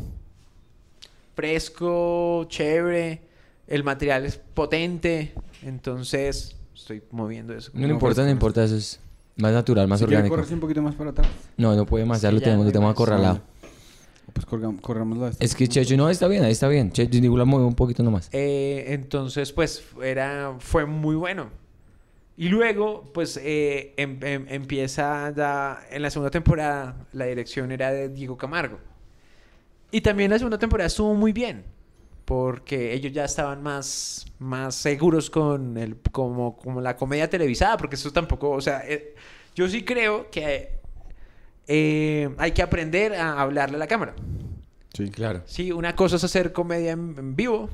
fresco, 1.35 2.45
chévere, 2.47 3.21
el 3.67 3.83
material 3.83 4.25
es 4.25 4.37
potente, 4.37 5.33
entonces 5.61 6.55
estoy 6.73 7.03
moviendo 7.11 7.53
eso. 7.53 7.71
No 7.73 7.85
le 7.85 7.93
importa, 7.93 8.23
no 8.23 8.29
importa, 8.29 8.63
eso 8.63 8.75
es 8.75 8.99
más 9.35 9.51
natural, 9.51 9.87
más 9.87 9.99
Si 9.99 10.05
orgánico. 10.05 10.35
un 10.35 10.59
poquito 10.59 10.81
más 10.81 10.95
para 10.95 11.09
atrás. 11.11 11.27
No, 11.57 11.75
no 11.75 11.85
puede 11.85 12.05
más, 12.05 12.21
ya 12.21 12.29
Sí, 12.29 12.35
lo 12.35 12.39
ya 12.39 12.45
tenemos, 12.45 12.65
no 12.65 12.69
lo 12.69 12.71
tenemos 12.73 12.91
acorralado. 12.93 13.41
Pues 14.33 14.45
esto. 15.27 15.43
Es 15.43 15.55
que 15.55 15.67
Checho, 15.67 15.95
no, 15.97 16.09
está 16.09 16.27
bien, 16.27 16.43
ahí 16.43 16.51
está 16.51 16.67
bien. 16.67 16.91
Checho, 16.91 17.19
digo, 17.19 17.37
la 17.37 17.45
mueve 17.45 17.65
un 17.65 17.75
poquito 17.75 18.03
nomás. 18.03 18.29
Eh, 18.33 18.85
entonces, 18.89 19.51
pues, 19.51 19.83
era, 20.03 20.55
fue 20.59 20.85
muy 20.85 21.15
bueno. 21.15 21.49
Y 22.35 22.49
luego, 22.49 23.03
pues, 23.13 23.37
eh, 23.41 23.93
em- 23.97 24.19
em- 24.21 24.45
empieza 24.49 25.33
ya, 25.35 25.79
en 25.89 26.01
la 26.03 26.09
segunda 26.11 26.29
temporada, 26.29 27.07
la 27.13 27.25
dirección 27.25 27.71
era 27.71 27.91
de 27.91 28.09
Diego 28.09 28.37
Camargo. 28.37 28.77
Y 29.91 30.01
también 30.01 30.29
la 30.29 30.37
segunda 30.37 30.59
temporada 30.59 30.87
estuvo 30.87 31.13
muy 31.15 31.31
bien, 31.31 31.63
porque 32.25 32.93
ellos 32.93 33.11
ya 33.13 33.25
estaban 33.25 33.63
más, 33.63 34.25
más 34.37 34.75
seguros 34.75 35.29
con 35.29 35.77
el, 35.77 35.95
como, 36.11 36.57
como 36.57 36.81
la 36.81 36.95
comedia 36.95 37.29
televisada, 37.29 37.77
porque 37.77 37.95
eso 37.95 38.11
tampoco, 38.11 38.51
o 38.51 38.61
sea, 38.61 38.83
eh, 38.85 39.15
yo 39.55 39.67
sí 39.67 39.83
creo 39.83 40.29
que 40.29 40.76
eh, 41.67 42.29
hay 42.37 42.51
que 42.51 42.61
aprender 42.61 43.13
a 43.15 43.39
hablarle 43.41 43.75
a 43.75 43.79
la 43.79 43.87
cámara. 43.87 44.13
Sí. 44.93 45.09
Claro. 45.09 45.43
Sí, 45.45 45.71
una 45.71 45.95
cosa 45.95 46.15
es 46.15 46.23
hacer 46.23 46.53
comedia 46.53 46.91
en, 46.91 47.15
en 47.17 47.35
vivo, 47.35 47.69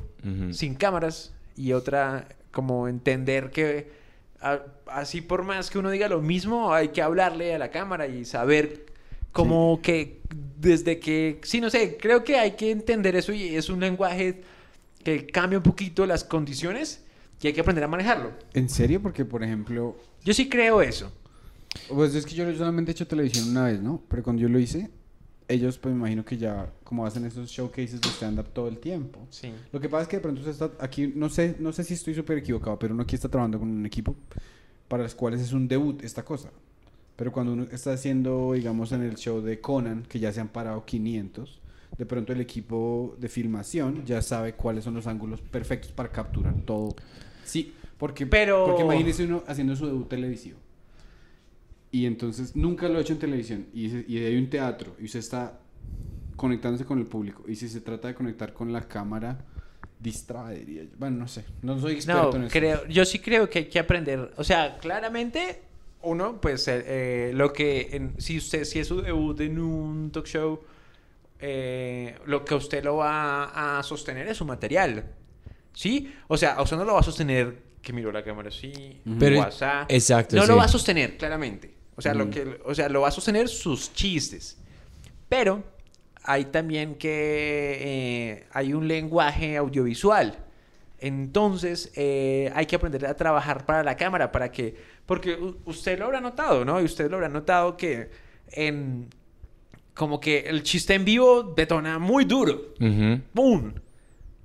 sin 0.52 0.76
cámaras, 0.76 1.34
y 1.56 1.74
otra 1.74 2.28
como 2.52 2.88
entender 2.88 3.50
que 3.52 3.92
a- 4.42 4.62
así 4.88 5.22
por 5.22 5.44
más 5.44 5.70
que 5.70 5.80
uno 5.80 5.90
diga 5.90 6.08
lo 6.10 6.22
mismo, 6.22 6.74
hay 6.74 6.90
que 6.90 7.02
hablarle 7.02 7.54
a 7.56 7.58
la 7.60 7.72
cámara 7.72 8.08
y 8.08 8.26
saber 8.26 8.86
como 9.32 9.80
que 9.82 10.22
desde 10.60 11.00
que, 11.00 11.40
sí, 11.44 11.60
no 11.62 11.70
sé, 11.70 11.98
creo 12.00 12.24
que 12.24 12.38
hay 12.38 12.52
que 12.52 12.72
entender 12.72 13.16
eso 13.16 13.34
y 13.34 13.56
es 13.56 13.70
un 13.70 13.80
lenguaje 13.80 14.42
que 15.04 15.26
cambia 15.28 15.58
un 15.60 15.64
poquito 15.64 16.06
las 16.06 16.24
condiciones 16.24 17.04
y 17.42 17.48
hay 17.48 17.54
que 17.54 17.62
aprender 17.62 17.84
a 17.84 17.88
manejarlo. 17.88 18.32
¿En 18.54 18.70
serio? 18.70 19.02
Porque, 19.02 19.26
por 19.26 19.44
ejemplo, 19.44 19.98
Yo 20.24 20.34
sí 20.34 20.48
creo 20.50 20.82
eso. 20.82 21.12
Pues 21.90 22.16
es 22.16 22.26
que 22.26 22.36
yo 22.36 22.52
solamente 22.56 22.92
he 22.92 22.94
hecho 22.94 23.08
televisión 23.08 23.50
una 23.50 23.66
vez, 23.66 23.82
¿no? 23.82 24.02
Pero 24.08 24.24
cuando 24.24 24.42
yo 24.42 24.50
lo 24.50 24.60
hice, 24.60 24.90
ellos 25.48 25.78
pues 25.78 25.94
me 25.94 26.00
imagino 26.00 26.24
que 26.26 26.38
ya 26.38 26.72
como 26.84 27.06
hacen 27.06 27.26
esos 27.26 27.50
showcases 27.50 28.00
de 28.02 28.08
stand-up 28.10 28.48
todo 28.54 28.68
el 28.68 28.78
tiempo. 28.80 29.20
Sí. 29.30 29.52
Lo 29.72 29.80
que 29.80 29.90
pasa 29.90 30.04
es 30.04 30.08
que 30.08 30.18
de 30.18 30.22
pronto 30.22 30.40
usted 30.42 30.52
está 30.52 30.72
aquí, 30.84 31.12
no 31.16 31.30
sé, 31.30 31.56
no 31.60 31.74
sé 31.74 31.84
si 31.84 31.94
estoy 31.96 32.16
súper 32.16 32.38
equivocado, 32.38 32.78
pero 32.80 32.94
uno 32.94 33.04
aquí 33.04 33.16
está 33.16 33.30
trabajando 33.30 33.60
con 33.60 33.70
un 33.70 33.86
equipo 33.86 34.16
para 34.88 35.04
los 35.04 35.16
cuales 35.16 35.42
es 35.42 35.54
un 35.54 35.68
debut 35.68 36.04
esta 36.04 36.24
cosa. 36.24 36.50
Pero 37.16 37.32
cuando 37.32 37.54
uno 37.54 37.68
está 37.72 37.94
haciendo, 37.94 38.54
digamos, 38.54 38.92
en 38.92 39.04
el 39.04 39.16
show 39.16 39.42
de 39.42 39.60
Conan, 39.62 40.04
que 40.04 40.20
ya 40.20 40.32
se 40.32 40.42
han 40.42 40.48
parado 40.48 40.84
500, 40.86 41.60
de 41.98 42.06
pronto 42.08 42.34
el 42.34 42.42
equipo 42.42 43.16
de 43.20 43.30
filmación 43.30 44.04
ya 44.06 44.22
sabe 44.24 44.54
cuáles 44.54 44.84
son 44.84 44.96
los 44.96 45.06
ángulos 45.06 45.40
perfectos 45.42 45.92
para 45.92 46.10
capturar 46.12 46.56
todo. 46.66 46.96
Sí, 47.44 47.74
porque, 48.00 48.26
Pero- 48.26 48.66
porque 48.66 48.82
imagínese 48.84 49.26
uno 49.26 49.44
haciendo 49.48 49.76
su 49.76 49.86
debut 49.86 50.10
televisivo. 50.10 50.58
Y 51.94 52.06
entonces 52.08 52.56
nunca 52.56 52.90
lo 52.90 52.98
ha 52.98 53.02
hecho 53.02 53.14
en 53.14 53.20
televisión. 53.20 53.68
Y, 53.74 53.90
se- 53.90 54.04
y 54.08 54.18
hay 54.18 54.36
un 54.36 54.50
teatro 54.50 54.96
y 55.00 55.06
usted 55.06 55.20
está 55.20 55.60
conectándose 56.36 56.84
con 56.86 56.98
el 57.00 57.06
público. 57.06 57.44
Y 57.48 57.56
si 57.56 57.70
se 57.70 57.80
trata 57.82 58.08
de 58.10 58.16
conectar 58.16 58.52
con 58.52 58.74
la 58.74 58.82
cámara, 58.88 59.46
distrae, 60.00 60.60
diría 60.66 60.84
yo. 60.84 60.90
Bueno, 60.98 61.18
no 61.20 61.28
sé. 61.28 61.46
No 61.62 61.80
soy 61.80 61.94
experto 61.94 62.32
No, 62.32 62.36
en 62.38 62.44
eso. 62.46 62.52
creo, 62.52 62.86
yo 62.88 63.06
sí 63.06 63.20
creo 63.20 63.50
que 63.50 63.60
hay 63.60 63.66
que 63.66 63.80
aprender. 63.80 64.32
O 64.38 64.44
sea, 64.44 64.78
claramente, 64.80 65.62
uno, 66.02 66.42
pues, 66.42 66.68
eh, 66.68 66.84
eh, 66.86 67.32
lo 67.36 67.54
que, 67.54 67.90
en- 67.94 68.20
si 68.20 68.38
usted, 68.40 68.64
si 68.66 68.80
es 68.80 68.88
su 68.88 69.00
debut 69.02 69.40
en 69.42 69.60
un 69.60 70.12
talk 70.12 70.26
show, 70.26 70.60
eh, 71.40 72.16
lo 72.26 72.44
que 72.44 72.56
usted 72.56 72.84
lo 72.84 72.98
va 72.98 73.78
a 73.80 73.84
sostener 73.84 74.28
es 74.28 74.38
su 74.38 74.46
material. 74.46 75.06
¿Sí? 75.74 76.12
O 76.28 76.38
sea, 76.38 76.60
usted 76.62 76.76
no 76.78 76.86
lo 76.86 76.94
va 76.96 77.00
a 77.02 77.04
sostener 77.04 77.72
que 77.82 77.92
miró 77.94 78.12
la 78.12 78.24
cámara 78.24 78.50
así, 78.50 79.02
Pero- 79.20 79.40
WhatsApp. 79.40 79.92
exacto, 79.92 80.36
No 80.38 80.44
sí. 80.44 80.48
lo 80.48 80.56
va 80.56 80.64
a 80.66 80.68
sostener, 80.68 81.18
claramente. 81.18 81.73
O 81.96 82.02
sea, 82.02 82.14
lo 82.14 82.24
Ujú. 82.26 82.32
que, 82.34 82.60
o 82.66 82.74
sea, 82.76 82.90
lo 82.90 83.02
va 83.02 83.10
a 83.10 83.12
sostener 83.12 83.48
sus 83.50 83.94
chistes. 83.94 84.58
Pero 85.30 85.64
hay 86.24 86.46
también 86.46 86.96
que 86.96 87.78
eh, 87.82 88.48
hay 88.52 88.74
un 88.74 88.88
lenguaje 88.88 89.58
audiovisual. 89.58 90.38
Entonces 91.00 91.92
eh, 91.96 92.52
hay 92.56 92.66
que 92.66 92.76
aprender 92.78 93.06
a 93.06 93.16
trabajar 93.16 93.66
para 93.66 93.84
la 93.84 93.98
cámara, 93.98 94.32
para 94.32 94.52
que, 94.52 94.76
porque 95.06 95.38
usted 95.66 96.00
lo 96.00 96.06
habrá 96.06 96.22
notado, 96.22 96.64
¿no? 96.64 96.80
Y 96.82 96.86
usted 96.86 97.10
lo 97.10 97.18
habrá 97.18 97.30
notado 97.30 97.76
que 97.76 98.10
en, 98.52 99.10
como 99.94 100.20
que 100.20 100.40
el 100.40 100.64
chiste 100.64 100.94
en 100.94 101.04
vivo 101.04 101.44
detona 101.56 102.00
muy 102.00 102.24
duro. 102.26 102.74
Ujú. 102.80 103.20
¡Boom! 103.34 103.74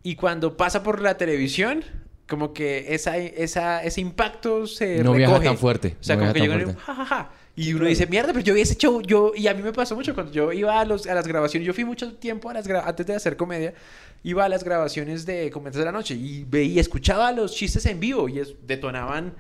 Y 0.03 0.17
cuando 0.17 0.57
pasa 0.57 0.83
por 0.83 1.01
la 1.01 1.17
televisión, 1.17 1.85
como 2.29 2.53
que 2.53 2.93
esa, 2.95 3.17
esa, 3.19 3.85
ese 3.85 4.01
impacto 4.01 4.67
se 4.67 5.03
No 5.05 5.13
viaja 5.13 5.35
recoge. 5.35 5.49
tan 5.49 5.59
fuerte, 5.59 5.97
O 6.01 6.03
sea, 6.03 6.17
no 6.17 6.23
como 6.23 6.33
que 6.35 6.41
viaja 6.41 6.57
y, 6.59 6.65
fuerte. 6.65 6.81
ja, 6.81 6.95
ja, 6.95 7.05
ja. 7.07 7.31
Y 7.61 7.73
uno 7.75 7.87
dice, 7.87 8.07
mierda, 8.07 8.33
pero 8.33 8.45
yo 8.45 8.55
vi 8.55 8.61
ese 8.61 8.77
show, 8.77 9.03
yo... 9.03 9.33
Y 9.35 9.49
a 9.49 9.55
mí 9.55 9.63
me 9.63 9.73
pasó 9.73 9.97
mucho 9.97 10.15
cuando 10.15 10.33
yo 10.33 10.53
iba 10.53 10.79
a, 10.79 10.85
los, 10.85 11.07
a 11.09 11.15
las 11.15 11.27
grabaciones. 11.27 11.67
Yo 11.67 11.75
fui 11.75 11.85
mucho 11.85 12.15
tiempo 12.15 12.49
a 12.51 12.55
las 12.55 12.69
antes 12.69 13.05
de 13.07 13.15
hacer 13.17 13.37
comedia. 13.37 13.75
Iba 14.23 14.45
a 14.45 14.49
las 14.49 14.63
grabaciones 14.63 15.27
de 15.27 15.51
Comediantes 15.51 15.81
de 15.81 15.85
la 15.85 15.91
Noche 15.93 16.15
y 16.15 16.45
veía, 16.45 16.81
escuchaba 16.81 17.33
los 17.33 17.55
chistes 17.55 17.85
en 17.87 17.99
vivo 17.99 18.29
y 18.29 18.39
es- 18.39 18.55
detonaban 18.67 19.35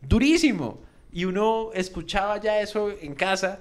durísimo. 0.00 0.80
Y 1.12 1.24
uno 1.24 1.70
escuchaba 1.74 2.40
ya 2.40 2.60
eso 2.60 2.90
en 3.00 3.14
casa 3.14 3.60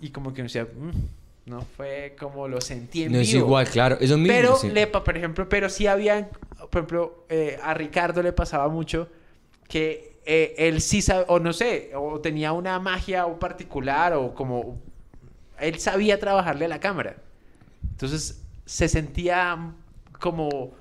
y 0.00 0.10
como 0.10 0.32
que 0.34 0.40
uno 0.42 0.46
decía, 0.48 0.64
"Mm, 0.66 1.50
no 1.50 1.62
fue 1.76 2.14
como 2.18 2.48
lo 2.48 2.60
sentí 2.60 3.04
en 3.04 3.12
No 3.12 3.18
vivo. 3.18 3.22
es 3.28 3.34
igual, 3.34 3.68
claro. 3.68 3.96
Eso 4.00 4.16
mismo. 4.18 4.34
Pero, 4.34 4.56
sí. 4.56 4.70
le, 4.70 4.86
por 4.86 5.16
ejemplo, 5.16 5.48
pero 5.48 5.68
sí 5.68 5.86
había, 5.86 6.28
por 6.58 6.80
ejemplo, 6.80 7.24
eh, 7.28 7.58
a 7.62 7.74
Ricardo 7.74 8.22
le 8.22 8.32
pasaba 8.32 8.68
mucho 8.68 9.08
que 9.68 10.15
eh, 10.26 10.54
él 10.58 10.80
sí 10.80 11.02
o 11.28 11.38
no 11.38 11.52
sé, 11.52 11.92
o 11.94 12.20
tenía 12.20 12.52
una 12.52 12.78
magia 12.80 13.26
o 13.26 13.38
particular, 13.38 14.12
o 14.14 14.34
como, 14.34 14.78
él 15.60 15.78
sabía 15.78 16.18
trabajarle 16.20 16.64
a 16.66 16.68
la 16.68 16.80
cámara. 16.80 17.16
Entonces, 17.92 18.42
se 18.64 18.88
sentía 18.88 19.72
como, 20.20 20.48
uno 20.48 20.72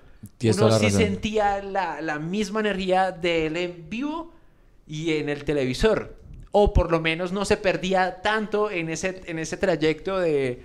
sí 0.42 0.86
razón. 0.86 0.92
sentía 0.92 1.62
la, 1.62 2.02
la 2.02 2.20
misma 2.20 2.60
energía 2.62 3.12
de 3.12 3.46
él 3.46 3.58
en 3.58 3.90
vivo 3.90 4.34
y 4.88 5.14
en 5.14 5.30
el 5.30 5.44
televisor. 5.46 6.16
O 6.52 6.74
por 6.74 6.90
lo 6.92 7.00
menos 7.02 7.32
no 7.32 7.46
se 7.46 7.58
perdía 7.58 8.22
tanto 8.22 8.72
en 8.72 8.90
ese, 8.90 9.22
en 9.28 9.40
ese 9.40 9.58
trayecto 9.58 10.18
de... 10.20 10.62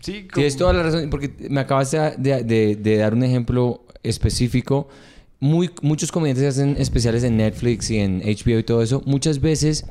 Sí, 0.00 0.22
como- 0.28 0.34
Tienes 0.34 0.56
toda 0.56 0.72
la 0.72 0.82
razón, 0.82 1.08
porque 1.10 1.32
me 1.48 1.60
acabas 1.60 1.90
de, 1.92 2.14
de- 2.18 2.42
de- 2.44 2.76
de 2.76 2.96
dar 2.98 3.14
un 3.14 3.22
ejemplo 3.22 3.82
específico. 4.02 4.88
Muy, 5.38 5.70
muchos 5.82 6.10
comediantes 6.10 6.56
hacen 6.56 6.76
especiales 6.78 7.22
en 7.24 7.36
Netflix 7.36 7.90
y 7.90 7.98
en 7.98 8.20
HBO 8.20 8.58
y 8.58 8.62
todo 8.62 8.82
eso. 8.82 9.02
Muchas 9.04 9.40
veces, 9.40 9.84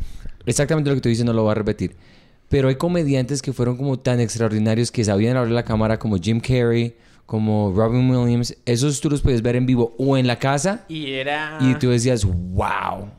exactamente 0.45 0.89
lo 0.89 0.95
que 0.95 1.01
tú 1.01 1.09
dices, 1.09 1.25
no 1.25 1.33
lo 1.33 1.43
voy 1.43 1.51
a 1.51 1.55
repetir. 1.55 1.95
Pero 2.49 2.67
hay 2.67 2.75
comediantes 2.75 3.41
que 3.41 3.53
fueron 3.53 3.77
como 3.77 3.99
tan 3.99 4.19
extraordinarios 4.19 4.91
que 4.91 5.03
sabían 5.03 5.37
hablar 5.37 5.51
a 5.51 5.55
la 5.55 5.65
cámara, 5.65 5.99
como 5.99 6.17
Jim 6.17 6.39
Carrey, 6.39 6.95
como 7.25 7.73
Robin 7.75 8.09
Williams. 8.09 8.55
Esos 8.65 9.01
tú 9.01 9.09
los 9.09 9.21
puedes 9.21 9.41
ver 9.41 9.55
en 9.55 9.65
vivo 9.65 9.95
o 9.97 10.17
en 10.17 10.27
la 10.27 10.37
casa 10.37 10.85
Y 10.87 11.11
era... 11.11 11.57
y 11.61 11.75
tú 11.75 11.89
decías, 11.89 12.23
wow. 12.25 13.09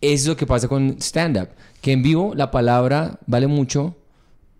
Eso 0.00 0.22
es 0.22 0.26
lo 0.26 0.36
que 0.36 0.46
pasa 0.46 0.68
con 0.68 0.96
stand-up. 1.00 1.48
Que 1.80 1.92
en 1.92 2.02
vivo 2.02 2.34
la 2.34 2.50
palabra 2.50 3.18
vale 3.26 3.46
mucho, 3.46 3.96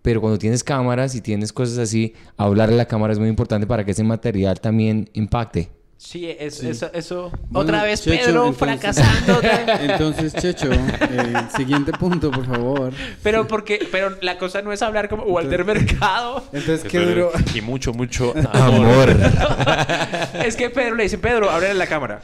pero 0.01 0.21
cuando 0.21 0.39
tienes 0.39 0.63
cámaras 0.63 1.15
y 1.15 1.21
tienes 1.21 1.53
cosas 1.53 1.77
así, 1.77 2.13
hablar 2.37 2.69
a 2.69 2.73
la 2.73 2.85
cámara 2.85 3.13
es 3.13 3.19
muy 3.19 3.29
importante 3.29 3.67
para 3.67 3.85
que 3.85 3.91
ese 3.91 4.03
material 4.03 4.59
también 4.59 5.09
impacte. 5.13 5.69
Sí, 6.03 6.27
es- 6.27 6.55
Sí. 6.57 6.67
Eso, 6.67 6.89
eso. 6.93 7.31
Bueno, 7.49 7.69
Otra 7.69 7.83
vez 7.83 8.01
Checho, 8.01 8.25
Pedro 8.25 8.47
entonces- 8.47 8.57
fracasando. 8.57 9.41
Entonces, 9.81 10.33
Checho, 10.33 10.69
eh, 10.73 11.33
siguiente 11.55 11.91
punto, 11.91 12.31
por 12.31 12.45
favor. 12.45 12.91
Pero 13.21 13.47
porque, 13.47 13.87
pero 13.91 14.17
la 14.21 14.37
cosa 14.39 14.63
no 14.63 14.73
es 14.73 14.81
hablar 14.81 15.07
como 15.09 15.23
Walter 15.25 15.63
Mercado. 15.63 16.43
Entonces, 16.51 16.83
¿qué 16.89 16.99
duró? 16.99 17.31
Y 17.53 17.61
mucho, 17.61 17.93
mucho 17.93 18.33
Amor. 18.51 19.09
es 20.43 20.55
que 20.55 20.69
Pedro 20.71 20.95
le 20.95 21.03
dice, 21.03 21.19
Pedro, 21.19 21.49
ábrele 21.51 21.75
la 21.75 21.87
cámara. 21.87 22.21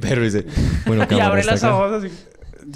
pero 0.00 0.22
dice, 0.22 0.46
bueno, 0.86 1.02
y 1.02 1.06
cámara, 1.08 1.26
abre 1.26 1.40
está 1.40 1.52
los 1.52 1.64
acá. 1.64 1.76
ojos 1.76 2.04
así. 2.04 2.14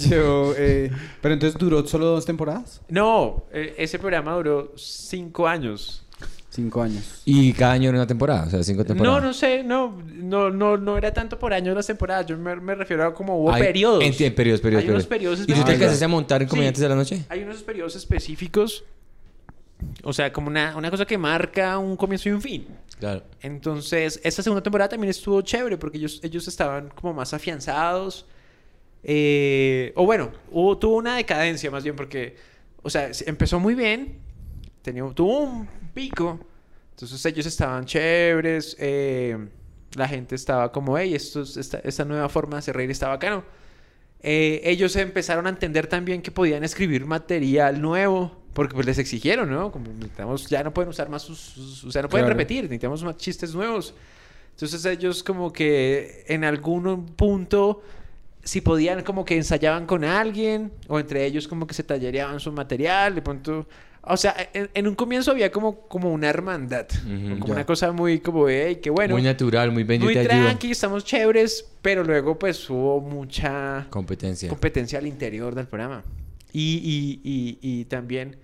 Yo, 0.09 0.53
eh, 0.57 0.91
pero 1.21 1.33
entonces 1.35 1.57
duró 1.57 1.87
solo 1.87 2.07
dos 2.07 2.25
temporadas. 2.25 2.81
No, 2.89 3.45
eh, 3.53 3.73
ese 3.77 3.97
programa 3.99 4.33
duró 4.33 4.73
cinco 4.75 5.47
años. 5.47 6.04
Cinco 6.55 6.81
años. 6.81 7.21
Y 7.25 7.51
cada 7.53 7.73
año 7.73 7.89
era 7.89 7.97
una 7.97 8.07
temporada, 8.07 8.45
o 8.45 8.49
sea, 8.49 8.63
cinco 8.63 8.83
No, 8.83 8.85
temporadas. 8.85 9.23
no 9.23 9.33
sé, 9.33 9.61
no, 9.63 10.01
no, 10.13 10.49
no, 10.49 10.77
no 10.77 10.97
era 10.97 11.13
tanto 11.13 11.37
por 11.37 11.53
año 11.53 11.73
las 11.75 11.85
temporadas. 11.87 12.25
Yo 12.27 12.37
me, 12.37 12.55
me 12.55 12.75
refiero 12.75 13.05
a 13.05 13.13
como 13.13 13.37
hubo 13.41 13.51
Hay- 13.51 13.61
periodos. 13.61 14.01
enti- 14.03 14.33
periodos, 14.33 14.61
periodos, 14.61 14.83
Hay 14.85 14.89
unos 14.89 15.05
periodos. 15.05 15.39
periodos 15.39 15.39
¿Y 15.39 15.41
tú 15.41 15.45
te 15.47 15.51
específicos. 15.53 15.73
alcanzaste 15.75 16.05
a 16.05 16.07
montar 16.07 16.41
en 16.41 16.47
Sí. 16.47 16.49
Comediantes 16.51 16.81
de 16.81 16.89
la 16.89 16.95
Noche? 16.95 17.25
Hay 17.29 17.43
unos 17.43 17.61
periodos 17.63 17.95
específicos. 17.97 18.85
O 20.03 20.13
sea, 20.13 20.31
como 20.31 20.47
una, 20.47 20.75
una 20.77 20.89
cosa 20.89 21.05
que 21.05 21.17
marca 21.17 21.77
un 21.77 21.97
comienzo 21.97 22.29
y 22.29 22.31
un 22.31 22.41
fin. 22.41 22.65
Claro. 22.99 23.23
Entonces, 23.41 24.21
esta 24.23 24.41
segunda 24.41 24.63
temporada 24.63 24.87
también 24.89 25.09
estuvo 25.11 25.41
chévere 25.41 25.77
porque 25.77 25.97
ellos, 25.97 26.21
ellos 26.23 26.47
estaban 26.47 26.89
como 26.95 27.13
más 27.13 27.33
afianzados. 27.33 28.25
Eh, 29.03 29.91
o 29.95 30.05
bueno, 30.05 30.31
hubo, 30.51 30.77
tuvo 30.77 30.95
una 30.95 31.17
decadencia 31.17 31.69
más 31.69 31.83
bien 31.83 31.95
porque, 31.97 32.37
o 32.81 32.89
sea, 32.89 33.13
se- 33.13 33.29
empezó 33.29 33.59
muy 33.59 33.75
bien, 33.75 34.17
tenía, 34.81 35.03
tuvo 35.13 35.39
un 35.41 35.67
pico, 35.95 36.39
entonces 36.91 37.25
ellos 37.25 37.45
estaban 37.47 37.85
chéveres, 37.85 38.75
eh, 38.79 39.35
la 39.95 40.07
gente 40.07 40.35
estaba 40.35 40.71
como, 40.71 40.97
hey, 40.97 41.15
esto 41.15 41.41
es- 41.41 41.57
esta, 41.57 41.79
esta 41.79 42.05
nueva 42.05 42.29
forma 42.29 42.57
de 42.57 42.59
hacer 42.59 42.75
reír 42.75 42.91
está 42.91 43.07
bacano. 43.07 43.43
Eh, 44.21 44.61
ellos 44.63 44.95
empezaron 44.95 45.45
a 45.47 45.49
entender 45.49 45.87
también 45.87 46.21
que 46.21 46.31
podían 46.31 46.63
escribir 46.63 47.05
material 47.05 47.81
nuevo, 47.81 48.31
porque 48.53 48.73
pues 48.73 48.85
les 48.85 48.97
exigieron, 48.97 49.49
¿no? 49.49 49.71
Como 49.71 49.87
necesitamos, 49.93 50.47
ya 50.47 50.63
no 50.63 50.73
pueden 50.73 50.89
usar 50.89 51.09
más 51.09 51.21
sus, 51.23 51.39
sus- 51.39 51.83
o 51.83 51.91
sea, 51.91 52.01
no 52.01 52.09
pueden 52.09 52.25
Claro. 52.25 52.37
repetir, 52.37 52.63
necesitamos 52.63 53.03
más 53.03 53.17
chistes 53.17 53.53
nuevos. 53.53 53.93
Entonces 54.51 54.85
ellos 54.85 55.21
como 55.23 55.51
que 55.51 56.23
en 56.27 56.43
algún 56.45 57.07
punto, 57.07 57.83
si 58.43 58.61
podían 58.61 59.03
como 59.03 59.25
que 59.25 59.35
ensayaban 59.35 59.85
con 59.85 60.03
alguien, 60.05 60.71
o 60.87 60.99
entre 60.99 61.25
ellos 61.25 61.47
como 61.47 61.67
que 61.67 61.73
se 61.73 61.83
tallereaban 61.83 62.39
su 62.39 62.51
material, 62.51 63.15
de 63.15 63.21
pronto... 63.21 63.67
O 64.07 64.17
sea, 64.17 64.35
en, 64.53 64.69
en 64.73 64.87
un 64.87 64.95
comienzo 64.95 65.31
había 65.31 65.51
como, 65.51 65.87
como 65.87 66.11
una 66.13 66.29
hermandad, 66.29 66.87
como 67.03 67.47
ya. 67.47 67.53
una 67.53 67.65
cosa 67.65 67.91
muy 67.91 68.19
como, 68.19 68.47
hey, 68.47 68.79
qué 68.81 68.89
bueno. 68.89 69.15
muy 69.15 69.23
natural, 69.23 69.71
muy 69.71 69.83
bien, 69.83 70.01
muy 70.03 70.13
te 70.13 70.19
ayudo. 70.19 70.45
tranqui, 70.45 70.71
estamos 70.71 71.03
chéveres, 71.03 71.65
pero 71.81 72.03
luego 72.03 72.37
pues 72.37 72.69
hubo 72.69 73.01
mucha 73.01 73.87
Competencia. 73.89 74.47
competencia 74.49 74.99
al 74.99 75.07
interior 75.07 75.55
del 75.55 75.67
programa. 75.67 76.03
Y, 76.53 77.19
y, 77.23 77.29
y, 77.29 77.57
y 77.61 77.85
también, 77.85 78.37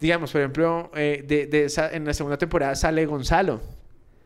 digamos, 0.00 0.30
por 0.32 0.40
ejemplo, 0.40 0.90
eh, 0.94 1.24
de, 1.26 1.46
de 1.46 1.64
esa, 1.64 1.90
en 1.92 2.04
la 2.04 2.14
segunda 2.14 2.38
temporada 2.38 2.74
sale 2.74 3.04
Gonzalo. 3.04 3.60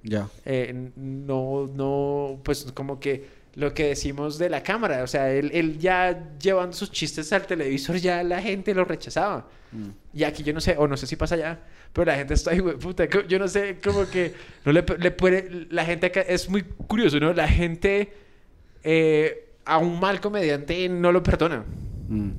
Ya. 0.05 0.29
Eh, 0.45 0.91
no, 0.97 1.71
no, 1.75 2.41
pues 2.43 2.71
como 2.75 3.01
que 3.01 3.42
lo 3.55 3.75
que 3.75 3.89
decimos 3.89 4.39
de 4.39 4.49
la 4.49 4.63
cámara, 4.63 5.03
o 5.03 5.07
sea, 5.07 5.31
él, 5.31 5.51
él 5.53 5.79
ya 5.79 6.31
llevando 6.39 6.75
sus 6.75 6.91
chistes 6.91 7.33
al 7.33 7.47
televisor, 7.47 7.97
ya 7.97 8.23
la 8.23 8.41
gente 8.41 8.75
lo 8.75 8.85
rechazaba. 8.85 9.47
Mm. 9.73 9.89
Y 10.15 10.25
aquí 10.25 10.43
yo 10.43 10.53
no 10.53 10.61
sé, 10.61 10.77
o 10.79 10.87
no 10.87 10.97
sé 10.97 11.07
si 11.07 11.17
pasa 11.17 11.35
allá, 11.35 11.61
pero 11.93 12.07
la 12.07 12.17
gente 12.17 12.35
está 12.35 12.53
ahí, 12.53 12.61
güey, 12.61 12.77
puta, 12.77 13.07
yo 13.29 13.39
no 13.39 13.49
sé, 13.49 13.79
como 13.83 14.09
que 14.09 14.35
no 14.65 14.73
le, 14.73 14.85
le 14.99 15.11
puede, 15.11 15.67
la 15.71 15.85
gente 15.85 16.07
acá, 16.07 16.21
es 16.23 16.49
muy 16.49 16.63
curioso, 16.63 17.21
¿no? 17.21 17.33
La 17.33 17.49
gente 17.49 18.13
eh, 18.83 19.51
a 19.65 19.79
un 19.79 20.01
mal 20.01 20.21
comediante 20.21 20.89
no 20.89 21.13
lo 21.13 21.23
perdona. 21.23 21.65
Mm. 22.09 22.31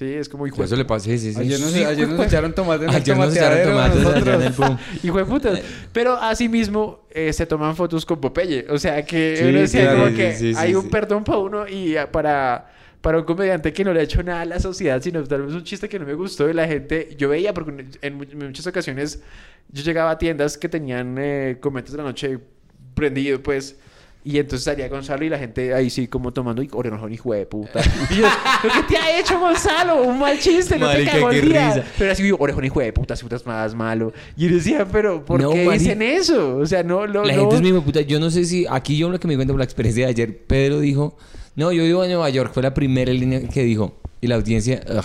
Sí, 0.00 0.14
es 0.14 0.30
como 0.30 0.46
hijo 0.46 0.64
eso 0.64 0.76
le 0.76 0.86
pasé, 0.86 1.18
sí, 1.18 1.34
sí. 1.34 1.38
Ayer 1.38 1.60
nos, 1.60 1.72
Sí, 1.72 1.84
ayer 1.84 2.08
nos 2.08 2.26
echaron 2.26 2.54
tomate 2.54 2.84
en 2.84 2.90
el 2.90 2.96
Ayer 2.96 3.16
nos 3.18 3.36
echaron 3.36 3.68
tomates 3.68 3.96
allá 4.06 4.10
en 4.20 4.28
el 4.28 4.44
nosotros. 4.44 4.56
boom. 4.56 4.78
hijo 5.02 5.18
de 5.18 5.24
puta. 5.26 5.52
Pero 5.92 6.14
asimismo 6.16 7.06
eh, 7.10 7.34
se 7.34 7.44
toman 7.44 7.76
fotos 7.76 8.06
con 8.06 8.18
Popeye. 8.18 8.64
O 8.70 8.78
sea 8.78 9.04
que 9.04 9.36
Sí, 9.36 9.44
uno 9.44 9.58
decía 9.60 9.82
claro, 9.82 9.98
como 9.98 10.10
sí, 10.12 10.16
que 10.16 10.32
sí, 10.32 10.54
sí, 10.54 10.58
hay 10.58 10.74
un 10.74 10.84
sí. 10.84 10.88
perdón 10.88 11.22
para 11.22 11.36
uno 11.36 11.68
y 11.68 11.98
ah, 11.98 12.10
para, 12.10 12.72
para 13.02 13.18
un 13.18 13.24
comediante 13.24 13.74
que 13.74 13.84
no 13.84 13.92
le 13.92 14.00
ha 14.00 14.02
hecho 14.04 14.22
nada 14.22 14.40
a 14.40 14.44
la 14.46 14.58
sociedad, 14.58 15.02
sino 15.02 15.22
tal 15.24 15.42
vez 15.42 15.52
un 15.54 15.64
chiste 15.64 15.86
que 15.86 15.98
no 15.98 16.06
me 16.06 16.14
gustó 16.14 16.48
y 16.48 16.54
la 16.54 16.66
gente, 16.66 17.14
yo 17.18 17.28
veía, 17.28 17.52
porque 17.52 17.84
en, 18.00 18.14
mu- 18.14 18.22
en 18.24 18.38
muchas 18.38 18.66
ocasiones 18.66 19.20
yo 19.68 19.82
llegaba 19.82 20.12
a 20.12 20.16
tiendas 20.18 20.56
que 20.56 20.70
tenían 20.70 21.14
eh, 21.18 21.58
comentarios 21.60 21.92
de 21.92 21.98
la 21.98 22.04
noche 22.08 22.38
prendido, 22.94 23.42
pues. 23.42 23.76
Y 24.22 24.38
entonces 24.38 24.64
salía 24.64 24.86
Gonzalo 24.88 25.24
y 25.24 25.30
la 25.30 25.38
gente 25.38 25.72
ahí 25.72 25.88
sí 25.88 26.06
como 26.06 26.30
tomando 26.32 26.62
y 26.62 26.68
orejón 26.72 27.10
hijo 27.12 27.32
de 27.32 27.46
puta. 27.46 27.80
Y 28.10 28.16
yo, 28.16 28.26
¿pero 28.60 28.74
qué 28.74 28.82
te 28.82 28.96
ha 28.98 29.18
hecho 29.18 29.40
Gonzalo? 29.40 30.02
Un 30.02 30.18
mal 30.18 30.38
chiste, 30.38 30.78
no 30.78 30.86
Marica, 30.86 31.12
te 31.12 31.16
cagó 31.18 31.30
el 31.30 31.48
día. 31.48 31.74
risa. 31.74 31.84
Pero 31.96 32.12
así, 32.12 32.30
orejón 32.38 32.64
hijo 32.66 32.80
de 32.80 32.92
puta, 32.92 33.16
si 33.16 33.22
putas 33.22 33.46
más 33.46 33.74
malo. 33.74 34.12
Y 34.36 34.48
yo 34.48 34.54
decía, 34.56 34.86
pero 34.90 35.24
¿por 35.24 35.40
No, 35.40 35.50
qué 35.52 35.68
dicen 35.70 36.02
eso? 36.02 36.58
O 36.58 36.66
sea, 36.66 36.82
no, 36.82 37.06
no, 37.06 37.24
La 37.24 37.34
no. 37.34 37.40
gente 37.40 37.56
es 37.56 37.62
mi 37.62 37.68
hijo 37.70 37.80
puta. 37.82 38.02
Yo 38.02 38.20
no 38.20 38.30
sé 38.30 38.44
si 38.44 38.66
aquí 38.68 38.98
yo 38.98 39.08
lo 39.08 39.18
que 39.18 39.26
me 39.26 39.32
di 39.32 39.36
cuenta 39.38 39.54
por 39.54 39.58
la 39.60 39.64
experiencia 39.64 40.04
de 40.04 40.10
ayer, 40.10 40.44
Pedro 40.46 40.80
dijo, 40.80 41.16
no, 41.56 41.72
yo 41.72 41.82
vivo 41.82 42.04
en 42.04 42.10
Nueva 42.10 42.28
York, 42.28 42.50
fue 42.52 42.62
la 42.62 42.74
primera 42.74 43.12
línea 43.12 43.48
que 43.48 43.62
dijo. 43.64 43.99
Y 44.20 44.26
la 44.26 44.34
audiencia, 44.36 44.80
ugh. 44.88 45.04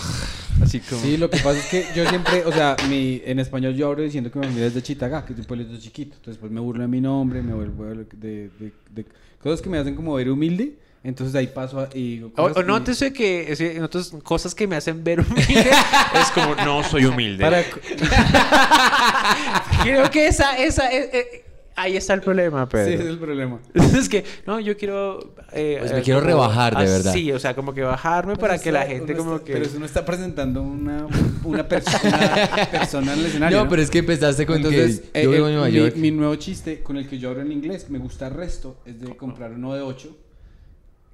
Así 0.62 0.80
como... 0.80 1.00
Sí, 1.02 1.16
lo 1.16 1.28
que 1.30 1.38
pasa 1.38 1.58
es 1.58 1.66
que 1.66 1.86
yo 1.94 2.08
siempre, 2.08 2.44
o 2.44 2.52
sea, 2.52 2.76
mi, 2.88 3.20
en 3.24 3.38
español 3.40 3.74
yo 3.74 3.88
hablo 3.88 4.02
diciendo 4.02 4.30
que 4.30 4.38
mi 4.38 4.46
familia 4.46 4.66
es 4.68 4.74
de 4.74 4.82
Chitagá, 4.82 5.24
que 5.24 5.32
es 5.34 5.38
un 5.38 5.44
pueblito 5.44 5.76
chiquito. 5.78 6.16
Entonces, 6.16 6.38
pues 6.40 6.50
me 6.52 6.60
burlo 6.60 6.82
de 6.82 6.88
mi 6.88 7.00
nombre, 7.00 7.40
me 7.42 7.52
vuelvo 7.54 7.84
de, 7.84 8.04
de, 8.12 8.50
de- 8.58 8.72
de 8.90 9.06
cosas 9.42 9.60
que 9.62 9.68
me 9.70 9.78
hacen 9.78 9.94
como 9.94 10.14
ver 10.14 10.30
humilde. 10.30 10.78
Entonces 11.04 11.34
ahí 11.36 11.46
paso 11.46 11.78
a, 11.80 11.88
y 11.94 12.16
digo 12.16 12.28
O, 12.28 12.32
cosas 12.32 12.56
o 12.56 12.60
que- 12.60 12.66
nótese 12.66 13.12
que 13.12 13.54
sí, 13.54 13.64
en 13.66 13.82
otras 13.84 14.08
cosas 14.24 14.54
que 14.56 14.66
me 14.66 14.74
hacen 14.76 15.04
ver 15.04 15.20
humilde 15.20 15.70
es 16.20 16.30
como 16.34 16.54
no 16.56 16.82
soy 16.82 17.04
humilde. 17.04 17.44
Para, 17.44 17.62
Creo 19.82 20.10
que 20.10 20.26
esa, 20.26 20.56
esa, 20.58 20.90
eh, 20.92 21.10
eh, 21.12 21.44
ahí 21.76 21.96
está 21.96 22.14
el 22.14 22.20
problema, 22.22 22.64
sí, 22.64 22.68
Pedro. 22.72 22.90
ese 22.92 23.02
es 23.02 23.08
el 23.08 23.18
problema. 23.18 23.60
es 23.74 24.08
que, 24.08 24.24
no, 24.46 24.58
yo 24.60 24.76
quiero... 24.76 25.34
eh, 25.52 25.76
Pues 25.80 25.92
me 25.92 25.98
eh, 25.98 26.02
quiero 26.02 26.20
como- 26.20 26.30
rebajar, 26.32 26.76
de 26.76 26.84
verdad. 26.84 27.12
Sí, 27.12 27.30
o 27.32 27.38
sea, 27.38 27.54
como 27.54 27.72
que 27.74 27.82
bajarme 27.82 28.36
para 28.36 28.58
que 28.58 28.72
la 28.72 28.86
gente 28.86 29.12
uno 29.12 29.22
como 29.22 29.34
está- 29.36 29.44
que... 29.46 29.52
Pero 29.52 29.64
eso 29.66 29.78
no 29.78 29.86
está 29.86 30.04
presentando 30.04 30.62
una, 30.62 31.06
una, 31.44 31.68
persona, 31.68 32.68
persona 32.70 33.12
en 33.14 33.18
el 33.20 33.26
escenario. 33.26 33.62
No, 33.64 33.68
pero 33.68 33.82
es 33.82 33.90
que 33.90 33.98
empezaste 33.98 34.46
con 34.46 34.56
Entonces, 34.56 35.00
que 35.12 35.20
eh, 35.20 35.24
yo 35.24 35.30
eh, 35.30 35.34
vivo 35.34 35.46
en 35.48 35.54
Nueva 35.54 35.68
mi, 35.68 35.74
York. 35.74 35.96
mi 35.96 36.10
nuevo 36.10 36.34
chiste 36.36 36.82
con 36.82 36.96
el 36.96 37.08
que 37.08 37.18
yo 37.18 37.30
hablo 37.30 37.42
en 37.42 37.52
inglés, 37.52 37.88
me 37.90 37.98
gusta 37.98 38.26
el 38.28 38.34
resto, 38.34 38.78
es 38.86 39.00
de 39.00 39.14
comprar 39.16 39.52
uno 39.52 39.74
de 39.74 39.82
8. 39.82 40.16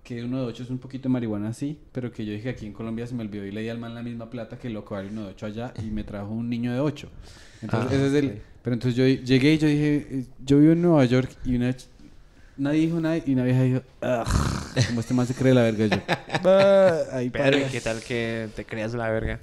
Que 0.05 0.25
uno 0.25 0.39
de 0.41 0.47
8 0.47 0.65
es 0.65 0.71
un 0.71 0.79
poquito 0.79 1.05
de 1.05 1.11
marihuana 1.11 1.51
así, 1.51 1.79
pero 1.93 2.11
que 2.11 2.25
yo 2.25 2.33
dije 2.33 2.49
aquí 2.49 2.67
en 2.67 2.73
Colombia 2.73 3.07
se 3.07 3.15
me 3.15 3.23
olvidó 3.23 3.45
y 3.47 3.53
le 3.53 3.61
di 3.61 3.69
al 3.69 3.79
man 3.79 3.95
la 3.95 4.03
misma 4.03 4.29
plata 4.31 4.59
que 4.59 4.69
loco 4.69 4.97
vale 4.97 5.09
uno 5.11 5.23
de 5.23 5.29
8 5.29 5.47
allá 5.47 5.75
y 5.81 5.91
me 5.93 6.03
trajo 6.03 6.29
un 6.31 6.51
niño 6.51 6.73
de 6.73 6.81
8. 6.81 7.09
Entonces, 7.63 7.91
Ah, 7.93 7.95
ese 7.95 8.07
es 8.09 8.15
el. 8.15 8.43
Pero 8.63 8.75
entonces 8.75 8.97
yo 8.97 9.05
llegué 9.07 9.55
y 9.55 9.59
yo 9.59 9.67
dije, 9.69 10.07
eh, 10.11 10.25
yo 10.45 10.59
vivo 10.59 10.73
en 10.73 10.83
Nueva 10.83 11.05
York 11.05 11.31
y 11.45 11.57
una. 11.57 11.75
Nadie 12.57 12.81
dijo 12.83 13.01
nada 13.01 13.17
y 13.25 13.33
una 13.33 13.45
vieja 13.45 13.63
dijo, 13.63 13.81
como 14.89 15.01
este 15.01 15.15
man 15.15 15.27
se 15.27 15.35
cree 15.35 15.55
la 15.55 15.63
verga 15.63 15.87
yo. 15.87 15.97
Pedro, 16.43 17.31
para- 17.33 17.69
¿qué 17.71 17.81
tal 17.83 18.01
que 18.01 18.49
te 18.55 18.65
creas 18.65 18.95
la 18.95 19.09
verga? 19.09 19.41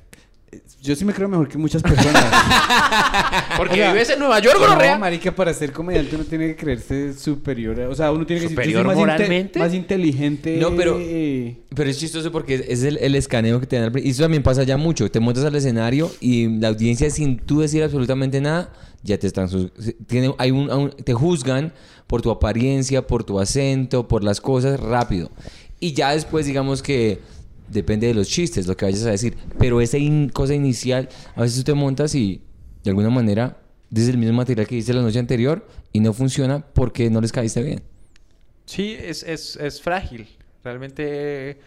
Yo 0.81 0.95
sí 0.95 1.05
me 1.05 1.13
creo 1.13 1.27
mejor 1.27 1.47
que 1.47 1.59
muchas 1.59 1.83
personas. 1.83 2.23
Porque 3.57 3.73
O 3.73 3.75
sea, 3.77 3.93
vives 3.93 4.09
en 4.09 4.19
Nueva 4.19 4.39
York, 4.39 4.55
No, 4.59 4.65
gonorrea. 4.65 4.97
marica, 4.97 5.31
para 5.35 5.53
ser 5.53 5.71
comediante 5.71 6.15
uno 6.15 6.25
tiene 6.25 6.47
que 6.47 6.55
creerse 6.55 7.13
superior. 7.13 7.79
O 7.81 7.93
sea, 7.93 8.11
uno 8.11 8.25
tiene 8.25 8.41
que 8.41 8.49
¿Superior 8.49 8.83
más, 8.85 8.97
inte- 8.97 9.59
más 9.59 9.73
inteligente. 9.75 10.57
No, 10.57 10.75
pero- 10.75 10.97
eh, 10.99 11.57
Pero 11.75 11.89
es 11.89 11.99
chistoso 11.99 12.31
porque 12.31 12.55
es- 12.55 12.63
es 12.67 12.83
el, 12.83 12.97
el 12.97 13.13
escaneo 13.15 13.59
que 13.59 13.67
te 13.67 13.79
dan. 13.79 13.91
Y 13.97 14.09
eso 14.09 14.23
también 14.23 14.41
pasa 14.41 14.63
ya 14.63 14.77
mucho. 14.77 15.09
Te 15.11 15.19
montas 15.19 15.43
al 15.45 15.53
escenario 15.55 16.11
y 16.19 16.47
la 16.59 16.69
audiencia, 16.69 17.09
sin 17.11 17.37
tú 17.37 17.59
decir 17.61 17.83
absolutamente 17.83 18.41
nada, 18.41 18.69
ya 19.03 19.17
te 19.17 19.27
están. 19.27 19.49
Tiene, 20.07 20.33
hay 20.37 20.51
un, 20.51 20.71
un- 20.71 20.89
te 20.91 21.13
juzgan 21.13 21.73
por 22.07 22.21
tu 22.21 22.31
apariencia, 22.31 23.05
por 23.05 23.23
tu 23.23 23.39
acento, 23.39 24.07
por 24.07 24.23
las 24.23 24.41
cosas 24.41 24.79
rápido. 24.79 25.29
Y 25.79 25.93
ya 25.93 26.11
después, 26.11 26.45
digamos 26.45 26.81
que 26.83 27.19
depende 27.69 28.07
de 28.07 28.13
los 28.15 28.27
chistes, 28.27 28.65
lo 28.67 28.75
que 28.75 28.85
vayas 28.85 29.05
a 29.05 29.11
decir. 29.11 29.37
Pero 29.57 29.79
esa 29.81 29.97
in- 29.97 30.29
cosa 30.29 30.53
inicial, 30.53 31.07
a 31.35 31.41
veces 31.41 31.57
tú 31.59 31.63
te 31.63 31.73
montas 31.73 32.15
y 32.15 32.41
de 32.83 32.89
alguna 32.91 33.09
manera 33.09 33.57
dices 33.89 34.09
el 34.09 34.17
mismo 34.17 34.35
material 34.35 34.67
que 34.67 34.75
dices 34.75 34.95
la 34.95 35.01
noche 35.01 35.19
anterior 35.19 35.67
y 35.93 35.99
no 35.99 36.13
funciona 36.13 36.65
porque 36.73 37.09
no 37.09 37.21
les 37.21 37.31
caíste 37.31 37.61
bien. 37.63 37.81
Sí, 38.65 38.95
es, 38.99 39.23
es, 39.23 39.55
es 39.55 39.81
frágil. 39.81 40.27
Realmente, 40.63 41.49
eh, 41.51 41.57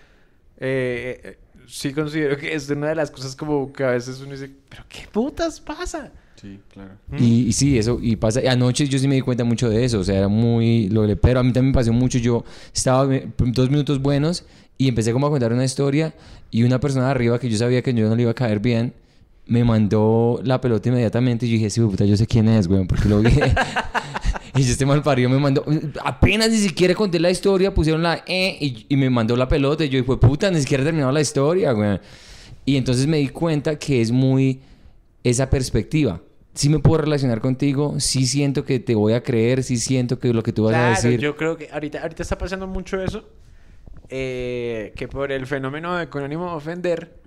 eh, 0.59 1.39
sí 1.67 1.93
considero 1.93 2.37
que 2.37 2.55
es 2.55 2.69
una 2.69 2.89
de 2.89 2.95
las 2.95 3.11
cosas 3.11 3.35
como 3.37 3.73
que 3.73 3.85
a 3.85 3.91
veces 3.91 4.21
uno 4.21 4.33
dice, 4.33 4.51
pero 4.69 4.85
¿qué 4.89 5.07
putas 5.11 5.61
pasa? 5.61 6.13
Sí, 6.43 6.59
claro. 6.73 6.91
Y, 7.19 7.43
y 7.47 7.53
sí, 7.53 7.79
eso, 7.79 8.01
y 8.03 8.17
pasa, 8.17 8.43
y 8.43 8.49
anoche 8.49 8.89
yo 8.89 8.99
sí 8.99 9.07
me 9.07 9.15
di 9.15 9.21
cuenta 9.21 9.45
mucho 9.45 9.71
de 9.71 9.85
eso, 9.85 10.01
o 10.01 10.05
sea, 10.05 10.19
era 10.19 10.27
muy, 10.29 10.89
lo 10.89 11.03
de- 11.03 11.15
pero 11.15 11.39
a 11.39 11.45
mí 11.45 11.53
también 11.53 11.71
me 11.71 11.75
pasó 11.75 11.93
mucho, 11.93 12.19
yo 12.19 12.45
estaba 12.75 13.07
dos 13.39 13.71
minutos 13.71 14.03
buenos 14.03 14.45
y 14.77 14.89
empecé 14.89 15.13
como 15.13 15.29
a 15.29 15.31
contar 15.31 15.53
una 15.53 15.65
historia 15.65 16.13
y 16.51 16.65
una 16.65 16.81
persona 16.81 17.05
de 17.05 17.11
arriba 17.13 17.39
que 17.39 17.49
yo 17.49 17.57
sabía 17.57 17.81
que 17.81 17.95
yo 17.95 18.09
no 18.09 18.17
le 18.17 18.23
iba 18.23 18.33
a 18.33 18.35
caer 18.35 18.59
bien, 18.59 18.93
me 19.47 19.63
mandó 19.63 20.41
la 20.43 20.61
pelota 20.61 20.89
inmediatamente 20.89 21.47
y 21.47 21.51
yo 21.51 21.55
dije, 21.55 21.71
sí, 21.71 21.81
puta, 21.81 22.05
yo 22.05 22.17
sé 22.17 22.27
quién 22.27 22.49
es, 22.49 22.67
weón, 22.67 22.89
porque 22.89 23.09
lo 23.09 23.21
vi. 23.21 23.31
y 24.57 24.63
este 24.63 24.85
mal 24.85 25.01
parido 25.03 25.31
me 25.31 25.39
mandó, 25.39 25.65
apenas 26.05 26.51
ni 26.51 26.59
siquiera 26.59 26.93
conté 26.97 27.21
la 27.21 27.31
historia, 27.31 27.73
pusieron 27.73 28.03
la 28.03 28.25
E 28.27 28.57
y, 28.61 28.87
y 28.89 28.97
me 28.97 29.09
mandó 29.11 29.37
la 29.37 29.47
pelota 29.47 29.85
y 29.85 29.89
yo 29.91 30.01
dije, 30.03 30.17
puta, 30.17 30.51
ni 30.51 30.61
siquiera 30.61 30.83
he 30.83 30.87
terminado 30.87 31.13
la 31.13 31.21
historia, 31.21 31.73
weón. 31.73 32.01
Y 32.65 32.77
entonces 32.77 33.07
me 33.07 33.19
di 33.19 33.29
cuenta 33.29 33.79
que 33.79 34.01
es 34.01 34.11
muy 34.11 34.61
esa 35.23 35.49
perspectiva. 35.49 36.21
Sí 36.55 36.69
me 36.69 36.79
puedo 36.81 36.99
relacionar 37.03 37.41
contigo, 37.41 37.99
sí 37.99 38.27
siento 38.27 38.65
que 38.65 38.79
te 38.79 38.95
voy 38.95 39.15
a 39.15 39.23
creer, 39.23 39.63
sí 39.63 39.79
siento 39.79 40.19
que 40.19 40.33
lo 40.35 40.43
que 40.43 40.53
tú 40.53 40.65
vas 40.65 40.79
a 40.79 40.91
Claro, 40.91 40.91
decir. 40.91 41.21
yo 41.21 41.37
creo 41.37 41.57
que 41.57 41.71
ahorita, 41.73 42.03
ahorita 42.03 42.23
está 42.23 42.37
pasando 42.39 42.67
mucho 42.67 43.01
eso. 43.03 43.29
eh, 44.11 44.93
que 44.97 45.09
por 45.09 45.33
el 45.33 45.47
fenómeno 45.47 45.97
de 45.97 46.09
con 46.09 46.23
ánimo 46.25 46.47
de 46.51 46.57
ofender, 46.57 47.19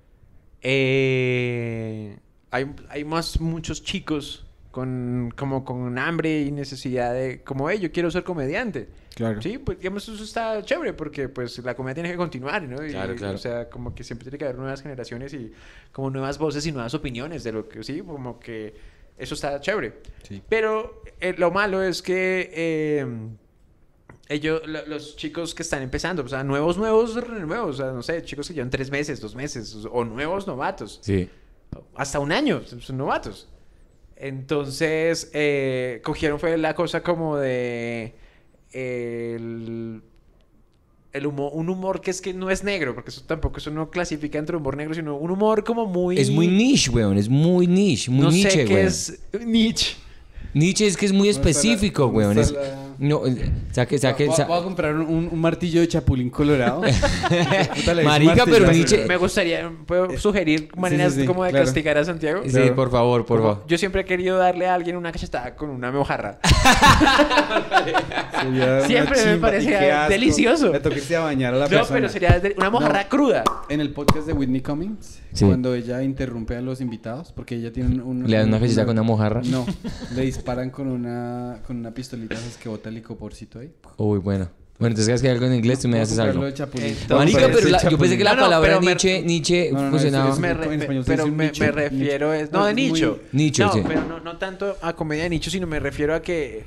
eh, 0.62 2.18
hay, 2.52 2.66
hay 2.90 3.04
más 3.06 3.40
muchos 3.40 3.84
chicos 3.84 4.46
con, 4.72 5.32
como 5.36 5.64
con 5.66 5.98
hambre 5.98 6.42
y 6.42 6.52
necesidad 6.52 7.14
de, 7.14 7.42
como, 7.44 7.70
hey, 7.70 7.80
yo 7.80 7.92
quiero 7.92 8.12
ser 8.12 8.24
comediante. 8.24 8.90
Claro. 9.16 9.42
Sí, 9.42 9.58
pues 9.58 9.78
digamos, 9.80 10.08
eso 10.10 10.24
está 10.24 10.62
chévere 10.64 10.94
porque 10.94 11.30
pues 11.30 11.60
la 11.60 11.76
comedia 11.76 11.96
tiene 11.96 12.12
que 12.12 12.18
continuar, 12.18 12.64
¿no? 12.64 12.86
Y, 12.86 12.90
Claro, 12.92 13.16
claro. 13.16 13.36
O 13.36 13.38
sea, 13.38 13.70
como 13.70 13.96
que 13.96 14.04
siempre 14.04 14.26
tiene 14.26 14.38
que 14.38 14.44
haber 14.46 14.58
nuevas 14.58 14.82
generaciones 14.82 15.34
y 15.34 15.52
como 15.94 16.10
nuevas 16.10 16.38
voces 16.38 16.66
y 16.68 16.72
nuevas 16.74 16.94
opiniones 16.94 17.44
de 17.44 17.52
lo 17.54 17.70
que, 17.70 17.84
sí, 17.84 18.02
como 18.02 18.40
que 18.40 18.76
eso 19.18 19.34
está 19.36 19.60
chévere. 19.60 19.94
Sí. 20.24 20.42
Pero 20.50 21.02
eh, 21.20 21.34
lo 21.38 21.52
malo 21.52 21.82
es 21.84 22.02
que 22.02 22.52
eh, 22.54 23.06
ellos, 24.28 24.62
lo- 24.66 24.86
los 24.88 25.16
chicos 25.16 25.54
que 25.56 25.64
están 25.64 25.82
empezando, 25.84 26.24
o 26.24 26.28
sea, 26.28 26.44
nuevos, 26.44 26.78
nuevos, 26.78 27.16
nuevos, 27.30 27.80
o 27.80 27.84
sea, 27.84 27.92
no 27.92 28.02
sé, 28.04 28.24
chicos 28.24 28.48
que 28.48 28.54
llevan 28.54 28.70
tres 28.70 28.90
meses, 28.92 29.20
dos 29.22 29.36
meses, 29.36 29.86
o 29.92 30.04
nuevos 30.04 30.48
novatos, 30.48 31.00
Sí. 31.02 31.30
hasta 31.96 32.20
un 32.20 32.32
año, 32.32 32.62
son 32.66 32.82
son 32.82 32.98
novatos. 32.98 33.48
Entonces, 34.18 35.30
eh, 35.34 36.02
cogieron 36.04 36.40
fue 36.40 36.58
la 36.58 36.74
cosa 36.74 37.04
como 37.04 37.38
de 37.38 38.16
el, 38.72 40.02
el 41.16 41.26
humor, 41.28 41.52
un 41.54 41.70
humor 41.70 42.02
que 42.02 42.12
es 42.12 42.22
que 42.22 42.34
no 42.34 42.50
es 42.50 42.64
negro, 42.64 42.94
porque 42.94 43.10
eso 43.10 43.22
tampoco 43.26 43.58
eso 43.58 43.72
no 43.72 43.90
clasifica 43.90 44.38
entre 44.38 44.56
humor 44.58 44.76
negro, 44.78 44.94
sino 44.94 45.16
un 45.18 45.32
humor 45.32 45.64
como 45.64 45.86
muy... 45.86 46.18
Es 46.20 46.30
muy 46.30 46.48
niche, 46.48 46.90
weón. 46.92 47.18
Es 47.18 47.30
muy 47.30 47.68
niche. 47.68 48.12
Muy 48.12 48.22
no 48.26 48.32
niche, 48.32 48.52
sé 48.52 48.66
qué 48.66 48.74
weón. 48.74 48.88
es 48.88 49.20
niche. 49.46 49.96
Niche 50.54 50.88
es 50.88 50.96
que 50.98 51.06
es 51.06 51.12
muy 51.14 51.28
¿Dónde 51.30 51.32
está 51.32 51.44
la- 51.44 51.50
específico, 51.52 52.06
weón. 52.08 52.38
está 52.40 52.60
Es, 52.62 52.68
la- 52.70 52.85
no, 53.00 53.26
eh, 53.26 53.52
saque, 53.72 53.98
saque, 53.98 54.26
Voy 54.28 54.36
sa- 54.36 54.46
voy 54.46 54.60
a 54.60 54.64
comprar 54.64 54.96
un, 54.96 55.30
un 55.32 55.40
martillo 55.42 55.82
de 55.82 55.88
chapulín 55.88 56.30
colorado. 56.30 56.82
Marica, 58.04 58.46
pero. 58.46 58.72
Nietzsche- 58.72 59.06
Me 59.08 59.18
gustaría, 59.18 59.72
¿puedo 59.86 60.18
sugerir 60.18 60.70
maneras 60.78 61.14
sí, 61.14 61.22
sí, 61.22 61.26
como 61.28 61.44
de 61.44 61.52
claro. 61.52 61.66
castigar 61.66 61.98
a 61.98 62.06
Santiago? 62.06 62.42
Sí, 62.46 62.52
Claro. 62.52 62.76
por 62.76 62.92
favor, 62.92 63.26
por 63.26 63.40
favor. 63.40 63.64
Yo 63.68 63.78
siempre 63.78 64.02
he 64.02 64.06
querido 64.06 64.38
darle 64.38 64.68
a 64.68 64.74
alguien 64.74 64.96
una 64.98 65.12
cachetada 65.12 65.56
con 65.56 65.70
una 65.70 65.92
mojarra. 65.92 66.40
Sería 68.42 68.66
una 68.66 68.82
Siempre 68.82 69.26
me 69.26 69.38
parecía 69.38 70.08
delicioso. 70.10 70.72
Le 70.72 70.80
toca 70.80 70.96
irse 70.96 71.16
a 71.16 71.22
bañar 71.22 71.54
a 71.54 71.58
la 71.58 71.66
No, 71.66 71.70
persona. 71.70 71.96
pero 72.00 72.10
sería 72.10 72.42
una 72.58 72.70
mojarra 72.70 73.04
No. 73.04 73.10
cruda. 73.10 73.44
En 73.70 73.82
el 73.82 73.92
podcast 73.92 74.28
de 74.28 74.34
Whitney 74.34 74.62
Cummings, 74.62 75.20
Sí. 75.34 75.46
cuando 75.46 75.74
ella 75.76 76.02
interrumpe 76.02 76.56
a 76.56 76.62
los 76.62 76.80
invitados, 76.82 77.32
porque 77.34 77.56
ella 77.56 77.72
tiene 77.72 77.96
un... 77.96 78.02
un- 78.24 78.30
¿Le 78.30 78.38
dan 78.38 78.48
una 78.50 78.60
cachetada 78.60 78.86
con 78.86 78.94
una 78.94 79.04
mojarra? 79.04 79.42
No, 79.46 79.66
le 80.16 80.22
disparan 80.22 80.70
con 80.70 80.88
una, 80.88 81.58
con 81.66 81.78
una 81.78 81.92
pistolita 81.92 82.36
esas 82.36 82.58
que 82.58 82.70
bota 82.70 82.85
el 82.90 82.96
licoporcito 82.96 83.60
ahí. 83.60 83.72
Uy, 83.98 84.20
bueno. 84.20 84.50
Bueno, 84.78 84.92
entonces 84.92 85.08
vez 85.14 85.22
que 85.22 85.30
hay 85.30 85.34
algo 85.36 85.46
en 85.46 85.54
inglés, 85.54 85.80
tú 85.80 85.88
me 85.88 86.02
haces 86.02 86.20
algo. 86.20 86.46
Entonces- 86.46 87.08
Marica, 87.10 87.40
Parece 87.40 87.60
pero 87.60 87.70
la- 87.70 87.90
yo 87.90 87.98
pensé 87.98 88.18
que 88.18 88.24
la 88.26 88.32
No, 88.32 88.36
no, 88.36 88.42
palabra 88.44 88.68
pero 88.72 88.80
me- 88.82 88.86
Nietzsche, 88.88 89.22
Nietzsche 89.22 89.70
No, 89.72 89.78
no, 89.78 89.84
no, 89.86 89.90
funcionaba. 89.92 90.30
eso 90.32 90.40
Me 90.42 90.50
en 90.50 90.58
re- 90.58 90.76
español 90.76 91.04
se 91.06 91.12
pero 91.12 91.24
dice 91.24 91.36
me, 91.38 91.46
nicho, 91.46 91.64
me 91.64 91.70
un 91.70 91.76
refiero 91.76 92.34
es 92.34 92.52
no 92.52 92.60
No, 92.60 92.66
de 92.66 92.72
es 92.72 92.76
muy- 92.78 92.92
nicho 92.92 93.20
Nicho, 93.32 93.66
no 93.68 93.74
sí. 93.74 93.82
pero 93.88 94.04
no, 94.06 94.20
no 94.20 94.38
tanto 94.38 94.78
a 94.82 94.94
comedia 94.94 95.24
de 95.24 95.30
nicho 95.30 95.50
sino 95.50 95.66
me 95.66 95.80
refiero 95.80 96.14
a 96.14 96.22
que 96.22 96.66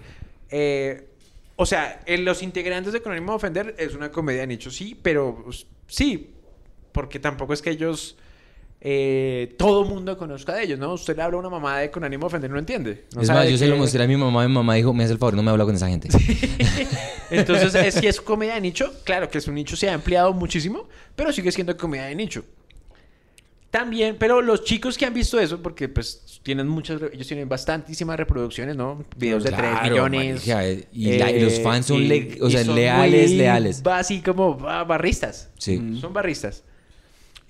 eh, 0.51 1.07
o 1.57 1.67
sea 1.67 2.01
en 2.07 2.25
los 2.25 2.43
integrantes 2.43 2.95
de 2.95 3.03
Con 3.03 3.13
ánimo 3.13 3.33
de 3.33 3.37
ofender 3.37 3.75
es 3.79 3.95
una 3.95 4.11
comedia 4.11 4.41
de 4.41 4.47
nicho 4.47 4.71
sí 4.71 4.99
pero 5.03 5.43
pues, 5.45 5.67
sí 5.87 6.31
porque 6.93 7.19
tampoco 7.19 7.53
es 7.53 7.61
que 7.61 7.69
ellos 7.69 8.17
eh, 8.81 9.55
todo 9.59 9.85
mundo 9.85 10.17
conozca 10.17 10.55
de 10.55 10.63
ellos 10.65 10.79
no 10.79 10.93
usted 10.93 11.17
le 11.17 11.23
habla 11.23 11.37
a 11.37 11.41
una 11.41 11.51
mamá 11.51 11.79
de 11.81 11.91
con 11.91 12.05
ánimo 12.05 12.23
de 12.23 12.27
ofender 12.29 12.51
no 12.51 12.59
entiende 12.61 13.07
no 13.15 13.23
es 13.23 13.29
más, 13.29 13.49
yo 13.49 13.59
se 13.59 13.67
lo 13.67 13.75
que- 13.75 13.81
mostré 13.81 14.03
a 14.05 14.07
mi 14.07 14.17
mamá. 14.17 14.47
Mi 14.47 14.55
mamá 14.55 14.75
dijo, 14.75 14.93
me 14.95 15.03
hace 15.03 15.13
el 15.15 15.19
favor, 15.19 15.35
no 15.35 15.43
me 15.43 15.51
habla 15.51 15.65
con 15.65 15.75
esa 15.75 15.89
gente. 15.89 16.09
entonces 17.31 17.75
es, 17.75 17.95
si 17.95 18.07
es 18.07 18.21
comedia 18.21 18.55
de 18.55 18.61
nicho 18.61 18.93
claro 19.05 19.29
que 19.29 19.39
es 19.39 19.49
un 19.49 19.55
nicho 19.55 19.77
se 19.77 19.89
ha 19.91 19.95
ampliado 19.95 20.33
muchísimo 20.33 20.89
pero 21.17 21.33
sigue 21.33 21.51
siendo 21.53 21.77
comedia 21.77 22.07
de 22.07 22.15
nicho 22.15 22.45
También, 23.71 24.17
pero 24.19 24.41
los 24.41 24.65
chicos 24.65 24.97
que 24.97 25.05
han 25.05 25.13
visto 25.13 25.39
eso, 25.39 25.61
porque 25.63 25.89
pues 25.91 26.41
tienen 26.43 26.67
muchas, 26.69 27.03
ellos 27.13 27.27
tienen 27.27 27.47
bastantísimas 27.51 28.17
reproducciones, 28.17 28.75
¿no? 28.77 29.05
Videos 29.19 29.45
de 29.45 29.51
3 29.51 29.61
Claro, 29.61 29.91
millones. 29.91 30.37
marica, 30.47 30.67
eh, 30.67 30.87
y 30.91 31.19
la- 31.19 31.31
y 31.31 31.41
los 31.41 31.61
fans 31.61 31.85
son 31.85 31.99
y- 32.03 32.07
le- 32.09 32.39
o 32.41 32.49
y 32.49 32.53
sea, 32.53 32.65
son 32.65 32.75
leales, 32.77 33.31
leales. 33.33 33.83
Así 33.85 34.23
como 34.23 34.55
ba- 34.57 34.85
barristas. 34.85 35.51
Sí. 35.59 35.99
Son 36.01 36.15
barristas. 36.15 36.65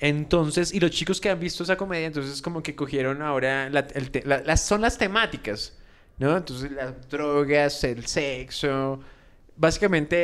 Entonces, 0.00 0.72
y 0.72 0.80
los 0.80 0.90
chicos 0.92 1.20
que 1.20 1.28
han 1.30 1.40
visto 1.40 1.64
esa 1.64 1.76
comedia, 1.76 2.06
entonces 2.06 2.40
como 2.40 2.62
que 2.62 2.74
cogieron 2.76 3.20
ahora, 3.22 3.68
la- 3.70 3.86
el 3.94 4.10
te- 4.10 4.22
la- 4.24 4.42
las, 4.42 4.64
son 4.64 4.80
las 4.80 4.96
temáticas, 4.96 5.76
¿no? 6.18 6.36
Entonces 6.36 6.70
las 6.70 7.08
drogas, 7.08 7.82
el 7.84 8.06
sexo, 8.06 9.00
básicamente 9.56 10.16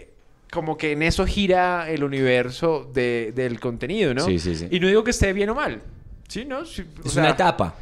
eh, 0.00 0.08
como 0.50 0.78
que 0.78 0.92
en 0.92 1.02
eso 1.02 1.26
gira 1.26 1.90
el 1.90 2.04
universo 2.04 2.90
de- 2.94 3.32
del 3.34 3.60
contenido, 3.60 4.14
¿no? 4.14 4.24
Sí, 4.24 4.38
sí, 4.38 4.54
sí. 4.54 4.66
Y 4.70 4.80
no 4.80 4.88
digo 4.88 5.04
que 5.04 5.10
esté 5.10 5.32
bien 5.34 5.50
o 5.50 5.54
mal, 5.54 5.82
¿sí? 6.26 6.44
¿No? 6.46 6.64
Sí, 6.64 6.84
Es 7.04 7.12
sea, 7.12 7.22
una 7.24 7.32
etapa. 7.32 7.74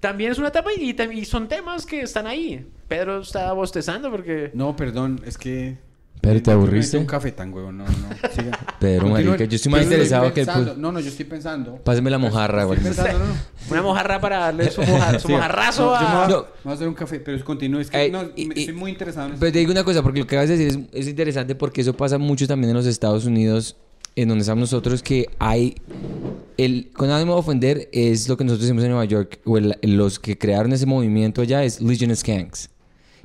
También 0.00 0.32
es 0.32 0.38
una 0.38 0.48
etapa 0.48 0.70
y, 0.76 0.94
y 1.12 1.24
son 1.24 1.48
temas 1.48 1.84
que 1.86 2.02
están 2.02 2.26
ahí. 2.26 2.66
Pedro 2.88 3.20
está 3.20 3.52
bostezando 3.52 4.10
porque... 4.10 4.50
No, 4.54 4.74
perdón, 4.76 5.20
es 5.26 5.36
que... 5.38 5.76
Pero, 6.22 6.42
¿te 6.42 6.50
aburriste? 6.50 6.98
un 6.98 7.06
café 7.06 7.32
tan 7.32 7.50
huevón, 7.52 7.78
no, 7.78 7.84
no. 7.86 7.92
Siga. 8.34 8.58
Pero, 8.78 9.08
marica, 9.08 9.44
yo 9.44 9.56
estoy 9.56 9.72
más 9.72 9.82
interesado 9.84 10.34
que 10.34 10.42
el 10.42 10.46
No, 10.76 10.92
no, 10.92 11.00
yo 11.00 11.08
estoy 11.08 11.24
pensando. 11.24 11.76
Pásame 11.76 12.10
la 12.10 12.18
mojarra, 12.18 12.62
Estoy 12.62 12.76
güey. 12.76 12.88
pensando, 12.94 13.18
no, 13.20 13.24
no. 13.26 13.34
Una 13.70 13.82
mojarra 13.82 14.20
para 14.20 14.38
darle 14.38 14.70
su, 14.70 14.82
moja- 14.82 15.18
su 15.18 15.20
Siga. 15.28 15.38
mojarrazo 15.38 15.86
No, 15.86 16.00
yo 16.00 16.08
me 16.08 16.14
voy 16.14 16.14
a... 16.20 16.24
a- 16.24 16.28
No. 16.28 16.36
me 16.42 16.44
voy 16.64 16.72
a 16.72 16.74
hacer 16.74 16.88
un 16.88 16.94
café, 16.94 17.20
pero 17.20 17.42
continúe. 17.44 17.80
Es 17.80 17.90
que 17.90 18.10
no, 18.10 18.24
y- 18.36 18.46
me- 18.46 18.54
y- 18.54 18.60
estoy 18.60 18.74
muy 18.74 18.90
interesado 18.90 19.28
en 19.28 19.32
eso. 19.32 19.40
Pero 19.40 19.52
te 19.52 19.58
digo 19.60 19.72
una 19.72 19.82
cosa, 19.84 20.02
porque 20.02 20.20
lo 20.20 20.26
que 20.26 20.36
acabas 20.36 20.50
de 20.50 20.58
decir 20.58 20.86
es, 20.92 21.00
es 21.00 21.08
interesante 21.08 21.54
porque 21.54 21.80
eso 21.80 21.94
pasa 21.94 22.18
mucho 22.18 22.46
también 22.46 22.70
en 22.70 22.76
los 22.76 22.86
Estados 22.86 23.24
Unidos, 23.24 23.76
en 24.14 24.28
donde 24.28 24.42
estamos 24.42 24.60
nosotros, 24.60 25.02
que 25.02 25.26
hay... 25.38 25.74
El, 26.58 26.90
con 26.92 27.08
ánimo 27.10 27.32
de 27.32 27.38
ofender 27.40 27.88
es 27.92 28.28
lo 28.28 28.36
que 28.36 28.44
nosotros 28.44 28.66
decimos 28.66 28.84
en 28.84 28.90
Nueva 28.90 29.06
York, 29.06 29.40
o 29.46 29.56
el- 29.56 29.74
los 29.80 30.18
que 30.18 30.36
crearon 30.36 30.72
ese 30.74 30.84
movimiento 30.84 31.40
allá 31.40 31.64
es 31.64 31.80
Legion 31.80 32.10
of 32.10 32.18
Skanks. 32.18 32.68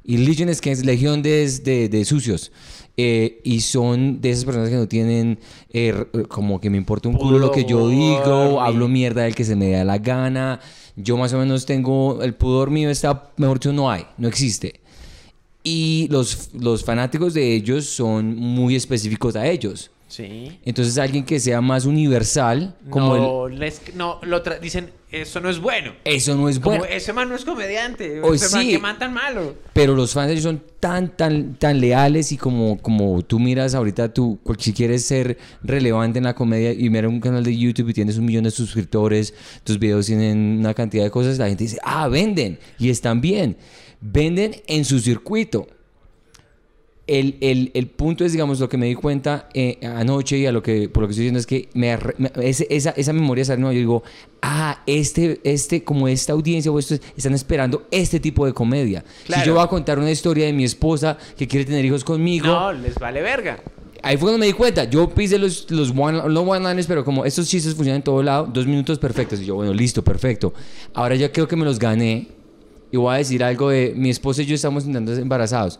Y 0.06 0.18
Legion 0.18 0.50
of 0.50 0.56
Skanks, 0.56 0.86
legión 0.86 1.22
de, 1.22 1.50
de, 1.64 1.90
de 1.90 2.06
sucios. 2.06 2.52
Eh, 2.98 3.42
y 3.44 3.60
son 3.60 4.22
de 4.22 4.30
esas 4.30 4.46
personas 4.46 4.70
que 4.70 4.76
no 4.76 4.88
tienen 4.88 5.38
eh, 5.74 6.06
como 6.30 6.62
que 6.62 6.70
me 6.70 6.78
importa 6.78 7.10
un 7.10 7.16
culo 7.16 7.40
lo 7.40 7.52
que 7.52 7.66
yo 7.66 7.90
digo, 7.90 8.62
hablo 8.62 8.88
mierda 8.88 9.24
del 9.24 9.36
que 9.36 9.44
se 9.44 9.56
me 9.56 9.72
da 9.72 9.84
la 9.84 9.98
gana. 9.98 10.62
Yo 10.96 11.18
más 11.18 11.34
o 11.34 11.40
menos 11.40 11.66
tengo, 11.66 12.22
el 12.22 12.36
pudor 12.36 12.70
mío 12.70 12.90
está, 12.90 13.32
mejor 13.36 13.60
dicho, 13.60 13.74
no 13.74 13.92
hay, 13.92 14.06
no 14.18 14.30
existe. 14.30 14.80
Y 15.62 16.08
los, 16.10 16.52
los 16.54 16.86
fanáticos 16.86 17.34
de 17.34 17.54
ellos 17.54 17.86
son 17.86 18.36
muy 18.36 18.76
específicos 18.76 19.36
a 19.36 19.46
ellos. 19.48 19.92
Sí. 20.08 20.60
Entonces 20.64 20.98
alguien 21.00 21.26
que 21.26 21.40
sea 21.40 21.62
más 21.62 21.86
universal, 21.86 22.76
como 22.90 23.18
no, 23.18 23.48
les- 23.50 23.82
no, 23.96 24.20
lo 24.22 24.44
tra- 24.44 24.60
dicen, 24.60 24.92
eso 25.12 25.40
no 25.42 25.50
es 25.50 25.60
bueno. 25.60 25.94
Eso 26.06 26.36
no 26.36 26.48
es 26.48 26.60
Como, 26.60 26.78
bueno. 26.78 26.94
ese 26.94 27.12
man 27.12 27.28
no 27.28 27.36
es 27.36 27.44
comediante. 27.44 28.22
Hoy 28.22 28.36
ese 28.36 28.50
man 28.56 28.62
sí. 28.66 28.70
que 28.72 28.80
man 28.80 29.00
tan 29.00 29.14
malo. 29.14 29.56
Pero 29.74 29.96
los 29.96 30.14
fans 30.14 30.28
de 30.28 30.34
ellos 30.34 30.44
son 30.44 30.62
tan, 30.80 31.18
tan, 31.18 31.56
tan 31.56 31.82
leales 31.82 32.32
y 32.32 32.38
como, 32.38 32.78
como 32.82 33.24
tú 33.24 33.40
miras 33.40 33.74
ahorita, 33.74 34.14
tú, 34.14 34.40
cual- 34.44 34.60
si 34.60 34.74
quieres 34.74 35.04
ser 35.06 35.38
relevante 35.64 36.20
en 36.20 36.26
la 36.26 36.36
comedia 36.36 36.72
y 36.72 36.90
mirar 36.90 37.08
un 37.08 37.20
canal 37.20 37.44
de 37.44 37.58
YouTube 37.58 37.90
y 37.90 37.94
tienes 37.94 38.18
un 38.18 38.26
millón 38.26 38.44
de 38.44 38.52
suscriptores, 38.52 39.34
tus 39.64 39.80
videos 39.80 40.06
tienen 40.06 40.58
una 40.60 40.74
cantidad 40.76 41.04
de 41.04 41.12
cosas, 41.12 41.40
la 41.40 41.48
gente 41.48 41.64
dice, 41.64 41.80
ah, 41.84 42.08
venden 42.08 42.60
y 42.78 42.90
están 42.90 43.22
bien. 43.22 43.58
Venden 44.02 44.56
en 44.68 44.86
su 44.86 45.00
circuito. 45.00 45.68
El, 47.08 47.38
el, 47.42 47.70
el 47.76 47.86
punto 47.88 48.26
es, 48.26 48.32
digamos, 48.32 48.60
lo 48.60 48.68
que 48.68 48.78
me 48.78 48.88
di 48.88 48.96
cuenta 48.96 49.48
eh, 49.54 49.78
anoche 49.96 50.40
y 50.40 50.48
a 50.48 50.52
lo 50.52 50.64
que, 50.64 50.90
por 50.90 51.02
lo 51.04 51.08
que 51.08 51.12
estoy 51.12 51.26
diciendo 51.26 51.40
es 51.40 51.46
que 51.46 51.70
me, 51.76 51.96
ese- 52.42 52.66
esa, 52.72 52.90
esa 52.92 53.14
memoria 53.14 53.46
sale, 53.46 53.62
no, 53.62 53.72
yo 53.72 53.78
digo, 53.78 54.04
ah, 54.42 54.82
este, 54.88 55.40
este, 55.44 55.84
como 55.84 56.08
esta 56.08 56.34
audiencia 56.34 56.72
o 56.72 56.80
estos 56.80 57.00
están 57.16 57.36
esperando 57.36 57.86
este 57.92 58.20
tipo 58.20 58.46
de 58.48 58.54
comedia. 58.54 59.04
Claro. 59.28 59.44
Si 59.44 59.48
yo 59.48 59.54
voy 59.54 59.64
a 59.64 59.68
contar 59.68 60.00
una 60.00 60.10
historia 60.10 60.48
de 60.48 60.54
mi 60.54 60.64
esposa 60.64 61.16
que 61.38 61.48
quiere 61.48 61.64
tener 61.66 61.86
hijos 61.86 62.04
conmigo, 62.04 62.48
No, 62.48 62.74
les 62.74 62.96
vale 62.96 63.22
verga. 63.22 63.60
ahí 64.02 64.18
fue 64.18 64.24
cuando 64.30 64.40
me 64.40 64.48
di 64.48 64.54
cuenta. 64.54 64.86
Yo 64.86 65.08
pise 65.08 65.38
los, 65.38 65.70
los 65.70 65.92
one, 65.96 66.24
no 66.28 66.42
one-liners, 66.42 66.88
pero 66.88 67.06
como 67.06 67.24
estos 67.24 67.48
chistes 67.48 67.76
funcionan 67.76 67.98
en 67.98 68.04
todo 68.04 68.24
lado, 68.24 68.50
dos 68.52 68.66
minutos 68.66 68.98
perfectos. 68.98 69.40
Y 69.42 69.46
yo, 69.46 69.54
bueno, 69.54 69.76
listo, 69.76 70.04
perfecto. 70.04 70.56
Ahora 70.96 71.14
ya 71.16 71.32
creo 71.32 71.48
que 71.48 71.56
me 71.56 71.66
los 71.66 71.78
gané. 71.78 72.30
Y 72.92 72.98
voy 72.98 73.14
a 73.14 73.18
decir 73.18 73.44
algo 73.44 73.70
de 73.70 73.94
mi 73.96 74.10
esposa 74.10 74.42
y 74.42 74.46
yo 74.48 74.56
estamos 74.56 74.86
intentando 74.86 75.22
embarazados. 75.22 75.80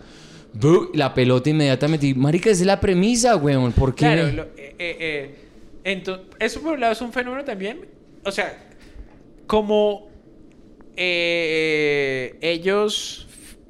La 0.94 1.14
pelota 1.14 1.50
inmediatamente. 1.50 2.08
Y, 2.08 2.14
Marica, 2.14 2.50
esa 2.50 2.62
es 2.62 2.66
la 2.68 2.80
premisa, 2.80 3.36
weón. 3.36 3.72
¿Por 3.74 3.94
qué? 3.94 4.06
Claro, 4.06 4.32
lo- 4.32 4.44
eh, 4.58 4.76
eh, 4.80 4.98
eh, 5.00 5.36
ento- 5.84 6.22
eso 6.40 6.62
por 6.62 6.74
un 6.74 6.80
lado 6.80 6.94
es 6.94 7.02
un 7.02 7.12
fenómeno 7.12 7.44
también. 7.44 7.86
O 8.24 8.32
sea, 8.32 8.58
como 9.48 10.08
eh, 10.96 12.38
ellos 12.42 13.28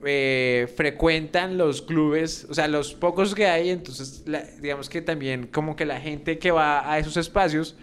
eh, 0.08 0.68
frecuentan 0.76 1.58
los 1.58 1.82
clubes, 1.82 2.46
o 2.50 2.54
sea, 2.54 2.68
los 2.68 2.94
pocos 2.94 3.34
que 3.34 3.48
hay, 3.48 3.70
entonces 3.72 4.22
la- 4.28 4.44
digamos 4.62 4.88
que 4.88 5.02
también 5.02 5.48
como 5.48 5.76
que 5.76 5.86
la 5.86 6.00
gente 6.00 6.38
que 6.38 6.52
va 6.52 6.92
a 6.92 7.00
esos 7.00 7.18
espacios 7.18 7.76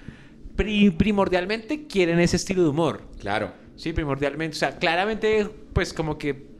pri- 0.54 0.90
primordialmente 0.90 1.86
quieren 1.88 2.20
ese 2.20 2.36
estilo 2.36 2.62
de 2.62 2.68
humor. 2.68 3.02
Claro. 3.18 3.50
Sí, 3.74 3.92
primordialmente. 3.92 4.54
O 4.54 4.58
sea, 4.58 4.78
claramente, 4.78 5.48
pues 5.72 5.92
como 5.92 6.16
que 6.18 6.51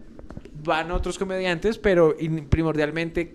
van 0.64 0.90
otros 0.90 1.18
comediantes, 1.18 1.78
pero 1.78 2.16
primordialmente 2.48 3.34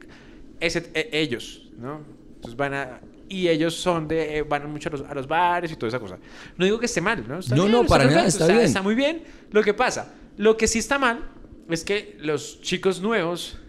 ese- 0.60 0.90
e- 0.94 1.10
ellos, 1.12 1.70
¿no? 1.78 2.02
Entonces 2.36 2.56
van 2.58 2.74
a... 2.74 3.02
Y 3.30 3.50
ellos 3.50 3.76
son 3.76 4.08
de... 4.08 4.38
eh, 4.38 4.42
van 4.44 4.72
mucho 4.72 4.88
a 4.90 4.92
los, 4.94 5.02
a 5.02 5.14
los 5.14 5.28
bares 5.28 5.72
y 5.72 5.76
toda 5.76 5.90
esa 5.90 6.00
cosa. 6.00 6.18
No 6.58 6.64
digo 6.66 6.80
que 6.80 6.86
esté 6.86 7.02
mal, 7.02 7.28
¿no? 7.28 7.40
Está 7.40 7.56
No, 7.56 7.64
bien, 7.64 7.72
no, 7.74 7.86
para 7.86 8.06
nada, 8.06 8.26
está 8.26 8.48
bien. 8.48 8.60
Está 8.60 8.82
muy 8.82 8.96
bien. 8.96 9.24
Lo 9.52 9.62
que 9.64 9.74
pasa, 9.74 10.14
lo 10.38 10.56
que 10.56 10.68
sí 10.68 10.80
está 10.80 10.98
mal 10.98 11.26
es 11.70 11.84
que 11.84 12.16
los 12.22 12.62
chicos 12.62 13.02
nuevos 13.02 13.60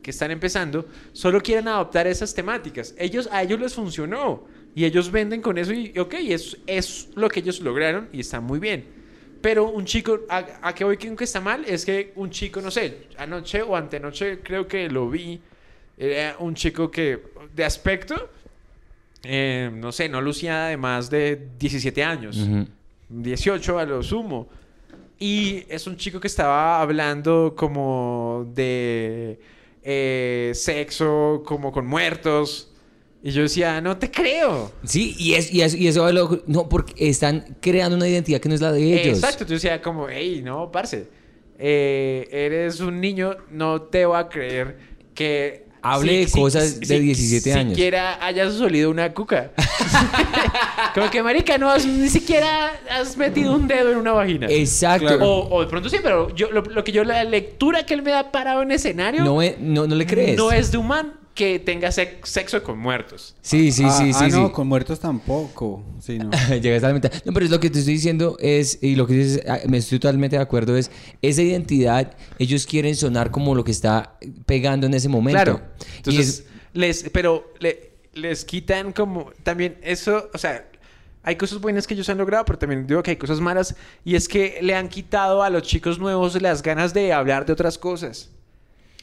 que 0.00 0.10
están 0.12 0.30
empezando 0.30 0.86
solo 1.12 1.40
quieren 1.40 1.66
adoptar 1.66 2.06
esas 2.06 2.34
temáticas. 2.34 2.94
Ellos, 2.98 3.28
a 3.32 3.42
ellos 3.42 3.58
les 3.58 3.74
funcionó 3.74 4.44
y 4.76 4.84
ellos 4.84 5.10
venden 5.10 5.40
con 5.42 5.58
eso 5.58 5.72
y, 5.72 5.98
ok, 5.98 6.14
es, 6.28 6.56
es 6.66 7.08
lo 7.16 7.28
que 7.28 7.40
ellos 7.40 7.60
lograron 7.60 8.08
y 8.12 8.20
está 8.20 8.40
muy 8.40 8.60
bien. 8.60 8.84
Pero 9.44 9.68
un 9.68 9.84
chico, 9.84 10.20
a, 10.30 10.42
a 10.62 10.74
que 10.74 10.84
voy 10.84 10.96
que 10.96 11.22
está 11.22 11.38
mal, 11.38 11.66
es 11.66 11.84
que 11.84 12.14
un 12.16 12.30
chico, 12.30 12.62
no 12.62 12.70
sé, 12.70 13.08
anoche 13.18 13.60
o 13.60 13.76
antenoche 13.76 14.40
creo 14.42 14.66
que 14.66 14.88
lo 14.88 15.10
vi, 15.10 15.38
era 15.98 16.36
un 16.38 16.54
chico 16.54 16.90
que 16.90 17.20
de 17.54 17.62
aspecto, 17.62 18.30
eh, 19.22 19.70
no 19.70 19.92
sé, 19.92 20.08
no 20.08 20.22
lucía 20.22 20.68
de 20.68 20.78
más 20.78 21.10
de 21.10 21.48
17 21.58 22.02
años. 22.02 22.38
Ujú. 22.38 22.66
18 23.10 23.78
a 23.78 23.84
lo 23.84 24.02
sumo. 24.02 24.48
Y 25.18 25.64
es 25.68 25.86
un 25.86 25.98
chico 25.98 26.18
que 26.18 26.28
estaba 26.28 26.80
hablando 26.80 27.52
como 27.54 28.50
de 28.54 29.38
eh, 29.82 30.52
sexo, 30.54 31.42
como 31.44 31.70
con 31.70 31.86
muertos. 31.86 32.72
Y 33.26 33.30
yo 33.30 33.40
decía, 33.40 33.80
no 33.80 33.96
te 33.96 34.10
creo. 34.10 34.70
Sí, 34.84 35.16
y, 35.18 35.32
es, 35.32 35.50
y, 35.50 35.62
es- 35.62 35.74
y 35.74 35.88
eso 35.88 36.06
es 36.06 36.14
lo- 36.14 36.42
No, 36.46 36.68
porque 36.68 36.92
están 37.08 37.56
creando 37.62 37.96
una 37.96 38.06
identidad 38.06 38.38
que 38.38 38.50
no 38.50 38.54
es 38.54 38.60
la 38.60 38.70
de 38.70 38.82
ellos. 39.00 39.16
Exacto, 39.18 39.46
yo 39.46 39.54
decía 39.54 39.80
como, 39.80 40.08
hey, 40.10 40.42
no, 40.44 40.70
parce, 40.70 41.08
eh, 41.58 42.28
eres 42.30 42.80
un 42.80 43.00
niño, 43.00 43.34
no 43.50 43.80
te 43.80 44.04
voy 44.04 44.18
a 44.18 44.28
creer 44.28 44.76
que... 45.14 45.64
Hable 45.80 46.18
de 46.24 46.30
cosas 46.30 46.80
de 46.80 46.98
17 47.00 47.52
años. 47.52 47.72
siquiera 47.74 48.18
hayas 48.24 48.58
olido 48.60 48.90
una 48.90 49.12
cuca. 49.12 49.52
como 50.94 51.10
que, 51.10 51.22
marica, 51.22 51.58
no 51.58 51.70
has, 51.70 51.84
ni 51.86 52.08
siquiera 52.08 52.72
has 52.90 53.16
metido 53.16 53.54
un 53.54 53.66
dedo 53.68 53.92
en 53.92 53.98
una 53.98 54.12
vagina. 54.12 54.46
Exacto. 54.50 55.06
Claro. 55.06 55.26
O, 55.30 55.56
o 55.56 55.60
de 55.62 55.66
pronto 55.66 55.88
sí, 55.90 55.98
pero 56.02 56.34
yo, 56.34 56.50
lo, 56.50 56.62
lo 56.62 56.84
que 56.84 56.92
yo, 56.92 57.04
la 57.04 57.22
lectura 57.24 57.84
que 57.84 57.94
él 57.94 58.02
me 58.02 58.12
da 58.12 58.30
parado 58.32 58.62
en 58.62 58.70
escenario, 58.72 59.24
No, 59.24 59.42
e- 59.42 59.56
no, 59.60 59.86
no 59.86 59.94
le 59.94 60.06
crees. 60.06 60.36
no 60.38 60.52
es 60.52 60.72
de 60.72 60.78
un 60.78 60.86
man 60.88 61.12
que 61.34 61.58
tenga 61.58 61.90
sex- 61.90 62.28
sexo 62.28 62.62
con 62.62 62.78
muertos. 62.78 63.34
Sí, 63.42 63.72
sí, 63.72 63.82
ah, 63.86 63.90
sí, 63.90 64.10
ah, 64.14 64.30
sí. 64.30 64.36
no, 64.36 64.46
sí. 64.46 64.52
con 64.52 64.68
muertos 64.68 65.00
tampoco. 65.00 65.82
Sí, 66.00 66.18
no. 66.18 66.30
Llegas 66.60 66.84
a 66.84 66.88
la 66.88 66.94
mitad. 66.94 67.12
No, 67.24 67.32
pero 67.32 67.44
es 67.46 67.50
lo 67.50 67.58
que 67.58 67.70
te 67.70 67.80
estoy 67.80 67.94
diciendo 67.94 68.36
es, 68.40 68.78
y 68.82 68.94
lo 68.94 69.06
que 69.06 69.14
dices, 69.14 69.42
ah, 69.48 69.58
me 69.68 69.78
estoy 69.78 69.98
totalmente 69.98 70.36
de 70.36 70.42
acuerdo, 70.42 70.76
es 70.76 70.90
esa 71.22 71.42
identidad, 71.42 72.12
ellos 72.38 72.66
quieren 72.66 72.94
sonar 72.94 73.30
como 73.32 73.54
lo 73.54 73.64
que 73.64 73.72
está 73.72 74.16
pegando 74.46 74.86
en 74.86 74.94
ese 74.94 75.08
momento. 75.08 75.42
Claro. 75.42 75.60
Entonces, 75.96 76.28
es- 76.28 76.44
les, 76.72 77.10
pero 77.12 77.52
le- 77.58 77.90
les 78.14 78.44
quitan 78.44 78.92
como 78.92 79.32
también 79.42 79.76
eso, 79.82 80.30
o 80.32 80.38
sea, 80.38 80.64
hay 81.24 81.34
cosas 81.36 81.60
buenas 81.60 81.86
que 81.86 81.94
ellos 81.94 82.08
han 82.10 82.18
logrado, 82.18 82.44
pero 82.44 82.58
también 82.58 82.86
digo 82.86 83.02
que 83.02 83.10
hay 83.12 83.16
cosas 83.16 83.40
malas 83.40 83.74
y 84.04 84.14
es 84.14 84.28
que 84.28 84.58
le 84.62 84.74
han 84.76 84.88
quitado 84.88 85.42
a 85.42 85.50
los 85.50 85.62
chicos 85.62 85.98
nuevos 85.98 86.40
las 86.40 86.62
ganas 86.62 86.94
de 86.94 87.12
hablar 87.12 87.44
de 87.46 87.52
otras 87.54 87.76
cosas. 87.78 88.28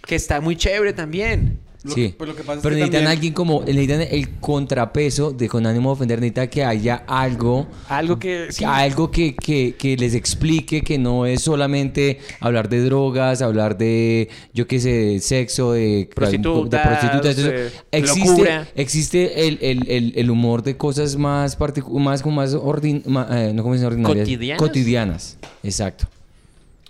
Que 0.05 0.15
está 0.15 0.39
muy 0.39 0.55
chévere 0.55 0.93
también. 0.93 1.59
Lo 1.83 1.93
sí. 1.93 2.09
que- 2.09 2.15
pues 2.15 2.29
lo 2.29 2.35
que 2.35 2.43
pasa 2.43 2.57
es 2.59 2.61
pero 2.63 2.75
que 2.75 2.81
necesitan 2.81 2.91
también- 3.05 3.11
alguien 3.17 3.33
como, 3.33 3.61
necesitan 3.63 4.01
el 4.01 4.29
contrapeso 4.39 5.31
de 5.31 5.49
con 5.49 5.65
ánimo 5.65 5.89
de 5.89 5.93
ofender, 5.93 6.19
necesita 6.19 6.47
que 6.47 6.63
haya 6.63 7.03
algo, 7.07 7.67
Algo 7.89 8.19
que 8.19 8.47
sí, 8.51 8.63
algo 8.63 9.09
que, 9.09 9.35
que, 9.35 9.73
que 9.77 9.97
les 9.97 10.13
explique 10.13 10.83
que 10.83 10.99
no 10.99 11.25
es 11.25 11.41
solamente 11.41 12.19
hablar 12.39 12.69
de 12.69 12.83
drogas, 12.85 13.41
hablar 13.41 13.77
de, 13.77 14.29
yo 14.53 14.67
qué 14.67 14.79
sé, 14.79 14.89
de 14.91 15.19
sexo, 15.21 15.71
de 15.73 16.07
Prostitutas, 16.13 16.83
de 16.83 16.87
prostitutas. 16.87 17.35
de 17.35 17.41
Entonces, 17.41 17.73
existe, 17.91 18.29
locura. 18.29 18.67
existe 18.75 19.47
el, 19.47 19.57
el, 19.61 19.89
el, 19.89 20.13
el 20.15 20.29
humor 20.29 20.61
de 20.61 20.77
cosas 20.77 21.15
más 21.15 21.57
particu- 21.57 21.97
más 21.99 22.21
como 22.21 22.35
más 22.35 22.53
ordin 22.53 23.01
ma- 23.07 23.27
eh, 23.31 23.53
no 23.53 23.63
como 23.63 23.73
dicen 23.73 23.87
ordinarias, 23.87 24.19
¿Cotidianas? 24.27 24.59
cotidianas. 24.59 25.37
Exacto. 25.63 26.05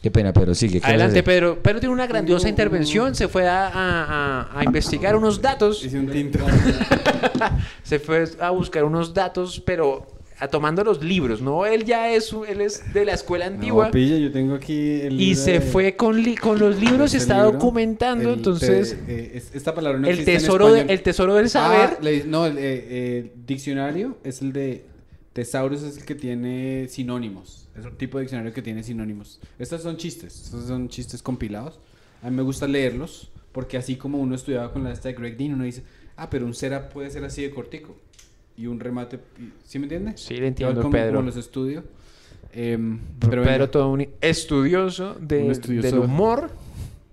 Qué 0.01 0.09
pena, 0.09 0.33
pero 0.33 0.55
sigue. 0.55 0.73
¿qué 0.73 0.79
vas 0.79 0.85
a 0.85 0.89
Adelante? 0.95 1.21
Pedro. 1.23 1.59
Pedro 1.61 1.79
tiene 1.79 1.93
una 1.93 2.07
grandiosa 2.07 2.49
intervención. 2.49 3.13
Se 3.13 3.27
fue 3.27 3.47
a, 3.47 3.67
a- 3.67 4.03
a- 4.53 4.59
a 4.59 4.63
investigar 4.63 5.15
unos 5.15 5.41
datos. 5.41 5.85
Hice 5.85 5.99
un 5.99 6.07
tinto. 6.07 6.39
Se 7.83 7.99
fue 7.99 8.25
a 8.39 8.49
buscar 8.51 8.83
unos 8.83 9.13
datos, 9.13 9.61
pero 9.65 10.07
a- 10.39 10.47
tomando 10.47 10.83
los 10.83 11.03
libros, 11.03 11.41
¿no? 11.41 11.65
Él 11.67 11.85
ya 11.85 12.11
es, 12.11 12.33
él 12.47 12.61
es 12.61 12.93
de 12.93 13.05
la 13.05 13.13
escuela 13.13 13.45
antigua. 13.45 13.85
No, 13.85 13.91
pilla, 13.91 14.17
yo 14.17 14.31
tengo 14.31 14.55
aquí 14.55 15.01
el 15.01 15.21
y 15.21 15.35
se 15.35 15.53
de- 15.53 15.61
fue 15.61 15.95
con, 15.95 16.19
li- 16.21 16.35
con 16.35 16.57
los 16.57 16.79
libros 16.79 17.13
y 17.13 17.17
este 17.17 17.31
está 17.31 17.43
libro. 17.43 17.59
documentando. 17.59 18.29
El 18.29 18.35
entonces, 18.37 18.97
te- 19.05 19.13
eh, 19.13 19.31
es- 19.35 19.51
esta 19.53 19.75
palabra 19.75 19.99
no 19.99 20.07
el, 20.07 20.13
existe 20.13 20.33
en 20.33 20.39
tesoro 20.39 20.73
de- 20.73 20.81
el 20.81 21.01
tesoro 21.03 21.35
del 21.35 21.49
saber. 21.49 21.89
Ah, 21.93 21.97
le- 22.01 22.23
no, 22.23 22.45
el 22.47 22.57
eh, 22.57 22.61
eh, 22.63 23.33
diccionario 23.45 24.17
es 24.23 24.41
el 24.41 24.51
de 24.51 24.85
Tesaurus, 25.33 25.81
es 25.83 25.97
el 25.97 26.05
que 26.05 26.15
tiene 26.15 26.87
sinónimos. 26.89 27.67
Es 27.77 27.85
un 27.85 27.95
tipo 27.95 28.17
de 28.17 28.23
diccionario 28.23 28.53
que 28.53 28.61
tiene 28.61 28.83
sinónimos. 28.83 29.39
Estos 29.59 29.81
son 29.81 29.97
chistes, 29.97 30.43
estos 30.45 30.65
son 30.65 30.89
chistes 30.89 31.21
compilados. 31.23 31.79
A 32.21 32.29
mí 32.29 32.35
me 32.35 32.41
gusta 32.43 32.67
leerlos 32.67 33.31
porque 33.51 33.77
así 33.77 33.95
como 33.95 34.17
uno 34.19 34.35
estudiaba 34.35 34.71
con 34.73 34.83
la 34.83 34.91
esta 34.91 35.07
de 35.09 35.15
Greg 35.15 35.37
Dean, 35.37 35.53
uno 35.53 35.63
dice, 35.63 35.83
ah, 36.17 36.29
pero 36.29 36.45
un 36.45 36.53
cera 36.53 36.89
puede 36.89 37.09
ser 37.09 37.23
así 37.23 37.41
de 37.41 37.51
cortico. 37.51 37.95
Y 38.57 38.67
un 38.67 38.79
remate, 38.79 39.19
¿sí 39.65 39.79
me 39.79 39.85
entiende? 39.85 40.13
Sí, 40.17 40.35
le 40.35 40.47
entiendo, 40.47 40.81
como, 40.81 40.91
Pedro. 40.91 41.15
como 41.17 41.27
los 41.27 41.37
estudio. 41.37 41.83
Em, 42.53 42.99
Pero 43.19 43.43
venga. 43.43 43.71
todo 43.71 43.89
un 43.89 44.05
estudioso, 44.19 45.15
de- 45.19 45.43
Un 45.43 45.51
estudioso. 45.51 45.87
del 45.87 45.99
humor. 45.99 46.51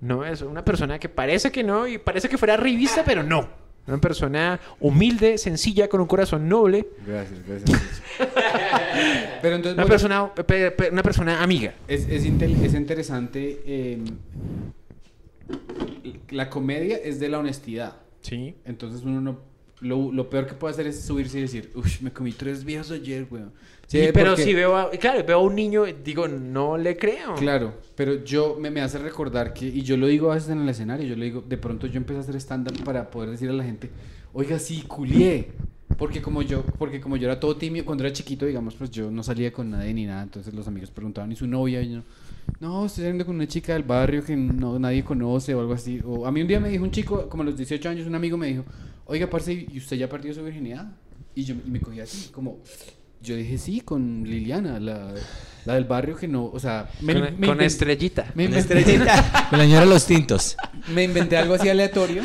No 0.00 0.24
es 0.24 0.42
una 0.42 0.64
persona 0.64 0.98
que 0.98 1.08
parece 1.08 1.50
que 1.52 1.62
no 1.64 1.86
y 1.86 1.98
parece 1.98 2.28
que 2.28 2.36
fuera 2.38 2.56
revista, 2.56 3.04
pero 3.04 3.22
no. 3.22 3.48
Una 3.88 3.98
persona 4.00 4.60
humilde, 4.80 5.38
sencilla, 5.38 5.88
con 5.88 6.00
un 6.00 6.06
corazón 6.06 6.48
noble. 6.48 6.86
Gracias, 7.06 7.40
gracias. 7.46 8.02
pero 9.42 9.56
entonces... 9.56 9.74
Una 9.74 9.82
bueno, 9.84 9.88
persona, 9.88 10.34
pe- 10.34 10.70
pe- 10.70 10.90
una 10.90 11.02
persona 11.02 11.42
amiga. 11.42 11.74
Es, 11.88 12.02
es, 12.08 12.24
es 12.24 12.74
interesante. 12.74 13.62
eh, 13.64 13.98
la 16.30 16.50
comedia 16.50 16.96
es 16.96 17.18
de 17.20 17.28
la 17.28 17.38
honestidad. 17.38 17.96
Sí. 18.20 18.54
Entonces 18.64 19.02
uno 19.02 19.20
no... 19.20 19.38
Lo, 19.80 20.10
lo 20.12 20.28
peor 20.28 20.46
que 20.46 20.54
puede 20.54 20.74
hacer 20.74 20.86
es 20.88 21.00
subirse 21.04 21.38
y 21.38 21.42
decir, 21.42 21.70
uff, 21.74 22.00
me 22.02 22.10
comí 22.12 22.32
tres 22.32 22.64
viejos 22.64 22.90
ayer, 22.90 23.26
weón. 23.30 23.52
Sí, 23.86 24.00
Sí, 24.00 24.08
pero 24.12 24.30
porque- 24.32 24.42
si 24.42 24.52
veo 24.52 24.76
a, 24.76 24.90
claro, 24.90 25.22
veo 25.24 25.38
a 25.38 25.42
un 25.42 25.54
niño, 25.54 25.84
digo, 26.04 26.26
no 26.26 26.76
le 26.76 26.96
creo. 26.96 27.34
Claro, 27.36 27.74
pero 27.94 28.24
yo 28.24 28.56
me, 28.60 28.70
me 28.70 28.80
hace 28.80 28.98
recordar 28.98 29.54
que, 29.54 29.66
y 29.66 29.82
yo 29.82 29.96
lo 29.96 30.08
digo 30.08 30.30
a 30.32 30.34
veces 30.34 30.50
en 30.50 30.60
el 30.60 30.68
escenario, 30.68 31.06
yo 31.06 31.14
le 31.16 31.26
digo, 31.26 31.44
de 31.48 31.56
pronto 31.56 31.86
yo 31.86 31.96
empecé 31.96 32.18
a 32.18 32.22
hacer 32.22 32.36
stand-up 32.36 32.82
para 32.84 33.08
poder 33.08 33.30
decir 33.30 33.48
a 33.48 33.52
la 33.52 33.62
gente, 33.64 33.88
oiga, 34.32 34.58
sí, 34.58 34.82
culié. 34.86 35.52
Porque 35.96 36.20
como 36.22 36.42
yo, 36.42 36.62
porque 36.78 37.00
como 37.00 37.16
yo 37.16 37.26
era 37.26 37.40
todo 37.40 37.56
tímido, 37.56 37.84
cuando 37.84 38.04
era 38.04 38.12
chiquito, 38.12 38.46
digamos, 38.46 38.74
pues 38.74 38.90
yo 38.90 39.10
no 39.10 39.22
salía 39.24 39.52
con 39.52 39.70
nadie 39.70 39.92
ni 39.94 40.04
nada, 40.06 40.22
entonces 40.22 40.52
los 40.54 40.68
amigos 40.68 40.90
preguntaban, 40.90 41.32
¿y 41.32 41.36
su 41.36 41.46
novia? 41.46 41.80
Y 41.82 41.94
yo, 41.94 42.02
no, 42.60 42.86
estoy 42.86 43.02
saliendo 43.02 43.24
con 43.26 43.34
una 43.36 43.48
chica 43.48 43.72
del 43.72 43.82
barrio 43.84 44.22
que 44.22 44.36
no, 44.36 44.78
nadie 44.78 45.02
conoce 45.02 45.54
o 45.54 45.60
algo 45.60 45.72
así. 45.72 46.00
O 46.04 46.24
a 46.26 46.30
mí 46.30 46.40
un 46.42 46.46
día 46.46 46.60
me 46.60 46.68
dijo 46.68 46.84
un 46.84 46.90
chico, 46.92 47.28
como 47.28 47.42
a 47.42 47.46
los 47.46 47.56
18 47.56 47.88
años, 47.88 48.06
un 48.06 48.14
amigo 48.14 48.36
me 48.36 48.46
dijo, 48.48 48.64
oiga, 49.08 49.28
parce, 49.28 49.52
¿y 49.52 49.76
usted 49.78 49.96
ya 49.96 50.08
perdió 50.08 50.32
su 50.32 50.44
virginidad? 50.44 50.86
Y 51.34 51.42
yo 51.44 51.54
y 51.66 51.68
me 51.70 51.80
cogí 51.80 52.00
así, 52.00 52.28
como, 52.30 52.58
yo 53.22 53.34
dije, 53.36 53.58
sí, 53.58 53.80
con 53.80 54.22
Liliana, 54.24 54.78
la, 54.80 55.12
la 55.64 55.74
del 55.74 55.84
barrio 55.84 56.16
que 56.16 56.26
no, 56.28 56.46
o 56.46 56.58
sea, 56.60 56.88
me, 57.00 57.12
con 57.14 57.22
me 57.40 57.46
con 57.48 57.58
inven- 57.58 57.62
estrellita. 57.64 58.30
me 58.34 58.44
inventé, 58.44 58.78
estrellita. 58.78 59.46
Con 59.50 59.58
la 59.58 59.64
señora 59.64 59.84
Los 59.86 60.06
Tintos. 60.06 60.56
me 60.94 61.04
inventé 61.04 61.36
algo 61.36 61.54
así 61.54 61.68
aleatorio 61.68 62.22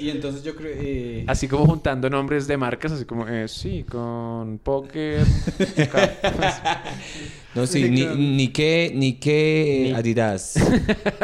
y 0.00 0.10
entonces 0.10 0.42
yo 0.42 0.54
creo... 0.56 0.72
eh, 0.74 1.24
Así 1.28 1.48
como 1.48 1.66
juntando 1.66 2.08
nombres 2.10 2.46
de 2.46 2.56
marcas, 2.56 2.92
así 2.92 3.04
como, 3.04 3.26
eh, 3.28 3.46
sí, 3.48 3.84
con 3.88 4.58
Poker. 4.58 5.24
No, 7.54 7.66
sí, 7.66 7.88
ni, 7.90 8.04
ni 8.06 8.48
que, 8.48 8.90
ni 8.94 9.18
Ni- 9.22 9.92
Adidas. 9.92 10.54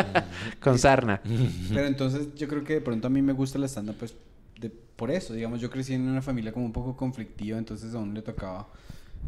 con 0.60 0.78
Sarna. 0.78 1.20
Pero 1.72 1.86
entonces 1.86 2.28
yo 2.36 2.46
creo 2.48 2.62
que 2.64 2.74
de 2.74 2.80
pronto 2.80 3.06
a 3.06 3.10
mí 3.10 3.22
me 3.22 3.32
gusta 3.32 3.58
la 3.58 3.66
stand-up 3.68 3.96
pues 3.98 4.14
por 4.98 5.10
eso, 5.12 5.32
digamos, 5.32 5.60
yo 5.60 5.70
crecí 5.70 5.94
en 5.94 6.02
una 6.08 6.20
familia 6.22 6.52
como 6.52 6.66
un 6.66 6.72
poco 6.72 6.96
conflictiva, 6.96 7.56
entonces 7.56 7.94
a 7.94 7.98
uno 7.98 8.12
le 8.12 8.20
tocaba 8.22 8.66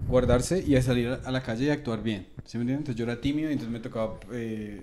guardarse 0.09 0.65
y 0.67 0.75
a 0.75 0.83
salir 0.83 1.09
a- 1.25 1.31
la 1.31 1.43
calle 1.43 1.67
y 1.67 1.71
actuar 1.71 2.03
bien, 2.03 2.27
¿sí 2.45 2.59
me 2.59 2.63
entiendes? 2.63 2.81
Entonces 2.89 2.97
yo 2.97 3.05
era 3.05 3.21
tímido 3.21 3.49
y 3.51 3.53
entonces 3.53 3.73
me 3.73 3.79
tocaba... 3.81 4.15
eh, 4.33 4.83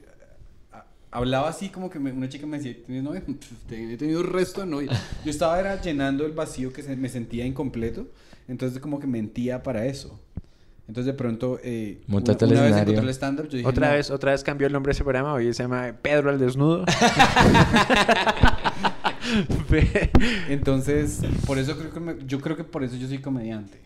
a- 0.72 0.86
hablaba 1.12 1.50
así 1.50 1.68
como 1.70 1.90
que 1.90 2.00
me- 2.00 2.12
una 2.14 2.30
chica 2.30 2.46
me 2.48 2.58
decía, 2.58 2.74
¿tienes 2.86 3.04
novia? 3.04 3.22
He 3.70 3.98
tenido 3.98 4.22
un 4.22 4.28
resto 4.28 4.62
de 4.62 4.68
novia. 4.68 4.90
Yo 5.26 5.30
estaba 5.32 5.60
era 5.60 5.80
llenando 5.82 6.26
el 6.26 6.32
vacío 6.32 6.72
que 6.72 6.82
se- 6.84 6.96
me 6.96 7.10
sentía 7.10 7.46
incompleto, 7.46 8.08
entonces 8.48 8.80
como 8.80 9.00
que 9.00 9.08
mentía 9.08 9.62
para 9.64 9.86
eso. 9.86 10.18
Entonces 10.88 11.08
de 11.08 11.18
pronto... 11.18 11.60
Eh, 11.64 12.00
Montate 12.08 12.46
una, 12.46 12.54
una 12.54 12.62
vez 12.62 12.70
escenario. 12.72 12.94
encontré 12.94 13.10
el 13.10 13.14
stand-up, 13.16 13.50
yo 13.50 13.58
dije, 13.58 13.68
Otra 13.70 13.88
"No". 13.90 13.94
vez, 13.96 14.10
otra 14.10 14.32
vez 14.32 14.42
cambió 14.42 14.68
el 14.68 14.74
nombre 14.74 14.92
de 14.92 14.94
ese 14.94 15.04
programa. 15.04 15.34
Hoy 15.34 15.54
se 15.54 15.64
llama 15.64 15.92
Pedro 16.02 16.30
al 16.30 16.40
desnudo. 16.40 16.86
Entonces, 20.50 21.20
por 21.46 21.58
eso 21.60 21.78
creo 21.78 21.92
que 21.92 22.00
me- 22.00 22.16
yo 22.26 22.40
creo 22.40 22.56
que 22.58 22.64
por 22.64 22.84
eso 22.84 22.96
yo 22.96 23.08
soy 23.08 23.20
comediante. 23.20 23.80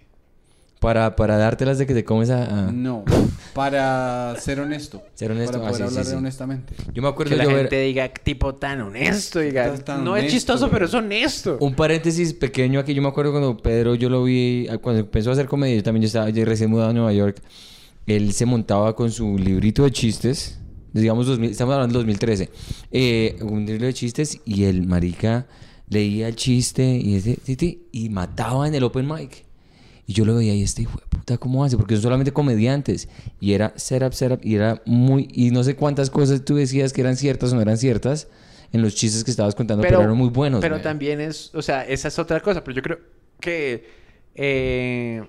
Para, 0.80 1.16
para 1.16 1.38
dártelas 1.38 1.78
de 1.78 1.86
que 1.86 1.94
te 1.94 2.04
comes 2.04 2.32
a... 2.32 2.68
a- 2.70 2.72
No, 2.72 3.04
para 3.54 4.36
ser 4.40 4.60
honesto. 4.60 5.04
Ser 5.14 5.32
honesto, 5.32 5.60
Para 5.60 5.68
ah, 5.68 5.72
poder 5.74 5.86
sí, 5.88 5.92
hablar 5.92 6.06
sí. 6.06 6.16
honestamente. 6.16 6.74
Yo 6.92 7.04
me 7.04 7.08
acuerdo 7.10 7.32
que 7.32 7.38
la 7.38 7.44
yo 7.44 7.50
ver- 7.50 7.60
gente 7.60 7.82
diga, 7.82 8.08
tipo 8.12 8.56
tan 8.56 8.82
honesto. 8.82 9.40
Diga, 9.42 9.76
tan 9.76 10.04
no 10.04 10.18
es 10.18 10.32
chistoso, 10.32 10.62
güey". 10.66 10.72
pero 10.74 10.86
es 10.86 10.94
honesto. 10.96 11.58
Un 11.62 11.76
paréntesis 11.76 12.34
pequeño 12.34 12.80
aquí, 12.80 12.96
yo 12.96 13.02
me 13.04 13.10
acuerdo 13.10 13.30
cuando 13.32 13.58
Pedro, 13.58 13.94
yo 13.94 14.10
lo 14.10 14.24
vi, 14.24 14.68
ah, 14.72 14.80
cuando 14.80 15.02
empezó 15.02 15.30
a 15.30 15.34
hacer 15.34 15.46
comedia, 15.46 15.76
yo 15.76 15.84
también 15.84 16.02
yo 16.02 16.08
estaba 16.08 16.28
ya 16.32 16.44
recién 16.46 16.72
mudado 16.72 16.90
a 16.90 16.94
Nueva 16.94 17.14
York, 17.14 17.38
él 18.08 18.34
se 18.34 18.48
montaba 18.48 18.96
con 18.96 19.12
su 19.12 19.38
librito 19.38 19.84
de 19.84 19.92
chistes, 19.92 20.60
digamos, 20.94 21.26
2000, 21.28 21.52
estamos 21.52 21.74
hablando 21.74 21.94
de 21.94 22.00
2013, 22.00 22.50
eh, 22.92 23.38
un 23.42 23.66
libro 23.66 23.86
de 23.86 23.94
chistes 23.94 24.40
y 24.46 24.66
el 24.66 24.86
marica 24.86 25.48
leía 25.90 26.28
el 26.28 26.36
chiste 26.36 26.84
y, 26.84 27.16
ese, 27.16 27.38
y 27.92 28.10
mataba 28.10 28.68
en 28.68 28.76
el 28.76 28.84
open 28.84 29.08
mic. 29.08 29.46
Y 30.08 30.14
yo 30.14 30.26
lo 30.26 30.36
veía 30.36 30.54
y 30.54 30.64
este 30.64 30.82
hijo 30.82 31.00
de 31.00 31.06
puta, 31.08 31.38
¿cómo 31.38 31.64
hace? 31.64 31.78
Porque 31.78 31.96
son 31.96 32.04
solamente 32.04 32.32
comediantes. 32.34 33.08
Y 33.40 33.54
era 33.54 33.74
setup, 33.76 34.14
setup, 34.14 34.44
y 34.44 34.56
era 34.56 34.82
muy... 34.86 35.30
Y 35.32 35.52
no 35.52 35.64
sé 35.64 35.76
cuántas 35.76 36.10
cosas 36.10 36.44
tú 36.44 36.56
decías 36.56 36.92
que 36.92 37.02
eran 37.02 37.16
ciertas 37.16 37.52
o 37.52 37.56
no 37.56 37.62
eran 37.62 37.78
ciertas 37.78 38.28
en 38.74 38.82
los 38.82 38.96
chistes 38.96 39.24
que 39.24 39.32
estabas 39.32 39.54
contando, 39.54 39.82
pero, 39.82 40.02
eran 40.02 40.16
muy 40.16 40.30
buenos. 40.30 40.62
Pero 40.62 40.82
también 40.82 41.20
es, 41.20 41.54
o 41.54 41.62
sea, 41.62 41.86
esa 41.86 42.08
es 42.08 42.20
otra 42.20 42.40
cosa. 42.40 42.64
Pero 42.64 42.76
yo 42.76 42.82
creo 42.82 43.00
que 43.40 43.86
eh, 44.36 45.28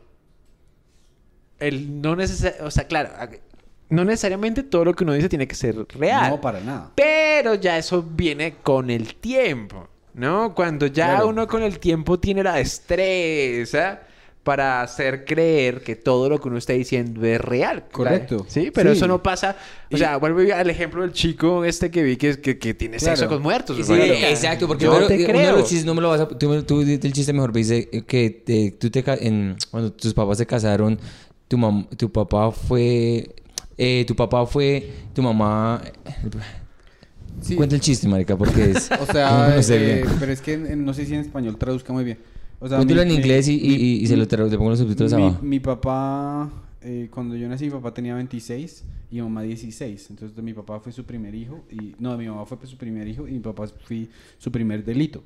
el 1.59 2.01
no 2.01 2.17
necesariamente, 2.17 2.65
o 2.65 2.71
sea, 2.71 2.87
claro, 2.87 3.11
no 3.93 4.05
necesariamente 4.05 4.63
todo 4.63 4.85
lo 4.87 4.95
que 4.95 5.05
uno 5.05 5.13
dice 5.13 5.29
tiene 5.29 5.47
que 5.47 5.55
ser 5.55 5.77
real. 5.99 6.31
No, 6.31 6.41
para 6.41 6.61
nada. 6.61 6.91
Pero 6.95 7.55
ya 7.55 7.79
eso 7.79 8.03
viene 8.03 8.55
con 8.63 8.91
el 8.91 9.15
tiempo. 9.17 9.89
¿no? 10.15 10.55
Cuando 10.55 10.87
ya 10.89 11.07
Claro. 11.15 11.29
uno 11.29 11.47
con 11.49 11.63
el 11.63 11.79
tiempo 11.79 12.19
tiene 12.21 12.43
la 12.43 12.57
destreza 12.57 14.01
para 14.43 14.83
hacer 14.83 15.25
creer 15.25 15.83
que 15.83 15.95
todo 15.97 16.29
lo 16.29 16.39
que 16.41 16.49
uno 16.49 16.59
está 16.59 16.73
diciendo 16.73 17.25
es 17.25 17.41
real. 17.41 17.85
Correcto. 17.93 18.45
Sí, 18.49 18.71
pero 18.75 18.91
Sí. 18.91 18.97
eso 18.99 19.07
no 19.07 19.23
pasa. 19.23 19.57
O 19.91 19.95
Y- 19.95 19.99
sea, 19.99 20.17
vuelvo 20.19 20.41
al 20.55 20.69
ejemplo 20.69 21.01
del 21.03 21.13
chico 21.13 21.65
este 21.65 21.91
que 21.91 22.03
vi 22.03 22.17
que, 22.17 22.41
que, 22.41 22.59
que 22.59 22.75
tiene 22.75 22.99
sexo 22.99 23.23
Claro. 23.23 23.37
con 23.37 23.43
muertos. 23.43 23.87
Sí, 23.87 23.93
exacto, 23.95 24.67
porque 24.67 24.85
Yo 24.85 24.93
pero, 24.93 25.07
te 25.07 25.15
eh, 25.15 25.25
uno 25.25 25.27
de 25.39 25.45
creo. 25.45 25.57
los 25.57 25.69
chistes 25.69 25.87
no 25.87 25.95
me 25.95 26.03
lo 26.03 26.09
vas 26.11 26.21
a... 26.21 26.29
Tú, 26.29 26.63
tú 26.65 26.83
diste 26.85 27.07
el 27.07 27.13
chiste 27.13 27.33
mejor, 27.33 27.53
dice 27.53 27.89
eh, 27.93 28.03
que 28.03 28.31
te- 28.31 28.73
tú 28.73 28.91
te... 28.91 29.03
En, 29.27 29.57
cuando 29.71 29.93
tus 29.93 30.13
papás 30.13 30.37
se 30.39 30.45
casaron, 30.47 30.99
tu, 31.49 31.57
mam- 31.57 31.89
tu 31.97 32.11
papá 32.13 32.51
fue... 32.51 33.35
eh, 34.01 34.05
tu 34.07 34.15
papá 34.15 34.47
fue... 34.47 34.89
Tu 35.15 35.23
mamá... 35.23 35.83
Sí. 37.41 37.57
Cuenta 37.57 37.75
el 37.75 37.81
chiste, 37.81 38.07
marica, 38.09 38.37
porque 38.37 38.71
es... 38.71 38.89
O 39.01 39.07
sea, 39.07 39.53
no 39.57 39.63
sé 39.63 40.01
eh, 40.03 40.05
pero 40.21 40.33
es 40.33 40.41
que 40.41 40.55
en- 40.55 40.85
no 40.85 40.95
sé 40.95 41.07
si 41.07 41.15
en 41.15 41.21
español 41.21 41.57
traduzca 41.59 41.93
muy 41.93 42.05
bien. 42.05 42.19
O 42.61 42.69
sea, 42.69 42.79
mi- 42.79 42.93
en 42.93 43.11
inglés 43.11 43.49
y, 43.49 43.55
y- 43.57 43.69
mi- 43.69 43.75
y- 43.75 44.03
y 44.03 44.07
se 44.07 44.17
lo 44.17 44.25
le 44.25 44.57
pongo 44.57 44.71
los 44.71 44.79
subtítulos 44.79 45.13
abajo. 45.13 45.43
mi 45.43 45.59
papá, 45.59 46.51
eh, 46.81 47.09
cuando 47.11 47.35
yo 47.35 47.49
nací, 47.49 47.65
mi 47.65 47.71
papá 47.73 47.93
tenía 47.93 48.15
26 48.15 48.85
y 49.11 49.17
mi 49.17 49.23
mamá 49.23 49.43
16. 49.43 50.11
Entonces, 50.11 50.43
mi 50.43 50.53
papá 50.55 50.79
fue 50.79 50.93
su 50.93 51.05
primer 51.05 51.35
hijo. 51.35 51.65
y 51.71 51.95
No, 51.99 52.17
mi 52.17 52.29
mamá 52.29 52.47
fue 52.47 52.59
su 52.65 52.77
primer 52.77 53.09
hijo 53.09 53.27
y 53.27 53.33
mi 53.33 53.41
papá 53.41 53.65
fue 53.85 54.07
su 54.39 54.53
primer 54.53 54.85
delito. 54.85 55.25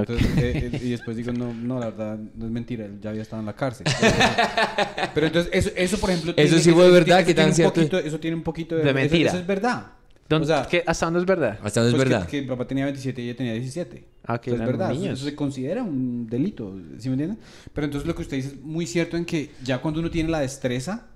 Entonces, 0.00 0.26
eh, 0.38 0.70
eh, 0.72 0.80
y 0.82 0.90
después 0.90 1.16
digo, 1.16 1.32
no, 1.32 1.52
no, 1.52 1.78
la 1.78 1.86
verdad, 1.90 2.18
no 2.34 2.46
es 2.46 2.50
mentira, 2.50 2.86
él 2.86 2.98
ya 3.00 3.10
había 3.10 3.22
estado 3.22 3.40
en 3.40 3.46
la 3.46 3.52
cárcel. 3.54 3.86
Pero 5.14 5.26
entonces, 5.26 5.50
eso, 5.54 5.70
eso 5.76 5.98
por 5.98 6.10
ejemplo... 6.10 6.32
Eso 6.36 6.48
tiene- 6.48 6.62
sí 6.62 6.70
fue 6.72 6.90
verdad, 6.90 7.18
eso 7.20 7.26
¿qué 7.26 7.34
tan 7.34 7.44
tiene 7.46 7.48
un 7.50 7.54
cierto? 7.56 7.74
poquito- 7.80 7.98
Eso 7.98 8.20
tiene 8.20 8.36
un 8.36 8.42
poquito 8.42 8.76
de... 8.76 8.82
De 8.82 8.88
eso- 8.90 8.94
mentira. 8.98 9.28
Eso, 9.30 9.38
es 9.38 9.46
verdad. 9.46 9.86
¿Dónde- 10.28 10.44
O 10.44 10.46
sea, 10.46 10.66
qué- 10.68 10.82
¿Hasta 10.86 11.06
dónde 11.06 11.20
es 11.20 11.26
verdad? 11.26 11.58
Hasta 11.62 11.80
no 11.82 11.86
es 11.88 11.92
pues 11.94 12.04
que- 12.04 12.08
verdad. 12.10 12.26
Que, 12.26 12.42
mi 12.42 12.48
papá 12.48 12.66
tenía 12.66 12.84
27 12.84 13.20
y 13.22 13.24
ella 13.28 13.36
tenía 13.36 13.52
17. 13.52 14.04
Ah, 14.24 14.40
que 14.40 14.50
Eso 14.50 14.60
es 14.62 14.66
verdad. 14.66 14.90
eso- 14.92 15.00
niños. 15.00 15.18
Eso 15.20 15.28
se 15.28 15.34
considera 15.34 15.82
un 15.82 16.26
delito, 16.26 16.74
¿sí 16.98 17.08
me 17.08 17.14
entiendes? 17.14 17.38
Pero 17.74 17.84
entonces 17.84 18.06
lo 18.06 18.14
que 18.14 18.22
usted 18.22 18.36
dice 18.38 18.48
es 18.48 18.60
muy 18.62 18.86
cierto 18.86 19.16
en 19.16 19.24
que 19.24 19.50
ya 19.62 19.78
cuando 19.78 20.00
uno 20.00 20.10
tiene 20.10 20.30
la 20.30 20.40
destreza, 20.40 21.06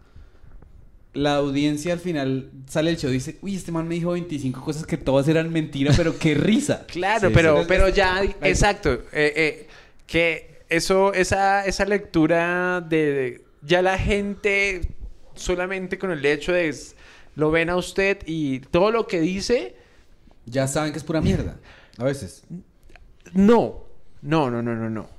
la 1.16 1.36
audiencia 1.36 1.92
al 1.92 1.98
final 2.00 2.50
sale 2.68 2.90
el 2.90 2.96
show 2.98 3.10
y 3.10 3.14
dice, 3.14 3.38
uy, 3.42 3.56
este 3.56 3.72
man 3.72 3.88
me 3.88 3.94
dijo 3.96 4.10
25 4.12 4.62
cosas 4.62 4.86
que 4.86 4.96
todas 4.96 5.26
eran 5.28 5.50
mentira, 5.52 5.92
pero 5.96 6.18
qué 6.18 6.34
risa. 6.34 6.84
Claro, 6.90 7.28
Sí, 7.28 7.34
pero, 7.34 7.60
sí. 7.60 7.64
pero 7.68 7.88
ya, 7.88 8.22
exacto, 8.42 8.92
eh, 9.12 9.32
eh, 9.36 9.66
que 10.06 10.60
eso, 10.68 11.12
esa, 11.12 11.64
esa 11.66 11.84
lectura 11.84 12.80
de, 12.80 12.96
de- 13.12 13.44
ya 13.62 13.82
la 13.82 13.98
gente 13.98 14.82
solamente 15.34 15.98
con 15.98 16.10
el 16.12 16.24
hecho 16.24 16.52
de 16.52 16.74
lo 17.34 17.50
ven 17.50 17.68
a 17.70 17.76
usted 17.76 18.18
y 18.26 18.60
todo 18.60 18.90
lo 18.90 19.06
que 19.06 19.20
dice, 19.20 19.74
Ya 20.46 20.66
saben 20.68 20.92
que 20.92 20.98
es 20.98 21.04
pura 21.04 21.20
mierda. 21.20 21.56
A 21.98 22.04
veces. 22.04 22.44
no, 23.32 23.84
no, 24.22 24.50
no, 24.50 24.62
no, 24.62 24.74
no, 24.74 24.88
no. 24.90 25.15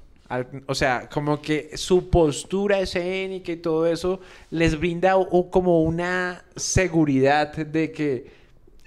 O 0.66 0.76
sea, 0.76 1.08
como 1.10 1.42
que 1.42 1.78
su 1.78 2.10
postura 2.10 2.80
escénica 2.80 3.52
y 3.52 3.58
todo 3.58 3.88
eso 3.88 4.20
les 4.52 4.78
brinda 4.78 5.16
o 5.18 5.50
como 5.50 5.84
una 5.84 6.44
seguridad 6.56 7.56
de 7.56 7.92
que, 7.92 8.28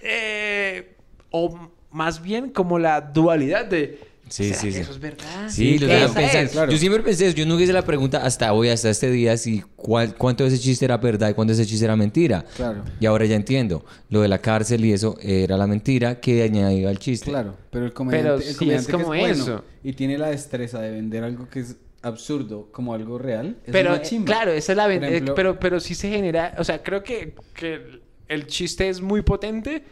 eh, 0.03 0.97
o 1.31 1.71
más 1.91 2.23
bien 2.23 2.51
como 2.51 2.79
la 2.79 3.01
dualidad 3.01 3.65
de, 3.65 4.10
Sí, 4.31 4.45
¿será 4.45 4.59
sí, 4.61 4.67
que 4.69 4.73
sí. 4.73 4.81
eso 4.81 4.91
es 4.93 5.01
verdad? 5.01 5.49
Sí, 5.49 5.79
lo 5.79 5.87
dejan 5.89 6.15
pensar. 6.15 6.49
claro. 6.49 6.73
Yo 6.73 6.79
siempre 6.79 7.03
pensé 7.03 7.27
eso. 7.27 7.37
Yo 7.37 7.45
nunca 7.47 7.65
hice 7.65 7.73
la 7.73 7.85
pregunta 7.85 8.25
hasta 8.25 8.53
hoy, 8.53 8.69
hasta 8.69 8.89
este 8.89 9.11
día, 9.11 9.37
si 9.37 9.63
cuál, 9.77 10.15
cuánto 10.15 10.45
de 10.45 10.51
ese 10.51 10.59
chiste 10.59 10.85
era 10.85 10.97
verdad 10.97 11.29
y 11.31 11.35
cuánto 11.35 11.53
de 11.55 11.61
ese 11.63 11.69
chiste 11.69 11.85
era 11.85 11.97
mentira. 11.97 12.45
Claro. 12.57 12.83
Y 13.01 13.07
ahora 13.07 13.25
ya 13.27 13.37
entiendo. 13.37 13.85
Lo 14.09 14.23
de 14.23 14.29
la 14.29 14.39
cárcel 14.39 14.85
y 14.85 14.93
eso 14.93 15.17
era 15.21 15.57
la 15.57 15.67
mentira 15.67 16.21
que 16.21 16.43
añadía 16.43 16.89
al 16.89 16.99
chiste. 16.99 17.29
Claro, 17.31 17.57
pero 17.71 17.85
el 17.85 17.93
comediante, 17.93 18.25
Pero 18.29 18.37
el 18.37 18.43
sí 18.43 18.51
es 18.51 18.57
comediante 18.57 18.93
como 18.93 19.11
que 19.11 19.19
es 19.19 19.27
bueno 19.39 19.43
eso. 19.45 19.65
y 19.85 19.93
tiene 19.93 20.17
la 20.17 20.29
destreza 20.31 20.81
de 20.81 20.91
vender 20.93 21.25
algo 21.25 21.49
que 21.49 21.61
es 21.61 21.77
absurdo 22.03 22.69
como 22.73 22.95
algo 22.95 23.19
real, 23.19 23.57
es 23.67 23.73
pero 23.73 23.91
una 23.91 23.99
eh, 23.99 24.03
chimba. 24.03 24.25
claro, 24.27 24.53
esa 24.53 24.73
es 24.73 24.77
la 24.77 24.85
Por 24.85 25.01
ven- 25.01 25.05
eh, 25.29 25.33
pero 25.37 25.59
pero 25.61 25.81
sí 25.81 25.95
se 25.95 26.09
genera, 26.09 26.55
o 26.57 26.65
sea, 26.65 26.83
creo 26.83 27.03
que, 27.03 27.35
que 27.55 28.01
el 28.29 28.47
chiste 28.47 28.89
es 28.89 29.01
muy 29.03 29.21
potente 29.23 29.83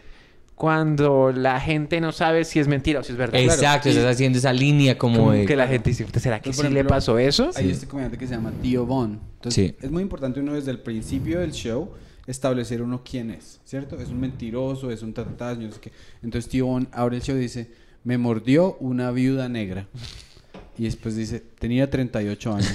cuando 0.59 1.33
la 1.33 1.61
gente 1.61 2.01
no 2.01 2.11
sabe 2.13 2.45
si 2.45 2.59
es 2.59 2.67
mentira 2.69 3.01
o 3.01 3.05
si 3.05 3.13
es 3.13 3.19
verdad. 3.19 3.41
Exacto, 3.41 3.89
estás 3.89 4.05
haciendo 4.05 4.39
esa 4.39 4.53
línea 4.53 4.99
como, 4.99 5.19
Como 5.19 5.33
de... 5.33 5.47
que 5.47 5.55
la 5.57 5.69
gente 5.69 5.91
dice, 5.91 6.05
¿será 6.19 6.41
que 6.41 6.53
sí 6.53 6.69
le 6.69 6.85
pasó 6.85 7.17
eso? 7.19 7.51
Hay 7.55 7.71
este 7.71 7.87
comediante 7.87 8.19
que 8.19 8.27
se 8.27 8.35
llama 8.35 8.53
Tío 8.61 8.85
Von. 8.85 9.21
Entonces, 9.37 9.55
Sí. 9.71 9.77
es 9.81 9.91
muy 9.91 10.03
importante 10.03 10.41
uno 10.41 10.55
desde 10.55 10.73
el 10.73 10.81
principio 10.81 11.39
del 11.41 11.53
show 11.53 11.91
establecer 12.27 12.83
uno 12.83 13.03
quién 13.09 13.31
es, 13.31 13.61
¿cierto? 13.65 13.99
Es 14.01 14.09
un 14.09 14.21
mentiroso, 14.21 14.91
es 14.91 15.03
un 15.03 15.15
tatatás, 15.15 15.57
no 15.59 15.71
sé 15.73 15.81
qué. 15.81 15.93
Entonces 16.23 16.51
Tío 16.51 16.67
Von 16.67 16.89
abre 16.93 17.17
el 17.17 17.23
show 17.23 17.37
y 17.37 17.41
dice, 17.41 17.71
me 18.05 18.19
mordió 18.19 18.77
una 18.81 19.11
viuda 19.13 19.49
negra. 19.49 19.87
Y 20.77 20.85
después 20.85 21.17
dice, 21.17 21.43
tenía 21.59 21.91
38 21.91 22.53
años. 22.55 22.73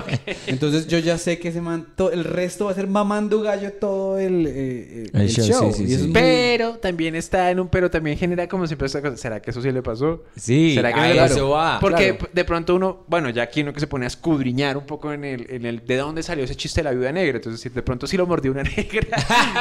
Entonces 0.46 0.86
yo 0.86 0.98
ya 0.98 1.18
sé 1.18 1.38
que 1.38 1.48
ese 1.48 1.60
man, 1.60 1.86
el 2.12 2.24
resto 2.24 2.66
va 2.66 2.72
a 2.72 2.74
ser 2.74 2.86
mamando 2.86 3.40
gallo 3.42 3.72
todo 3.72 4.18
el, 4.18 4.46
eh, 4.46 5.10
El 5.12 5.20
el 5.22 5.28
show, 5.30 5.44
show. 5.46 5.72
sí, 5.72 5.78
sí, 5.86 5.90
Y 5.90 5.94
eso 5.94 5.94
sí. 5.94 5.94
es 5.94 6.02
muy- 6.02 6.12
Pero 6.12 6.74
también 6.76 7.14
está 7.14 7.50
en 7.50 7.60
un 7.60 7.68
pero 7.68 7.90
también 7.90 8.16
genera 8.18 8.46
como 8.48 8.66
siempre 8.66 8.86
esta 8.86 9.00
cosa, 9.02 9.16
¿será 9.16 9.40
que 9.40 9.50
eso 9.50 9.60
sí 9.62 9.70
le 9.72 9.82
pasó? 9.82 10.24
Sí, 10.36 10.74
¿Será 10.74 10.90
que 10.90 10.96
no 10.96 11.02
ahí 11.02 11.14
le 11.14 11.20
pasó? 11.20 11.34
eso 11.34 11.48
va. 11.50 11.78
Porque 11.80 12.16
claro. 12.16 12.30
de 12.32 12.44
pronto 12.44 12.74
uno, 12.74 13.04
bueno, 13.08 13.30
ya 13.30 13.42
aquí 13.42 13.62
uno 13.62 13.72
que 13.72 13.80
se 13.80 13.86
pone 13.86 14.04
a 14.04 14.08
escudriñar 14.08 14.76
un 14.76 14.84
poco 14.86 15.12
en 15.12 15.24
el, 15.24 15.46
en 15.50 15.64
el 15.66 15.84
de 15.86 15.96
dónde 15.96 16.22
salió 16.22 16.44
ese 16.44 16.54
chiste 16.54 16.80
de 16.80 16.84
la 16.84 16.90
viuda 16.92 17.12
negra. 17.12 17.36
Entonces, 17.38 17.72
de 17.72 17.82
pronto 17.82 18.06
sí 18.06 18.16
lo 18.16 18.26
mordió 18.26 18.52
una 18.52 18.62
negra 18.76 19.06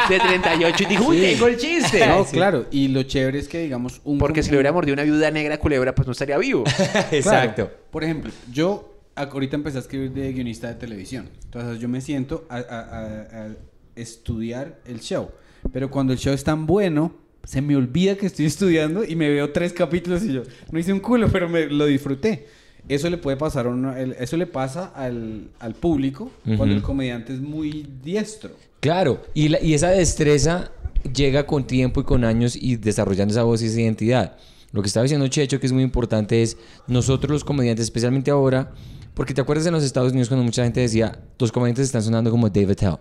de 0.10 0.20
38 0.20 0.84
y 0.84 0.86
dijo, 0.86 1.06
uy, 1.08 1.18
tengo 1.22 1.48
el 1.48 1.58
chiste. 1.58 2.06
No, 2.16 2.24
claro. 2.26 2.66
Y 2.72 2.90
lo 2.90 3.04
chévere 3.04 3.40
es 3.40 3.48
que, 3.48 3.60
digamos, 3.60 4.00
un... 4.04 4.18
Porque 4.20 4.44
si 4.44 4.50
le 4.52 4.58
hubiera 4.58 4.72
mordido 4.72 4.94
una 4.94 5.04
viuda 5.04 5.32
negra 5.32 5.58
culebra, 5.58 5.94
pues 5.96 6.06
no 6.08 6.12
estaría 6.12 6.38
vivo. 6.38 6.64
Exacto. 7.12 7.66
Claro. 7.68 7.85
Por 7.96 8.04
ejemplo, 8.04 8.30
yo 8.52 8.94
ahorita 9.16 9.56
empecé 9.56 9.78
a 9.78 9.80
escribir 9.80 10.12
de 10.12 10.34
guionista 10.34 10.68
de 10.68 10.74
televisión. 10.74 11.30
Entonces 11.46 11.80
yo 11.80 11.88
me 11.88 12.02
siento 12.02 12.46
a, 12.50 12.58
a- 12.58 13.46
a- 13.46 13.56
estudiar 13.96 14.82
el 14.86 15.00
show. 15.00 15.30
Pero 15.72 15.90
cuando 15.90 16.12
el 16.12 16.20
show 16.20 16.34
es 16.34 16.44
tan 16.44 16.66
bueno, 16.66 17.14
se 17.46 17.62
me 17.62 17.74
olvida 17.78 18.18
que 18.18 18.26
estoy 18.26 18.46
estudiando 18.54 19.06
y 19.06 19.16
me 19.16 19.30
veo 19.30 19.50
tres 19.54 19.72
capítulos 19.72 20.24
y 20.26 20.34
yo 20.34 20.44
no 20.74 20.78
hice 20.78 20.92
un 20.92 21.00
culo, 21.00 21.30
pero 21.32 21.48
me 21.48 21.68
lo 21.68 21.86
disfruté. 21.86 22.48
Eso 22.90 23.10
le 23.10 23.18
puede 23.18 23.38
pasar 23.38 23.66
a 23.66 23.70
uno- 23.70 23.96
eso 23.96 24.36
le 24.36 24.46
pasa 24.46 24.88
al, 24.94 25.48
al 25.60 25.74
público 25.76 26.30
cuando 26.44 26.66
Ujú. 26.66 26.74
el 26.74 26.82
comediante 26.82 27.32
es 27.34 27.40
muy 27.40 27.88
diestro. 28.04 28.50
Claro, 28.82 29.24
y, 29.34 29.48
la- 29.48 29.62
y 29.62 29.74
esa 29.74 29.92
destreza 29.92 30.70
llega 31.14 31.46
con 31.48 31.66
tiempo 31.66 32.02
y 32.02 32.04
con 32.04 32.26
años 32.26 32.58
y 32.62 32.76
desarrollando 32.76 33.32
esa 33.32 33.44
voz 33.44 33.62
y 33.62 33.68
esa 33.68 33.80
identidad. 33.80 34.36
Lo 34.76 34.82
que 34.82 34.88
estaba 34.88 35.04
diciendo 35.04 35.26
Checho, 35.30 35.60
que 35.60 35.66
es 35.68 35.72
muy 35.72 35.84
importante, 35.84 36.44
es 36.44 36.58
nosotros 36.86 37.32
los 37.32 37.44
comediantes, 37.46 37.86
especialmente 37.86 38.30
ahora, 38.30 38.72
porque 39.14 39.34
te 39.34 39.40
acuerdas 39.40 39.66
en 39.66 39.72
los 39.74 39.84
Estados 39.86 40.12
Unidos 40.12 40.28
cuando 40.28 40.44
mucha 40.44 40.64
gente 40.66 40.82
decía, 40.82 41.18
los 41.40 41.52
comediantes 41.52 41.86
están 41.86 42.04
sonando 42.04 42.30
como 42.30 42.50
David 42.50 42.76
Tell. 42.76 42.98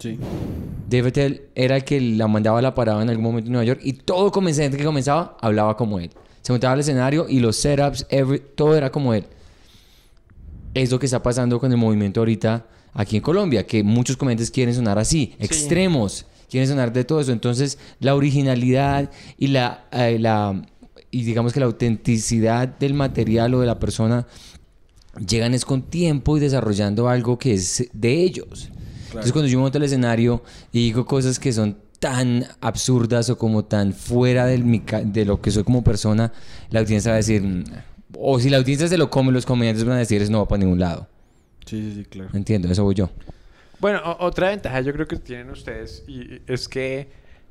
Sí. 0.00 0.18
David 0.88 1.12
Tell 1.12 1.42
era 1.56 1.76
el 1.76 1.84
que 1.84 2.00
la 2.00 2.28
mandaba 2.28 2.60
a 2.60 2.62
la 2.62 2.74
parada 2.74 3.02
en 3.02 3.10
algún 3.10 3.24
momento 3.24 3.48
en 3.48 3.52
Nueva 3.52 3.64
York 3.64 3.80
y 3.82 3.94
todo 3.94 4.30
comediante 4.30 4.78
que 4.78 4.84
comenzaba 4.84 5.36
hablaba 5.40 5.76
como 5.76 5.98
él. 5.98 6.10
Se 6.42 6.52
montaba 6.52 6.74
al 6.74 6.80
escenario 6.80 7.26
y 7.28 7.40
los 7.40 7.56
setups, 7.56 8.06
every- 8.08 8.42
todo 8.54 8.76
era 8.76 8.90
como 8.92 9.14
él. 9.14 9.24
Es 10.74 10.90
lo 10.90 10.98
que 10.98 11.06
está 11.06 11.22
pasando 11.22 11.58
con 11.58 11.70
el 11.72 11.78
movimiento 11.78 12.20
ahorita 12.20 12.66
aquí 12.92 13.16
en 13.16 13.22
Colombia, 13.22 13.66
que 13.66 13.82
muchos 13.82 14.16
comediantes 14.16 14.50
quieren 14.50 14.74
sonar 14.74 14.98
así, 14.98 15.34
extremos, 15.38 16.26
quieren 16.50 16.68
sonar 16.68 16.92
de 16.92 17.04
todo 17.04 17.20
eso. 17.20 17.32
Entonces, 17.32 17.78
la 18.00 18.14
originalidad 18.14 19.10
y 19.38 19.48
la, 19.48 19.84
eh, 19.92 20.18
la 20.18 20.62
y 21.14 21.22
digamos 21.22 21.52
que 21.52 21.60
la 21.60 21.66
autenticidad 21.66 22.66
del 22.66 22.94
material 22.94 23.54
o 23.54 23.60
de 23.60 23.66
la 23.66 23.78
persona 23.78 24.26
llegan 25.26 25.54
es 25.54 25.64
con 25.64 25.82
tiempo 25.82 26.36
y 26.36 26.40
desarrollando 26.40 27.08
algo 27.08 27.38
que 27.38 27.54
es 27.54 27.88
de 27.92 28.12
ellos. 28.20 28.70
Entonces 29.06 29.32
cuando 29.32 29.48
yo 29.48 29.60
monto 29.60 29.78
el 29.78 29.84
escenario 29.84 30.42
y 30.72 30.80
digo 30.86 31.06
cosas 31.06 31.38
que 31.38 31.52
son 31.52 31.76
tan 32.00 32.44
absurdas 32.60 33.30
o 33.30 33.38
como 33.38 33.64
tan 33.64 33.92
fuera 33.92 34.46
del 34.46 34.82
de 35.04 35.24
lo 35.24 35.40
que 35.40 35.52
soy 35.52 35.62
como 35.62 35.84
persona, 35.84 36.32
la 36.70 36.80
audiencia 36.80 37.12
va 37.12 37.14
a 37.14 37.18
decir, 37.18 37.42
"Mm", 37.42 37.64
o 38.18 38.40
si 38.40 38.50
la 38.50 38.56
audiencia 38.56 38.88
se 38.88 38.98
lo 38.98 39.08
come, 39.08 39.30
los 39.30 39.46
comediantes 39.46 39.84
van 39.84 39.94
a 39.94 39.98
decir, 40.00 40.20
eso 40.20 40.32
no 40.32 40.38
va 40.38 40.48
para 40.48 40.58
ningún 40.58 40.80
lado. 40.80 41.06
Sí, 41.64 41.80
sí, 41.80 41.94
sí, 41.94 42.04
claro. 42.06 42.30
Entiendo, 42.34 42.68
eso 42.68 42.82
voy 42.82 42.96
yo. 42.96 43.08
Bueno, 43.78 44.00
otra 44.18 44.48
ventaja 44.48 44.80
yo 44.80 44.92
creo 44.92 45.06
que 45.06 45.16
tienen 45.16 45.48
ustedes 45.50 46.02
y 46.08 46.40
es 46.46 46.68
que 46.68 47.08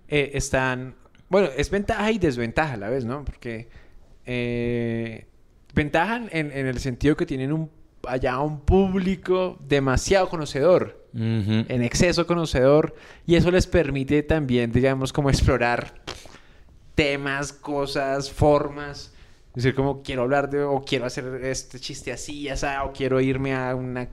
eh, 0.10 0.32
están... 0.34 0.96
Bueno, 1.30 1.50
es 1.56 1.70
ventaja 1.70 2.12
y 2.12 2.20
desventaja 2.20 2.74
a 2.74 2.78
la 2.78 2.90
vez, 2.90 3.06
¿no? 3.06 3.26
Porque 3.26 3.70
eh, 4.26 5.26
ventaja 5.74 6.18
en, 6.32 6.52
en 6.52 6.68
el 6.68 6.80
sentido 6.80 7.16
que 7.16 7.26
tienen 7.26 7.52
un, 7.52 7.70
allá 8.08 8.40
un 8.40 8.62
público 8.62 9.58
demasiado 9.68 10.30
conocedor, 10.30 11.02
en 11.16 11.84
exceso 11.84 12.26
conocedor, 12.26 12.96
y 13.28 13.36
eso 13.36 13.52
les 13.52 13.68
permite 13.68 14.24
también, 14.24 14.72
digamos, 14.72 15.14
como 15.14 15.30
explorar 15.30 15.94
temas, 16.96 17.54
cosas, 17.54 18.32
formas. 18.32 19.14
Es 19.50 19.64
decir, 19.64 19.76
como 19.76 20.02
quiero 20.02 20.24
hablar 20.24 20.50
de, 20.50 20.64
o 20.64 20.82
quiero 20.84 21.06
hacer 21.06 21.26
este 21.44 21.80
chiste 21.80 22.12
así, 22.12 22.50
así, 22.50 22.66
o 22.84 22.92
quiero 22.92 23.22
irme 23.22 23.54
a 23.54 23.76
un 23.76 24.08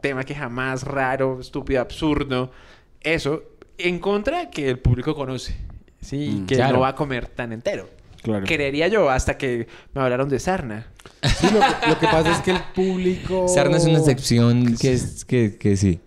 tema 0.00 0.22
que 0.22 0.34
jamás 0.34 0.84
raro, 0.84 1.40
estúpido, 1.40 1.80
absurdo. 1.80 2.52
Eso, 3.00 3.42
en 3.76 3.98
contra 3.98 4.50
que 4.50 4.70
el 4.70 4.78
público 4.78 5.16
conoce, 5.16 5.56
¿sí? 6.04 6.16
Y 6.16 6.30
Mm, 6.40 6.46
que 6.46 6.54
claro. 6.56 6.74
no 6.74 6.80
va 6.80 6.88
a 6.88 6.94
comer 6.94 7.26
tan 7.28 7.52
entero. 7.52 7.88
Claro. 8.22 8.46
Creería 8.46 8.88
yo, 8.88 9.10
hasta 9.10 9.36
que 9.36 9.66
me 9.92 10.00
hablaron 10.00 10.28
de 10.30 10.38
Sarna. 10.38 10.86
Sí, 11.22 11.46
lo, 11.52 11.60
que, 11.60 11.88
lo 11.90 11.98
que 11.98 12.06
pasa 12.06 12.32
es 12.32 12.38
que 12.40 12.52
el 12.52 12.60
público... 12.74 13.46
Sarna 13.48 13.76
es 13.76 13.84
una 13.84 13.98
excepción 13.98 14.76
que, 14.80 14.92
es, 14.94 15.24
que, 15.26 15.58
que 15.58 15.76
sí. 15.76 16.00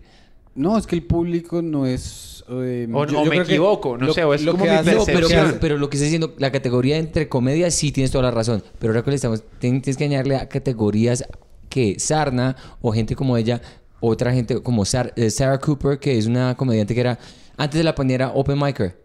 No, 0.56 0.76
es 0.76 0.86
que 0.88 0.96
el 0.96 1.04
público 1.04 1.62
no 1.62 1.86
es... 1.86 2.42
eh, 2.48 2.88
O- 2.92 3.06
yo- 3.06 3.20
o 3.20 3.24
yo 3.24 3.30
me 3.30 3.36
que 3.36 3.42
equivoco, 3.42 3.96
no 3.96 4.12
sé, 4.12 4.24
o 4.24 4.34
es 4.34 4.44
como 4.44 4.64
mi 4.64 4.70
hace- 4.70 4.94
No, 4.96 5.04
pero, 5.04 5.18
Percepción. 5.20 5.46
pero, 5.46 5.60
pero 5.60 5.78
lo 5.78 5.88
que 5.88 5.96
estoy 5.96 6.06
diciendo, 6.06 6.34
la 6.38 6.50
categoría 6.50 6.96
entre 6.96 7.28
comedias 7.28 7.72
sí 7.74 7.92
tienes 7.92 8.10
toda 8.10 8.24
la 8.24 8.30
razón. 8.32 8.64
Pero 8.80 8.92
ahora 8.92 9.04
que 9.04 9.10
le 9.10 9.16
estamos, 9.16 9.44
tien- 9.60 9.80
tienes 9.80 9.96
que 9.96 10.04
añadirle 10.04 10.34
a 10.36 10.48
categorías 10.48 11.22
que 11.68 12.00
Sarna 12.00 12.56
o 12.80 12.90
gente 12.92 13.14
como 13.14 13.36
ella, 13.36 13.60
otra 14.00 14.32
gente 14.32 14.60
como 14.60 14.84
Sar- 14.84 15.12
eh, 15.14 15.30
Sarah 15.30 15.58
Cooper, 15.58 16.00
que 16.00 16.18
es 16.18 16.26
una 16.26 16.56
comediante 16.56 16.92
que 16.96 17.00
era, 17.02 17.18
antes 17.56 17.78
de 17.78 17.84
la 17.84 17.94
pandemia 17.94 18.26
era 18.26 18.28
open 18.34 18.58
micer. 18.58 18.96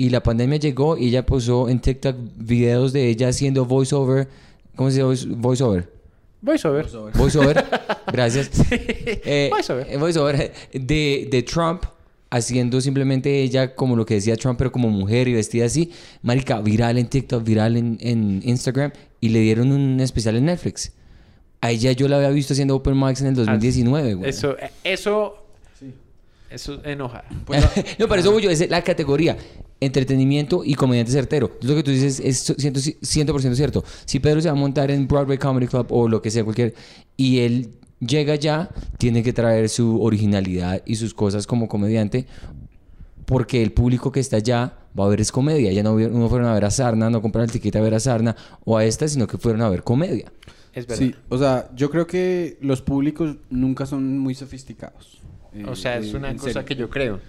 Y 0.00 0.08
la 0.08 0.22
pandemia 0.22 0.58
llegó 0.58 0.96
y 0.96 1.08
ella 1.08 1.26
puso 1.26 1.68
en 1.68 1.78
TikTok 1.80 2.16
videos 2.38 2.94
de 2.94 3.08
ella 3.08 3.28
haciendo 3.28 3.66
voiceover. 3.66 4.28
¿Cómo 4.74 4.90
se 4.90 4.94
dice 4.96 5.04
voice- 5.04 5.26
voiceover? 5.36 5.92
Voiceover. 6.40 6.86
Voiceover, 7.16 7.64
gracias. 8.10 8.50
Eh, 8.70 9.48
Voiceover. 9.52 9.86
eh, 9.90 9.96
voiceover 9.98 10.52
de, 10.72 11.28
de 11.30 11.42
Trump 11.42 11.82
haciendo 12.30 12.80
simplemente 12.80 13.42
ella 13.42 13.74
como 13.74 13.94
lo 13.94 14.06
que 14.06 14.14
decía 14.14 14.36
Trump, 14.36 14.56
pero 14.56 14.72
como 14.72 14.88
mujer 14.88 15.28
y 15.28 15.34
vestida 15.34 15.66
así. 15.66 15.90
Marica, 16.22 16.62
viral 16.62 16.96
en 16.96 17.08
TikTok, 17.08 17.44
viral 17.44 17.76
en, 17.76 17.98
en 18.00 18.40
Instagram 18.42 18.92
y 19.20 19.28
le 19.28 19.40
dieron 19.40 19.70
un 19.70 20.00
especial 20.00 20.36
en 20.36 20.46
Netflix. 20.46 20.92
A 21.60 21.72
ella 21.72 21.92
yo 21.92 22.08
la 22.08 22.16
había 22.16 22.30
visto 22.30 22.54
haciendo 22.54 22.74
Open 22.74 22.98
Mics 22.98 23.20
en 23.20 23.26
el 23.26 23.34
2019, 23.34 24.14
güey. 24.14 24.30
Eso, 24.30 24.56
eh, 24.58 24.70
eso, 24.82 25.34
eso 26.48 26.80
enoja. 26.86 27.22
Pues, 27.44 27.62
no, 27.98 28.08
pero 28.08 28.20
eso 28.22 28.32
voy 28.32 28.42
yo, 28.42 28.50
es 28.50 28.66
la 28.70 28.82
categoría 28.82 29.36
entretenimiento 29.80 30.62
y 30.64 30.74
comediante 30.74 31.12
certero. 31.12 31.50
Lo 31.62 31.74
que 31.74 31.82
tú 31.82 31.90
dices 31.90 32.20
es 32.20 32.50
100%, 32.50 32.98
100% 33.00 33.54
cierto. 33.54 33.84
Si 34.04 34.20
Pedro 34.20 34.40
se 34.40 34.48
va 34.48 34.52
a 34.52 34.56
montar 34.56 34.90
en 34.90 35.08
Broadway 35.08 35.38
Comedy 35.38 35.66
Club 35.66 35.86
o 35.90 36.08
lo 36.08 36.20
que 36.22 36.30
sea, 36.30 36.44
cualquier, 36.44 36.74
y 37.16 37.38
él 37.40 37.70
llega 38.00 38.34
ya, 38.34 38.70
tiene 38.98 39.22
que 39.22 39.32
traer 39.32 39.68
su 39.68 40.02
originalidad 40.02 40.82
y 40.86 40.96
sus 40.96 41.14
cosas 41.14 41.46
como 41.46 41.68
comediante, 41.68 42.26
porque 43.26 43.62
el 43.62 43.72
público 43.72 44.10
que 44.10 44.20
está 44.20 44.36
allá 44.36 44.74
va 44.98 45.04
a 45.04 45.08
ver 45.08 45.20
es 45.20 45.30
comedia. 45.30 45.72
Ya 45.72 45.82
no, 45.82 45.98
no 45.98 46.28
fueron 46.28 46.48
a 46.48 46.54
ver 46.54 46.64
a 46.64 46.70
Sarna, 46.70 47.10
no 47.10 47.22
compraron 47.22 47.48
el 47.48 47.52
tiquete 47.52 47.78
a 47.78 47.82
ver 47.82 47.94
a 47.94 48.00
Sarna 48.00 48.34
o 48.64 48.76
a 48.76 48.84
esta, 48.84 49.06
sino 49.08 49.26
que 49.26 49.38
fueron 49.38 49.62
a 49.62 49.68
ver 49.68 49.82
comedia. 49.82 50.32
Es 50.72 50.86
verdad. 50.86 51.04
Sí, 51.04 51.14
o 51.28 51.38
sea, 51.38 51.70
yo 51.74 51.90
creo 51.90 52.06
que 52.06 52.56
los 52.60 52.80
públicos 52.82 53.36
nunca 53.50 53.86
son 53.86 54.18
muy 54.18 54.34
sofisticados. 54.34 55.20
Eh, 55.52 55.64
O 55.66 55.74
sea, 55.74 55.98
es 55.98 56.12
eh, 56.12 56.16
una 56.16 56.30
en 56.30 56.38
cosa 56.38 56.52
serio. 56.52 56.64
que 56.66 56.76
yo 56.76 56.90
creo. 56.90 57.20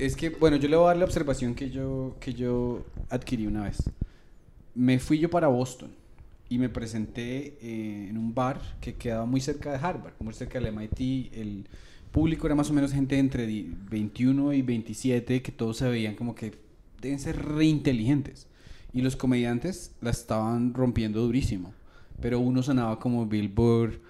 Es 0.00 0.16
que, 0.16 0.30
bueno, 0.30 0.56
yo 0.56 0.68
le 0.68 0.76
voy 0.76 0.84
a 0.86 0.88
dar 0.88 0.96
la 0.96 1.04
observación 1.04 1.54
que 1.54 1.70
yo, 1.70 2.16
que 2.20 2.32
yo 2.32 2.84
adquirí 3.10 3.46
una 3.46 3.64
vez. 3.64 3.78
Me 4.74 4.98
fui 4.98 5.18
yo 5.18 5.28
para 5.30 5.48
Boston 5.48 5.90
y 6.48 6.58
me 6.58 6.68
presenté 6.70 7.58
eh, 7.60 8.08
en 8.08 8.16
un 8.16 8.34
bar 8.34 8.60
que 8.80 8.94
quedaba 8.94 9.26
muy 9.26 9.40
cerca 9.40 9.70
de 9.72 9.78
Harvard, 9.78 10.14
muy 10.20 10.32
cerca 10.34 10.58
del 10.58 10.68
MIT. 10.68 11.32
El 11.34 11.68
público 12.12 12.46
era 12.46 12.54
más 12.54 12.70
o 12.70 12.72
menos 12.72 12.92
gente 12.92 13.18
entre 13.18 13.46
di- 13.46 13.70
21 13.90 14.54
y 14.54 14.62
27 14.62 15.42
que 15.42 15.52
todos 15.52 15.76
se 15.78 15.88
veían 15.88 16.14
como 16.14 16.34
que 16.34 16.54
deben 17.02 17.18
ser 17.18 17.36
re 17.44 17.66
inteligentes. 17.66 18.46
Y 18.94 19.02
los 19.02 19.16
comediantes 19.16 19.92
la 20.00 20.10
estaban 20.10 20.74
rompiendo 20.74 21.20
durísimo. 21.20 21.74
Pero 22.22 22.40
uno 22.40 22.62
sonaba 22.62 22.98
como 23.00 23.26
Bill 23.26 23.48
Burr, 23.50 24.00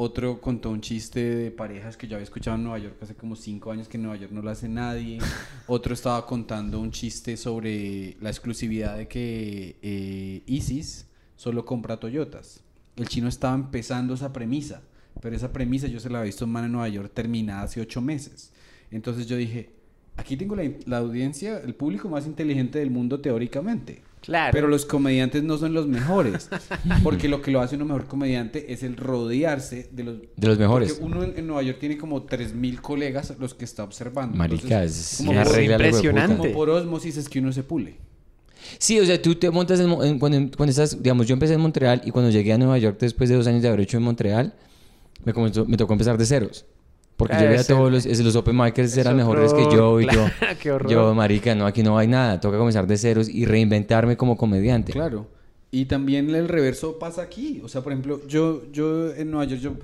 otro 0.00 0.40
contó 0.40 0.70
un 0.70 0.80
chiste 0.80 1.18
de 1.34 1.50
parejas 1.50 1.96
que 1.96 2.06
yo 2.06 2.14
había 2.14 2.22
escuchado 2.22 2.56
en 2.56 2.62
Nueva 2.62 2.78
York 2.78 2.94
hace 3.02 3.16
como 3.16 3.34
cinco 3.34 3.72
años 3.72 3.88
que 3.88 3.96
en 3.96 4.04
Nueva 4.04 4.16
York 4.16 4.30
no 4.30 4.42
lo 4.42 4.48
hace 4.48 4.68
nadie. 4.68 5.18
Otro 5.66 5.92
estaba 5.92 6.24
contando 6.24 6.78
un 6.78 6.92
chiste 6.92 7.36
sobre 7.36 8.16
la 8.20 8.30
exclusividad 8.30 8.96
de 8.96 9.08
que 9.08 9.76
eh, 9.82 10.44
ISIS 10.46 11.08
solo 11.34 11.64
compra 11.64 11.98
Toyotas. 11.98 12.62
El 12.94 13.08
chino 13.08 13.26
estaba 13.26 13.56
empezando 13.56 14.14
esa 14.14 14.32
premisa, 14.32 14.82
pero 15.20 15.34
esa 15.34 15.52
premisa 15.52 15.88
yo 15.88 15.98
se 15.98 16.08
la 16.10 16.18
había 16.18 16.26
visto 16.26 16.44
en 16.44 16.52
Man 16.52 16.66
en 16.66 16.72
Nueva 16.72 16.88
York 16.88 17.10
terminada 17.12 17.62
hace 17.62 17.80
ocho 17.80 18.00
meses. 18.00 18.52
Entonces 18.92 19.26
yo 19.26 19.36
dije, 19.36 19.70
aquí 20.16 20.36
tengo 20.36 20.54
la, 20.54 20.62
la 20.86 20.98
audiencia, 20.98 21.58
el 21.58 21.74
público 21.74 22.08
más 22.08 22.24
inteligente 22.24 22.78
del 22.78 22.92
mundo 22.92 23.20
teóricamente. 23.20 24.02
Claro. 24.28 24.52
Pero 24.52 24.68
los 24.68 24.84
comediantes 24.84 25.42
no 25.42 25.56
son 25.56 25.72
los 25.72 25.86
mejores. 25.86 26.50
Porque 27.02 27.28
lo 27.28 27.40
que 27.40 27.50
lo 27.50 27.60
hace 27.62 27.76
uno 27.76 27.86
mejor 27.86 28.04
comediante 28.06 28.72
es 28.72 28.82
el 28.82 28.96
rodearse 28.96 29.88
de 29.90 30.04
los, 30.04 30.16
De 30.36 30.46
los 30.46 30.58
mejores. 30.58 30.92
Porque 30.92 31.04
uno 31.04 31.24
en, 31.24 31.38
en 31.38 31.46
Nueva 31.46 31.62
York 31.62 31.78
tiene 31.80 31.96
como 31.96 32.26
3.000 32.26 32.80
colegas 32.82 33.32
los 33.40 33.54
que 33.54 33.64
está 33.64 33.84
observando. 33.84 34.36
Marica, 34.36 34.82
Entonces, 34.82 35.12
es 35.12 35.16
como 35.18 35.30
una 35.30 35.44
por- 35.44 35.52
regla 35.54 35.74
impresionante. 35.76 36.36
Como 36.36 36.52
por 36.52 36.68
osmosis 36.70 37.16
es 37.16 37.28
que 37.28 37.38
uno 37.38 37.52
se 37.52 37.62
pule. 37.62 37.96
Sí, 38.78 39.00
o 39.00 39.06
sea, 39.06 39.20
tú 39.22 39.34
te 39.34 39.50
montas 39.50 39.80
en, 39.80 39.88
Mo- 39.88 40.04
en- 40.04 40.18
cuando, 40.18 40.38
cuando 40.56 40.70
estás, 40.70 41.02
digamos, 41.02 41.26
yo 41.26 41.32
empecé 41.32 41.54
en 41.54 41.60
Montreal 41.60 42.02
y 42.04 42.10
cuando 42.10 42.30
llegué 42.30 42.52
a 42.52 42.58
Nueva 42.58 42.76
York 42.76 42.98
después 43.00 43.30
de 43.30 43.36
dos 43.36 43.46
años 43.46 43.62
de 43.62 43.68
haber 43.68 43.80
hecho 43.80 43.96
en 43.96 44.02
Montreal, 44.02 44.52
me, 45.24 45.32
comenzó- 45.32 45.64
me 45.64 45.76
tocó 45.78 45.94
empezar 45.94 46.18
de 46.18 46.26
ceros. 46.26 46.66
Porque 47.18 47.34
yo 47.34 47.48
veía 47.48 47.64
todos 47.64 47.92
los, 47.92 48.06
es- 48.06 48.20
los 48.20 48.34
open 48.36 48.56
micers 48.56 48.96
eran 48.96 49.16
mejores 49.16 49.52
que 49.52 49.64
yo 49.64 50.00
y 50.00 50.04
Claro, 50.08 50.26
yo, 50.28 50.46
qué 50.62 50.70
horror. 50.72 50.90
yo, 50.90 51.14
marica, 51.14 51.54
no, 51.54 51.66
aquí 51.66 51.82
no 51.82 51.98
hay 51.98 52.06
nada, 52.08 52.40
toca 52.40 52.56
comenzar 52.56 52.86
de 52.86 52.96
ceros 52.96 53.28
y 53.28 53.44
reinventarme 53.44 54.16
como 54.16 54.36
comediante. 54.36 54.92
Claro. 54.92 55.26
Y 55.70 55.84
también 55.84 56.34
el 56.34 56.48
reverso 56.48 56.98
pasa 56.98 57.20
aquí. 57.22 57.60
O 57.62 57.68
sea, 57.68 57.82
por 57.82 57.92
ejemplo, 57.92 58.22
yo, 58.26 58.62
yo 58.72 59.12
en 59.14 59.30
Nueva 59.30 59.44
York, 59.44 59.60
yo 59.60 59.74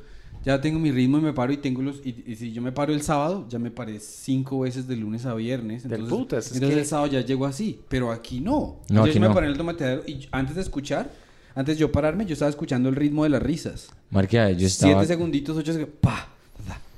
ya 0.45 0.61
tengo 0.61 0.79
mi 0.79 0.93
ritmo 0.93 1.19
y 1.19 1.23
me 1.23 1.33
paro 1.33 1.53
y 1.53 1.57
tengo 1.57 1.83
los... 1.83 1.97
Y, 2.05 2.23
y 2.27 2.37
si 2.37 2.53
yo 2.53 2.63
me 2.63 2.71
paro 2.71 2.93
el 2.95 3.03
sábado, 3.03 3.47
ya 3.49 3.59
me 3.59 3.71
paré 3.71 3.99
cinco 3.99 4.61
veces 4.61 4.87
de 4.87 4.95
lunes 4.97 5.27
a 5.27 5.35
viernes. 5.35 5.83
Del 5.83 5.93
Entonces, 6.03 6.17
putas, 6.19 6.47
es 6.47 6.53
entonces 6.55 6.77
que- 6.77 6.81
el 6.83 6.87
sábado 6.87 7.09
ya 7.13 7.21
llego 7.23 7.47
así. 7.47 7.81
Pero 7.89 8.13
aquí 8.13 8.41
no. 8.41 8.77
No, 8.89 9.05
aquí 9.05 9.19
me 9.19 9.27
no. 9.29 9.35
paré 9.35 9.47
en 9.47 9.53
el 9.53 9.59
tomateadero 9.59 10.03
y 10.07 10.27
antes 10.31 10.55
de 10.55 10.63
escuchar, 10.63 11.11
antes 11.55 11.75
de 11.77 11.81
yo 11.81 11.91
pararme, 11.93 12.25
yo 12.27 12.33
estaba 12.35 12.49
escuchando 12.51 12.89
el 12.89 12.95
ritmo 12.97 13.25
de 13.25 13.31
las 13.31 13.43
risas. 13.43 13.89
Marica, 14.11 14.51
yo 14.53 14.67
estaba... 14.67 14.93
Siete 14.93 15.07
segunditos, 15.07 15.57
ocho 15.57 15.73
segundos, 15.73 15.97
pa, 16.01 16.29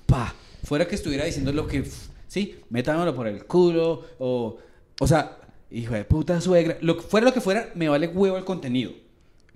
pa. 0.07 0.35
Fuera 0.65 0.87
que 0.87 0.95
estuviera 0.95 1.25
diciendo 1.25 1.53
lo 1.53 1.67
que, 1.67 1.85
sí, 2.27 2.57
métamelo 2.71 3.15
por 3.15 3.27
el 3.29 3.45
culo, 3.45 4.05
o, 4.19 4.57
o 5.01 5.07
sea, 5.07 5.39
hijo 5.71 5.95
de 5.95 6.05
puta 6.05 6.41
suegra, 6.41 6.79
lo 6.81 6.97
que 6.97 7.03
fuera 7.03 7.27
lo 7.27 7.33
que 7.33 7.41
fuera, 7.41 7.71
me 7.75 7.89
vale 7.89 8.09
huevo 8.09 8.37
el 8.37 8.45
contenido. 8.45 8.93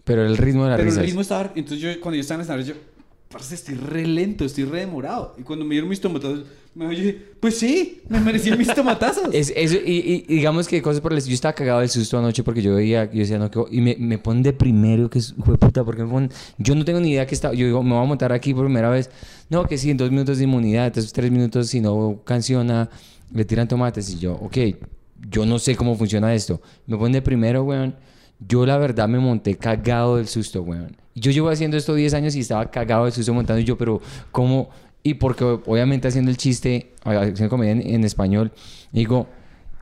Pero 0.04 0.24
el 0.24 0.36
ritmo 0.36 0.64
de 0.64 0.70
la 0.70 0.76
Pero 0.76 0.88
risa. 0.88 1.00
el 1.00 1.06
ritmo 1.06 1.20
estaba, 1.20 1.52
entonces 1.54 1.80
yo, 1.80 2.00
cuando 2.00 2.16
yo 2.16 2.20
estaba 2.20 2.42
en 2.42 2.48
el 2.50 2.60
escenario, 2.60 2.74
yo, 2.74 2.89
parce, 3.30 3.54
estoy 3.54 3.76
re 3.76 4.06
lento, 4.06 4.44
estoy 4.44 4.64
re 4.64 4.80
demorado. 4.80 5.34
Y 5.38 5.42
cuando 5.42 5.64
me 5.64 5.74
dieron 5.74 5.88
mis 5.88 6.00
tomatazos, 6.00 6.46
me 6.74 6.88
dije, 6.88 7.34
pues 7.38 7.58
sí, 7.58 8.02
me 8.08 8.20
merecí 8.20 8.50
mis 8.56 8.66
tomatazos. 8.74 9.32
Es, 9.32 9.52
eso, 9.54 9.76
y, 9.84 10.24
digamos 10.28 10.66
que 10.66 10.82
cosas 10.82 11.00
por 11.00 11.12
el. 11.12 11.22
Yo 11.22 11.32
estaba 11.32 11.52
cagado 11.52 11.80
del 11.80 11.88
susto 11.88 12.18
anoche 12.18 12.42
porque 12.42 12.60
yo 12.60 12.74
veía, 12.74 13.04
yo 13.04 13.20
decía, 13.20 13.38
no, 13.38 13.48
que, 13.50 13.62
y 13.70 13.80
me, 13.80 13.96
me 13.98 14.18
ponen 14.18 14.42
de 14.42 14.52
primero, 14.52 15.08
que 15.08 15.20
es, 15.20 15.32
puta, 15.32 15.84
porque 15.84 16.02
me 16.02 16.10
ponen, 16.10 16.30
yo 16.58 16.74
no 16.74 16.84
tengo 16.84 16.98
ni 16.98 17.12
idea 17.12 17.26
que 17.26 17.34
está, 17.36 17.52
yo 17.52 17.66
digo, 17.66 17.82
me 17.84 17.94
voy 17.94 18.02
a 18.02 18.06
montar 18.06 18.32
aquí 18.32 18.52
por 18.52 18.64
primera 18.64 18.90
vez. 18.90 19.10
No, 19.48 19.64
que 19.64 19.78
sí, 19.78 19.90
en 19.90 19.96
dos 19.96 20.10
minutos 20.10 20.38
de 20.38 20.44
inmunidad, 20.44 20.88
entonces 20.88 21.12
tres 21.12 21.30
minutos, 21.30 21.68
si 21.68 21.80
no 21.80 22.22
canciona, 22.24 22.90
le 23.32 23.44
tiran 23.44 23.68
tomates. 23.68 24.10
Y 24.10 24.18
yo, 24.18 24.34
ok, 24.34 24.56
yo 25.30 25.46
no 25.46 25.60
sé 25.60 25.76
cómo 25.76 25.96
funciona 25.96 26.34
esto. 26.34 26.60
Me 26.86 26.96
ponen 26.96 27.12
de 27.12 27.22
primero, 27.22 27.62
weón. 27.62 27.94
Yo 28.46 28.64
la 28.66 28.78
verdad 28.78 29.08
me 29.08 29.18
monté 29.18 29.56
cagado 29.56 30.16
del 30.16 30.26
susto, 30.26 30.62
weón. 30.62 30.96
Yo 31.14 31.30
llevo 31.30 31.50
haciendo 31.50 31.76
esto 31.76 31.94
10 31.94 32.14
años 32.14 32.34
y 32.36 32.40
estaba 32.40 32.70
cagado 32.70 33.04
del 33.04 33.12
susto 33.12 33.34
montando 33.34 33.60
y 33.60 33.64
yo, 33.64 33.76
pero 33.76 34.00
¿cómo? 34.32 34.70
Y 35.02 35.14
porque 35.14 35.44
obviamente 35.44 36.08
haciendo 36.08 36.30
el 36.30 36.36
chiste, 36.36 36.92
haciendo 37.04 37.48
comedia 37.48 37.72
en, 37.72 37.82
en 37.82 38.04
español, 38.04 38.52
digo, 38.92 39.26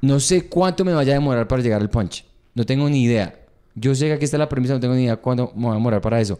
no 0.00 0.20
sé 0.20 0.48
cuánto 0.48 0.84
me 0.84 0.92
vaya 0.92 1.12
a 1.12 1.14
demorar 1.14 1.46
para 1.48 1.62
llegar 1.62 1.80
al 1.80 1.90
punch. 1.90 2.24
No 2.54 2.64
tengo 2.64 2.88
ni 2.88 3.02
idea. 3.02 3.34
Yo 3.74 3.94
sé 3.94 4.06
que 4.06 4.14
aquí 4.14 4.24
está 4.24 4.38
la 4.38 4.48
premisa, 4.48 4.74
no 4.74 4.80
tengo 4.80 4.94
ni 4.94 5.04
idea 5.04 5.16
cuándo 5.16 5.52
me 5.54 5.66
va 5.66 5.72
a 5.72 5.74
demorar 5.74 6.00
para 6.00 6.20
eso. 6.20 6.38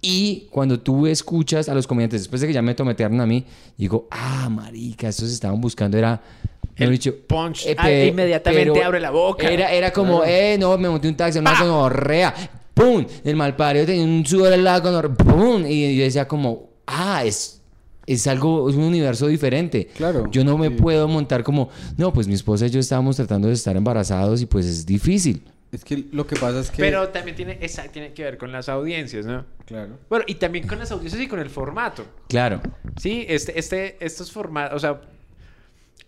Y 0.00 0.46
cuando 0.50 0.78
tú 0.78 1.06
escuchas 1.06 1.68
a 1.68 1.74
los 1.74 1.86
comediantes, 1.86 2.20
después 2.22 2.40
de 2.40 2.46
que 2.46 2.52
ya 2.52 2.62
me 2.62 2.74
tometearon 2.74 3.20
a 3.20 3.26
mí, 3.26 3.44
digo, 3.76 4.06
ah, 4.10 4.48
marica, 4.48 5.08
estos 5.08 5.30
estaban 5.32 5.60
buscando, 5.60 5.98
era... 5.98 6.20
mejor 6.62 6.74
El 6.76 6.90
dicho, 6.92 7.14
punch. 7.26 7.66
eh, 7.66 7.74
Ah, 7.76 7.90
inmediatamente 7.90 8.82
abre 8.84 9.00
la 9.00 9.10
boca. 9.10 9.50
Era, 9.50 9.72
era 9.72 9.92
como, 9.92 10.22
eh, 10.24 10.56
no, 10.58 10.78
me 10.78 10.88
monté 10.88 11.08
un 11.08 11.16
taxi, 11.16 11.40
una 11.40 11.58
gonorrea, 11.60 12.32
¡pum! 12.74 13.04
El 13.24 13.34
malparido 13.34 13.86
tenía 13.86 14.04
un 14.04 14.24
sudor 14.24 14.52
al 14.52 14.62
lado, 14.62 14.82
gonorrea, 14.82 15.14
¡pum! 15.16 15.64
Y 15.66 15.96
yo 15.96 16.04
decía 16.04 16.28
como, 16.28 16.68
ah, 16.86 17.24
es, 17.24 17.60
es 18.06 18.24
algo, 18.28 18.70
es 18.70 18.76
un 18.76 18.84
universo 18.84 19.26
diferente. 19.26 19.88
Claro, 19.96 20.30
Yo 20.30 20.44
no 20.44 20.56
me 20.56 20.68
sí. 20.68 20.74
puedo 20.74 21.08
montar 21.08 21.42
como, 21.42 21.70
no, 21.96 22.12
pues 22.12 22.28
mi 22.28 22.34
esposa 22.34 22.66
y 22.66 22.70
yo 22.70 22.78
estábamos 22.78 23.16
tratando 23.16 23.48
de 23.48 23.54
estar 23.54 23.76
embarazados 23.76 24.40
y 24.42 24.46
pues 24.46 24.64
es 24.64 24.86
difícil. 24.86 25.42
Es 25.70 25.84
que 25.84 26.06
lo 26.12 26.26
que 26.26 26.36
pasa 26.36 26.60
es 26.60 26.70
que... 26.70 26.78
Pero 26.78 27.08
también 27.10 27.36
tiene, 27.36 27.58
esa, 27.60 27.84
tiene 27.88 28.14
que 28.14 28.22
ver 28.24 28.38
con 28.38 28.50
las 28.52 28.68
audiencias, 28.68 29.26
¿no? 29.26 29.44
Claro. 29.66 29.98
Bueno, 30.08 30.24
y 30.26 30.36
también 30.36 30.66
con 30.66 30.78
las 30.78 30.90
audiencias 30.90 31.20
y 31.22 31.28
con 31.28 31.40
el 31.40 31.50
formato. 31.50 32.06
Claro. 32.28 32.60
Sí, 32.96 33.26
este, 33.28 33.58
este, 33.58 33.96
estos 34.04 34.32
formatos, 34.32 34.76
o 34.76 34.78
sea, 34.78 35.00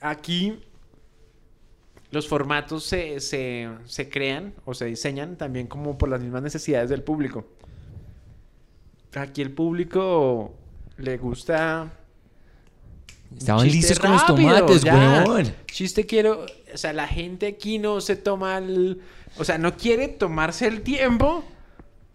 aquí 0.00 0.60
los 2.10 2.26
formatos 2.26 2.84
se, 2.84 3.20
se, 3.20 3.68
se 3.84 4.08
crean 4.08 4.54
o 4.64 4.72
se 4.72 4.86
diseñan 4.86 5.36
también 5.36 5.66
como 5.66 5.98
por 5.98 6.08
las 6.08 6.22
mismas 6.22 6.42
necesidades 6.42 6.88
del 6.88 7.02
público. 7.02 7.46
Aquí 9.14 9.42
el 9.42 9.52
público 9.52 10.54
le 10.96 11.18
gusta 11.18 11.92
Estaban 13.36 13.64
Chiste 13.64 13.76
listos 13.78 13.98
con 14.00 14.12
los 14.12 14.26
tomates, 14.26 14.82
ya. 14.82 15.24
weón. 15.26 15.52
Chiste 15.66 16.04
quiero, 16.04 16.46
o 16.74 16.76
sea, 16.76 16.92
la 16.92 17.06
gente 17.06 17.46
aquí 17.46 17.78
no 17.78 18.00
se 18.00 18.16
toma 18.16 18.58
el, 18.58 19.00
o 19.38 19.44
sea, 19.44 19.58
no 19.58 19.76
quiere 19.76 20.08
tomarse 20.08 20.66
el 20.66 20.82
tiempo 20.82 21.44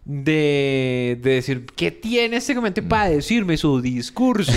de, 0.04 1.18
de 1.22 1.30
decir, 1.32 1.66
¿qué 1.76 1.92
tiene 1.92 2.38
este 2.38 2.54
comentario 2.54 2.88
para 2.88 3.10
decirme 3.10 3.58
su 3.58 3.82
discurso? 3.82 4.52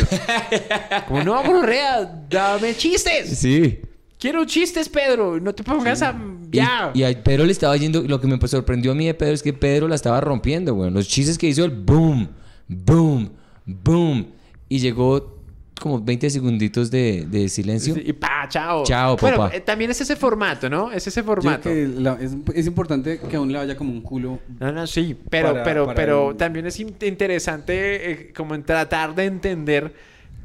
Como 1.08 1.22
no, 1.24 1.42
Borrea, 1.42 2.24
dame 2.28 2.74
chistes. 2.76 3.38
Sí. 3.38 3.80
Quiero 4.18 4.44
chistes, 4.44 4.88
Pedro. 4.88 5.40
No 5.40 5.54
te 5.54 5.62
pongas 5.62 6.02
a... 6.02 6.10
Y- 6.50 6.56
Ya. 6.56 6.90
Y, 6.94 7.02
a 7.04 7.22
Pedro 7.22 7.44
le 7.44 7.52
estaba 7.52 7.76
yendo, 7.76 8.02
lo 8.02 8.20
que 8.20 8.26
me 8.26 8.38
sorprendió 8.48 8.92
a 8.92 8.94
mí 8.94 9.06
de 9.06 9.14
Pedro 9.14 9.34
es 9.34 9.42
que 9.42 9.52
Pedro 9.52 9.86
la 9.88 9.94
estaba 9.94 10.20
rompiendo, 10.20 10.74
güey. 10.74 10.90
Los 10.90 11.06
chistes 11.08 11.38
que 11.38 11.46
hizo 11.46 11.64
el 11.64 11.70
boom, 11.70 12.28
boom, 12.66 13.30
boom. 13.64 14.26
Y 14.68 14.80
llegó 14.80 15.37
como 15.78 16.00
20 16.00 16.30
segunditos 16.30 16.90
de, 16.90 17.26
de 17.28 17.48
silencio. 17.48 17.94
Y 17.96 18.12
pa, 18.12 18.46
chao. 18.48 18.84
Chao, 18.84 19.16
Bueno, 19.16 19.36
papá. 19.38 19.56
eh, 19.56 19.60
también 19.60 19.90
es 19.90 20.00
ese 20.00 20.16
formato, 20.16 20.68
¿no? 20.70 20.90
Es 20.92 21.06
ese 21.06 21.20
Yo 21.20 21.26
formato. 21.26 21.68
que 21.70 21.86
la- 21.86 22.18
es, 22.20 22.32
es 22.54 22.66
importante 22.66 23.18
que 23.20 23.36
aún 23.36 23.50
le 23.52 23.58
vaya 23.58 23.76
como 23.76 23.92
un 23.92 24.00
culo. 24.02 24.38
No, 24.60 24.72
no, 24.72 24.86
sí, 24.86 25.16
pero, 25.30 25.52
Para- 25.52 25.64
pero, 25.64 25.84
para 25.86 25.94
pero 25.96 26.30
el- 26.32 26.36
también 26.36 26.66
es 26.66 26.78
in- 26.80 26.94
interesante 27.00 28.10
eh, 28.10 28.32
como 28.36 28.54
en 28.54 28.62
tratar 28.64 29.14
de 29.14 29.24
entender 29.26 29.94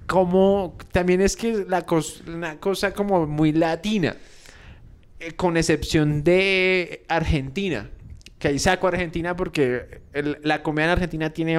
cómo 0.07 0.77
también 0.91 1.21
es 1.21 1.35
que 1.35 1.65
la 1.67 1.85
cos- 1.85 2.21
una 2.27 2.59
cosa 2.59 2.93
como 2.93 3.25
muy 3.25 3.51
latina, 3.53 4.15
eh, 5.19 5.31
con 5.33 5.55
excepción 5.57 6.23
de 6.23 7.03
Argentina, 7.07 7.89
que 8.37 8.49
ahí 8.49 8.59
saco 8.59 8.87
a 8.87 8.89
Argentina 8.89 9.35
porque 9.35 10.01
el- 10.11 10.37
la 10.43 10.61
comedia 10.61 10.85
en 10.87 10.91
Argentina 10.91 11.29
tiene 11.29 11.57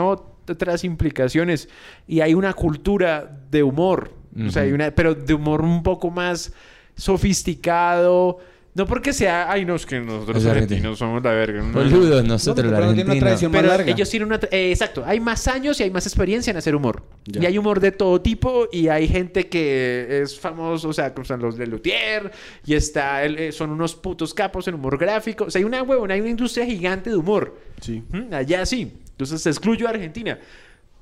otras 0.52 0.84
implicaciones 0.84 1.68
y 2.06 2.20
hay 2.20 2.34
una 2.34 2.52
cultura 2.52 3.40
de 3.50 3.62
humor, 3.62 4.12
o 4.46 4.50
sea, 4.50 4.62
hay 4.62 4.72
una, 4.72 4.90
pero 4.90 5.14
de 5.14 5.32
humor 5.34 5.62
un 5.62 5.82
poco 5.82 6.10
más 6.10 6.52
sofisticado. 6.96 8.38
No 8.76 8.86
porque 8.86 9.12
sea, 9.12 9.52
ay, 9.52 9.64
no, 9.64 9.76
es 9.76 9.86
que 9.86 10.00
nosotros 10.00 10.38
Es 10.38 10.46
argentino. 10.46 10.78
argentinos 10.90 10.98
somos 10.98 11.22
la 11.22 11.30
verga. 11.30 11.62
no, 11.62 11.68
no. 11.68 11.72
Boludo, 11.74 12.20
nosotros, 12.24 12.66
No, 12.66 12.72
la 12.72 12.78
pero 12.78 12.88
no 12.88 12.94
tiene 12.94 13.04
una 13.04 13.12
Argentina. 13.12 13.20
tradición 13.20 13.52
más 13.52 13.60
Pero 13.60 13.72
larga. 13.72 13.92
ellos 13.92 14.10
tienen 14.10 14.26
una... 14.26 14.40
eh, 14.50 14.70
exacto. 14.72 15.04
Hay 15.06 15.20
más 15.20 15.46
años 15.46 15.78
y 15.78 15.84
hay 15.84 15.92
más 15.92 16.04
experiencia 16.08 16.50
en 16.50 16.56
hacer 16.56 16.74
humor. 16.74 17.04
Ya. 17.26 17.42
Y 17.42 17.46
hay 17.46 17.56
humor 17.56 17.78
de 17.78 17.92
todo 17.92 18.20
tipo 18.20 18.66
y 18.72 18.88
hay 18.88 19.06
gente 19.06 19.46
que 19.48 20.22
es 20.22 20.40
famoso, 20.40 20.88
o 20.88 20.92
sea, 20.92 21.14
como 21.14 21.24
son 21.24 21.40
los 21.40 21.56
de 21.56 21.68
Luthier 21.68 22.32
y 22.66 22.74
está... 22.74 23.22
el- 23.22 23.38
eh, 23.38 23.52
son 23.52 23.70
unos 23.70 23.94
putos 23.94 24.34
capos 24.34 24.66
en 24.66 24.74
humor 24.74 24.98
gráfico. 24.98 25.44
O 25.44 25.50
sea, 25.52 25.60
hay 25.60 25.64
una 25.64 25.80
huevona, 25.84 26.14
hay 26.14 26.20
una 26.20 26.30
industria 26.30 26.66
gigante 26.66 27.10
de 27.10 27.16
humor. 27.16 27.56
Sí. 27.80 28.02
¿Mm? 28.10 28.34
Allá 28.34 28.66
sí. 28.66 28.92
Entonces 29.14 29.46
excluyo 29.46 29.86
a 29.86 29.90
Argentina. 29.90 30.38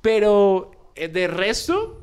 Pero 0.01 0.71
eh, 0.95 1.07
de 1.07 1.27
resto... 1.27 1.99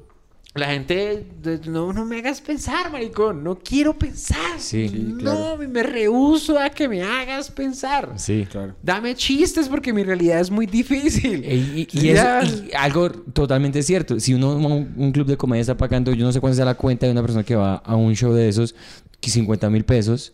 La 0.53 0.67
gente, 0.67 1.27
no, 1.69 1.93
no 1.93 2.05
me 2.05 2.19
hagas 2.19 2.41
pensar, 2.41 2.91
maricón. 2.91 3.45
No 3.45 3.57
quiero 3.61 3.97
pensar. 3.97 4.59
Sí. 4.59 4.89
No, 5.23 5.57
me 5.57 5.81
rehuso 5.85 6.59
a 6.59 6.71
que 6.71 6.89
me 6.89 7.05
hagas 7.05 7.53
pensar. 7.53 8.15
Sí. 8.17 8.49
Claro. 8.51 8.75
Dame 8.83 9.15
chistes 9.15 9.69
porque 9.69 9.93
mi 9.93 10.03
realidad 10.03 10.41
es 10.41 10.51
muy 10.51 10.67
difícil. 10.67 11.45
Y, 11.45 11.89
y- 11.93 12.01
y 12.01 12.11
y 12.11 12.71
algo 12.77 13.11
totalmente 13.11 13.81
cierto. 13.85 14.19
Si 14.19 14.35
uno 14.35 14.57
un, 14.57 14.93
un 14.97 15.13
club 15.13 15.29
de 15.29 15.37
comedia 15.37 15.61
está 15.61 15.77
pagando, 15.77 16.13
yo 16.15 16.25
no 16.27 16.33
sé 16.33 16.41
cuánto 16.41 16.57
sea 16.57 16.65
la 16.65 16.75
cuenta 16.75 17.07
de 17.07 17.13
una 17.13 17.21
persona 17.23 17.45
que 17.45 17.55
va 17.55 17.77
a 17.77 17.95
un 17.95 18.17
show 18.17 18.33
de 18.33 18.49
esos, 18.49 18.75
que 19.21 19.31
50 19.31 19.71
mil 19.71 19.85
pesos, 19.85 20.33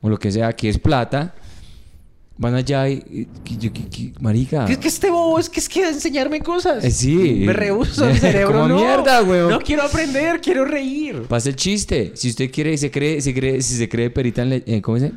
o 0.00 0.08
lo 0.08 0.18
que 0.18 0.32
sea, 0.32 0.54
que 0.54 0.70
es 0.70 0.78
plata, 0.78 1.34
van 2.38 2.54
allá 2.54 2.88
y... 2.88 2.94
y- 3.10 3.28
y- 3.50 3.66
y- 3.66 4.02
y- 4.02 4.14
marica... 4.20 4.64
Es 4.66 4.78
que 4.78 4.88
este 4.88 5.10
bobo 5.10 5.38
es 5.38 5.50
que 5.50 5.60
es 5.60 5.68
que 5.68 5.88
enseñarme 5.88 6.40
cosas. 6.40 6.84
Eh, 6.84 6.90
sí. 6.90 7.42
Me 7.44 7.52
rehuso 7.52 8.08
el 8.08 8.16
cerebro. 8.20 8.52
Como 8.62 8.68
no. 8.68 8.76
mierda, 8.76 9.22
weón. 9.22 9.50
No 9.50 9.60
quiero 9.60 9.82
aprender, 9.82 10.40
quiero 10.40 10.64
reír. 10.64 11.22
Pasa 11.28 11.48
el 11.50 11.56
chiste. 11.56 12.12
Si 12.14 12.30
usted 12.30 12.50
quiere, 12.50 12.76
se 12.78 12.90
cree, 12.90 13.20
se 13.20 13.34
cree, 13.34 13.60
si 13.60 13.74
se 13.76 13.88
cree 13.88 14.08
perita 14.10 14.42
en 14.42 14.48
le- 14.50 14.62
eh, 14.66 14.80
¿cómo 14.80 14.98
se 14.98 15.06
dice? 15.06 15.16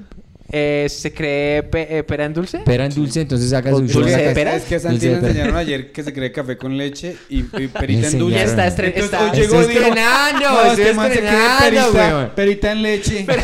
Eh, 0.53 0.87
¿Se 0.89 1.13
cree 1.13 1.63
pe- 1.63 1.97
eh, 1.99 2.03
pera 2.03 2.25
en 2.25 2.33
dulce? 2.33 2.57
Pera 2.59 2.85
en 2.85 2.93
dulce, 2.93 3.21
entonces 3.21 3.53
haga 3.53 3.71
su 3.71 3.87
show. 3.87 4.01
dulce 4.01 4.17
de 4.17 4.33
pera. 4.33 4.55
Es 4.55 4.63
que 4.63 4.75
a 4.75 4.79
Santi 4.79 5.07
le 5.07 5.13
enseñaron 5.13 5.55
ayer 5.55 5.91
que 5.91 6.03
se 6.03 6.11
cree 6.13 6.31
café 6.31 6.57
con 6.57 6.77
leche 6.77 7.15
y, 7.29 7.39
y 7.39 7.67
perita 7.79 8.07
en 8.07 8.19
dulce. 8.19 8.37
Ya 8.37 8.43
está, 8.43 8.67
Entonces, 8.67 9.03
está- 9.05 9.31
hoy 9.31 9.37
llegó 9.39 9.61
y 9.61 9.65
estrenando, 9.65 10.49
no, 10.49 10.61
estoy 10.65 10.83
este 10.83 10.93
man 10.93 11.11
se 11.11 11.19
cree 11.19 11.29
estrenando, 11.31 11.63
perita, 11.91 11.91
weón". 12.17 12.31
perita 12.35 12.71
en 12.73 12.81
leche. 12.81 13.25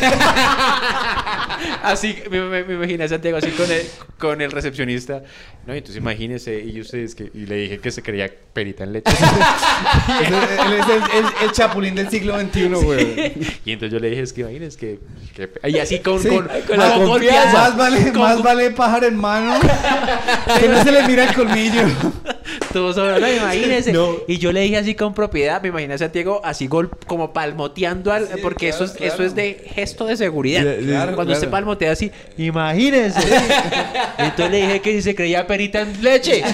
Así, 1.82 2.14
me, 2.30 2.40
me, 2.42 2.64
me 2.64 2.74
imaginé 2.74 3.04
a 3.04 3.08
Santiago 3.08 3.36
así 3.38 3.50
con 3.50 3.70
el, 3.70 3.82
con 4.18 4.40
el 4.40 4.50
recepcionista. 4.52 5.22
No, 5.66 5.74
y 5.74 5.78
entonces 5.78 5.96
imagínese, 6.00 6.60
y 6.64 6.80
ustedes 6.80 7.14
que, 7.14 7.30
y 7.34 7.46
le 7.46 7.56
dije 7.56 7.78
que 7.78 7.90
se 7.90 8.02
creía 8.02 8.30
perita 8.52 8.84
en 8.84 8.92
leche. 8.92 9.10
Él 10.26 10.72
es 10.74 10.86
el, 10.88 11.02
el- 11.24 11.32
el 11.46 11.52
chapulín 11.52 11.94
del 11.94 12.08
siglo 12.10 12.38
XXI, 12.38 12.68
güey. 12.68 13.32
y 13.64 13.72
entonces 13.72 13.92
yo 13.92 13.98
le 13.98 14.10
dije, 14.10 14.22
es 14.22 14.32
que 14.32 14.40
imagínese 14.42 14.78
que, 14.78 14.98
que- 15.34 15.68
Y 15.70 15.78
así 15.78 15.98
con, 15.98 16.20
Sí, 16.22 16.28
con, 16.28 16.46
con 16.66 16.78
la 16.78 16.94
con 16.94 16.97
confianza. 17.06 17.52
Más 17.52 17.76
vale, 17.76 18.12
Con- 18.12 18.20
más 18.22 18.42
vale 18.42 18.70
pájaro 18.70 19.06
en 19.06 19.16
mano 19.16 19.54
que 20.60 20.68
no 20.68 20.82
se 20.82 20.92
le 20.92 21.06
mira 21.06 21.24
el 21.24 21.34
colmillo. 21.34 21.82
Hablando, 22.74 23.32
imagínese. 23.32 23.92
No. 23.92 24.10
Y 24.28 24.38
yo 24.38 24.52
le 24.52 24.60
dije 24.60 24.76
así 24.76 24.94
con 24.94 25.12
propiedad, 25.14 25.60
me 25.62 25.68
imaginé 25.68 25.94
a 25.94 25.98
Santiago 25.98 26.40
así 26.44 26.66
gol, 26.66 26.90
como 27.06 27.32
palmoteando 27.32 28.12
al, 28.12 28.26
Sí, 28.28 28.34
porque 28.42 28.68
claro, 28.68 28.84
eso 28.84 28.92
es 28.92 28.98
claro. 28.98 29.14
eso 29.14 29.22
es 29.24 29.34
de 29.34 29.66
gesto 29.74 30.04
de 30.06 30.16
seguridad. 30.16 30.62
Cuando 31.14 31.32
usted 31.32 31.48
claro. 31.48 31.50
palmotea 31.50 31.92
así, 31.92 32.10
imagínense. 32.36 33.20
Entonces 34.18 34.50
le 34.50 34.56
dije 34.62 34.80
que 34.80 34.92
si 34.92 35.02
se 35.02 35.14
creía 35.14 35.46
perita 35.46 35.80
en 35.80 36.02
leche. 36.02 36.42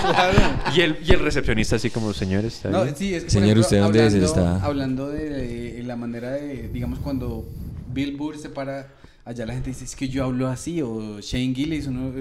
Claro. 0.00 0.38
y 0.74 0.80
el 0.80 0.98
y 1.06 1.12
el 1.12 1.20
recepcionista 1.20 1.76
así 1.76 1.90
como, 1.90 2.12
señores, 2.14 2.54
¿está 2.54 2.70
No, 2.70 2.82
bien?" 2.84 2.96
sí, 2.96 3.14
es 3.14 3.24
Señor, 3.24 3.44
ejemplo, 3.58 3.60
¿usted 3.62 3.80
dónde 3.80 4.00
hablando, 4.02 4.26
Está- 4.26 4.64
Hablando 4.64 5.08
de, 5.08 5.78
eh, 5.78 5.82
la 5.84 5.94
manera 5.96 6.30
de, 6.30 6.68
digamos, 6.72 6.98
cuando 7.00 7.44
Bill 7.92 8.16
Burr 8.16 8.38
se 8.38 8.48
para, 8.48 8.88
allá 9.24 9.46
la 9.46 9.54
gente 9.54 9.70
dice, 9.70 9.84
es 9.84 9.94
que 9.96 10.08
yo 10.08 10.24
hablo 10.24 10.48
así, 10.48 10.82
o 10.82 11.20
Shane 11.20 11.54
Gillis, 11.54 11.86
uno, 11.86 12.12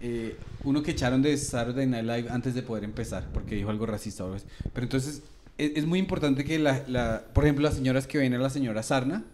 eh, 0.00 0.36
uno 0.64 0.82
que 0.82 0.90
echaron 0.92 1.22
de 1.22 1.36
Saturday 1.36 1.86
Night 1.86 2.04
Live 2.04 2.26
antes 2.30 2.54
de 2.54 2.62
poder 2.62 2.84
empezar, 2.84 3.28
porque 3.32 3.54
dijo 3.54 3.70
algo 3.70 3.86
racista 3.86 4.24
o 4.24 4.26
algo 4.26 4.36
así. 4.36 4.46
Pero 4.72 4.84
entonces, 4.84 5.22
es, 5.58 5.72
es 5.76 5.86
muy 5.86 5.98
importante 5.98 6.44
que, 6.44 6.58
la, 6.58 6.82
la- 6.88 7.24
por 7.32 7.44
ejemplo, 7.44 7.64
las 7.64 7.74
señoras 7.74 8.06
que 8.06 8.18
ven 8.18 8.34
a 8.34 8.38
la 8.38 8.50
señora 8.50 8.82
Sarna, 8.82 9.24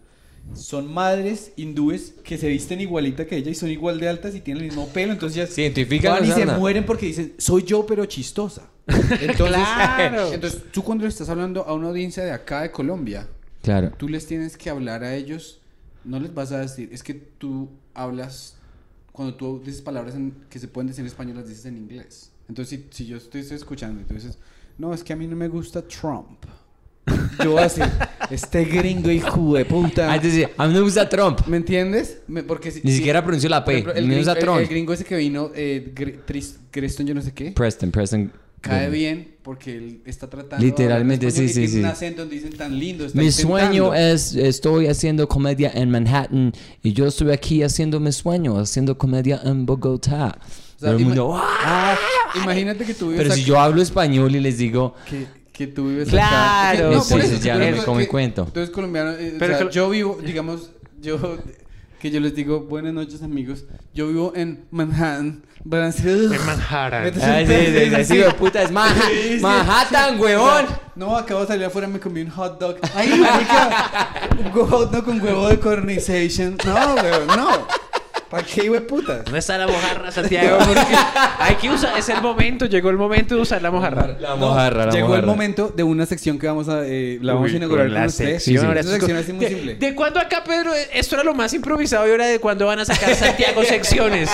son 0.55 0.91
madres 0.91 1.51
hindúes 1.55 2.15
que 2.23 2.35
se 2.39 2.47
visten 2.47 2.81
igualita 2.81 3.27
que 3.27 3.37
ella 3.37 3.51
y 3.51 3.55
son 3.55 3.69
igual 3.69 3.99
de 3.99 4.09
altas 4.09 4.33
y 4.33 4.41
tienen 4.41 4.63
el 4.63 4.69
mismo 4.69 4.87
pelo, 4.89 5.13
entonces 5.13 5.35
ya 5.37 5.45
Se 5.45 5.61
identifican 5.61 6.13
van 6.13 6.25
y 6.27 6.31
se 6.31 6.45
mueren 6.47 6.83
porque 6.83 7.05
dicen, 7.05 7.33
soy 7.37 7.61
yo 7.63 7.85
pero 7.85 8.05
chistosa. 8.07 8.67
Entonces, 9.21 9.37
Claro. 9.61 10.33
entonces, 10.33 10.63
tú 10.71 10.83
cuando 10.83 11.03
le 11.03 11.09
estás 11.09 11.29
hablando 11.29 11.63
a 11.67 11.73
una 11.75 11.89
audiencia 11.89 12.23
de 12.23 12.31
acá 12.31 12.63
de 12.63 12.71
Colombia, 12.71 13.27
Claro. 13.61 13.91
tú 13.97 14.09
les 14.09 14.25
tienes 14.25 14.57
que 14.57 14.71
hablar 14.71 15.03
a 15.03 15.15
ellos, 15.15 15.60
no 16.03 16.19
les 16.19 16.33
vas 16.33 16.51
a 16.51 16.59
decir, 16.59 16.89
es 16.91 17.03
que 17.03 17.13
tú 17.13 17.69
hablas, 17.93 18.55
cuando 19.11 19.35
tú 19.35 19.61
dices 19.63 19.81
palabras 19.81 20.15
en- 20.15 20.33
que 20.49 20.59
se 20.59 20.67
pueden 20.67 20.87
decir 20.87 21.01
en 21.01 21.07
español, 21.07 21.37
las 21.37 21.47
dices 21.47 21.65
en 21.65 21.77
inglés. 21.77 22.31
Entonces, 22.49 22.79
si, 22.79 23.03
si 23.03 23.05
yo 23.07 23.17
estoy, 23.17 23.41
escuchando 23.41 24.01
y 24.01 24.03
tú 24.05 24.13
dices, 24.13 24.37
no, 24.77 24.93
es 24.93 25.03
que 25.03 25.13
a 25.13 25.15
mí 25.15 25.27
no 25.27 25.35
me 25.35 25.47
gusta 25.47 25.81
Trump. 25.81 26.43
Yo 27.43 27.51
voy 27.51 27.59
a 27.59 27.63
decir, 27.63 27.83
este 28.29 28.63
gringo 28.65 29.09
hijo 29.09 29.53
de 29.55 29.65
puta. 29.65 30.11
A 30.11 30.19
mí 30.67 30.73
me 30.73 30.81
gusta 30.81 31.07
Trump. 31.09 31.39
¿Me 31.47 31.57
entiendes? 31.57 32.19
Me- 32.27 32.43
porque 32.43 32.71
si- 32.71 32.81
Ni 32.83 32.91
si- 32.91 32.97
siquiera 32.97 33.23
pronunció 33.23 33.49
la 33.49 33.63
P. 33.65 33.77
el, 33.79 33.83
gringo, 34.07 34.31
el- 34.31 34.37
Trump. 34.39 34.59
el 34.59 34.67
gringo 34.67 34.93
ese 34.93 35.03
que 35.05 35.15
vino, 35.17 35.49
eh, 35.55 35.93
Tris- 36.27 36.57
Creston, 36.69 37.05
yo 37.07 37.13
no 37.15 37.21
sé 37.21 37.33
qué. 37.33 37.51
Preston, 37.51 37.91
Preston. 37.91 38.31
Cae 38.61 38.81
Bueno. 38.87 38.91
bien 38.93 39.35
porque 39.41 39.75
él 39.75 40.01
está 40.05 40.29
tratando 40.29 40.63
Literalmente, 40.63 41.25
de 41.25 41.31
sí, 41.31 41.49
sí, 41.49 41.67
sí. 41.67 41.79
un 41.79 41.85
acento 41.85 42.21
donde 42.21 42.35
dicen 42.35 42.55
tan 42.55 42.77
lindo 42.77 43.05
está 43.07 43.17
Mi 43.19 43.25
intentando. 43.25 43.57
sueño 43.59 43.93
es, 43.95 44.35
estoy 44.35 44.85
haciendo 44.85 45.27
comedia 45.27 45.71
en 45.73 45.89
Manhattan 45.89 46.53
y 46.83 46.93
yo 46.93 47.07
estoy 47.07 47.31
aquí 47.31 47.63
haciendo 47.63 47.99
mi 47.99 48.11
sueño, 48.11 48.59
haciendo 48.59 48.95
comedia 48.99 49.41
en 49.43 49.65
Bogotá. 49.65 50.37
O 50.37 50.79
sea, 50.79 50.89
Todo 50.89 50.91
el 50.91 50.99
ima- 50.99 51.05
mundo, 51.07 51.35
"¡Ah!". 51.41 51.97
Imagínate 52.35 52.85
que 52.85 52.93
tú 52.93 53.09
vives 53.09 53.23
Pero 53.23 53.33
si 53.33 53.41
acá- 53.41 53.47
yo 53.47 53.59
hablo 53.59 53.81
español 53.81 54.35
y 54.35 54.39
les 54.39 54.57
digo, 54.59 54.93
que, 55.09 55.25
que 55.51 55.65
tú 55.67 55.89
vives 55.89 56.09
Claro. 56.09 56.87
acá. 56.89 56.93
Entonces 57.01 57.43
ya 57.43 57.55
tú 57.83 57.93
me 57.95 58.03
que- 58.03 58.07
cuento. 58.07 58.45
Tú 58.53 58.59
eres 58.59 58.69
colombiano. 58.69 59.11
eh, 59.11 59.33
o 59.35 59.39
Pero 59.39 59.57
sea, 59.57 59.67
que- 59.67 59.73
yo 59.73 59.89
vivo, 59.89 60.19
digamos, 60.23 60.69
yo 61.01 61.17
que 62.01 62.09
yo 62.09 62.19
les 62.19 62.33
digo 62.33 62.61
buenas 62.61 62.93
noches 62.93 63.21
amigos. 63.21 63.63
Yo 63.93 64.07
vivo 64.07 64.33
en 64.35 64.65
Manhattan. 64.71 65.43
"Ugh". 65.63 66.33
En 66.33 66.45
Manhattan. 66.47 67.11
Ay, 67.21 67.45
sí, 67.45 67.95
sí, 67.95 68.05
sí, 68.05 68.23
puta, 68.39 68.63
es. 68.63 68.71
Manhattan, 68.71 70.19
huevón. 70.19 70.65
No, 70.95 71.15
acabo 71.15 71.41
de 71.41 71.47
salir 71.47 71.65
afuera, 71.65 71.87
me 71.87 71.99
comí 71.99 72.21
un 72.21 72.31
hot 72.31 72.59
dog. 72.59 72.77
Ay, 72.95 73.19
marica, 73.19 74.09
un 74.43 74.51
hot 74.67 74.91
dog 74.91 75.05
con 75.05 75.21
huevo 75.21 75.47
de 75.47 75.59
cornization. 75.59 76.57
No, 76.65 76.95
weón, 76.95 77.27
no. 77.27 77.67
¿Para 78.31 78.43
qué, 78.45 78.69
de 78.69 78.81
putas? 78.81 79.25
¿Dónde 79.25 79.39
está 79.39 79.57
la 79.57 79.67
mojarra, 79.67 80.09
Santiago? 80.11 80.57
Porque 80.65 80.79
hay 81.39 81.55
que 81.55 81.69
usar, 81.69 81.97
es 81.97 82.07
el 82.07 82.21
momento, 82.21 82.65
llegó 82.65 82.89
el 82.89 82.95
momento 82.97 83.35
de 83.35 83.41
usar 83.41 83.61
la 83.61 83.69
mojarra. 83.71 84.15
La 84.19 84.29
No, 84.29 84.37
mojarra, 84.37 84.85
la 84.85 84.91
llegó 84.91 85.07
el 85.07 85.21
mojarra. 85.21 85.27
momento 85.27 85.67
de 85.75 85.83
una 85.83 86.05
sección 86.05 86.39
que 86.39 86.47
vamos 86.47 86.69
a, 86.69 86.83
eh, 86.85 87.19
la 87.21 87.33
vamos 87.33 87.49
Uy, 87.49 87.55
a 87.55 87.57
inaugurar 87.57 87.87
con 87.87 87.95
con, 87.95 88.05
ustedes. 88.07 88.47
es 88.47 88.85
sección 88.89 89.17
así 89.17 89.33
muy 89.33 89.45
¿De, 89.45 89.51
simple. 89.51 89.75
¿De 89.75 89.95
cuándo 89.95 90.19
acá, 90.21 90.43
Pedro? 90.45 90.71
Esto 90.93 91.15
era 91.15 91.23
lo 91.25 91.33
más 91.33 91.53
improvisado 91.53 92.07
y 92.07 92.11
ahora 92.11 92.25
de 92.27 92.39
cuándo 92.39 92.65
van 92.67 92.79
a 92.79 92.85
sacar 92.85 93.13
Santiago 93.15 93.63
secciones. 93.65 94.29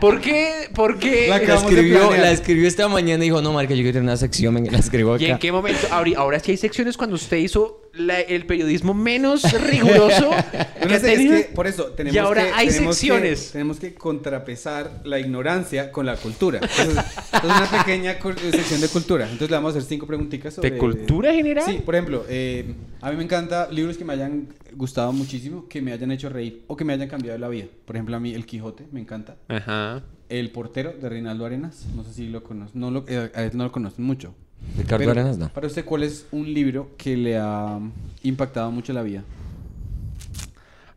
¿Por 0.00 0.20
qué? 0.20 0.68
¿Por 0.74 0.98
qué? 0.98 1.26
La 1.28 1.38
de 1.38 1.54
escribió, 1.54 2.10
la 2.16 2.30
escribió 2.30 2.68
esta 2.68 2.88
mañana 2.88 3.24
y 3.24 3.28
dijo, 3.28 3.40
no, 3.42 3.52
marica, 3.52 3.74
yo 3.74 3.78
quiero 3.82 3.92
tener 3.94 4.02
una 4.04 4.16
sección, 4.16 4.54
venga, 4.54 4.70
la 4.72 4.78
escribo 4.78 5.16
¿Y 5.18 5.24
en 5.26 5.30
acá. 5.32 5.38
qué 5.40 5.52
momento? 5.52 5.86
Ahora, 5.90 6.10
ahora 6.16 6.40
sí 6.40 6.52
hay 6.52 6.56
secciones 6.56 6.96
cuando 6.96 7.16
usted 7.16 7.36
hizo 7.38 7.82
la- 7.94 8.20
el 8.20 8.44
periodismo 8.46 8.92
menos 8.92 9.42
riguroso 9.68 10.30
que 10.80 10.86
no 10.88 10.98
sé, 11.00 11.12
es 11.14 11.18
que 11.46 11.50
por 11.54 11.66
eso 11.66 11.84
tenemos 11.92 12.14
Y 12.14 12.18
ahora 12.18 12.44
que- 12.44 12.52
hay 12.52 12.68
tenemos 12.68 12.96
secciones. 12.96 13.40
Que, 13.46 13.52
tenemos 13.52 13.78
que 13.80 13.94
contrapesar 13.94 15.00
la 15.04 15.18
ignorancia 15.18 15.90
con 15.92 16.04
la 16.06 16.16
cultura. 16.16 16.60
Entonces, 16.62 17.04
es 17.32 17.44
una 17.44 17.70
pequeña 17.70 18.16
sección 18.50 18.80
de 18.80 18.88
cultura. 18.88 19.24
Entonces 19.24 19.50
le 19.50 19.56
vamos 19.56 19.74
a 19.74 19.78
hacer 19.78 19.88
cinco 19.88 20.06
preguntitas 20.06 20.54
sobre... 20.54 20.70
¿De 20.70 20.78
cultura 20.78 21.32
general? 21.32 21.64
Sí, 21.66 21.80
por 21.84 21.94
ejemplo, 21.94 22.24
eh, 22.28 22.66
a 23.06 23.10
mí 23.12 23.16
me 23.16 23.22
encanta 23.22 23.70
libros 23.70 23.96
que 23.96 24.04
me 24.04 24.14
hayan 24.14 24.48
gustado 24.74 25.12
muchísimo, 25.12 25.68
que 25.68 25.80
me 25.80 25.92
hayan 25.92 26.10
hecho 26.10 26.28
reír 26.28 26.64
o 26.66 26.76
que 26.76 26.84
me 26.84 26.92
hayan 26.92 27.08
cambiado 27.08 27.38
la 27.38 27.48
vida. 27.48 27.66
Por 27.84 27.94
ejemplo, 27.94 28.16
a 28.16 28.20
mí 28.20 28.34
El 28.34 28.44
Quijote 28.46 28.84
me 28.90 29.00
encanta. 29.00 29.36
Ajá. 29.46 30.02
El 30.28 30.50
portero 30.50 30.92
de 30.92 31.08
Reinaldo 31.08 31.46
Arenas, 31.46 31.86
no 31.94 32.02
sé 32.02 32.12
si 32.12 32.28
lo 32.28 32.42
conocen, 32.42 32.80
no 32.80 32.90
lo, 32.90 33.04
eh, 33.06 33.30
a 33.32 33.56
no 33.56 33.62
lo 33.62 33.70
conocen 33.70 34.04
mucho. 34.04 34.34
Ricardo 34.76 34.98
Pero, 34.98 35.10
Arenas, 35.12 35.38
no. 35.38 35.48
Para 35.50 35.68
usted, 35.68 35.84
¿cuál 35.84 36.02
es 36.02 36.26
un 36.32 36.52
libro 36.52 36.90
que 36.96 37.16
le 37.16 37.38
ha 37.38 37.78
impactado 38.24 38.72
mucho 38.72 38.92
la 38.92 39.02
vida? 39.02 39.22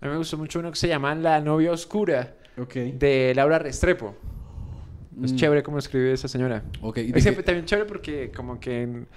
A 0.02 0.06
mí 0.06 0.12
me 0.12 0.18
gustó 0.18 0.36
mucho 0.38 0.60
uno 0.60 0.72
que 0.72 0.78
se 0.78 0.88
llama 0.88 1.14
La 1.14 1.40
novia 1.42 1.72
oscura 1.72 2.34
Ok. 2.58 2.74
de 2.74 3.34
Laura 3.36 3.60
Restrepo. 3.60 4.16
Es 5.24 5.34
Mm. 5.34 5.36
chévere 5.36 5.62
cómo 5.62 5.78
escribe 5.78 6.14
esa 6.14 6.28
señora. 6.28 6.64
Ok, 6.82 6.98
¿y 7.00 7.12
de 7.12 7.20
Es 7.20 7.26
que 7.26 7.44
también 7.44 7.66
chévere 7.66 7.88
porque 7.88 8.32
como 8.36 8.60
que 8.60 8.82
en- 8.84 9.08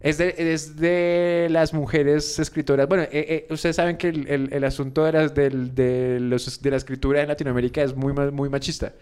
es 0.00 0.18
de, 0.18 0.34
es 0.38 0.76
de 0.76 1.48
las 1.50 1.72
mujeres 1.74 2.38
escritoras. 2.38 2.88
Bueno, 2.88 3.04
eh, 3.04 3.08
eh, 3.12 3.46
ustedes 3.50 3.76
saben 3.76 3.96
que 3.96 4.08
el, 4.08 4.26
el- 4.28 4.52
el 4.52 4.64
asunto 4.64 5.04
de, 5.04 5.12
las, 5.12 5.34
del- 5.34 5.74
de, 5.74 6.18
los, 6.20 6.60
de 6.62 6.70
la 6.70 6.76
escritura 6.76 7.20
en 7.22 7.28
Latinoamérica 7.28 7.82
es 7.82 7.94
muy, 7.94 8.12
muy 8.12 8.48
machista. 8.48 8.92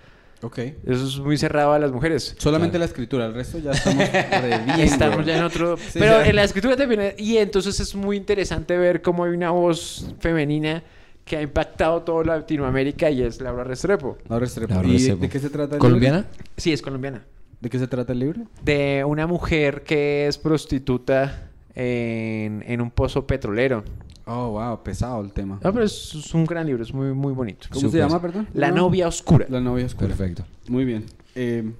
Ok. 0.40 0.58
Eso 0.58 1.06
es 1.06 1.18
muy 1.18 1.36
cerrado 1.36 1.72
a 1.72 1.78
las 1.80 1.90
mujeres. 1.90 2.34
Solamente 2.38 2.78
la 2.78 2.84
escritura, 2.84 3.26
el 3.26 3.34
resto 3.34 3.58
ya 3.58 3.72
estamos 3.72 4.04
Estamos 4.78 5.26
ya 5.26 5.36
en 5.38 5.42
otro... 5.42 5.76
Sí, 5.76 5.98
pero 5.98 6.20
ya. 6.22 6.28
en 6.28 6.36
la 6.36 6.44
escritura 6.44 6.76
también... 6.76 7.14
Y 7.18 7.38
entonces 7.38 7.78
es 7.80 7.94
muy 7.96 8.16
interesante 8.16 8.76
ver 8.76 9.02
cómo 9.02 9.24
hay 9.24 9.32
una 9.32 9.50
voz 9.50 10.14
femenina 10.20 10.82
que 11.24 11.36
ha 11.36 11.42
impactado 11.42 12.02
toda 12.02 12.24
Latinoamérica 12.24 13.10
y 13.10 13.22
es 13.22 13.40
Laura 13.40 13.64
Restrepo. 13.64 14.16
Laura 14.28 14.44
Restrepo. 14.44 14.74
Laura 14.74 14.88
¿Y 14.88 14.92
de- 14.92 14.96
Restrepo. 14.98 15.20
de 15.22 15.28
qué 15.28 15.38
se 15.40 15.50
trata 15.50 15.78
¿Colombiana? 15.78 16.26
Sí, 16.56 16.72
es 16.72 16.82
colombiana. 16.82 17.24
¿De 17.60 17.68
qué 17.70 17.78
se 17.78 17.88
trata 17.88 18.12
el 18.12 18.20
libro? 18.20 18.42
De 18.62 19.04
una 19.06 19.26
mujer 19.26 19.82
que 19.82 20.26
es 20.26 20.38
prostituta 20.38 21.50
en, 21.74 22.62
en 22.66 22.80
un 22.80 22.90
pozo 22.90 23.26
petrolero. 23.26 23.84
Oh, 24.26 24.50
wow, 24.52 24.82
pesado 24.82 25.20
el 25.22 25.32
tema. 25.32 25.58
No, 25.64 25.72
pero 25.72 25.84
es, 25.84 26.14
es 26.14 26.34
un 26.34 26.44
gran 26.44 26.66
libro, 26.66 26.82
es 26.82 26.92
muy, 26.92 27.12
muy 27.14 27.32
bonito. 27.32 27.66
¿Cómo 27.72 27.88
se 27.88 27.96
llama, 27.98 28.20
perdón? 28.20 28.46
La 28.52 28.68
No. 28.70 28.76
novia 28.76 29.08
oscura. 29.08 29.46
La 29.48 29.60
novia 29.60 29.86
oscura. 29.86 30.08
Perfecto. 30.08 30.44
Muy 30.68 30.84
bien. 30.84 31.06
Eh, 31.34 31.72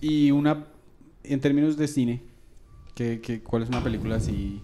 y 0.00 0.30
una, 0.30 0.64
en 1.22 1.40
términos 1.40 1.76
de 1.76 1.86
cine, 1.86 2.22
¿qué, 2.94 3.20
qué, 3.20 3.42
cuál 3.42 3.62
es 3.62 3.68
una 3.68 3.82
película 3.84 4.16
así 4.16 4.62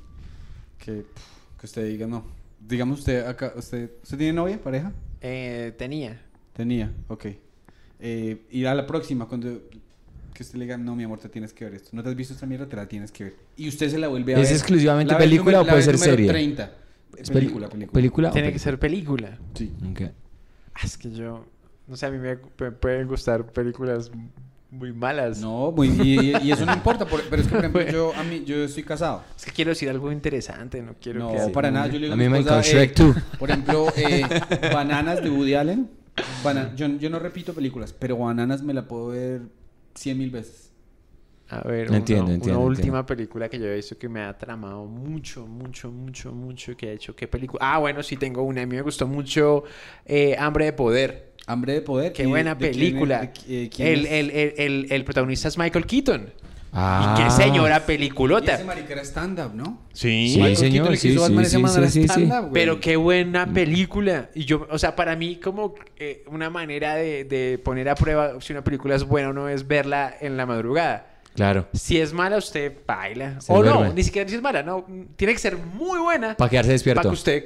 que, 0.79 1.05
que 1.61 1.67
usted 1.67 1.87
diga 1.87 2.07
no? 2.07 2.25
Digamos 2.61 3.01
usted 3.01 3.27
acá, 3.27 3.53
usted, 3.57 3.91
¿usted 4.03 4.17
tiene 4.19 4.33
novia, 4.33 4.59
pareja? 4.63 4.93
Eh, 5.21 5.73
tenía. 5.77 6.21
Tenía, 6.55 6.93
ok. 7.09 7.27
Eh, 8.01 8.47
y 8.51 8.65
a 8.65 8.75
la 8.75 8.87
próxima, 8.87 9.27
cuando 9.27 9.61
que 10.35 10.43
usted 10.43 10.59
le 10.59 10.65
diga, 10.65 10.77
no, 10.79 10.95
mi 10.97 11.05
amor, 11.05 11.19
te 11.19 11.29
tienes 11.29 11.53
que 11.53 11.65
ver 11.65 11.75
esto. 11.75 11.91
No 11.93 12.03
te 12.03 12.09
has 12.09 12.17
visto 12.17 12.35
esta 12.35 12.47
mierda, 12.47 12.67
te 12.67 12.77
la 12.77 12.87
tienes 12.87 13.11
que 13.13 13.25
ver. 13.25 13.37
Y 13.57 13.69
usted 13.69 13.91
se 13.91 13.99
la 13.99 14.09
vuelve 14.09 14.35
a 14.35 14.39
¿Es 14.39 14.49
ver. 14.49 14.53
exclusivamente 14.57 15.13
La 15.13 15.19
vez 15.19 15.27
película 15.29 15.59
número- 15.59 15.63
o 15.63 15.71
puede 15.71 15.83
ser 15.83 15.99
serie? 15.99 16.29
30. 16.29 16.71
¿Es 17.19 17.31
Película, 17.31 17.69
película. 17.69 17.93
¿Película 17.93 18.31
Tiene 18.31 18.53
que 18.53 18.59
ser 18.59 18.79
película. 18.79 19.39
Sí. 19.55 19.71
Ok. 19.91 20.01
Ah, 20.75 20.81
Es 20.85 20.97
que 20.97 21.11
yo... 21.13 21.45
No 21.87 21.97
sé, 21.97 22.07
a 22.07 22.11
mí 22.11 22.17
me, 22.19 22.39
me 22.59 22.71
pueden 22.73 23.07
gustar 23.07 23.45
películas 23.53 24.11
muy 24.71 24.93
malas. 24.93 25.39
No, 25.41 25.71
muy, 25.73 25.89
y, 25.89 26.33
y 26.43 26.51
eso 26.53 26.65
no 26.65 26.73
importa, 26.73 27.05
por- 27.05 27.23
pero 27.29 27.43
es 27.43 27.49
que, 27.49 27.55
por 27.57 27.65
ejemplo, 27.65 27.83
yo, 27.93 28.15
a 28.15 28.23
mí, 28.25 28.45
yo 28.47 28.57
estoy 28.65 28.83
casado. 28.85 29.23
Es 29.37 29.45
que 29.45 29.51
quiero 29.53 29.71
decir 29.71 29.91
algo 29.91 30.11
interesante, 30.11 30.81
no 30.81 30.95
quiero 31.03 31.19
No, 31.19 31.33
que... 31.33 31.53
para 31.53 31.71
nada. 31.71 31.89
Yo 31.89 31.95
le 31.95 32.07
digo 32.07 32.15
A 32.15 32.17
mí 32.17 32.29
me 32.31 32.39
encanta 32.39 32.63
Shrek 32.63 32.97
2. 32.97 33.17
Por 33.39 33.51
ejemplo, 33.51 33.89
eh, 33.97 34.23
Bananas 34.73 35.23
de 35.23 35.29
Woody 35.29 35.55
Allen. 35.55 35.91
Bana- 36.43 36.75
yo, 36.75 36.87
yo 36.87 37.11
no 37.11 37.19
repito 37.19 37.53
películas, 37.53 37.93
pero 37.93 38.17
Bananas 38.17 38.63
me 38.63 38.73
la 38.73 38.89
puedo 38.89 39.09
ver 39.09 39.43
cien 39.95 40.19
mil 40.19 40.31
veces. 40.31 40.71
A 41.49 41.61
ver, 41.69 41.91
No 41.91 41.97
entiendo, 41.99 42.25
una 42.27 42.35
entiendo. 42.35 42.61
última 42.61 43.05
película 43.05 43.47
que 43.49 43.59
yo 43.59 43.67
he 43.67 43.75
visto 43.77 43.99
que 43.99 44.09
me 44.09 44.23
ha 44.23 44.37
tramado 44.39 44.87
mucho, 44.87 45.47
mucho, 45.47 45.91
mucho, 45.93 46.33
mucho. 46.33 46.75
Que 46.77 46.89
ha 46.89 46.93
hecho, 46.93 47.15
¿qué 47.15 47.29
película? 47.29 47.59
Ah, 47.63 47.79
bueno, 47.79 48.03
sí 48.03 48.17
tengo 48.17 48.43
una. 48.43 48.63
A 48.63 48.67
mí 48.67 48.75
me 48.77 48.81
gustó 48.83 49.07
mucho 49.07 49.65
eh, 50.07 50.35
Hambre 50.39 50.65
de 50.67 50.73
Poder. 50.73 51.33
Hambre 51.47 51.75
de 51.75 51.83
Poder. 51.83 52.13
Qué 52.15 52.23
¿y 52.23 52.25
de- 52.25 52.31
buena 52.31 52.55
de 52.55 52.71
quién 52.71 52.71
es- 52.71 52.77
película. 52.79 53.33
de 53.47 53.65
eh, 53.65 53.69
quién 53.69 53.89
el, 53.89 54.07
es? 54.07 54.13
el, 54.13 54.31
el, 54.31 54.55
el, 54.57 54.87
el 54.93 55.05
protagonista 55.05 55.49
es 55.49 55.59
Michael 55.59 55.85
Keaton. 55.87 56.33
Ah. 56.75 57.15
Y 57.19 57.23
qué 57.23 57.31
señora 57.31 57.75
Y 57.75 57.79
ese 57.79 57.87
peliculota. 57.87 58.65
marica 58.65 58.95
era 58.95 59.03
stand-up, 59.05 59.55
¿no? 59.55 59.83
Sí. 59.93 60.31
Sí, 60.35 60.57
señor, 60.57 60.97
sí, 60.97 61.17
sí, 61.19 61.91
sí, 61.91 62.09
sí. 62.09 62.31
Pero 62.53 62.81
qué 62.81 62.97
buena 62.97 63.47
película. 63.47 64.31
Y 64.35 64.47
yo, 64.47 64.67
o 64.71 64.79
sea, 64.79 64.97
para 64.97 65.15
mí 65.15 65.37
como 65.37 65.75
eh, 65.99 66.25
una 66.29 66.49
manera 66.49 66.95
de, 66.95 67.25
de 67.25 67.59
poner 67.59 67.91
a 67.91 67.95
prueba 67.95 68.41
si 68.41 68.53
una 68.55 68.65
película 68.65 68.95
es 68.95 69.05
buena 69.05 69.29
o 69.29 69.33
no 69.35 69.49
es 69.51 69.67
verla 69.69 70.15
en 70.21 70.37
la 70.39 70.47
madrugada. 70.47 71.09
Claro. 71.35 71.67
Si 71.75 71.99
es 72.01 72.13
mala, 72.13 72.39
usted 72.39 72.73
baila. 72.87 73.41
Se 73.41 73.53
o 73.53 73.63
no, 73.63 73.93
ni 73.93 74.03
siquiera 74.03 74.29
si 74.29 74.37
es 74.37 74.43
mala, 74.43 74.63
no. 74.63 74.87
Tiene 75.17 75.35
que 75.35 75.39
ser 75.39 75.57
muy 75.59 75.99
buena 75.99 76.37
Para 76.37 76.51
quedarse 76.51 76.69
para 76.69 76.73
despierto. 76.73 77.09
que 77.09 77.15
usted 77.15 77.45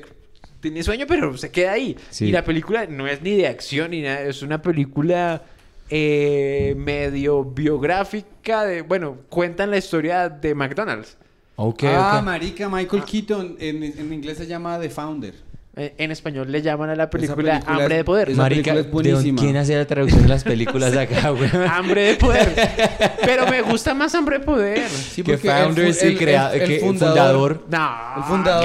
tiene 0.60 0.82
sueño, 0.82 1.06
pero 1.08 1.36
se 1.36 1.50
queda 1.50 1.72
ahí. 1.72 1.96
Sí. 2.10 2.26
Y 2.26 2.32
la 2.32 2.44
película 2.44 2.86
no 2.86 3.06
es 3.06 3.22
ni 3.22 3.36
de 3.36 3.46
acción 3.48 3.90
ni 3.90 4.02
nada, 4.02 4.22
es 4.22 4.42
una 4.42 4.62
película 4.62 5.42
eh, 5.90 6.74
medio 6.76 7.44
biográfica 7.44 8.64
de, 8.64 8.82
bueno, 8.82 9.18
cuentan 9.28 9.70
la 9.70 9.78
historia 9.78 10.28
de 10.28 10.54
McDonald's. 10.54 11.16
Ok, 11.56 11.84
ah, 11.84 12.20
marica, 12.22 12.68
Michael 12.68 13.04
Keaton. 13.04 13.56
En, 13.58 13.82
en 13.82 14.12
inglés 14.12 14.36
se 14.36 14.46
llama 14.46 14.78
The 14.78 14.90
Founder. 14.90 15.34
Eh, 15.78 15.92
En 15.98 16.10
español 16.10 16.50
le 16.50 16.62
llaman 16.62 16.88
a 16.88 16.96
la 16.96 17.10
película, 17.10 17.36
película 17.36 17.62
Hambre 17.70 17.84
es- 17.96 17.98
de 17.98 18.04
Poder. 18.04 18.30
esa 18.30 18.40
Marica, 18.40 18.70
es 18.72 18.76
¿de 18.86 18.90
buenísima. 18.90 19.42
¿quién 19.42 19.56
hace 19.58 19.76
la 19.76 19.84
traducción 19.84 20.22
de 20.22 20.28
las 20.28 20.42
películas 20.42 20.96
acá, 20.96 21.28
güey? 21.28 21.50
Hambre 21.70 22.00
de 22.00 22.14
Poder. 22.14 22.54
Pero 23.26 23.46
me 23.46 23.60
gusta 23.60 23.92
más 23.92 24.14
Hambre 24.14 24.38
de 24.38 24.44
Poder. 24.46 24.88
Sí, 24.88 25.22
que 25.22 25.34
porque 25.34 25.48
el 25.48 25.54
founder, 25.64 25.92
sí, 25.92 26.06
el- 26.06 26.18
crea- 26.18 26.54
el- 26.54 26.62
el 26.62 26.68
que 26.68 26.80
fundador- 26.80 27.64
No. 27.68 27.90
El 28.16 28.22
fundador. 28.24 28.64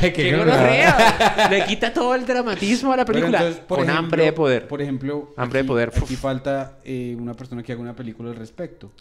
Qué 0.00 0.12
qué 0.14 0.36
gonorrea. 0.36 1.48
Le 1.50 1.64
quita 1.64 1.92
todo 1.92 2.14
el 2.14 2.24
dramatismo 2.24 2.92
a 2.92 2.98
la 2.98 3.04
película. 3.04 3.38
entonces, 3.38 3.60
por 3.66 3.78
con 3.78 3.88
ejemplo- 3.88 3.98
Hambre 4.04 4.24
de 4.26 4.32
Poder. 4.32 4.68
Por 4.68 4.80
ejemplo, 4.80 5.34
Hambre 5.36 5.58
de 5.62 5.64
poder, 5.64 5.88
Aquí 5.92 6.14
uf. 6.14 6.20
falta 6.20 6.78
eh, 6.84 7.16
una 7.18 7.34
persona 7.34 7.64
que 7.64 7.72
haga 7.72 7.80
una 7.80 7.96
película 7.96 8.30
al 8.30 8.36
respecto. 8.36 8.92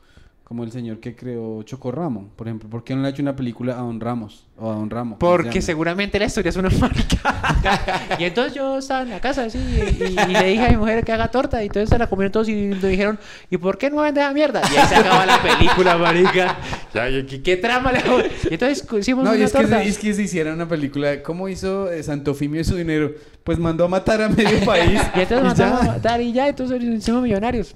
Como 0.43 0.65
el 0.65 0.71
señor 0.73 0.99
que 0.99 1.15
creó 1.15 1.63
Chocorramo, 1.63 2.29
por 2.35 2.47
ejemplo. 2.47 2.69
¿Por 2.69 2.83
qué 2.83 2.93
no 2.95 3.01
le 3.01 3.07
ha 3.07 3.11
hecho 3.11 3.21
una 3.21 3.35
película 3.35 3.73
a 3.73 3.77
Don 3.77 3.99
Ramos? 3.99 4.45
O 4.57 4.69
a 4.69 4.75
Don 4.75 4.89
Ramos. 4.89 5.17
¿cómo 5.17 5.31
se 5.37 5.43
Porque 5.43 5.61
seguramente 5.61 6.19
la 6.19 6.25
historia 6.25 6.49
es 6.49 6.57
una 6.57 6.69
marca. 6.69 8.17
y 8.19 8.25
entonces 8.25 8.53
yo 8.53 8.77
estaba 8.77 9.01
en 9.03 9.09
la 9.11 9.21
casa 9.21 9.45
así 9.45 9.57
y, 9.57 10.03
y- 10.03 10.15
y 10.29 10.33
le 10.33 10.43
dije 10.45 10.65
a 10.65 10.69
mi 10.69 10.77
mujer 10.77 11.03
que 11.05 11.11
haga 11.13 11.31
torta 11.31 11.63
y 11.63 11.67
entonces 11.67 11.89
se 11.89 11.97
la 11.97 12.07
comieron 12.07 12.31
todos 12.33 12.49
y 12.49 12.53
me 12.55 12.75
dijeron, 12.89 13.17
¿y 13.49 13.57
por 13.57 13.77
qué 13.77 13.89
no 13.89 14.01
vende 14.01 14.19
esa 14.21 14.33
mierda? 14.33 14.61
Y 14.71 14.75
ahí 14.77 14.87
se 14.87 14.95
acaba 14.97 15.25
la 15.25 15.41
película, 15.41 15.97
marica. 15.97 16.57
Ya, 16.93 17.09
y 17.09 17.25
¿Qué, 17.25 17.41
qué 17.41 17.57
trama 17.57 17.93
le 17.93 17.99
hago? 17.99 18.19
Y 18.19 18.53
entonces 18.53 18.85
hicimos 18.99 19.23
No, 19.23 19.33
y 19.33 19.37
una 19.37 19.45
es 19.45 19.51
que, 19.53 19.57
torta. 19.59 19.81
se, 19.81 19.87
es 19.89 19.97
que 19.97 20.13
se 20.13 20.23
hiciera 20.23 20.53
una 20.53 20.67
película. 20.67 21.23
¿Cómo 21.23 21.47
hizo 21.47 21.89
eh, 21.89 22.03
Santofimio 22.03 22.59
y 22.61 22.63
su 22.65 22.75
dinero? 22.75 23.11
Pues 23.45 23.57
mandó 23.59 23.85
a 23.85 23.87
matar 23.87 24.21
a 24.21 24.27
medio 24.29 24.63
país. 24.65 25.01
Y 25.15 25.19
entonces 25.21 25.39
y 25.39 25.43
mandamos 25.43 25.81
a 25.81 25.85
ya. 25.85 25.91
matar 25.93 26.21
y 26.21 26.33
ya, 26.33 26.47
entonces 26.49 26.83
hicimos 26.83 27.23
millonarios. 27.23 27.75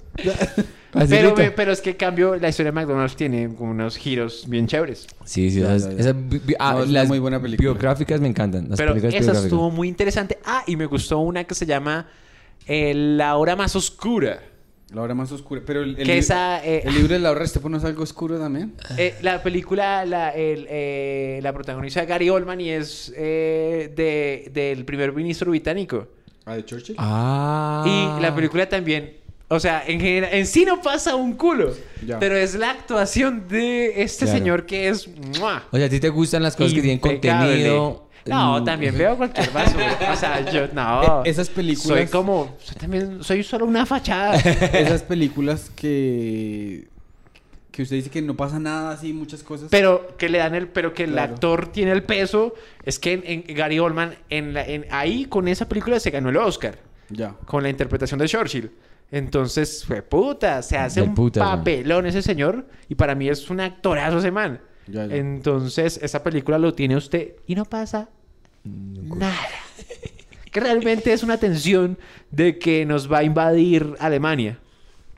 Pero, 0.92 1.06
Facilito. 1.06 1.36
me- 1.36 1.50
pero 1.50 1.72
es 1.72 1.80
que 1.82 1.90
en 1.90 1.96
cambio 1.96 2.36
la 2.36 2.48
historia 2.48 2.72
de 2.72 2.74
McDonald's 2.80 3.14
tiene 3.14 3.54
como 3.54 3.72
unos 3.72 3.96
giros 3.96 4.44
bien 4.48 4.66
chéveres. 4.66 5.06
Sí, 5.24 5.50
sí, 5.50 5.60
esas, 5.60 5.84
esas 5.86 6.14
ah, 6.58 6.72
No, 6.72 6.82
es 6.82 6.88
una 6.88 7.00
las 7.00 7.08
muy 7.08 7.18
buena 7.18 7.40
película. 7.42 7.70
biográficas 7.72 8.20
me 8.20 8.28
encantan. 8.28 8.68
Las 8.70 8.78
pero 8.78 8.94
esa 8.94 9.32
estuvo 9.32 9.70
muy 9.70 9.88
interesante. 9.88 10.38
Ah, 10.44 10.62
y 10.66 10.76
me 10.76 10.86
gustó 10.86 11.18
una 11.18 11.44
que 11.44 11.54
se 11.54 11.66
llama 11.66 12.06
eh, 12.66 12.94
La 12.94 13.36
hora 13.36 13.54
más 13.54 13.76
oscura. 13.76 14.40
La 14.94 15.02
hora 15.02 15.14
más 15.14 15.30
oscura. 15.30 15.60
Pero 15.66 15.82
el, 15.82 15.98
el, 15.98 16.08
esa, 16.08 16.64
eh, 16.64 16.80
el 16.86 16.94
libro 16.94 17.12
de 17.12 17.18
la 17.18 17.32
hora 17.32 17.40
Restrepo 17.40 17.68
no 17.68 17.76
es 17.76 17.84
algo 17.84 18.02
oscuro 18.02 18.38
también. 18.38 18.72
Eh, 18.96 19.14
la 19.20 19.42
película, 19.42 20.06
la, 20.06 20.30
el, 20.30 20.66
eh, 20.70 21.40
la 21.42 21.52
protagoniza 21.52 22.06
Gary 22.06 22.30
Oldman 22.30 22.62
y 22.62 22.70
es 22.70 23.12
eh, 23.14 23.92
de, 23.94 24.50
del 24.54 24.86
primer 24.86 25.12
ministro 25.12 25.50
británico. 25.50 26.08
Ah, 26.46 26.54
de 26.56 26.64
Churchill. 26.64 26.96
Ah. 26.98 28.16
Y 28.18 28.22
la 28.22 28.34
película 28.34 28.66
también, 28.66 29.12
o 29.48 29.58
sea, 29.60 29.82
en 29.86 30.00
general, 30.00 30.30
en 30.32 30.46
sí 30.46 30.64
no 30.64 30.80
pasa 30.82 31.14
un 31.16 31.32
culo, 31.34 31.74
Ya. 32.06 32.18
pero 32.18 32.36
es 32.36 32.54
la 32.54 32.70
actuación 32.70 33.48
de 33.48 34.02
este 34.02 34.24
Claro. 34.26 34.38
señor 34.38 34.66
que 34.66 34.88
es... 34.88 35.08
¡mua! 35.40 35.64
O 35.70 35.76
sea, 35.76 35.86
¿a 35.86 35.88
ti 35.88 36.00
te 36.00 36.08
gustan 36.10 36.42
las 36.42 36.54
cosas 36.54 36.72
que 36.74 36.80
tienen 36.82 37.00
impecable. 37.02 37.46
contenido? 37.52 38.04
No, 38.26 38.60
Mm, 38.60 38.64
también 38.66 38.98
veo 38.98 39.16
cualquier 39.16 39.50
basura. 39.52 39.98
O 40.12 40.16
sea, 40.16 40.50
yo 40.50 40.68
no. 40.74 41.22
Eh, 41.24 41.30
esas 41.30 41.48
películas- 41.48 41.86
Soy 41.98 42.06
como. 42.08 42.56
Soy 42.62 42.76
también. 42.76 43.24
Soy 43.24 43.42
solo 43.42 43.64
una 43.64 43.86
fachada. 43.86 44.34
Esas 44.74 45.02
películas 45.02 45.70
que. 45.74 46.88
Que 47.70 47.82
usted 47.84 47.96
dice 47.96 48.10
que 48.10 48.20
no 48.20 48.36
pasa 48.36 48.58
nada 48.58 48.90
así, 48.90 49.14
muchas 49.14 49.42
cosas. 49.42 49.68
Pero 49.70 50.14
que 50.18 50.28
le 50.28 50.38
dan 50.38 50.54
el. 50.54 50.68
Pero 50.68 50.92
que 50.92 51.04
el 51.04 51.12
Claro. 51.12 51.32
actor 51.34 51.72
tiene 51.72 51.92
el 51.92 52.02
peso. 52.02 52.52
Es 52.84 52.98
que 52.98 53.12
en, 53.14 53.22
en 53.24 53.56
Gary 53.56 53.78
Oldman, 53.78 54.16
en 54.28 54.52
la, 54.52 54.66
en, 54.66 54.84
ahí 54.90 55.24
con 55.24 55.48
esa 55.48 55.66
película 55.66 55.98
se 55.98 56.10
ganó 56.10 56.28
el 56.28 56.36
Oscar. 56.36 56.78
Ya. 57.08 57.34
Con 57.46 57.62
la 57.62 57.70
interpretación 57.70 58.20
de 58.20 58.28
Churchill. 58.28 58.70
Entonces, 59.10 59.84
fue 59.84 60.02
puta, 60.02 60.62
se 60.62 60.76
hace 60.76 61.00
un 61.02 61.14
puta, 61.14 61.40
papelón 61.40 62.06
ese 62.06 62.22
señor. 62.22 62.66
Y 62.88 62.94
para 62.94 63.14
mí 63.14 63.28
es 63.28 63.48
un 63.50 63.60
actorazo 63.60 64.18
ese 64.18 64.30
man. 64.30 64.60
Ya, 64.86 65.06
ya. 65.06 65.16
Entonces, 65.16 65.98
esa 66.02 66.22
película 66.22 66.58
lo 66.58 66.74
tiene 66.74 66.96
usted 66.96 67.32
y 67.46 67.54
no 67.54 67.64
pasa 67.64 68.08
nada. 68.64 69.34
Que 70.50 70.60
realmente 70.60 71.12
es 71.12 71.22
una 71.22 71.36
tensión 71.36 71.98
de 72.30 72.58
que 72.58 72.86
nos 72.86 73.10
va 73.10 73.18
a 73.18 73.22
invadir 73.22 73.94
Alemania. 73.98 74.58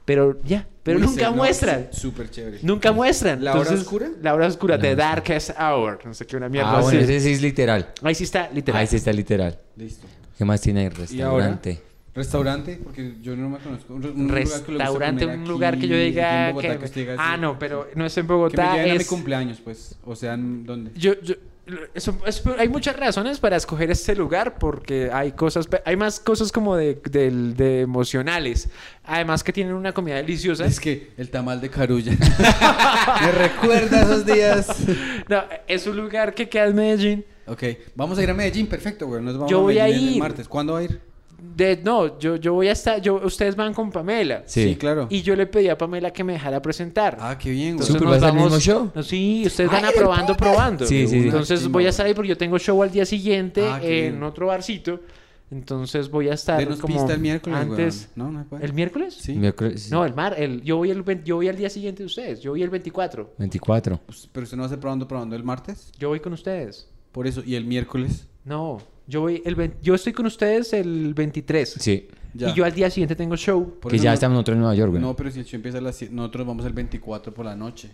Pero 0.04 0.40
ya, 0.42 0.66
pero 0.82 0.98
nunca 0.98 1.30
no, 1.30 1.36
muestran. 1.36 1.88
Súper 1.92 2.30
chévere. 2.30 2.58
Nunca 2.62 2.90
muestran. 2.90 3.44
¿La 3.44 3.52
hora 3.52 3.60
Entonces, 3.60 3.86
oscura? 3.86 4.08
La 4.22 4.34
hora 4.34 4.46
oscura, 4.48 4.74
hora 4.76 4.94
Darkest 4.96 5.50
Hour. 5.58 6.00
No 6.04 6.14
sé 6.14 6.26
qué, 6.26 6.36
una 6.36 6.48
mierda 6.48 6.70
Ah, 6.70 6.78
así. 6.78 6.84
bueno, 6.96 7.00
ese 7.00 7.20
sí 7.20 7.32
es 7.32 7.42
literal. 7.42 7.92
Ahí 8.02 8.14
sí 8.16 8.24
está, 8.24 8.50
literal. 8.52 8.80
Ahí 8.80 8.86
sí 8.88 8.96
está 8.96 9.12
literal. 9.12 9.58
Listo. 9.76 10.06
¿Qué 10.36 10.44
más 10.44 10.60
tiene 10.60 10.86
el 10.86 10.92
¿Y 11.10 11.20
ahora? 11.20 11.46
restaurante? 11.46 11.82
Restaurante, 12.14 12.80
porque 12.82 13.14
yo 13.22 13.36
no 13.36 13.48
me 13.50 13.58
conozco. 13.58 13.94
Un, 13.94 14.02
lugar 14.02 14.42
que 14.42 14.72
Restaurante, 14.72 15.24
comer 15.24 15.36
un 15.38 15.42
aquí 15.42 15.50
lugar 15.50 15.78
que 15.78 15.88
yo 15.88 15.96
diga 15.96 16.48
Bogotá, 16.50 16.78
que... 16.78 16.88
diga, 17.00 17.14
Ah, 17.18 17.36
no, 17.36 17.58
pero 17.58 17.88
no 17.94 18.04
es 18.06 18.16
en 18.18 18.26
Que 18.26 18.32
me 18.32 18.36
Bogotá, 18.36 18.72
lleven 18.74 18.90
a 18.90 18.94
mi 18.94 19.00
es... 19.00 19.06
cumpleaños, 19.08 19.60
pues. 19.62 19.96
O 20.04 20.16
sea, 20.16 20.34
¿en 20.34 20.66
¿dónde? 20.66 20.90
Yo, 20.96 21.12
yo, 21.22 21.34
eso- 21.94 22.18
es- 22.26 22.42
hay 22.58 22.68
muchas 22.68 22.96
razones 22.96 23.38
para 23.38 23.54
escoger 23.56 23.92
este 23.92 24.16
lugar 24.16 24.58
porque 24.58 25.08
hay 25.12 25.30
cosas, 25.32 25.68
hay 25.84 25.94
más 25.96 26.18
cosas 26.18 26.50
como 26.50 26.74
de, 26.74 27.00
del- 27.10 27.54
de 27.56 27.82
emocionales. 27.82 28.68
Además 29.04 29.44
que 29.44 29.52
tienen 29.52 29.74
una 29.74 29.92
comida 29.92 30.16
deliciosa. 30.16 30.66
Es 30.66 30.80
que 30.80 31.12
el 31.16 31.30
tamal 31.30 31.60
de 31.60 31.70
Carulla. 31.70 32.12
me 33.22 33.32
recuerda 33.32 34.02
esos 34.02 34.26
días. 34.26 34.68
No, 35.28 35.44
es 35.68 35.86
un 35.86 35.96
lugar 35.96 36.34
que 36.34 36.48
queda 36.48 36.66
en 36.66 36.74
Medellín. 36.74 37.24
Ok, 37.46 37.62
vamos 37.94 38.18
a 38.18 38.22
ir 38.24 38.30
a 38.30 38.34
Medellín, 38.34 38.66
perfecto, 38.66 39.06
güey. 39.06 39.22
Nos 39.22 39.34
vamos 39.34 39.48
Yo 39.48 39.60
voy 39.60 39.78
a 39.78 39.84
Medellín 39.84 40.08
el 40.08 40.14
ir. 40.14 40.18
martes. 40.20 40.48
¿Cuándo 40.48 40.72
va 40.72 40.80
a 40.80 40.82
ir? 40.82 41.00
De, 41.56 41.80
no, 41.82 42.18
yo, 42.18 42.36
yo 42.36 42.54
voy 42.54 42.68
a 42.68 42.72
estar, 42.72 43.00
yo, 43.00 43.16
ustedes 43.24 43.56
van 43.56 43.72
con 43.74 43.90
Pamela. 43.90 44.42
Sí. 44.46 44.76
claro. 44.76 45.06
Y 45.10 45.22
yo 45.22 45.34
le 45.36 45.46
pedí 45.46 45.68
a 45.68 45.76
Pamela 45.78 46.12
que 46.12 46.22
me 46.24 46.34
dejara 46.34 46.60
presentar. 46.62 47.16
Ah, 47.20 47.36
qué 47.38 47.50
bien, 47.50 47.76
güey. 47.76 47.88
Nos 47.88 48.00
¿vas 48.02 48.12
al 48.14 48.20
vamos- 48.20 48.44
mismo 48.44 48.58
show? 48.60 48.90
No, 48.94 49.02
sí, 49.02 49.42
ustedes 49.46 49.70
van 49.70 49.84
aprobando, 49.84 50.36
probando. 50.36 50.86
Sí, 50.86 51.06
sí, 51.06 51.20
sí. 51.20 51.24
Entonces 51.26 51.66
voy 51.68 51.86
a 51.86 51.90
estar 51.90 52.06
ahí 52.06 52.14
porque 52.14 52.28
yo 52.28 52.36
tengo 52.36 52.58
show 52.58 52.82
al 52.82 52.90
día 52.90 53.04
siguiente 53.04 53.62
Ah, 53.66 53.80
en 53.82 54.12
bien. 54.12 54.22
otro 54.22 54.46
barcito. 54.48 55.00
Entonces 55.50 56.08
voy 56.08 56.28
a 56.28 56.34
estar 56.34 56.58
Denos 56.58 56.78
como 56.78 56.94
pista 56.94 57.12
el 57.12 57.20
miércoles, 57.20 57.58
antes. 57.58 58.08
No, 58.14 58.30
no. 58.30 58.46
¿El 58.60 58.72
miércoles? 58.72 59.14
Sí. 59.20 59.34
Miércoles- 59.34 59.90
No, 59.90 60.04
el 60.04 60.14
mar, 60.14 60.36
el, 60.38 60.62
yo 60.62 60.76
voy 60.76 60.90
el 60.92 61.02
yo 61.24 61.36
voy 61.36 61.48
al 61.48 61.56
día 61.56 61.68
siguiente 61.68 62.04
de 62.04 62.06
ustedes. 62.06 62.40
Yo 62.40 62.52
voy 62.52 62.62
el 62.62 62.70
24. 62.70 63.34
24. 63.36 64.00
Pues, 64.06 64.28
Pero 64.30 64.44
usted 64.44 64.56
no 64.56 64.62
va 64.62 64.66
a 64.66 64.68
estar 64.68 64.78
probando, 64.80 65.08
probando 65.08 65.34
el 65.34 65.42
martes. 65.42 65.90
Yo 65.98 66.08
voy 66.08 66.20
con 66.20 66.32
ustedes. 66.32 66.88
Por 67.10 67.26
eso. 67.26 67.42
¿Y 67.44 67.56
el 67.56 67.64
miércoles? 67.64 68.28
No, 68.44 68.78
yo 69.10 69.20
voy 69.22 69.42
el 69.44 69.54
vein- 69.56 69.74
yo 69.82 69.94
estoy 69.94 70.12
con 70.12 70.24
ustedes 70.26 70.72
el 70.72 71.12
23. 71.14 71.68
Sí. 71.78 72.08
Ya. 72.32 72.50
Y 72.50 72.54
yo 72.54 72.64
al 72.64 72.72
día 72.72 72.88
siguiente 72.88 73.16
tengo 73.16 73.36
show. 73.36 73.78
Por 73.80 73.90
que 73.90 73.98
ya 73.98 74.10
no- 74.10 74.14
estamos 74.14 74.34
nosotros 74.34 74.54
en 74.54 74.60
Nueva 74.60 74.74
York, 74.76 74.90
güey. 74.92 75.02
No, 75.02 75.14
pero 75.16 75.30
si 75.30 75.40
el 75.40 75.44
show 75.44 75.56
empieza 75.58 75.78
a 75.78 75.80
las 75.80 75.96
7, 75.96 76.14
nosotros 76.14 76.46
vamos 76.46 76.64
el 76.64 76.72
24 76.72 77.34
por 77.34 77.44
la 77.44 77.56
noche. 77.56 77.90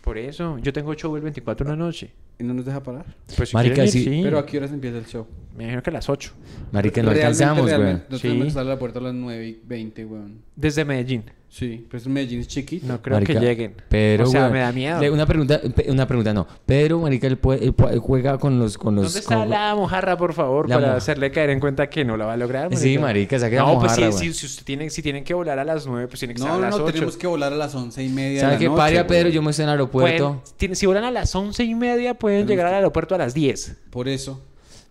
Por 0.00 0.16
eso, 0.16 0.56
yo 0.58 0.72
tengo 0.72 0.94
show 0.94 1.14
el 1.16 1.22
24 1.22 1.66
en 1.66 1.70
la 1.78 1.84
noche. 1.84 2.10
¿Y 2.38 2.42
no 2.44 2.54
nos 2.54 2.64
deja 2.64 2.82
parar? 2.82 3.04
Pues 3.36 3.50
si 3.50 3.54
Marica, 3.56 3.84
ir, 3.84 3.90
sí. 3.90 4.02
sí. 4.04 4.20
Pero 4.22 4.38
¿a 4.38 4.46
qué 4.46 4.56
horas 4.56 4.70
empieza 4.72 4.96
el 4.96 5.04
show? 5.04 5.26
Me 5.54 5.64
imagino 5.64 5.82
que 5.82 5.90
a 5.90 5.92
las 5.92 6.08
8. 6.08 6.32
Marica, 6.72 7.02
no 7.02 7.10
Realmente, 7.10 7.26
alcanzamos, 7.26 7.62
güey. 7.62 7.68
realmente, 7.74 7.98
Nosotros 8.04 8.20
Sí. 8.22 8.28
tenemos 8.28 8.46
que 8.46 8.50
salir 8.52 8.70
a 8.70 8.74
la 8.74 8.78
puerta 8.78 8.98
a 8.98 9.02
las 9.02 9.14
9 9.14 9.46
y 9.48 9.60
20, 9.66 10.04
weón. 10.06 10.38
Desde 10.56 10.84
Medellín. 10.86 11.24
Sí, 11.52 11.84
pero 11.90 11.98
es 12.00 12.06
Medellín 12.06 12.38
es 12.40 12.46
chiquito. 12.46 12.86
No 12.86 13.02
creo 13.02 13.16
Marica, 13.16 13.32
que 13.34 13.40
lleguen. 13.40 13.74
Pero, 13.88 14.22
o 14.22 14.26
sea, 14.28 14.48
me 14.50 14.60
da 14.60 14.70
miedo. 14.70 15.12
Una 15.12 15.26
pregunta, 15.26 15.60
una 15.88 16.06
pregunta 16.06 16.32
no. 16.32 16.46
Pero, 16.64 17.00
marica, 17.00 17.26
él, 17.26 17.38
puede- 17.38 17.64
él 17.64 17.72
puede- 17.72 17.98
juega 17.98 18.38
con 18.38 18.60
los, 18.60 18.78
con 18.78 18.94
los. 18.94 19.06
¿Dónde 19.06 19.18
está 19.18 19.34
con- 19.34 19.50
la 19.50 19.74
mojarra, 19.74 20.16
por 20.16 20.32
favor, 20.32 20.68
La 20.68 20.76
para 20.76 20.86
moja- 20.86 20.98
hacerle 20.98 21.32
caer 21.32 21.50
en 21.50 21.58
cuenta 21.58 21.90
que 21.90 22.04
no 22.04 22.16
la 22.16 22.24
va 22.26 22.34
a 22.34 22.36
lograr? 22.36 22.76
Sí, 22.76 22.98
marica, 22.98 23.36
saque 23.40 23.56
la 23.56 23.62
No, 23.62 23.80
pues 23.80 23.90
mojarra, 23.98 24.12
si, 24.12 24.18
güey. 24.18 24.32
si, 24.32 24.38
si, 24.40 24.46
usted 24.46 24.64
tiene, 24.64 24.90
si 24.90 25.02
tienen 25.02 25.24
que 25.24 25.34
volar 25.34 25.58
a 25.58 25.64
las 25.64 25.86
9, 25.88 26.06
pues 26.06 26.20
tienen 26.20 26.36
que 26.36 26.40
No, 26.40 26.46
estar 26.46 26.56
a 26.58 26.60
no, 26.60 26.66
las 26.70 26.78
no, 26.78 26.84
8. 26.84 26.92
tenemos 26.94 27.16
que 27.16 27.26
volar 27.26 27.52
a 27.52 27.56
las 27.56 27.74
11 27.74 28.04
y 28.04 28.08
media 28.10 28.42
¿Sabe 28.42 28.52
de 28.52 28.58
qué, 28.58 28.64
la 28.66 28.70
noche, 28.70 28.78
paria, 28.80 29.06
Pedro? 29.08 29.28
Yo 29.30 29.42
me 29.42 29.50
estoy 29.50 29.64
en 29.64 29.68
el 29.70 29.72
aeropuerto. 29.72 30.28
Pueden- 30.34 30.56
tienen- 30.56 30.76
si 30.76 30.86
volan 30.86 31.02
a 31.02 31.10
las 31.10 31.34
11 31.34 31.64
y 31.64 31.74
media, 31.74 32.14
pueden 32.14 32.46
llegar 32.46 32.66
al 32.66 32.74
aeropuerto 32.74 33.16
a 33.16 33.18
las 33.18 33.34
10. 33.34 33.76
Por 33.90 34.06
eso. 34.06 34.40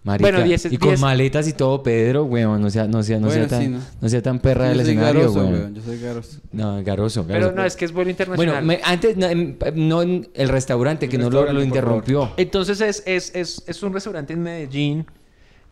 Marica, 0.02 0.30
Bueno, 0.32 0.44
diez 0.46 0.66
es- 0.66 0.72
y 0.72 0.78
con 0.78 0.90
diez. 0.90 1.02
maletas 1.02 1.48
y 1.48 1.54
todo, 1.54 1.84
Pedro, 1.84 2.24
weón. 2.24 2.62
No 2.62 2.70
sea, 2.70 2.88
no 2.88 3.04
sea, 3.04 3.20
no 3.20 3.28
Bueno, 3.28 3.42
sea 3.42 3.48
tan, 3.50 3.62
sí, 3.64 3.68
¿no? 3.70 3.80
¿no? 4.02 4.10
sea 4.10 4.22
tan 4.22 4.40
perra 4.40 4.64
Yo 4.66 4.70
del 4.78 4.86
soy 4.86 4.90
escenario, 4.94 5.20
garoso, 5.22 5.40
weón. 5.40 5.54
weón, 5.54 5.76
Yo 5.76 5.82
soy 5.84 6.00
garoso. 6.00 6.38
No, 6.54 6.84
garoso, 6.84 7.24
Pero 7.28 7.40
garoso. 7.40 7.56
no, 7.56 7.66
es 7.66 7.76
que 7.76 7.86
es 7.86 7.92
vuelo 7.92 8.10
internacional. 8.10 8.64
Bueno, 8.66 8.68
me- 8.68 8.80
antes, 8.84 9.18
no, 9.18 9.28
en, 9.28 9.58
no 9.76 10.02
en 10.02 10.30
el 10.34 10.48
restaurante, 10.50 11.06
El 11.08 11.12
que 11.12 11.18
no 11.18 11.30
lo, 11.30 11.52
lo 11.52 11.62
interrumpió. 11.62 12.32
Entonces 12.38 12.80
es, 12.82 13.04
es, 13.06 13.36
es, 13.36 13.64
es 13.68 13.84
un 13.84 13.94
restaurante 13.94 14.32
en 14.34 14.42
Medellín. 14.42 15.06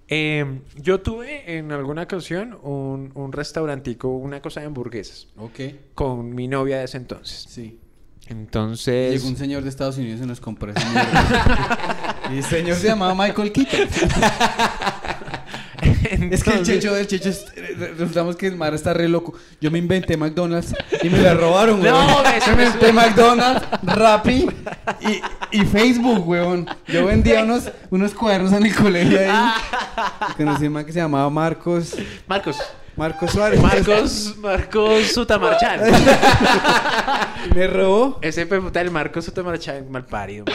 Eh, 0.09 0.59
yo 0.81 1.01
tuve 1.01 1.57
en 1.57 1.71
alguna 1.71 2.03
ocasión 2.03 2.57
un, 2.63 3.11
un 3.13 3.31
restaurantico, 3.31 4.09
una 4.09 4.41
cosa 4.41 4.59
de 4.61 4.67
hamburguesas, 4.67 5.27
Ok, 5.37 5.59
con 5.95 6.33
mi 6.35 6.47
novia 6.47 6.77
de 6.79 6.83
ese 6.85 6.97
entonces. 6.97 7.45
sí. 7.49 7.79
Entonces... 8.29 9.13
Llegó 9.13 9.29
un 9.29 9.37
señor 9.37 9.63
de 9.63 9.69
Estados 9.69 9.97
Unidos 9.97 10.19
y 10.21 10.25
nos 10.25 10.41
compró 10.41 10.71
esa. 10.73 10.81
y 12.33 12.37
el 12.37 12.43
señor 12.43 12.77
se 12.77 12.87
llamaba 12.87 13.13
Michael 13.15 13.51
Keaton. 13.51 13.87
Es 16.31 16.43
que 16.43 16.51
el 16.51 16.63
checho 16.65 16.93
del 16.93 17.05
checho 17.07 17.29
es- 17.29 17.45
eh, 17.55 17.93
resultamos 17.97 18.35
que 18.35 18.47
el 18.47 18.55
mar 18.55 18.73
está 18.73 18.93
re 18.93 19.07
loco. 19.07 19.33
Yo 19.61 19.69
me 19.71 19.77
inventé 19.77 20.17
McDonald's 20.17 20.73
y 21.03 21.09
me 21.09 21.19
la 21.19 21.33
robaron, 21.35 21.81
No, 21.81 21.85
weón. 22.07 22.23
ves, 22.23 22.45
Yo 22.45 22.55
me 22.55 22.63
inventé 22.65 22.91
McDonald's, 22.93 23.63
Rappi 23.83 24.47
y, 25.51 25.57
y 25.59 25.65
Facebook, 25.65 26.27
weón. 26.27 26.67
Yo 26.87 27.05
vendía 27.05 27.43
unos, 27.43 27.69
unos 27.91 28.13
cuadernos 28.13 28.51
en 28.53 28.65
el 28.65 28.75
colegio 28.75 29.19
ahí. 29.19 29.51
Y 30.31 30.33
Conocí 30.33 30.65
a 30.65 30.67
un 30.67 30.73
man 30.73 30.85
que 30.85 30.93
se 30.93 30.99
llamaba 30.99 31.29
Marcos. 31.29 31.95
Marcos. 32.25 32.57
Marcos 32.97 33.31
Suárez. 33.31 33.61
Marcos, 33.61 34.35
Marcos 34.39 35.03
Sutamarchan. 35.13 35.81
Y 37.51 37.53
me 37.55 37.67
robó. 37.67 38.17
Ese 38.23 38.45
puta 38.47 38.81
el 38.81 38.89
Marcos 38.91 39.25
Sutamarchan, 39.25 39.89
mal 39.91 40.05
parido. 40.05 40.45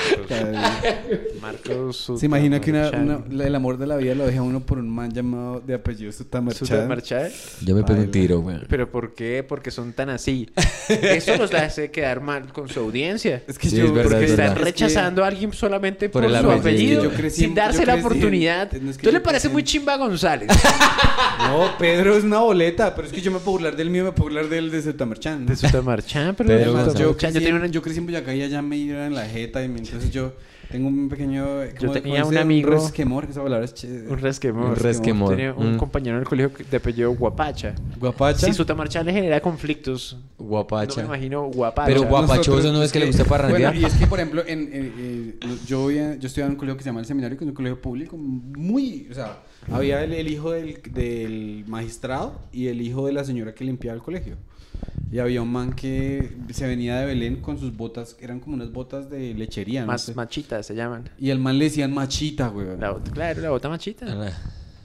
Marcos 1.41 1.97
Sutamarchan. 1.97 2.19
Se 2.19 2.27
imagina 2.27 2.61
que 2.61 2.71
una, 2.71 2.91
una- 2.91 3.21
la- 3.31 3.47
el 3.47 3.55
amor 3.55 3.79
de 3.79 3.87
la 3.87 3.97
vida 3.97 4.15
lo 4.15 4.27
deja 4.27 4.43
uno 4.43 4.61
por 4.61 4.79
un 4.79 4.91
man 4.91 5.13
llamado 5.13 5.61
de 5.61 5.75
apellido 5.75 6.11
Sutamarchan. 6.13 6.67
Sutamarchan. 6.67 7.31
Yo 7.65 7.75
me 7.77 7.85
pego 7.85 8.01
un 8.01 8.11
tiro, 8.11 8.41
weón. 8.41 8.67
¿Pero 8.69 8.91
por 8.91 9.15
qué? 9.15 9.45
Porque 9.47 9.71
son 9.71 9.93
tan 9.93 10.11
así. 10.11 10.51
Eso 10.89 11.37
los 11.37 11.55
hace 11.55 11.91
quedar 11.91 12.21
mal 12.21 12.53
con 12.53 12.69
su 12.69 12.81
audiencia. 12.81 13.43
Es 13.47 13.59
que 13.59 13.69
Sí, 13.71 13.77
yo 13.77 13.85
es 13.87 13.93
verdad, 13.93 14.11
porque 14.11 14.25
es 14.25 14.31
Están 14.33 14.47
verdad. 14.55 14.59
es 14.69 14.75
que- 14.75 14.85
rechazando 14.85 15.25
a 15.25 15.29
alguien 15.29 15.53
solamente 15.53 16.09
Por 16.09 16.23
por, 16.25 16.31
el 16.33 16.41
su 16.43 16.51
apellido. 16.51 17.03
apellido, 17.03 17.13
crecí- 17.13 17.43
sin 17.43 17.55
darse 17.55 17.81
yo 17.81 17.87
la 17.87 17.95
oportunidad. 17.95 18.73
no 18.73 18.91
es 18.91 18.99
que 18.99 19.07
¿Tú 19.07 19.13
le 19.13 19.21
parece 19.21 19.49
muy 19.49 19.63
chimba 19.63 19.97
González? 19.97 20.49
No, 21.39 21.77
Pedro 21.79 22.17
es 22.17 22.25
una 22.33 22.41
boleta, 22.41 22.95
pero 22.95 23.07
es 23.07 23.13
que 23.13 23.21
yo 23.21 23.31
me 23.31 23.39
puedo 23.39 23.53
burlar 23.59 23.77
del 23.77 23.91
mío, 23.91 24.05
me 24.05 24.13
puedo 24.13 24.25
burlar 24.31 24.49
del 24.49 24.71
de 24.71 24.83
Sutamarchan. 24.83 25.47
de 25.47 25.57
Sutamarchan, 25.57 26.35
pero 26.35 26.49
de 26.51 26.57
Además, 26.57 26.73
González. 26.87 26.99
yo, 27.01 27.07
Sutamarchan, 27.13 27.31
crecí, 27.33 27.35
yo 27.35 27.41
tenía 27.47 27.61
una- 27.61 27.67
yo 27.73 27.83
crecí 27.83 27.99
en 27.99 28.07
Boyacá 28.07 28.35
y 28.35 28.43
allá 28.43 28.63
me 28.63 28.77
iban 28.77 29.03
en 29.03 29.15
la 29.15 29.27
jeta 29.27 29.63
y 29.63 29.67
entonces 29.67 30.11
yo 30.11 30.33
tengo 30.73 30.89
un 30.89 31.09
pequeño... 31.09 31.65
Yo 31.65 31.71
¿cómo- 31.79 31.93
tenía 31.93 32.25
un 32.25 32.37
amigo- 32.37 32.71
resquemor, 32.71 33.27
esa 33.31 33.43
palabra 33.43 33.65
es 33.65 33.75
ch- 33.75 34.09
un 34.11 34.19
resquemor. 34.19 34.71
Un 34.71 34.77
resquemor. 34.77 35.31
Tenía 35.37 35.53
un 35.55 35.75
Mm. 35.75 35.77
compañero 35.77 36.17
en 36.17 36.23
el 36.23 36.29
colegio 36.29 36.53
de 36.71 36.77
apellido 36.77 37.13
Guapacha. 37.13 37.75
Guapacha. 38.01 38.47
Si 38.47 38.53
Sutamarchan 38.53 39.07
le 39.07 39.13
genera 39.13 39.41
conflictos, 39.41 40.17
no 40.39 40.45
Guapacha. 40.47 41.01
me 41.03 41.07
imagino 41.07 41.45
Guapacha. 41.45 41.87
Pero 41.87 42.03
guap- 42.03 42.09
Guapachoso 42.27 42.51
Nosotros, 42.53 42.73
no 42.73 42.83
es 42.83 42.91
que 42.93 42.99
le 43.01 43.07
gusta 43.07 43.25
parrandear. 43.25 43.73
Bueno, 43.73 43.87
y 43.87 43.91
es 43.91 43.95
que, 43.99 44.07
por 44.07 44.19
ejemplo, 44.19 44.43
en, 44.47 44.61
en- 44.73 45.39
en- 45.43 45.59
yo, 45.67 45.81
voy 45.83 45.99
a- 45.99 46.17
yo 46.17 46.27
estudiaba 46.27 46.47
en 46.49 46.53
un 46.53 46.59
colegio 46.59 46.77
que 46.79 46.83
se 46.83 46.89
llama 46.89 47.01
El 47.01 47.07
Seminario, 47.07 47.39
que 47.39 47.45
es 47.45 47.49
un 47.49 47.55
colegio 47.55 47.81
público 47.81 48.17
muy... 48.17 49.07
O 49.11 49.15
sea, 49.15 49.39
había 49.71 50.03
el, 50.03 50.13
el 50.13 50.29
hijo 50.29 50.51
del, 50.53 50.81
del 50.93 51.65
magistrado 51.69 52.41
y 52.53 52.67
el 52.69 52.81
hijo 52.83 53.07
de 53.07 53.13
la 53.13 53.25
señora 53.25 53.55
que 53.55 53.65
limpiaba 53.65 53.95
el 53.97 54.03
colegio. 54.03 54.37
Y 55.11 55.19
había 55.19 55.43
un 55.43 55.53
man 55.53 55.75
que 55.75 56.33
se 56.53 56.67
venía 56.67 56.97
de 56.97 57.07
Belén 57.07 57.37
con 57.37 57.59
sus 57.59 57.77
botas, 57.77 58.17
eran 58.21 58.41
como 58.41 58.55
unas 58.57 58.73
botas 58.73 59.11
de 59.11 59.35
lechería, 59.35 59.85
¿no? 59.85 59.99
Sé. 59.99 60.15
machitas 60.15 60.65
se 60.67 60.75
llaman. 60.75 61.11
Y 61.19 61.31
al 61.31 61.39
man 61.39 61.59
le 61.59 61.67
decían 61.67 61.93
machita, 61.93 62.49
güey. 62.49 62.67
La 62.81 62.93
bota- 62.93 63.11
claro, 63.11 63.41
la 63.43 63.51
bota 63.51 63.69
machita. 63.69 64.07
Ah, 64.09 64.31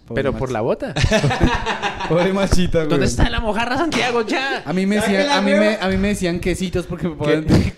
Pobre 0.05 0.23
Pero 0.23 0.37
por 0.37 0.51
la 0.51 0.61
bota. 0.61 0.93
Pobre 2.09 2.31
machita, 2.33 2.79
güey. 2.79 2.89
¿Dónde 2.89 3.05
está 3.05 3.29
la 3.29 3.39
mojarra 3.41 3.77
Santiago 3.77 4.25
ya? 4.25 4.63
A 4.65 4.71
mí 4.73 4.85
me 4.85 4.95
decían, 4.95 5.29
a 5.29 5.41
mí 5.41 5.51
me, 5.51 5.75
a 5.79 5.87
mí 5.89 5.97
me 5.97 6.09
decían 6.09 6.39
quesitos 6.39 6.85
porque 6.85 7.09
papá, 7.09 7.25
vendía- 7.31 7.73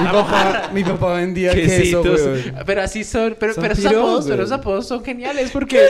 mi, 0.00 0.04
papá, 0.06 0.70
mi 0.72 0.84
papá 0.84 1.12
vendía 1.14 1.52
queso, 1.52 2.02
Quesitos. 2.02 2.22
güey. 2.26 2.52
Pero 2.66 2.82
así 2.82 3.04
son. 3.04 3.36
Pero, 3.38 3.54
Son 3.54 3.62
pero 3.62 3.72
esos 3.74 3.84
piros, 3.86 4.02
apodos, 4.02 4.26
pero 4.28 4.42
esos 4.42 4.52
apodos 4.52 4.88
son 4.88 5.04
geniales 5.04 5.50
porque. 5.50 5.86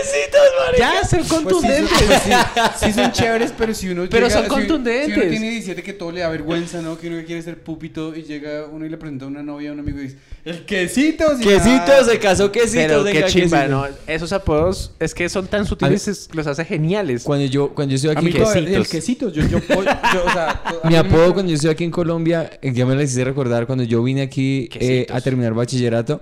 Ya, 0.78 1.04
son 1.04 1.18
Pues 1.20 1.28
sí, 1.28 1.34
contundentes. 1.34 1.90
son- 1.90 2.06
pues 2.06 2.22
sí, 2.22 2.30
sí 2.86 2.92
son 2.92 3.12
chéveres, 3.12 3.52
pero 3.56 3.74
si 3.74 3.88
uno 3.88 4.06
Pero 4.10 4.26
llega- 4.28 4.30
son 4.38 4.44
si- 4.44 4.48
contundentes. 4.50 5.14
Si 5.14 5.20
uno 5.20 5.30
tiene 5.30 5.50
17 5.50 5.82
que 5.82 5.92
todo 5.92 6.12
le 6.12 6.20
da 6.20 6.28
vergüenza, 6.28 6.80
¿no? 6.82 6.98
Que 6.98 7.08
uno 7.08 7.22
quiere 7.26 7.42
ser 7.42 7.58
púpito 7.62 8.14
y 8.14 8.22
llega 8.22 8.66
uno 8.70 8.86
y 8.86 8.88
le 8.88 8.96
presenta 8.96 9.24
a 9.24 9.28
una 9.28 9.42
novia 9.42 9.70
a 9.70 9.72
un 9.72 9.80
amigo 9.80 9.98
y 9.98 10.02
dice, 10.04 10.16
el 10.44 10.64
quesito. 10.64 11.36
sí, 11.36 11.44
Quesito, 11.44 11.92
ah". 12.00 12.04
se 12.04 12.18
casó 12.18 12.50
quesito. 12.52 12.78
Pero 12.80 13.04
qué 13.04 13.24
chimba, 13.26 13.58
quesito. 13.60 13.68
¿no? 13.68 13.86
Esos 14.06 14.32
apodos 14.32 14.92
es 14.98 15.14
que 15.14 15.28
son 15.28 15.46
tan 15.46 15.66
sutiles, 15.66 16.08
es- 16.08 16.28
los 16.32 16.46
hace 16.46 16.64
geniales. 16.64 17.24
Cuando 17.24 17.44
yo, 17.46 17.70
cuando 17.74 17.92
yo 17.92 17.96
estoy 17.96 18.10
A 18.10 18.12
aquí, 18.18 18.26
mí 18.26 18.32
todavía- 18.32 18.62
quesitos. 18.62 18.86
el 18.86 18.90
quesito, 18.90 19.28
yo, 19.30 19.42
yo, 19.42 19.58
yo, 19.58 19.82
yo, 19.84 20.24
o 20.26 20.32
sea, 20.32 20.50
a 20.82 20.86
mi 20.88 20.90
mí 20.90 20.96
apodo 20.96 21.34
cuando 21.34 21.50
yo 21.50 21.56
estoy 21.56 21.70
aquí 21.70 21.84
en 21.84 21.90
Colombia, 21.90 22.50
eh, 22.62 22.72
ya 22.72 22.86
me 22.86 22.94
lo 22.94 23.02
hice 23.02 23.24
recordar, 23.28 23.66
cuando 23.66 23.84
yo 23.84 24.02
vine 24.02 24.22
aquí 24.22 24.68
eh, 24.74 25.06
a 25.10 25.20
terminar 25.20 25.54
bachillerato, 25.54 26.20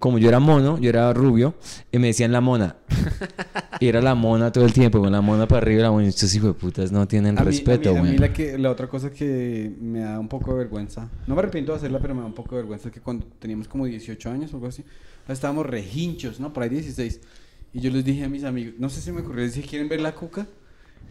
como 0.00 0.18
yo 0.18 0.28
era 0.28 0.40
mono, 0.40 0.78
yo 0.78 0.90
era 0.90 1.12
rubio, 1.12 1.54
y 1.90 1.98
me 1.98 2.08
decían 2.08 2.30
la 2.32 2.40
mona. 2.40 2.76
y 3.80 3.88
era 3.88 4.00
la 4.02 4.14
mona 4.14 4.52
todo 4.52 4.64
el 4.64 4.72
tiempo, 4.72 5.00
con 5.00 5.10
la 5.12 5.20
mona 5.20 5.46
para 5.48 5.62
arriba 5.62 5.80
y 5.80 5.82
la 5.82 5.90
mona. 5.90 6.06
Estos 6.06 6.34
hijos 6.34 6.48
de 6.48 6.54
putas 6.54 6.92
no 6.92 7.06
tienen 7.08 7.38
A 7.38 7.40
mí- 7.42 7.46
respeto, 7.46 7.90
a 7.90 7.92
mí, 7.94 7.98
a 7.98 8.02
mí 8.02 8.08
güey. 8.08 8.18
la, 8.18 8.32
que, 8.32 8.58
la 8.58 8.70
otra 8.70 8.88
cosa 8.88 9.10
que 9.10 9.72
me 9.80 10.00
da 10.00 10.18
un 10.20 10.28
poco 10.28 10.52
de 10.52 10.58
vergüenza, 10.58 11.08
no 11.26 11.34
me 11.34 11.40
arrepiento 11.40 11.72
de 11.72 11.78
hacerla, 11.78 11.98
pero 12.00 12.14
me 12.14 12.20
da 12.20 12.26
un 12.26 12.34
poco 12.34 12.56
de 12.56 12.62
vergüenza, 12.62 12.88
es 12.88 12.94
que 12.94 13.00
cuando 13.00 13.26
teníamos 13.38 13.68
como 13.68 13.86
18 13.86 14.30
años 14.30 14.52
o 14.52 14.56
algo 14.56 14.68
así, 14.68 14.84
estábamos 15.28 15.64
rehinchos, 15.66 16.40
¿no? 16.40 16.52
Por 16.52 16.62
ahí 16.64 16.68
16. 16.68 17.20
Y 17.72 17.80
yo 17.80 17.90
les 17.90 18.04
dije 18.04 18.24
a 18.24 18.28
mis 18.28 18.44
amigos, 18.44 18.74
no 18.78 18.88
sé 18.90 19.00
si 19.00 19.12
me 19.12 19.20
ocurrió, 19.22 19.44
les 19.44 19.54
dije, 19.54 19.68
¿quieren 19.68 19.88
ver 19.88 20.00
la 20.00 20.14
cuca? 20.14 20.46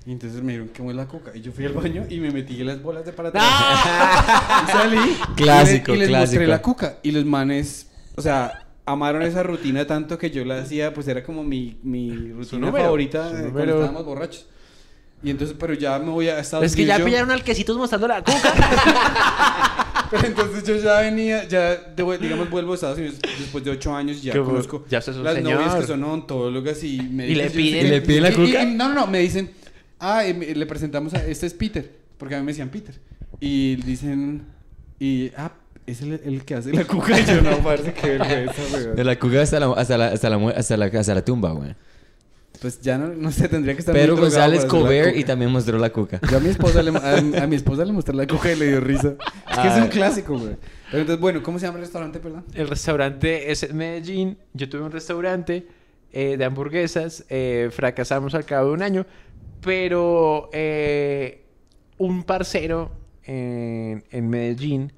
Y 0.07 0.11
entonces 0.11 0.41
me 0.43 0.51
dijeron, 0.53 0.71
¿cómo 0.77 0.91
es 0.91 0.97
la 0.97 1.07
cuca? 1.07 1.31
Y 1.35 1.41
yo 1.41 1.51
fui 1.51 1.65
al 1.65 1.73
baño 1.73 2.05
y 2.09 2.19
me 2.19 2.29
metí 2.31 2.61
en 2.61 2.67
las 2.67 2.81
bolas 2.81 3.05
de 3.05 3.11
para 3.11 3.29
atrás. 3.29 3.43
y 4.67 4.71
salí. 4.71 5.17
Clásico, 5.35 5.93
y, 5.93 5.97
le- 5.97 5.97
y 5.97 5.99
les 6.01 6.09
clásico. 6.09 6.31
mostré 6.41 6.47
la 6.47 6.61
cuca. 6.61 6.97
Y 7.01 7.11
los 7.11 7.25
manes, 7.25 7.87
o 8.15 8.21
sea, 8.21 8.67
amaron 8.85 9.23
esa 9.23 9.41
rutina 9.41 9.87
tanto 9.87 10.17
que 10.19 10.29
yo 10.29 10.45
la 10.45 10.59
hacía, 10.59 10.93
pues 10.93 11.07
era 11.07 11.23
como 11.23 11.43
mi, 11.43 11.79
mi 11.81 12.31
rutina 12.33 12.67
número, 12.67 12.83
favorita 12.85 13.29
cuando 13.51 13.73
estábamos 13.73 14.05
borrachos. 14.05 14.45
Y 15.23 15.31
entonces, 15.31 15.55
pero 15.59 15.73
ya 15.73 15.97
me 15.97 16.11
voy 16.11 16.27
a 16.29 16.37
Estados 16.37 16.65
Es 16.67 16.75
que 16.75 16.83
Unidos 16.83 16.97
ya 16.97 16.99
yo. 16.99 17.05
pillaron 17.05 17.31
al 17.31 17.43
quesitos 17.43 17.75
mostrando 17.77 18.07
la 18.07 18.21
cuca. 18.21 18.53
Pero 20.11 20.27
entonces 20.27 20.63
yo 20.63 20.75
ya 20.77 20.99
venía, 21.01 21.47
ya, 21.47 21.75
de 21.77 22.17
digamos, 22.19 22.47
vuelvo 22.51 22.73
a 22.73 22.75
Estados 22.75 22.99
Unidos 22.99 23.15
después 23.39 23.63
de 23.63 23.71
ocho 23.71 23.93
años 23.95 24.17
y 24.17 24.21
ya 24.21 24.33
conozco 24.33 24.85
ya 24.87 24.99
las 24.99 25.07
novias 25.17 25.41
señor. 25.71 25.79
que 25.81 25.87
son 25.87 26.03
odontólogas 26.03 26.83
y 26.83 27.01
me 27.01 27.27
Y 27.27 27.33
le 27.33 27.49
dicen, 27.49 27.51
sé 27.51 27.57
piden- 27.59 27.81
que- 27.81 27.89
¿Le 27.89 28.01
piden 28.01 28.23
la 28.23 28.29
y- 28.29 28.33
y- 28.33 28.35
cuca? 28.35 28.63
y- 28.63 28.73
no, 28.75 28.87
no, 28.89 28.93
no, 28.93 29.07
me 29.07 29.17
dicen, 29.19 29.49
ah, 29.99 30.23
le 30.23 30.65
presentamos 30.65 31.13
a, 31.13 31.25
este 31.25 31.45
es 31.47 31.53
Peter, 31.53 31.91
porque 32.17 32.35
a 32.35 32.39
mí 32.39 32.45
me 32.45 32.51
decían 32.51 32.69
Peter. 32.69 32.95
Y 33.39 33.75
dicen, 33.77 34.43
y, 34.99 35.31
ah, 35.37 35.51
es 35.85 36.01
el, 36.01 36.13
el 36.23 36.45
que 36.45 36.55
hace 36.55 36.73
la 36.73 36.85
cuca. 36.85 37.19
Y 37.19 37.25
yo, 37.25 37.41
no, 37.41 37.57
parece 37.59 37.93
que 37.93 38.17
vergüenza, 38.17 38.61
weón. 38.73 38.95
De 38.95 39.03
la 39.03 39.19
cuca 39.19 39.41
hasta 39.41 39.59
la, 39.59 39.71
hasta 39.73 39.97
la, 39.97 40.07
hasta 40.07 40.29
la, 40.29 40.37
mu- 40.37 40.49
hasta 40.49 40.77
la, 40.77 40.85
hasta 40.85 41.13
la 41.15 41.23
tumba, 41.25 41.51
güey. 41.51 41.75
Pues 42.61 42.79
ya 42.79 42.97
no, 42.97 43.09
no 43.09 43.31
sé, 43.33 43.49
tendría 43.49 43.73
que 43.75 43.81
estar 43.81 43.93
drogado 43.93 44.21
González 44.21 44.63
Cover 44.65 45.17
y 45.17 45.25
también 45.25 45.51
mostró 45.51 45.77
la 45.77 45.89
cuca. 45.91 46.21
Yo 46.31 46.37
a 46.37 46.39
mi 46.39 46.47
esposa 46.49 46.81
le, 46.81 46.97
a, 46.97 47.43
a 47.43 47.47
mi 47.47 47.57
esposa 47.57 47.83
le 47.83 47.91
mostré 47.91 48.15
la 48.15 48.25
cuca 48.25 48.49
y 48.53 48.55
le 48.55 48.67
dio 48.67 48.79
risa. 48.79 49.09
Es 49.51 49.57
que 49.59 49.67
es 49.67 49.73
Ah. 49.73 49.81
un 49.83 49.89
clásico, 49.89 50.37
güey. 50.39 50.55
Pero 50.89 51.01
entonces, 51.01 51.19
bueno, 51.19 51.43
¿cómo 51.43 51.59
se 51.59 51.65
llama 51.65 51.79
el 51.79 51.83
restaurante, 51.83 52.19
perdón? 52.19 52.45
El 52.53 52.69
restaurante 52.69 53.51
es 53.51 53.63
en 53.63 53.75
Medellín. 53.75 54.37
Yo 54.53 54.69
tuve 54.69 54.83
un 54.83 54.91
restaurante 54.91 55.67
eh, 56.13 56.37
de 56.37 56.45
hamburguesas. 56.45 57.25
eh, 57.29 57.69
fracasamos 57.73 58.33
al 58.35 58.45
cabo 58.45 58.69
de 58.69 58.73
un 58.75 58.81
año. 58.83 59.05
Pero 59.65 60.49
eh, 60.53 61.43
un 61.97 62.23
parcero 62.23 62.91
en, 63.23 64.05
en 64.11 64.29
Medellín 64.29 64.93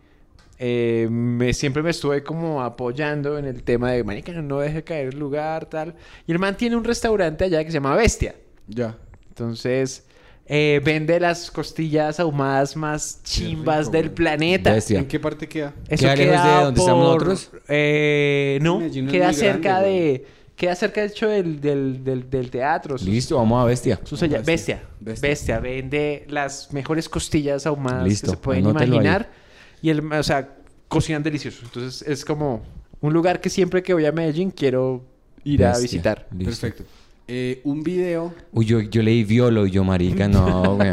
eh, 0.60 1.08
me, 1.10 1.54
siempre 1.54 1.84
me 1.84 1.92
estuve 1.92 2.24
como 2.24 2.64
apoyando 2.64 3.38
en 3.38 3.46
el 3.46 3.64
tema 3.64 3.92
de, 3.92 4.04
marica, 4.04 4.32
no, 4.32 4.42
no 4.42 4.60
deje 4.60 4.84
caer 4.84 5.10
el 5.10 5.20
lugar, 5.20 5.68
tal. 5.68 5.96
Y 6.26 6.32
el 6.32 6.40
man 6.40 6.58
tiene 6.58 6.76
un 6.76 6.84
restaurante 6.84 7.46
allá 7.46 7.64
que 7.64 7.70
se 7.70 7.76
llama 7.76 7.96
Bestia. 7.96 8.36
Ya. 8.68 8.98
Entonces, 9.30 10.06
eh, 10.48 10.82
vende 10.84 11.20
las 11.20 11.52
costillas 11.52 12.20
ahumadas 12.20 12.76
más 12.76 13.22
chimbas 13.24 13.88
rico, 13.88 13.92
del 13.92 14.12
planeta. 14.12 14.74
Bestia. 14.74 15.00
¿En 15.00 15.08
qué 15.08 15.20
parte 15.20 15.48
queda? 15.48 15.74
Eso 15.88 16.08
¿Queda 16.16 16.58
de 16.58 16.64
donde 16.66 16.80
estamos 16.80 17.06
nosotros? 17.06 17.52
Eh, 17.68 18.58
no, 18.62 18.80
queda 19.12 19.34
cerca 19.34 19.82
grande, 19.82 19.90
de... 19.90 20.26
Queda 20.58 20.76
cerca, 20.76 21.02
de 21.02 21.08
hecho, 21.08 21.30
del, 21.30 21.62
del, 21.62 22.04
del, 22.04 22.30
del 22.30 22.50
teatro. 22.52 22.96
Listo, 23.06 23.38
vamos 23.38 23.62
a 23.64 23.66
bestia. 23.66 24.00
Bestia. 24.10 24.42
bestia. 24.44 24.82
Bestia. 25.00 25.30
bestia. 25.30 25.60
Vende 25.60 26.26
las 26.30 26.74
mejores 26.74 27.08
costillas 27.08 27.66
ahumadas 27.68 28.04
Listo, 28.06 28.32
que 28.32 28.32
se 28.32 28.38
pueden 28.38 28.66
anótelo 28.66 28.82
ahí. 28.96 29.06
imaginar. 29.06 29.30
Y, 29.84 29.90
el, 29.92 30.12
o 30.12 30.24
sea, 30.24 30.56
cocinan 30.88 31.22
delicioso. 31.24 31.60
Entonces, 31.64 32.02
es 32.08 32.26
como 32.26 32.64
un 33.02 33.14
lugar 33.14 33.40
que 33.40 33.50
siempre 33.52 33.84
que 33.84 33.94
voy 33.94 34.06
a 34.08 34.12
Medellín 34.12 34.50
quiero 34.50 35.06
ir 35.44 35.64
a 35.64 35.78
visitar. 35.78 36.28
Listo. 36.32 36.46
Perfecto. 36.46 36.84
Eh, 37.28 37.62
un 37.64 37.84
video, 37.84 38.34
Uy, 38.52 38.66
yo, 38.66 38.80
yo 38.82 39.04
leí 39.04 39.24
violo 39.26 39.68
y 39.68 39.72
yo, 39.72 39.84
marica, 39.84 40.28
no, 40.28 40.76
güey. 40.78 40.90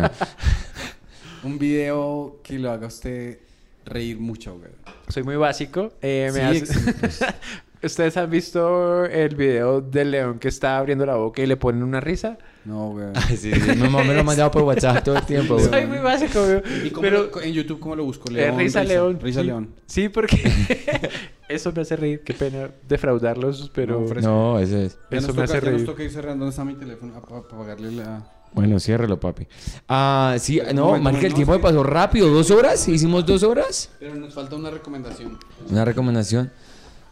un 1.42 1.58
video 1.58 2.40
que 2.42 2.58
lo 2.58 2.70
haga 2.70 2.88
usted 2.88 3.38
reír 3.86 4.18
mucho, 4.18 4.58
güey. 4.58 4.70
Soy 5.08 5.22
muy 5.22 5.36
básico. 5.36 5.92
eh, 6.02 6.30
me 6.34 6.58
Sí, 6.60 6.64
hace-. 6.64 7.26
¿Ustedes 7.84 8.16
han 8.16 8.30
visto 8.30 9.04
el 9.04 9.34
video 9.36 9.80
del 9.80 10.10
león 10.10 10.38
que 10.38 10.48
está 10.48 10.78
abriendo 10.78 11.04
la 11.04 11.16
boca 11.16 11.42
y 11.42 11.46
le 11.46 11.56
ponen 11.56 11.82
una 11.82 12.00
risa? 12.00 12.38
No, 12.64 12.90
güey. 12.92 13.08
Sí, 13.28 13.36
sí, 13.36 13.50
mi 13.52 13.76
mamá 13.76 14.02
me 14.04 14.14
lo 14.14 14.20
ha 14.20 14.24
mandado 14.24 14.50
por 14.50 14.62
WhatsApp 14.62 15.04
todo 15.04 15.16
el 15.16 15.24
tiempo, 15.26 15.54
güey. 15.54 15.66
Soy 15.66 15.86
muy 15.86 15.98
básico, 15.98 16.40
güey. 16.44 16.86
¿Y 16.86 16.90
cómo 16.90 17.02
Pero 17.02 17.30
lo- 17.32 17.42
en 17.42 17.52
YouTube 17.52 17.80
cómo 17.80 17.94
lo 17.96 18.04
busco? 18.04 18.30
eh, 18.34 18.50
risa 18.56 18.82
León. 18.84 19.18
Risa 19.20 19.40
sí. 19.40 19.46
León. 19.46 19.74
Sí, 19.86 20.08
porque 20.08 20.36
eso 21.48 21.72
me 21.72 21.82
hace 21.82 21.96
reír. 21.96 22.22
Qué 22.24 22.32
pena 22.32 22.70
defraudarlos, 22.88 23.70
pero... 23.74 24.00
No. 24.22 24.54
No, 24.54 24.58
eso 24.60 24.78
es. 24.78 24.98
Ya 25.10 25.18
Eso 25.18 25.26
nos 25.28 25.36
me 25.36 25.42
toca, 25.42 25.44
hace 25.44 25.52
ya 25.54 25.60
nos 25.60 25.64
reír. 25.80 25.86
toca 25.86 26.02
ir 26.04 26.10
cerrando. 26.10 26.44
¿Dónde 26.46 26.50
está 26.50 26.64
mi 26.64 26.74
teléfono? 26.74 27.12
Para 27.20 27.42
pagarle 27.42 27.92
la... 27.92 28.30
Bueno, 28.54 28.78
ciérrelo, 28.78 29.18
papi. 29.18 29.48
Ah, 29.88 30.36
sí, 30.38 30.60
no, 30.74 30.90
Bueno, 30.90 31.02
marica, 31.02 31.26
el 31.26 31.32
no, 31.32 31.36
tiempo 31.36 31.52
me 31.54 31.58
pasó 31.58 31.82
rápido. 31.82 32.28
¿Dos 32.28 32.52
horas? 32.52 32.86
¿Hicimos 32.86 33.26
dos 33.26 33.42
horas? 33.42 33.90
Pero 33.98 34.14
nos 34.14 34.32
falta 34.32 34.54
una 34.54 34.70
recomendación. 34.70 35.38
¿Una 35.68 35.84
recomendación? 35.84 36.52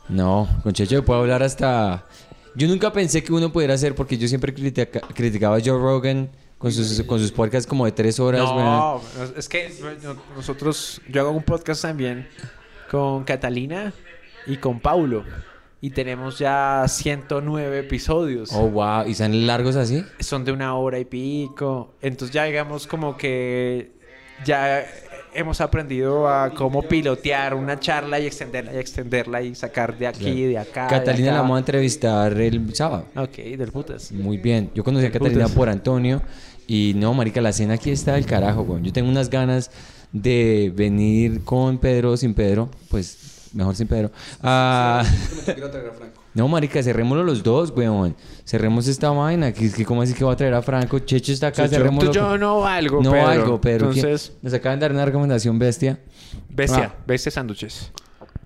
No, 0.09 0.49
con 0.63 0.73
Checho 0.73 1.05
puedo 1.05 1.21
hablar 1.21 1.43
hasta... 1.43 2.05
Yo 2.55 2.69
nunca 2.69 2.93
pensé 2.93 3.23
que 3.25 3.33
uno 3.33 3.51
pudiera 3.51 3.75
hacer, 3.75 3.95
porque 3.95 4.19
yo 4.19 4.29
siempre 4.29 4.53
critica- 4.53 5.01
criticaba 5.15 5.57
a 5.57 5.61
Joe 5.61 5.79
Rogan 5.79 6.31
con 6.59 6.71
sus, 6.71 7.03
con 7.05 7.19
sus 7.19 7.33
podcasts 7.33 7.67
como 7.67 7.87
de 7.87 7.93
tres 7.93 8.21
horas. 8.21 8.43
No, 8.43 9.01
es 9.37 9.49
que 9.49 9.73
no- 10.03 10.17
nosotros... 10.37 11.01
Yo 11.09 11.23
hago 11.23 11.31
un 11.31 11.43
podcast 11.43 11.83
también 11.83 12.29
con 12.91 13.25
Catalina 13.25 13.93
y 14.47 14.59
con 14.59 14.81
Paulo. 14.81 15.25
Y 15.81 15.91
tenemos 15.91 16.39
ya 16.39 16.85
109 16.87 17.79
episodios. 17.81 18.51
Oh, 18.53 18.69
wow. 18.69 19.05
¿Y 19.09 19.13
están 19.13 19.47
largos 19.47 19.75
así? 19.77 20.05
son 20.21 20.45
de 20.45 20.53
una 20.53 20.77
hora 20.77 20.99
y 20.99 21.05
pico. 21.07 21.95
Entonces 22.03 22.33
ya 22.35 22.45
digamos 22.45 22.87
como 22.87 23.17
que 23.17 23.93
ya 24.45 24.85
hemos 25.35 25.61
aprendido 25.61 26.29
a 26.29 26.51
cómo 26.51 26.83
pilotear 26.83 27.55
una 27.55 27.79
charla 27.81 28.21
y 28.21 28.27
extenderla 28.27 28.75
y 28.75 28.77
extenderla 28.79 29.43
y 29.43 29.55
sacar 29.55 29.97
de 29.99 30.07
aquí, 30.07 30.21
Claro. 30.25 30.37
de 30.49 30.59
acá. 30.59 30.83
de 30.85 30.91
Catalina 30.91 31.33
la 31.33 31.41
vamos 31.43 31.57
a 31.57 31.59
entrevistar 31.61 32.33
el 32.41 32.75
sábado. 32.75 33.07
Ok, 33.17 33.37
del 33.37 33.73
putas. 33.73 34.13
Muy 34.13 34.37
bien. 34.39 34.71
Yo 34.75 34.85
conocí 34.85 35.07
a 35.07 35.11
Catalina 35.13 35.45
putas. 35.45 35.57
por 35.57 35.69
Antonio 35.69 36.23
y 36.67 36.93
no, 36.97 37.13
marica, 37.15 37.41
la 37.41 37.53
cena 37.53 37.75
aquí 37.75 37.91
está 37.91 38.15
del 38.15 38.27
carajo, 38.27 38.65
güey. 38.65 38.83
Yo 38.83 38.93
tengo 38.93 39.09
unas 39.11 39.29
ganas 39.31 39.71
de 40.13 40.73
venir 40.75 41.43
con 41.45 41.79
Pedro, 41.79 42.17
sin 42.17 42.35
Pedro, 42.35 42.69
pues 42.91 43.49
mejor 43.55 43.75
sin 43.75 43.87
Pedro. 43.89 44.11
Ah, 44.43 45.03
Quiero 45.45 45.71
traer 45.71 45.89
a 45.89 45.93
Franco. 45.93 46.22
No, 46.35 46.49
marica, 46.49 46.83
cerrémoslo 46.83 47.25
los 47.25 47.43
dos, 47.43 47.73
weón. 47.77 48.17
Cerremos 48.45 48.89
esta 48.89 49.11
vaina. 49.11 49.53
Que, 49.53 49.71
que, 49.71 49.85
¿Cómo 49.85 50.03
así 50.03 50.15
que 50.15 50.25
va 50.25 50.33
a 50.33 50.37
traer 50.37 50.55
a 50.55 50.63
Franco? 50.63 50.99
Checho 51.01 51.33
está 51.33 51.49
acá, 51.49 51.65
Yo, 51.67 51.71
cerrémoslo. 51.71 52.13
yo 52.13 52.39
no 52.39 52.61
valgo, 52.61 53.03
no 53.03 53.11
Pedro. 53.13 53.27
algo, 53.29 53.61
Pedro. 53.61 53.91
¿quién- 53.91 54.07
Entonces, 54.07 54.33
Nos 54.43 54.55
acaban 54.55 54.79
de 54.79 54.85
dar 54.85 54.93
una 54.93 55.05
recomendación 55.05 55.59
bestia. 55.59 55.99
bestia, 56.49 56.93
Ah. 56.97 57.03
bestia 57.07 57.31
sándwiches. 57.33 57.93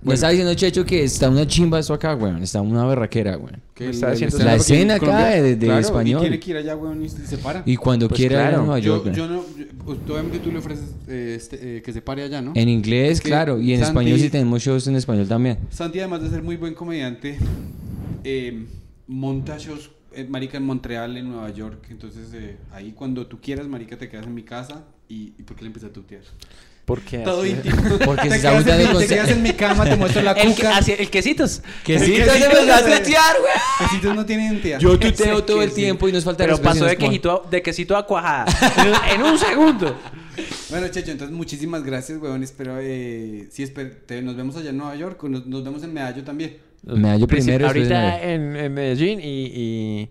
Me 0.07 0.15
estaba 0.15 0.31
diciendo 0.31 0.55
Checho 0.55 0.85
que 0.85 1.05
está 1.05 1.29
una 1.29 1.47
chimba 1.47 1.79
esto 1.79 1.93
acá, 1.95 2.15
weón. 2.15 2.43
Está 2.43 2.61
una 2.61 2.87
berraquera, 2.87 3.37
weón. 3.37 3.61
El- 3.77 3.91
está 3.91 4.11
diciendo- 4.13 4.39
La 4.39 4.55
escena 4.55 4.95
acá 4.95 5.07
Colombia. 5.07 5.27
de- 5.43 5.57
de 5.57 5.67
Claro, 5.67 5.81
español. 5.81 6.19
Y 6.19 6.23
tiene 6.23 6.41
que 6.41 6.51
ir 6.51 6.57
allá, 6.57 6.77
weón, 6.77 7.03
y 7.05 7.09
se 7.09 7.39
para. 7.39 7.63
Y 7.67 7.77
cuando 7.77 8.09
Pues 8.09 8.19
quiera 8.21 8.35
ir 8.35 8.41
a 8.41 8.49
claro. 8.49 8.63
Nueva 8.65 8.79
yo, 8.79 8.95
York, 8.95 9.05
weón. 9.07 9.17
yo 9.17 9.27
no, 9.29 9.45
yo- 9.57 10.13
obviamente 10.15 10.39
tú 10.39 10.51
le 10.53 10.59
ofreces 10.59 10.91
eh, 11.09 11.35
este, 11.37 11.77
eh, 11.79 11.83
que 11.83 11.93
se 11.93 12.01
pare 12.03 12.23
allá, 12.23 12.41
¿no? 12.41 12.53
En 12.55 12.69
inglés, 12.69 13.13
Es 13.13 13.21
que 13.21 13.29
claro. 13.29 13.61
Y 13.61 13.73
en 13.73 13.81
Santi- 13.81 13.91
español 13.91 14.19
sí 14.21 14.31
tenemos 14.31 14.63
shows 14.63 14.87
en 14.87 14.97
español 14.97 15.27
también. 15.29 15.59
Santi, 15.71 15.99
además 15.99 16.23
de 16.23 16.31
ser 16.31 16.43
muy 16.43 16.57
buen 16.57 16.75
comediante, 16.75 17.39
eh, 18.25 18.67
monta 19.07 19.59
shows, 19.59 19.91
eh, 20.15 20.27
marica, 20.29 20.57
en 20.57 20.65
Montreal, 20.65 21.17
en 21.17 21.29
Nueva 21.31 21.51
York. 21.51 21.87
Entonces, 21.91 22.29
eh, 22.35 22.57
ahí 22.73 22.93
cuando 22.93 23.27
tú 23.27 23.39
quieras, 23.41 23.67
marica, 23.69 23.97
te 23.97 24.09
quedas 24.09 24.27
en 24.27 24.35
mi 24.35 24.43
casa. 24.43 24.85
¿Y, 25.09 25.35
y 25.39 25.43
por 25.45 25.57
qué 25.57 25.63
le 25.63 25.69
empiezas 25.69 25.91
a 25.91 25.93
tutear? 25.93 26.23
¿Por 26.87 27.03
qué? 27.03 27.19
Todo 27.19 27.43
así? 27.43 27.51
íntimo. 27.51 27.77
Porque 28.07 28.29
te 28.31 28.37
está 28.37 28.51
quedas, 28.63 28.67
en, 28.81 28.93
mi- 28.93 28.99
te 29.01 29.07
quedas 29.09 29.29
en 29.31 29.43
mi 29.43 29.53
cama, 29.53 29.85
te 29.85 29.97
muestro 29.97 30.23
la 30.23 30.31
El, 30.33 30.55
que- 30.55 30.63
cuca. 30.63 30.77
así- 30.79 30.95
el 30.99 31.11
quesitos. 31.11 31.61
Que 31.85 31.99
sí, 31.99 32.13
que 32.15 32.23
te 32.23 32.31
sí, 32.31 32.45
vas 32.69 32.83
a 32.83 32.99
tutear, 32.99 33.37
weón. 33.37 33.59
Quesitos 33.91 34.15
no 34.15 34.25
tienen 34.25 34.47
identidad. 34.53 34.79
Yo 34.79 34.99
tuteo 34.99 35.45
todo 35.45 35.63
el 35.63 35.73
tiempo 35.73 36.09
y 36.09 36.13
nos 36.13 36.25
falta 36.25 36.45
Pero 36.45 36.59
pasó 36.63 36.85
de 36.87 36.97
quesito, 36.97 37.45
a- 37.45 37.51
de 37.51 37.61
quesito 37.61 37.97
a 37.97 38.07
cuajada. 38.07 38.47
en, 39.13 39.23
un- 39.23 39.37
segundo. 39.37 39.99
Bueno, 40.71 40.87
Checho, 40.89 41.11
entonces 41.11 41.37
muchísimas 41.37 41.83
gracias, 41.83 42.19
weón. 42.21 42.43
Espero, 42.43 42.77
eh, 42.81 43.49
sí, 43.51 43.65
esper- 43.65 43.97
te- 44.07 44.23
nos 44.23 44.37
vemos 44.37 44.57
allá 44.57 44.71
en 44.71 44.77
Nueva 44.79 44.95
York. 44.95 45.23
Nos, 45.25 45.45
nos 45.47 45.65
vemos 45.65 45.83
en 45.83 45.93
Medallo 45.93 46.23
también. 46.25 46.57
Medallo 46.85 47.27
primero, 47.27 47.67
Ahorita 47.67 48.23
en, 48.23 48.55
en 48.55 48.73
Medellín 48.75 49.21
y, 49.21 49.25
y, 49.53 50.11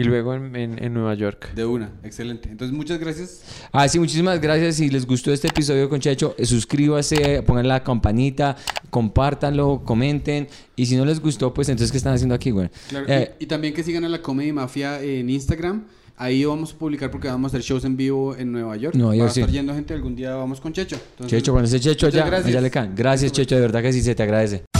y 0.00 0.04
luego 0.04 0.34
en, 0.34 0.54
en- 0.56 0.82
en 0.84 0.94
Nueva 0.94 1.14
York. 1.14 1.52
De 1.54 1.64
una, 1.64 1.92
excelente. 2.02 2.48
Entonces, 2.50 2.76
muchas 2.76 2.98
gracias. 2.98 3.42
Ah, 3.72 3.88
sí, 3.88 3.98
muchísimas 3.98 4.40
gracias. 4.40 4.76
Si 4.76 4.88
les 4.88 5.06
gustó 5.06 5.32
este 5.32 5.48
episodio 5.48 5.88
con 5.88 6.00
Checho, 6.00 6.34
eh, 6.38 6.44
suscríbase, 6.46 7.42
pongan 7.42 7.68
la 7.68 7.82
campanita, 7.82 8.56
compártanlo, 8.90 9.82
comenten. 9.84 10.48
Y 10.76 10.86
si 10.86 10.96
no 10.96 11.04
les 11.04 11.20
gustó, 11.20 11.52
pues 11.54 11.68
entonces, 11.68 11.90
¿qué 11.92 11.98
están 11.98 12.14
haciendo 12.14 12.34
aquí, 12.34 12.50
güey? 12.50 12.70
Claro, 12.88 13.06
Eh, 13.08 13.34
y, 13.38 13.44
y 13.44 13.46
también 13.46 13.74
que 13.74 13.82
sigan 13.82 14.04
a 14.04 14.08
la 14.08 14.20
Comedy 14.22 14.52
Mafia 14.52 15.02
en 15.02 15.28
Instagram. 15.30 15.84
Ahí 16.16 16.44
vamos 16.44 16.74
a 16.74 16.76
publicar 16.78 17.10
porque 17.10 17.28
vamos 17.28 17.52
a 17.54 17.56
hacer 17.56 17.62
shows 17.62 17.84
en 17.86 17.96
vivo 17.96 18.36
en 18.36 18.52
Nueva 18.52 18.76
York. 18.76 18.94
Nueva 18.94 19.12
Va 19.12 19.16
York, 19.16 19.28
a 19.28 19.32
estar 19.32 19.48
sí. 19.48 19.52
yendo 19.52 19.72
gente. 19.74 19.94
Algún 19.94 20.14
día 20.14 20.34
vamos 20.34 20.60
con 20.60 20.72
Checho. 20.72 20.96
Entonces, 21.12 21.38
Checho, 21.38 21.52
cuando 21.52 21.66
esté 21.66 21.80
Checho 21.80 22.08
allá, 22.08 22.26
gracias. 22.26 22.48
allá 22.48 22.60
le 22.60 22.70
caen. 22.70 22.94
Gracias, 22.94 23.32
Checho, 23.32 23.54
de 23.54 23.60
verdad 23.62 23.80
que 23.80 23.92
sí 23.92 24.02
se 24.02 24.14
te 24.14 24.22
agradece. 24.22 24.79